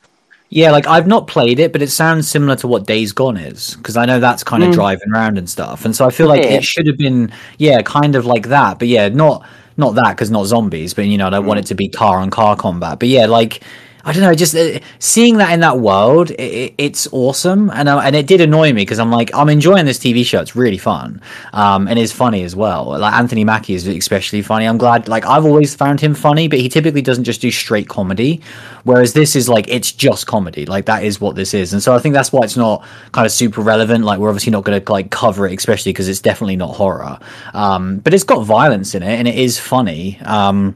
Yeah, 0.55 0.69
like 0.69 0.85
I've 0.85 1.07
not 1.07 1.25
played 1.25 1.59
it, 1.59 1.71
but 1.73 1.81
it 1.81 1.89
sounds 1.89 2.27
similar 2.27 2.55
to 2.57 2.67
what 2.67 2.85
Days 2.85 3.11
Gone 3.11 3.37
is 3.37 3.75
because 3.77 3.97
I 3.97 4.05
know 4.05 4.19
that's 4.19 4.43
kind 4.43 4.61
of 4.61 4.69
mm. 4.69 4.73
driving 4.73 5.11
around 5.11 5.39
and 5.39 5.49
stuff, 5.49 5.83
and 5.83 5.95
so 5.95 6.05
I 6.05 6.11
feel 6.11 6.27
like 6.27 6.43
yeah. 6.43 6.51
it 6.51 6.63
should 6.63 6.85
have 6.85 6.97
been, 6.97 7.33
yeah, 7.57 7.81
kind 7.81 8.15
of 8.15 8.27
like 8.27 8.49
that, 8.49 8.77
but 8.77 8.87
yeah, 8.87 9.09
not 9.09 9.43
not 9.77 9.95
that 9.95 10.11
because 10.11 10.29
not 10.29 10.45
zombies, 10.45 10.93
but 10.93 11.07
you 11.07 11.17
know, 11.17 11.25
I 11.25 11.31
don't 11.31 11.45
mm. 11.45 11.47
want 11.47 11.61
it 11.61 11.65
to 11.67 11.75
be 11.75 11.89
car 11.89 12.19
on 12.19 12.29
car 12.29 12.55
combat, 12.55 12.99
but 12.99 13.07
yeah, 13.07 13.25
like 13.25 13.63
I 14.05 14.11
don't 14.11 14.21
know, 14.21 14.35
just 14.35 14.53
uh, 14.53 14.79
seeing 14.99 15.37
that 15.37 15.53
in 15.53 15.61
that 15.61 15.79
world, 15.79 16.31
it, 16.31 16.73
it's 16.77 17.07
awesome, 17.13 17.69
and 17.69 17.87
uh, 17.87 17.99
and 17.99 18.17
it 18.17 18.27
did 18.27 18.41
annoy 18.41 18.73
me 18.73 18.81
because 18.81 18.99
I'm 18.99 19.11
like, 19.11 19.33
I'm 19.33 19.47
enjoying 19.47 19.85
this 19.85 19.97
TV 19.97 20.25
show. 20.25 20.41
It's 20.41 20.57
really 20.57 20.77
fun, 20.77 21.21
um, 21.53 21.87
and 21.87 21.97
it's 21.97 22.11
funny 22.11 22.43
as 22.43 22.53
well. 22.53 22.99
Like 22.99 23.13
Anthony 23.13 23.45
Mackie 23.45 23.75
is 23.75 23.87
especially 23.87 24.41
funny. 24.41 24.65
I'm 24.65 24.77
glad. 24.77 25.07
Like 25.07 25.25
I've 25.25 25.45
always 25.45 25.73
found 25.73 26.01
him 26.01 26.15
funny, 26.15 26.49
but 26.49 26.59
he 26.59 26.67
typically 26.67 27.01
doesn't 27.01 27.23
just 27.23 27.39
do 27.39 27.49
straight 27.49 27.87
comedy, 27.87 28.41
whereas 28.83 29.13
this 29.13 29.37
is 29.37 29.47
like 29.47 29.69
it's 29.69 29.93
just 29.93 30.27
comedy. 30.27 30.65
Like 30.65 30.85
that 30.87 31.05
is 31.05 31.21
what 31.21 31.37
this 31.37 31.53
is, 31.53 31.71
and 31.71 31.81
so 31.81 31.95
I 31.95 31.99
think 31.99 32.13
that's 32.13 32.33
why 32.33 32.41
it's 32.43 32.57
not 32.57 32.85
kind 33.13 33.25
of 33.25 33.31
super 33.31 33.61
relevant. 33.61 34.03
Like 34.03 34.19
we're 34.19 34.29
obviously 34.29 34.51
not 34.51 34.65
going 34.65 34.83
to 34.83 34.91
like 34.91 35.11
cover 35.11 35.47
it, 35.47 35.57
especially 35.57 35.93
because 35.93 36.09
it's 36.09 36.19
definitely 36.19 36.57
not 36.57 36.75
horror. 36.75 37.19
Um, 37.53 37.99
but 37.99 38.13
it's 38.13 38.25
got 38.25 38.43
violence 38.43 38.95
in 38.95 39.01
it, 39.03 39.17
and 39.17 39.29
it 39.29 39.35
is 39.35 39.59
funny. 39.59 40.19
Um, 40.25 40.75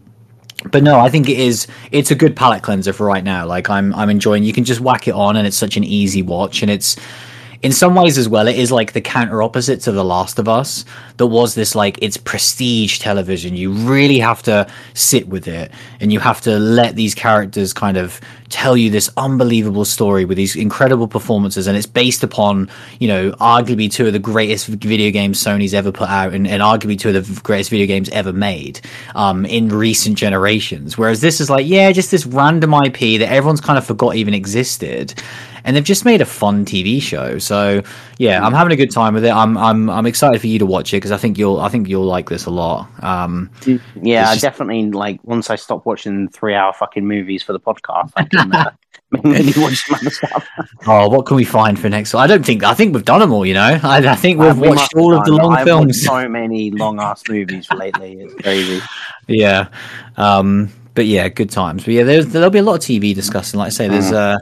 but 0.65 0.83
no, 0.83 0.99
I 0.99 1.09
think 1.09 1.29
it 1.29 1.39
is. 1.39 1.67
It's 1.91 2.11
a 2.11 2.15
good 2.15 2.35
palate 2.35 2.63
cleanser 2.63 2.93
for 2.93 3.05
right 3.05 3.23
now. 3.23 3.45
Like 3.45 3.69
I'm, 3.69 3.93
I'm 3.95 4.09
enjoying. 4.09 4.43
You 4.43 4.53
can 4.53 4.63
just 4.63 4.81
whack 4.81 5.07
it 5.07 5.13
on, 5.13 5.35
and 5.35 5.45
it's 5.45 5.57
such 5.57 5.77
an 5.77 5.83
easy 5.83 6.21
watch, 6.21 6.61
and 6.61 6.71
it's 6.71 6.95
in 7.63 7.71
some 7.71 7.95
ways 7.95 8.17
as 8.17 8.29
well, 8.29 8.47
it 8.47 8.57
is 8.57 8.71
like 8.71 8.93
the 8.93 9.01
counter 9.01 9.41
opposite 9.41 9.81
to 9.81 9.91
The 9.91 10.03
Last 10.03 10.37
of 10.37 10.47
Us. 10.47 10.85
That 11.17 11.27
was 11.27 11.55
this 11.55 11.73
like 11.73 11.97
it's 12.01 12.17
prestige 12.17 12.99
television. 12.99 13.55
You 13.55 13.71
really 13.71 14.19
have 14.19 14.43
to 14.43 14.67
sit 14.93 15.27
with 15.27 15.47
it, 15.47 15.71
and 15.99 16.13
you 16.13 16.19
have 16.19 16.41
to 16.41 16.59
let 16.59 16.95
these 16.95 17.15
characters 17.15 17.73
kind 17.73 17.97
of 17.97 18.21
tell 18.49 18.77
you 18.77 18.89
this 18.89 19.09
unbelievable 19.17 19.83
story 19.83 20.23
with 20.23 20.37
these 20.37 20.55
incredible 20.55 21.07
performances, 21.07 21.65
and 21.65 21.75
it's 21.75 21.87
based 21.87 22.23
upon 22.23 22.69
you 22.99 23.07
know 23.07 23.31
arguably 23.33 23.91
two 23.91 24.05
of 24.05 24.13
the 24.13 24.19
greatest 24.19 24.67
video 24.67 25.11
games 25.11 25.43
Sony's 25.43 25.73
ever 25.73 25.91
put 25.91 26.09
out, 26.09 26.33
and, 26.33 26.47
and 26.47 26.61
arguably 26.61 26.99
two 26.99 27.09
of 27.09 27.27
the 27.27 27.41
greatest 27.41 27.71
video 27.71 27.87
games 27.87 28.09
ever 28.09 28.31
made 28.31 28.79
um, 29.15 29.45
in 29.45 29.69
recent 29.69 30.17
generations. 30.17 30.97
Whereas 30.97 31.21
this 31.21 31.41
is 31.41 31.49
like 31.49 31.65
yeah, 31.65 31.91
just 31.91 32.11
this 32.11 32.27
random 32.27 32.73
IP 32.73 33.19
that 33.19 33.29
everyone's 33.31 33.61
kind 33.61 33.79
of 33.79 33.85
forgot 33.85 34.15
even 34.15 34.35
existed 34.35 35.15
and 35.67 35.75
they've 35.75 35.83
just 35.83 36.05
made 36.05 36.21
a 36.21 36.25
fun 36.25 36.63
TV 36.63 37.01
show. 37.01 37.37
So 37.39 37.83
yeah, 38.17 38.43
I'm 38.43 38.53
having 38.53 38.71
a 38.71 38.77
good 38.77 38.89
time 38.89 39.13
with 39.13 39.25
it. 39.25 39.31
I'm 39.31 39.57
I'm 39.57 39.89
I'm 39.89 40.05
excited 40.05 40.39
for 40.39 40.47
you 40.47 40.57
to 40.59 40.65
watch 40.65 40.93
it 40.93 40.97
because 40.97 41.11
I 41.11 41.17
think 41.17 41.37
you'll 41.37 41.59
I 41.59 41.67
think 41.67 41.89
you'll 41.89 42.05
like 42.05 42.29
this 42.29 42.45
a 42.45 42.49
lot. 42.49 42.87
Um, 43.03 43.51
yeah, 44.01 44.31
just... 44.31 44.41
definitely. 44.41 44.89
Like 44.89 45.19
once 45.25 45.49
I 45.49 45.57
stop 45.57 45.85
watching 45.85 46.29
three 46.29 46.55
hour 46.55 46.71
fucking 46.71 47.05
movies 47.05 47.43
for 47.43 47.51
the 47.51 47.59
podcast, 47.59 48.13
I 48.15 48.23
can. 48.23 48.55
Uh, 48.55 48.71
maybe 49.23 49.53
watch 49.57 49.75
some 49.85 49.95
other 49.95 50.09
stuff. 50.09 50.47
oh, 50.87 51.09
what 51.09 51.25
can 51.25 51.35
we 51.35 51.45
find 51.45 51.77
for 51.77 51.89
next? 51.89 52.15
I 52.15 52.27
don't 52.27 52.45
think. 52.45 52.63
I 52.63 52.73
think 52.73 52.95
we've 52.95 53.05
done 53.05 53.19
them 53.19 53.33
all. 53.33 53.45
You 53.45 53.53
know, 53.55 53.79
I, 53.83 53.97
I 53.97 54.15
think 54.15 54.39
we've 54.39 54.57
we 54.57 54.69
watched 54.69 54.93
all 54.95 55.13
of 55.13 55.25
the 55.25 55.33
long 55.33 55.53
I've 55.53 55.65
films. 55.65 56.01
so 56.01 56.29
many 56.29 56.71
long 56.71 57.01
ass 57.01 57.23
movies 57.27 57.69
lately. 57.73 58.21
It's 58.21 58.33
crazy. 58.35 58.81
Yeah. 59.29 59.67
Um, 60.15 60.71
but 60.97 61.05
yeah, 61.05 61.29
good 61.29 61.51
times. 61.51 61.85
But 61.85 61.93
yeah, 61.93 62.21
there'll 62.21 62.49
be 62.49 62.57
a 62.57 62.63
lot 62.63 62.73
of 62.73 62.81
TV 62.81 63.13
discussing. 63.13 63.59
Like 63.59 63.67
I 63.67 63.69
say, 63.69 63.87
there's 63.87 64.09
mm. 64.09 64.15
uh, 64.15 64.39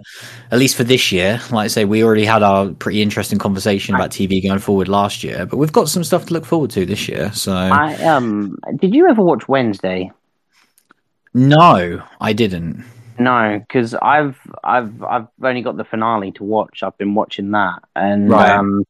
at 0.52 0.58
least 0.58 0.78
for 0.78 0.86
this 0.86 1.12
year. 1.12 1.42
Like 1.52 1.66
I 1.66 1.68
say, 1.68 1.84
we 1.84 2.02
already 2.02 2.24
had 2.24 2.44
our 2.44 2.70
pretty 2.70 3.02
interesting 3.02 3.38
conversation 3.38 3.94
about 3.94 4.12
TV 4.12 4.42
going 4.42 4.60
forward 4.60 4.88
last 4.88 5.22
year, 5.22 5.46
but 5.46 5.58
we've 5.58 5.74
got 5.74 5.90
some 5.90 6.02
stuff 6.06 6.28
to 6.28 6.34
look 6.34 6.46
forward 6.46 6.72
to 6.72 6.86
this 6.86 7.10
year. 7.10 7.30
So, 7.34 7.54
I 7.54 7.96
um, 8.06 8.58
did 8.78 8.96
you 8.96 9.10
ever 9.10 9.22
watch 9.22 9.50
Wednesday? 9.50 10.14
No, 11.34 12.02
I 12.22 12.32
didn't. 12.32 12.86
No, 13.20 13.60
because 13.60 13.94
I've 13.96 14.40
I've 14.64 15.04
I've 15.04 15.28
only 15.44 15.62
got 15.62 15.76
the 15.76 15.84
finale 15.84 16.32
to 16.32 16.46
watch. 16.46 16.84
I've 16.84 16.98
been 16.98 17.16
watching 17.16 17.52
that, 17.52 17.84
and 17.98 18.30
right. 18.30 18.52
um, 18.52 18.86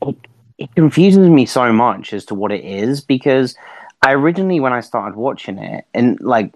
it, 0.00 0.16
it 0.56 0.74
confuses 0.74 1.28
me 1.28 1.44
so 1.44 1.70
much 1.70 2.14
as 2.14 2.24
to 2.26 2.34
what 2.34 2.50
it 2.50 2.64
is 2.64 3.02
because 3.02 3.56
I 4.02 4.12
originally 4.12 4.60
when 4.60 4.72
I 4.72 4.80
started 4.80 5.16
watching 5.16 5.58
it, 5.58 5.84
and 5.94 6.20
like 6.20 6.52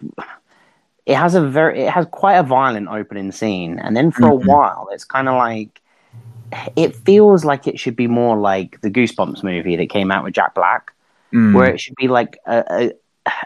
it 1.06 1.14
has 1.14 1.34
a 1.34 1.40
very 1.40 1.82
it 1.82 1.90
has 1.90 2.06
quite 2.10 2.36
a 2.36 2.42
violent 2.42 2.88
opening 2.88 3.32
scene, 3.32 3.78
and 3.78 3.96
then 3.96 4.10
for 4.10 4.22
mm-hmm. 4.22 4.48
a 4.48 4.52
while 4.52 4.88
it's 4.92 5.04
kind 5.04 5.28
of 5.28 5.36
like 5.36 5.80
it 6.76 6.94
feels 6.94 7.44
like 7.44 7.66
it 7.66 7.78
should 7.78 7.96
be 7.96 8.06
more 8.06 8.36
like 8.36 8.80
the 8.80 8.90
Goosebumps 8.90 9.42
movie 9.42 9.76
that 9.76 9.88
came 9.90 10.10
out 10.10 10.24
with 10.24 10.34
Jack 10.34 10.54
Black, 10.54 10.92
mm. 11.32 11.54
where 11.54 11.72
it 11.72 11.80
should 11.80 11.96
be 11.96 12.08
like 12.08 12.38
a, 12.46 12.64
a 12.70 12.92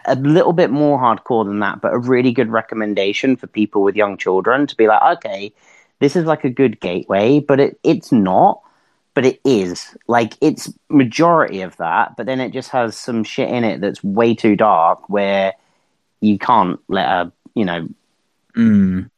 a 0.05 0.14
little 0.16 0.52
bit 0.52 0.70
more 0.70 0.98
hardcore 0.98 1.44
than 1.44 1.60
that, 1.60 1.81
but 1.81 1.93
a 1.93 1.98
really 1.98 2.32
good 2.32 2.51
recommendation 2.51 3.36
for 3.36 3.47
people 3.47 3.82
with 3.82 3.97
young 3.97 4.16
children 4.16 4.66
to 4.66 4.77
be 4.77 4.86
like, 4.86 5.16
okay, 5.16 5.52
this 6.01 6.16
is 6.16 6.24
like 6.24 6.44
a 6.44 6.51
good 6.51 6.81
gateway, 6.81 7.40
but 7.40 7.60
it, 7.60 7.81
it's 7.82 8.12
not 8.12 8.60
but 9.15 9.27
it 9.27 9.41
is 9.45 9.97
like 10.07 10.35
it's 10.41 10.73
majority 10.89 11.62
of 11.62 11.77
that 11.77 12.16
but 12.16 12.27
then 12.27 12.41
it 12.41 12.53
just 12.53 12.70
has 12.70 12.97
some 12.97 13.24
shit 13.24 13.49
in 13.49 13.65
it 13.65 13.81
that's 13.81 14.03
way 14.05 14.35
too 14.35 14.57
dark 14.57 15.09
where 15.09 15.55
you 16.20 16.39
can't 16.39 16.81
let 16.89 17.07
a 17.07 17.32
you 17.55 17.65
know 17.65 17.89
mm. 18.57 19.11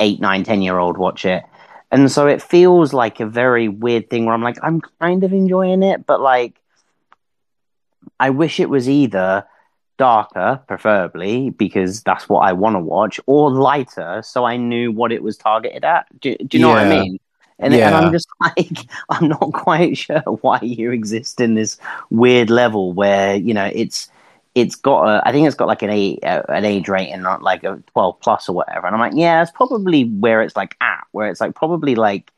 eight 0.00 0.20
nine 0.20 0.44
ten 0.44 0.62
year 0.62 0.78
old 0.78 0.96
watch 0.96 1.24
it 1.24 1.44
and 1.90 2.10
so 2.10 2.26
it 2.26 2.42
feels 2.42 2.92
like 2.92 3.20
a 3.20 3.26
very 3.26 3.68
weird 3.68 4.10
thing 4.10 4.24
where 4.24 4.34
i'm 4.34 4.42
like 4.42 4.58
i'm 4.62 4.80
kind 5.00 5.24
of 5.24 5.32
enjoying 5.32 5.82
it 5.82 6.06
but 6.06 6.20
like 6.20 6.60
i 8.18 8.30
wish 8.30 8.60
it 8.60 8.68
was 8.68 8.88
either 8.88 9.46
darker 9.96 10.60
preferably 10.66 11.50
because 11.50 12.02
that's 12.02 12.28
what 12.28 12.40
i 12.40 12.52
want 12.52 12.74
to 12.74 12.80
watch 12.80 13.20
or 13.26 13.48
lighter 13.50 14.20
so 14.24 14.44
i 14.44 14.56
knew 14.56 14.90
what 14.90 15.12
it 15.12 15.22
was 15.22 15.36
targeted 15.36 15.84
at 15.84 16.06
do, 16.20 16.34
do 16.36 16.58
you 16.58 16.62
know 16.62 16.74
yeah. 16.74 16.74
what 16.74 16.84
i 16.84 17.02
mean 17.02 17.18
and, 17.64 17.74
yeah. 17.74 17.86
and 17.88 17.96
I'm 17.96 18.12
just 18.12 18.28
like, 18.40 18.78
I'm 19.10 19.28
not 19.28 19.52
quite 19.52 19.96
sure 19.96 20.20
why 20.42 20.58
you 20.62 20.90
exist 20.90 21.40
in 21.40 21.54
this 21.54 21.78
weird 22.10 22.50
level 22.50 22.92
where 22.92 23.34
you 23.36 23.54
know 23.54 23.70
it's 23.72 24.10
it's 24.54 24.76
got 24.76 25.08
a, 25.08 25.28
I 25.28 25.32
think 25.32 25.46
it's 25.46 25.56
got 25.56 25.68
like 25.68 25.82
an 25.82 25.90
a 25.90 26.18
an 26.22 26.64
age 26.64 26.88
rating, 26.88 27.22
not 27.22 27.42
like 27.42 27.64
a 27.64 27.82
12 27.92 28.20
plus 28.20 28.48
or 28.48 28.54
whatever. 28.54 28.86
And 28.86 28.94
I'm 28.94 29.00
like, 29.00 29.14
yeah, 29.16 29.42
it's 29.42 29.50
probably 29.50 30.04
where 30.04 30.42
it's 30.42 30.56
like 30.56 30.76
at, 30.80 31.06
where 31.10 31.28
it's 31.28 31.40
like 31.40 31.54
probably 31.54 31.94
like 31.94 32.30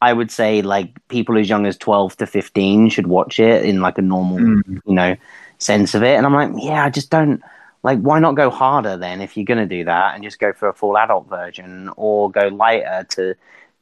I 0.00 0.12
would 0.12 0.30
say 0.30 0.62
like 0.62 0.96
people 1.08 1.36
as 1.38 1.48
young 1.48 1.66
as 1.66 1.76
12 1.76 2.18
to 2.18 2.26
15 2.26 2.90
should 2.90 3.08
watch 3.08 3.40
it 3.40 3.64
in 3.64 3.80
like 3.80 3.98
a 3.98 4.02
normal, 4.02 4.38
mm. 4.38 4.80
you 4.86 4.94
know, 4.94 5.16
sense 5.58 5.94
of 5.94 6.02
it. 6.02 6.16
And 6.16 6.26
I'm 6.26 6.34
like, 6.34 6.52
yeah, 6.62 6.84
I 6.84 6.90
just 6.90 7.10
don't 7.10 7.42
like 7.82 7.98
why 8.00 8.18
not 8.18 8.34
go 8.34 8.50
harder 8.50 8.96
then 8.96 9.20
if 9.20 9.36
you're 9.36 9.46
going 9.46 9.58
to 9.58 9.66
do 9.66 9.84
that 9.84 10.14
and 10.14 10.24
just 10.24 10.40
go 10.40 10.52
for 10.52 10.68
a 10.68 10.74
full 10.74 10.98
adult 10.98 11.28
version 11.28 11.88
or 11.96 12.30
go 12.30 12.48
lighter 12.48 13.06
to 13.10 13.34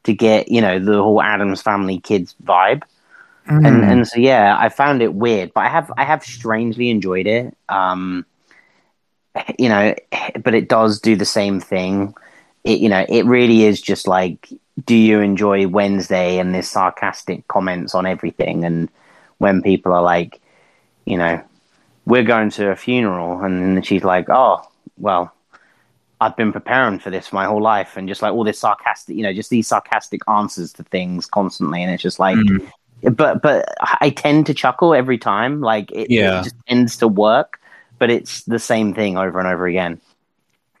to 0.05 0.13
get 0.13 0.49
you 0.49 0.61
know 0.61 0.79
the 0.79 1.01
whole 1.03 1.21
Addams 1.21 1.61
Family 1.61 1.99
kids 1.99 2.35
vibe. 2.43 2.83
Mm. 3.47 3.67
And 3.67 3.85
and 3.85 4.07
so 4.07 4.19
yeah, 4.19 4.57
I 4.57 4.69
found 4.69 5.01
it 5.03 5.13
weird, 5.13 5.53
but 5.53 5.61
I 5.61 5.69
have 5.69 5.91
I 5.97 6.03
have 6.03 6.23
strangely 6.23 6.89
enjoyed 6.89 7.27
it. 7.27 7.55
Um, 7.69 8.25
you 9.59 9.69
know, 9.69 9.93
but 10.43 10.55
it 10.55 10.69
does 10.69 10.99
do 10.99 11.15
the 11.15 11.25
same 11.25 11.59
thing. 11.59 12.15
It 12.63 12.79
you 12.79 12.89
know, 12.89 13.05
it 13.07 13.25
really 13.25 13.63
is 13.65 13.81
just 13.81 14.07
like, 14.07 14.49
do 14.85 14.95
you 14.95 15.19
enjoy 15.19 15.67
Wednesday 15.67 16.39
and 16.39 16.55
this 16.55 16.71
sarcastic 16.71 17.47
comments 17.47 17.93
on 17.93 18.07
everything? 18.07 18.65
And 18.65 18.89
when 19.37 19.61
people 19.61 19.93
are 19.93 20.01
like, 20.01 20.41
you 21.05 21.17
know, 21.17 21.43
we're 22.05 22.23
going 22.23 22.49
to 22.51 22.69
a 22.71 22.75
funeral, 22.75 23.41
and 23.41 23.85
she's 23.85 24.03
like, 24.03 24.27
oh, 24.29 24.67
well, 24.97 25.34
I've 26.21 26.35
been 26.37 26.53
preparing 26.53 26.99
for 26.99 27.09
this 27.09 27.33
my 27.33 27.45
whole 27.45 27.61
life, 27.61 27.97
and 27.97 28.07
just 28.07 28.21
like 28.21 28.33
all 28.33 28.43
this 28.43 28.59
sarcastic, 28.59 29.15
you 29.15 29.23
know, 29.23 29.33
just 29.33 29.49
these 29.49 29.67
sarcastic 29.67 30.21
answers 30.29 30.71
to 30.73 30.83
things 30.83 31.25
constantly, 31.25 31.83
and 31.83 31.91
it's 31.91 32.03
just 32.03 32.19
like, 32.19 32.37
mm. 32.37 32.71
but 33.15 33.41
but 33.41 33.67
I 34.01 34.11
tend 34.11 34.45
to 34.47 34.53
chuckle 34.53 34.93
every 34.93 35.17
time, 35.17 35.61
like 35.61 35.91
it, 35.91 36.09
yeah. 36.09 36.39
it 36.39 36.43
just 36.45 36.55
tends 36.67 36.97
to 36.97 37.07
work, 37.07 37.59
but 37.99 38.09
it's 38.09 38.43
the 38.43 38.59
same 38.59 38.93
thing 38.93 39.17
over 39.17 39.39
and 39.39 39.47
over 39.47 39.67
again. 39.67 39.99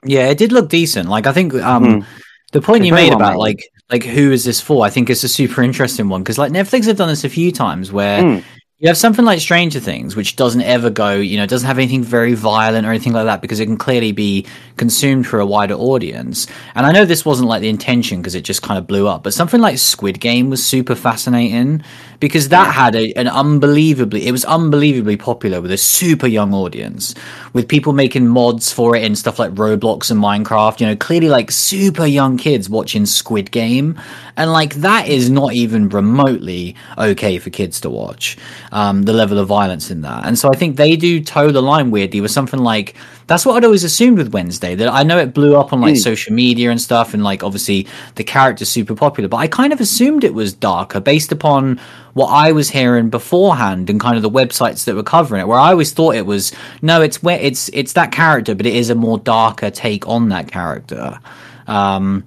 Yeah, 0.03 0.29
it 0.29 0.37
did 0.37 0.51
look 0.51 0.69
decent. 0.69 1.09
Like 1.09 1.27
I 1.27 1.33
think 1.33 1.53
um, 1.55 1.83
mm. 1.83 2.05
the 2.53 2.61
point 2.61 2.83
it's 2.83 2.87
you 2.87 2.93
made 2.93 3.09
well 3.09 3.17
about 3.17 3.33
made. 3.33 3.39
like 3.39 3.69
like 3.89 4.03
who 4.03 4.31
is 4.31 4.45
this 4.45 4.61
for? 4.61 4.85
I 4.85 4.89
think 4.89 5.09
it's 5.09 5.23
a 5.23 5.29
super 5.29 5.61
interesting 5.61 6.07
one 6.07 6.23
because 6.23 6.37
like 6.37 6.51
Netflix 6.53 6.85
have 6.85 6.97
done 6.97 7.09
this 7.09 7.23
a 7.23 7.29
few 7.29 7.51
times 7.51 7.91
where. 7.91 8.21
Mm 8.21 8.43
you 8.79 8.89
have 8.89 8.97
something 8.97 9.23
like 9.23 9.39
Stranger 9.39 9.79
Things, 9.79 10.15
which 10.15 10.35
doesn't 10.35 10.61
ever 10.61 10.89
go, 10.89 11.15
you 11.15 11.37
know, 11.37 11.45
doesn't 11.45 11.65
have 11.65 11.77
anything 11.77 12.03
very 12.03 12.33
violent 12.33 12.85
or 12.85 12.89
anything 12.89 13.13
like 13.13 13.25
that 13.25 13.41
because 13.41 13.59
it 13.61 13.67
can 13.67 13.77
clearly 13.77 14.11
be 14.11 14.45
consumed 14.77 15.27
for 15.27 15.39
a 15.39 15.45
wider 15.45 15.73
audience. 15.73 16.47
And 16.75 16.85
I 16.85 16.91
know 16.91 17.05
this 17.05 17.25
wasn't 17.25 17.49
like 17.49 17.61
the 17.61 17.69
intention 17.69 18.21
because 18.21 18.35
it 18.35 18.41
just 18.41 18.61
kind 18.61 18.77
of 18.77 18.87
blew 18.87 19.07
up, 19.07 19.23
but 19.23 19.33
something 19.33 19.61
like 19.61 19.77
Squid 19.77 20.19
Game 20.19 20.49
was 20.49 20.65
super 20.65 20.95
fascinating 20.95 21.83
because 22.19 22.49
that 22.49 22.67
yeah. 22.67 22.71
had 22.71 22.95
a, 22.95 23.13
an 23.13 23.27
unbelievably, 23.27 24.25
it 24.25 24.31
was 24.31 24.45
unbelievably 24.45 25.17
popular 25.17 25.61
with 25.61 25.71
a 25.71 25.77
super 25.77 26.27
young 26.27 26.53
audience, 26.53 27.13
with 27.53 27.67
people 27.67 27.93
making 27.93 28.27
mods 28.27 28.71
for 28.71 28.95
it 28.95 29.03
and 29.03 29.17
stuff 29.17 29.39
like 29.39 29.51
Roblox 29.53 30.11
and 30.11 30.21
Minecraft, 30.21 30.79
you 30.79 30.87
know, 30.87 30.95
clearly 30.95 31.29
like 31.29 31.51
super 31.51 32.05
young 32.05 32.37
kids 32.37 32.69
watching 32.69 33.05
Squid 33.05 33.51
Game. 33.51 33.99
And 34.37 34.51
like 34.51 34.75
that 34.75 35.07
is 35.07 35.29
not 35.29 35.53
even 35.53 35.89
remotely 35.89 36.75
okay 36.97 37.39
for 37.39 37.49
kids 37.49 37.79
to 37.81 37.89
watch 37.89 38.37
um, 38.71 39.03
the 39.03 39.13
level 39.13 39.39
of 39.39 39.47
violence 39.47 39.91
in 39.91 40.01
that. 40.01 40.25
And 40.25 40.37
so 40.37 40.49
I 40.51 40.57
think 40.57 40.75
they 40.75 40.95
do 40.95 41.21
toe 41.23 41.51
the 41.51 41.61
line 41.61 41.91
weirdly 41.91 42.21
with 42.21 42.31
something 42.31 42.59
like 42.59 42.95
that's 43.27 43.45
what 43.45 43.55
I'd 43.55 43.65
always 43.65 43.83
assumed 43.83 44.17
with 44.17 44.33
Wednesday. 44.33 44.75
That 44.75 44.87
I 44.89 45.03
know 45.03 45.17
it 45.17 45.33
blew 45.33 45.55
up 45.55 45.73
on 45.73 45.81
like 45.81 45.95
mm. 45.95 46.03
social 46.03 46.33
media 46.33 46.69
and 46.69 46.79
stuff, 46.79 47.13
and 47.13 47.23
like 47.23 47.43
obviously 47.43 47.87
the 48.15 48.23
character's 48.23 48.69
super 48.69 48.95
popular, 48.95 49.27
but 49.27 49.37
I 49.37 49.47
kind 49.47 49.73
of 49.73 49.79
assumed 49.79 50.23
it 50.23 50.33
was 50.33 50.53
darker 50.53 50.99
based 50.99 51.31
upon 51.31 51.79
what 52.13 52.27
I 52.27 52.51
was 52.51 52.69
hearing 52.69 53.09
beforehand 53.09 53.89
and 53.89 53.99
kind 53.99 54.15
of 54.15 54.21
the 54.21 54.29
websites 54.29 54.85
that 54.85 54.95
were 54.95 55.03
covering 55.03 55.41
it. 55.41 55.47
Where 55.47 55.59
I 55.59 55.71
always 55.71 55.91
thought 55.91 56.15
it 56.15 56.25
was 56.25 56.53
no, 56.81 57.01
it's 57.01 57.23
where 57.23 57.39
it's 57.39 57.69
it's 57.73 57.93
that 57.93 58.11
character, 58.11 58.53
but 58.53 58.65
it 58.65 58.75
is 58.75 58.89
a 58.89 58.95
more 58.95 59.17
darker 59.17 59.71
take 59.71 60.07
on 60.07 60.29
that 60.29 60.51
character. 60.51 61.19
Um, 61.67 62.25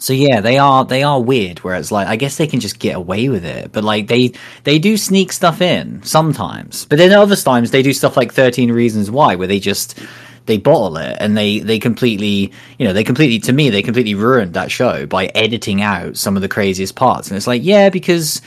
so 0.00 0.12
yeah, 0.12 0.40
they 0.40 0.58
are 0.58 0.84
they 0.84 1.04
are 1.04 1.20
weird. 1.20 1.60
Where 1.60 1.76
it's 1.76 1.92
like 1.92 2.08
I 2.08 2.16
guess 2.16 2.36
they 2.36 2.48
can 2.48 2.58
just 2.58 2.80
get 2.80 2.96
away 2.96 3.28
with 3.28 3.44
it, 3.44 3.70
but 3.70 3.84
like 3.84 4.08
they 4.08 4.32
they 4.64 4.78
do 4.80 4.96
sneak 4.96 5.32
stuff 5.32 5.60
in 5.60 6.02
sometimes. 6.02 6.84
But 6.86 6.98
then 6.98 7.12
other 7.12 7.36
times 7.36 7.70
they 7.70 7.82
do 7.82 7.92
stuff 7.92 8.16
like 8.16 8.32
Thirteen 8.32 8.72
Reasons 8.72 9.08
Why, 9.10 9.36
where 9.36 9.46
they 9.46 9.60
just 9.60 10.00
they 10.46 10.58
bottle 10.58 10.96
it 10.96 11.16
and 11.20 11.36
they 11.36 11.60
they 11.60 11.78
completely 11.78 12.52
you 12.78 12.86
know 12.86 12.92
they 12.92 13.04
completely 13.04 13.38
to 13.38 13.52
me 13.52 13.70
they 13.70 13.82
completely 13.82 14.14
ruined 14.14 14.52
that 14.54 14.70
show 14.70 15.06
by 15.06 15.26
editing 15.26 15.80
out 15.80 16.16
some 16.16 16.34
of 16.34 16.42
the 16.42 16.48
craziest 16.48 16.96
parts. 16.96 17.28
And 17.28 17.36
it's 17.36 17.46
like 17.46 17.62
yeah, 17.62 17.88
because 17.88 18.42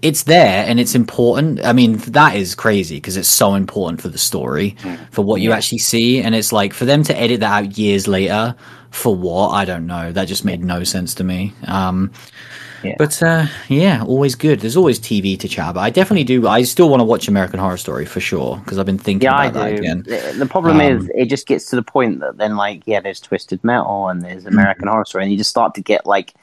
it's 0.00 0.22
there 0.22 0.64
and 0.66 0.80
it's 0.80 0.94
important. 0.94 1.62
I 1.66 1.74
mean, 1.74 1.98
that 1.98 2.34
is 2.34 2.54
crazy 2.54 2.96
because 2.96 3.18
it's 3.18 3.28
so 3.28 3.54
important 3.54 4.00
for 4.00 4.08
the 4.08 4.18
story, 4.18 4.74
mm. 4.80 4.98
for 5.12 5.22
what 5.22 5.42
you 5.42 5.52
actually 5.52 5.78
see. 5.78 6.22
And 6.22 6.34
it's 6.34 6.50
like 6.50 6.72
for 6.72 6.86
them 6.86 7.02
to 7.04 7.16
edit 7.16 7.40
that 7.40 7.64
out 7.64 7.76
years 7.76 8.08
later 8.08 8.56
for 8.96 9.14
what 9.14 9.50
I 9.50 9.64
don't 9.64 9.86
know. 9.86 10.10
That 10.10 10.26
just 10.26 10.44
made 10.44 10.64
no 10.64 10.82
sense 10.82 11.14
to 11.16 11.24
me. 11.24 11.52
Um, 11.68 12.10
yeah. 12.82 12.94
But 12.98 13.22
uh, 13.22 13.46
yeah, 13.68 14.02
always 14.02 14.34
good. 14.34 14.60
There's 14.60 14.76
always 14.76 14.98
TV 14.98 15.38
to 15.40 15.48
chat. 15.48 15.74
But 15.74 15.80
I 15.80 15.90
definitely 15.90 16.24
do. 16.24 16.46
I 16.48 16.62
still 16.62 16.88
want 16.88 17.00
to 17.00 17.04
watch 17.04 17.28
American 17.28 17.60
Horror 17.60 17.76
Story 17.76 18.06
for 18.06 18.20
sure 18.20 18.56
because 18.58 18.78
I've 18.78 18.86
been 18.86 18.98
thinking 18.98 19.26
yeah, 19.26 19.44
about 19.44 19.54
that 19.54 19.72
again. 19.74 20.02
The, 20.02 20.46
problem 20.48 20.80
um, 20.80 20.82
is, 20.82 21.10
it 21.14 21.26
just 21.26 21.46
gets 21.46 21.68
to 21.70 21.76
the 21.76 21.82
point 21.82 22.20
that 22.20 22.38
then, 22.38 22.56
like, 22.56 22.82
yeah, 22.86 23.00
there's 23.00 23.20
Twisted 23.20 23.62
Metal 23.62 24.08
and 24.08 24.22
there's 24.22 24.46
American 24.46 24.84
mm-hmm. 24.84 24.92
Horror 24.92 25.04
Story, 25.04 25.24
and 25.24 25.32
you 25.32 25.38
just 25.38 25.50
start 25.50 25.74
to 25.74 25.82
get 25.82 26.06
like 26.06 26.34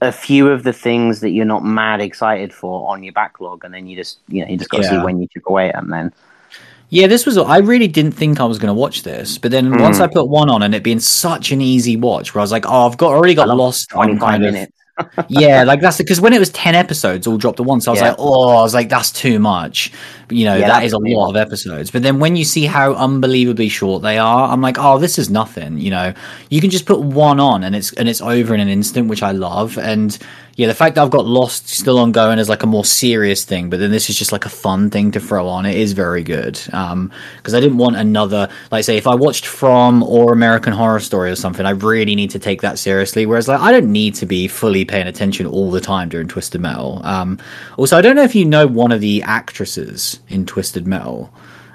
a 0.00 0.12
few 0.12 0.48
of 0.48 0.64
the 0.64 0.72
things 0.72 1.20
that 1.20 1.30
you're 1.30 1.44
not 1.44 1.64
mad 1.64 2.00
excited 2.00 2.52
for 2.52 2.88
on 2.88 3.02
your 3.02 3.12
backlog, 3.12 3.64
and 3.64 3.72
then 3.72 3.86
you 3.86 3.96
just, 3.96 4.18
you 4.28 4.42
know, 4.42 4.50
you 4.50 4.56
just 4.56 4.70
got 4.70 4.78
to 4.78 4.84
yeah. 4.84 4.90
see 4.90 5.04
when 5.04 5.20
you 5.20 5.28
chip 5.28 5.44
away 5.46 5.68
at 5.68 5.74
them. 5.76 5.90
Then 5.90 6.12
Yeah, 6.92 7.06
this 7.06 7.24
was. 7.24 7.38
I 7.38 7.56
really 7.56 7.88
didn't 7.88 8.12
think 8.12 8.38
I 8.38 8.44
was 8.44 8.58
going 8.58 8.68
to 8.68 8.74
watch 8.74 9.02
this, 9.02 9.38
but 9.38 9.50
then 9.50 9.70
mm. 9.70 9.80
once 9.80 9.98
I 9.98 10.06
put 10.06 10.28
one 10.28 10.50
on 10.50 10.62
and 10.62 10.74
it 10.74 10.82
being 10.82 11.00
such 11.00 11.50
an 11.50 11.62
easy 11.62 11.96
watch, 11.96 12.34
where 12.34 12.40
I 12.40 12.44
was 12.44 12.52
like, 12.52 12.66
"Oh, 12.66 12.86
I've 12.86 12.98
got 12.98 13.12
already 13.12 13.34
got 13.34 13.48
lost 13.48 13.88
twenty 13.88 14.18
five 14.18 14.42
minutes." 14.42 14.72
yeah, 15.28 15.64
like 15.64 15.80
that's 15.80 15.96
because 16.04 16.20
when 16.20 16.34
it 16.34 16.38
was 16.38 16.50
ten 16.50 16.74
episodes 16.74 17.26
all 17.26 17.38
dropped 17.38 17.60
at 17.60 17.64
once, 17.64 17.88
I 17.88 17.92
was 17.92 18.00
yeah. 18.00 18.08
like, 18.08 18.16
oh, 18.18 18.58
I 18.58 18.60
was 18.60 18.74
like, 18.74 18.90
that's 18.90 19.10
too 19.10 19.38
much. 19.38 19.90
You 20.32 20.46
know, 20.46 20.56
yeah, 20.56 20.68
that 20.68 20.84
is 20.84 20.92
a 20.92 20.98
lot 20.98 21.30
of 21.30 21.36
episodes. 21.36 21.90
But 21.90 22.02
then 22.02 22.18
when 22.18 22.36
you 22.36 22.44
see 22.44 22.64
how 22.64 22.94
unbelievably 22.94 23.68
short 23.68 24.02
they 24.02 24.18
are, 24.18 24.48
I'm 24.48 24.60
like, 24.60 24.76
oh, 24.78 24.98
this 24.98 25.18
is 25.18 25.30
nothing. 25.30 25.78
You 25.78 25.90
know, 25.90 26.14
you 26.50 26.60
can 26.60 26.70
just 26.70 26.86
put 26.86 27.00
one 27.00 27.40
on 27.40 27.64
and 27.64 27.74
it's 27.74 27.92
and 27.94 28.08
it's 28.08 28.20
over 28.20 28.54
in 28.54 28.60
an 28.60 28.68
instant, 28.68 29.08
which 29.08 29.22
I 29.22 29.32
love. 29.32 29.78
And 29.78 30.16
yeah, 30.56 30.66
the 30.66 30.74
fact 30.74 30.96
that 30.96 31.02
I've 31.02 31.10
got 31.10 31.24
Lost 31.24 31.68
still 31.68 31.98
ongoing 31.98 32.38
is 32.38 32.48
like 32.48 32.62
a 32.62 32.66
more 32.66 32.84
serious 32.84 33.44
thing, 33.44 33.70
but 33.70 33.80
then 33.80 33.90
this 33.90 34.10
is 34.10 34.18
just 34.18 34.32
like 34.32 34.44
a 34.44 34.50
fun 34.50 34.90
thing 34.90 35.10
to 35.12 35.20
throw 35.20 35.48
on. 35.48 35.64
It 35.64 35.76
is 35.76 35.92
very 35.92 36.22
good. 36.22 36.60
Um, 36.72 37.10
because 37.38 37.54
I 37.54 37.60
didn't 37.60 37.78
want 37.78 37.96
another, 37.96 38.48
like, 38.70 38.84
say, 38.84 38.98
if 38.98 39.06
I 39.06 39.14
watched 39.14 39.46
From 39.46 40.02
or 40.02 40.32
American 40.32 40.74
Horror 40.74 41.00
Story 41.00 41.30
or 41.30 41.36
something, 41.36 41.64
I 41.64 41.70
really 41.70 42.14
need 42.14 42.30
to 42.30 42.38
take 42.38 42.60
that 42.62 42.78
seriously. 42.78 43.24
Whereas, 43.24 43.48
like, 43.48 43.60
I 43.60 43.72
don't 43.72 43.90
need 43.90 44.14
to 44.16 44.26
be 44.26 44.46
fully 44.46 44.84
paying 44.84 45.06
attention 45.06 45.46
all 45.46 45.70
the 45.70 45.80
time 45.80 46.10
during 46.10 46.28
Twisted 46.28 46.60
Metal. 46.60 47.00
Um, 47.02 47.38
also, 47.78 47.96
I 47.96 48.02
don't 48.02 48.16
know 48.16 48.22
if 48.22 48.34
you 48.34 48.44
know 48.44 48.66
one 48.66 48.92
of 48.92 49.00
the 49.00 49.22
actresses 49.22 50.20
in 50.28 50.46
Twisted 50.46 50.86
Metal, 50.86 51.32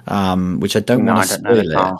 um, 0.07 0.60
which 0.60 0.76
I 0.76 0.80
don't 0.80 1.06
no, 1.06 1.14
want 1.14 1.28
to 1.28 1.34
spoil 1.36 1.60
it. 1.60 1.98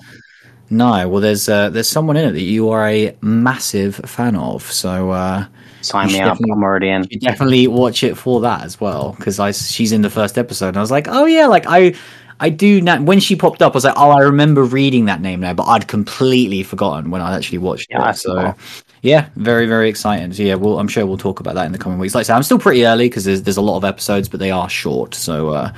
No, 0.69 1.07
well, 1.07 1.22
there's 1.22 1.48
uh, 1.48 1.69
there's 1.69 1.88
someone 1.88 2.18
in 2.18 2.26
it 2.26 2.32
that 2.34 2.41
you 2.41 2.69
are 2.69 2.88
a 2.88 3.15
massive 3.22 3.95
fan 3.95 4.36
of. 4.36 4.69
So 4.69 5.11
uh, 5.11 5.45
sign 5.82 6.07
me 6.07 6.19
up. 6.19 6.38
I'm 6.44 6.64
already 6.64 6.90
in. 6.90 7.06
You 7.10 7.19
definitely 7.19 7.68
watch 7.68 8.03
it 8.03 8.15
for 8.15 8.41
that 8.41 8.64
as 8.64 8.80
well 8.80 9.15
because 9.18 9.40
I 9.40 9.52
she's 9.52 9.91
in 9.91 10.02
the 10.02 10.10
first 10.10 10.38
episode. 10.38 10.69
and 10.69 10.78
I 10.78 10.82
was 10.82 10.91
like, 10.91 11.07
oh 11.07 11.26
yeah, 11.26 11.48
like 11.48 11.65
I 11.68 11.95
I 12.41 12.49
do 12.49 12.82
now. 12.82 13.02
When 13.02 13.22
she 13.22 13.36
popped 13.36 13.61
up, 13.61 13.74
I 13.74 13.76
was 13.76 13.86
like, 13.86 13.95
oh, 13.95 14.10
I 14.10 14.24
remember 14.24 14.64
reading 14.64 15.06
that 15.06 15.22
name 15.22 15.40
now, 15.40 15.53
but 15.53 15.64
I'd 15.64 15.88
completely 15.88 16.64
forgotten 16.64 17.11
when 17.11 17.22
I 17.22 17.36
actually 17.36 17.60
watched 17.60 17.88
yeah, 17.90 18.10
it. 18.10 18.18
So. 18.18 18.53
Yeah, 19.03 19.30
very 19.36 19.68
very 19.68 19.90
exciting. 19.90 20.34
So 20.34 20.44
yeah, 20.44 20.56
well, 20.56 20.80
I'm 20.80 20.88
sure 20.88 21.06
we'll 21.06 21.18
talk 21.18 21.40
about 21.40 21.53
that 21.56 21.68
in 21.68 21.72
the 21.72 21.78
coming 21.78 21.99
weeks. 21.99 22.15
Like 22.15 22.22
I 22.22 22.24
said, 22.24 22.36
I'm 22.36 22.44
still 22.44 22.60
pretty 22.60 22.86
early 22.86 23.07
because 23.07 23.24
there's 23.24 23.44
there's 23.44 23.57
a 23.57 23.61
lot 23.61 23.78
of 23.78 23.86
episodes, 23.86 24.28
but 24.28 24.40
they 24.40 24.52
are 24.52 24.68
short. 24.68 25.14
So 25.14 25.49
uh, 25.49 25.72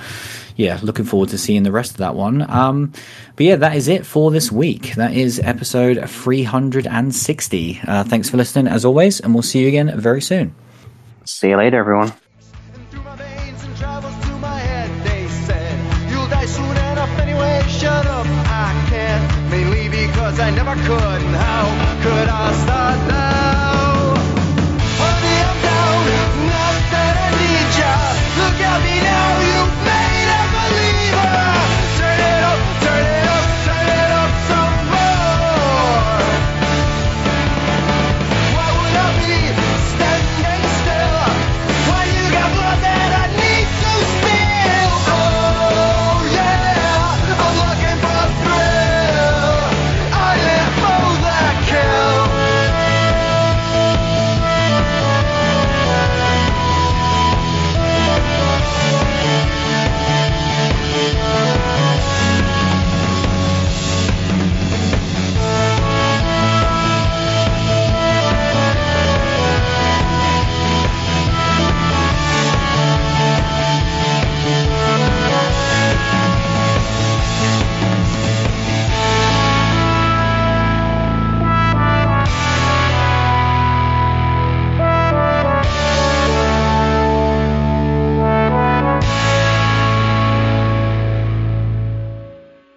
yeah, 0.59 0.77
looking 0.83 1.05
forward 1.05 1.29
to 1.29 1.37
seeing 1.37 1.63
the 1.63 1.71
rest 1.71 1.91
of 1.91 1.97
that 1.97 2.15
one. 2.15 2.41
Um, 2.51 2.91
but 3.37 3.45
yeah, 3.45 3.55
that 3.55 3.77
is 3.77 3.87
it 3.87 4.05
for 4.05 4.29
this 4.29 4.51
week. 4.51 4.95
That 4.95 5.13
is 5.13 5.39
episode 5.39 6.09
360. 6.09 7.81
Uh, 7.87 8.03
thanks 8.03 8.29
for 8.29 8.35
listening 8.35 8.67
as 8.67 8.83
always, 8.83 9.21
and 9.21 9.33
we'll 9.33 9.41
see 9.41 9.61
you 9.61 9.69
again 9.69 9.97
very 9.97 10.21
soon. 10.21 10.53
See 11.23 11.49
you 11.49 11.57
later, 11.57 11.77
everyone. 11.77 12.11
I 20.41 20.51
never 20.51 20.75
could. 20.75 21.21
How 21.35 22.01
could 22.03 22.29
I 22.29 22.53
start 22.63 23.28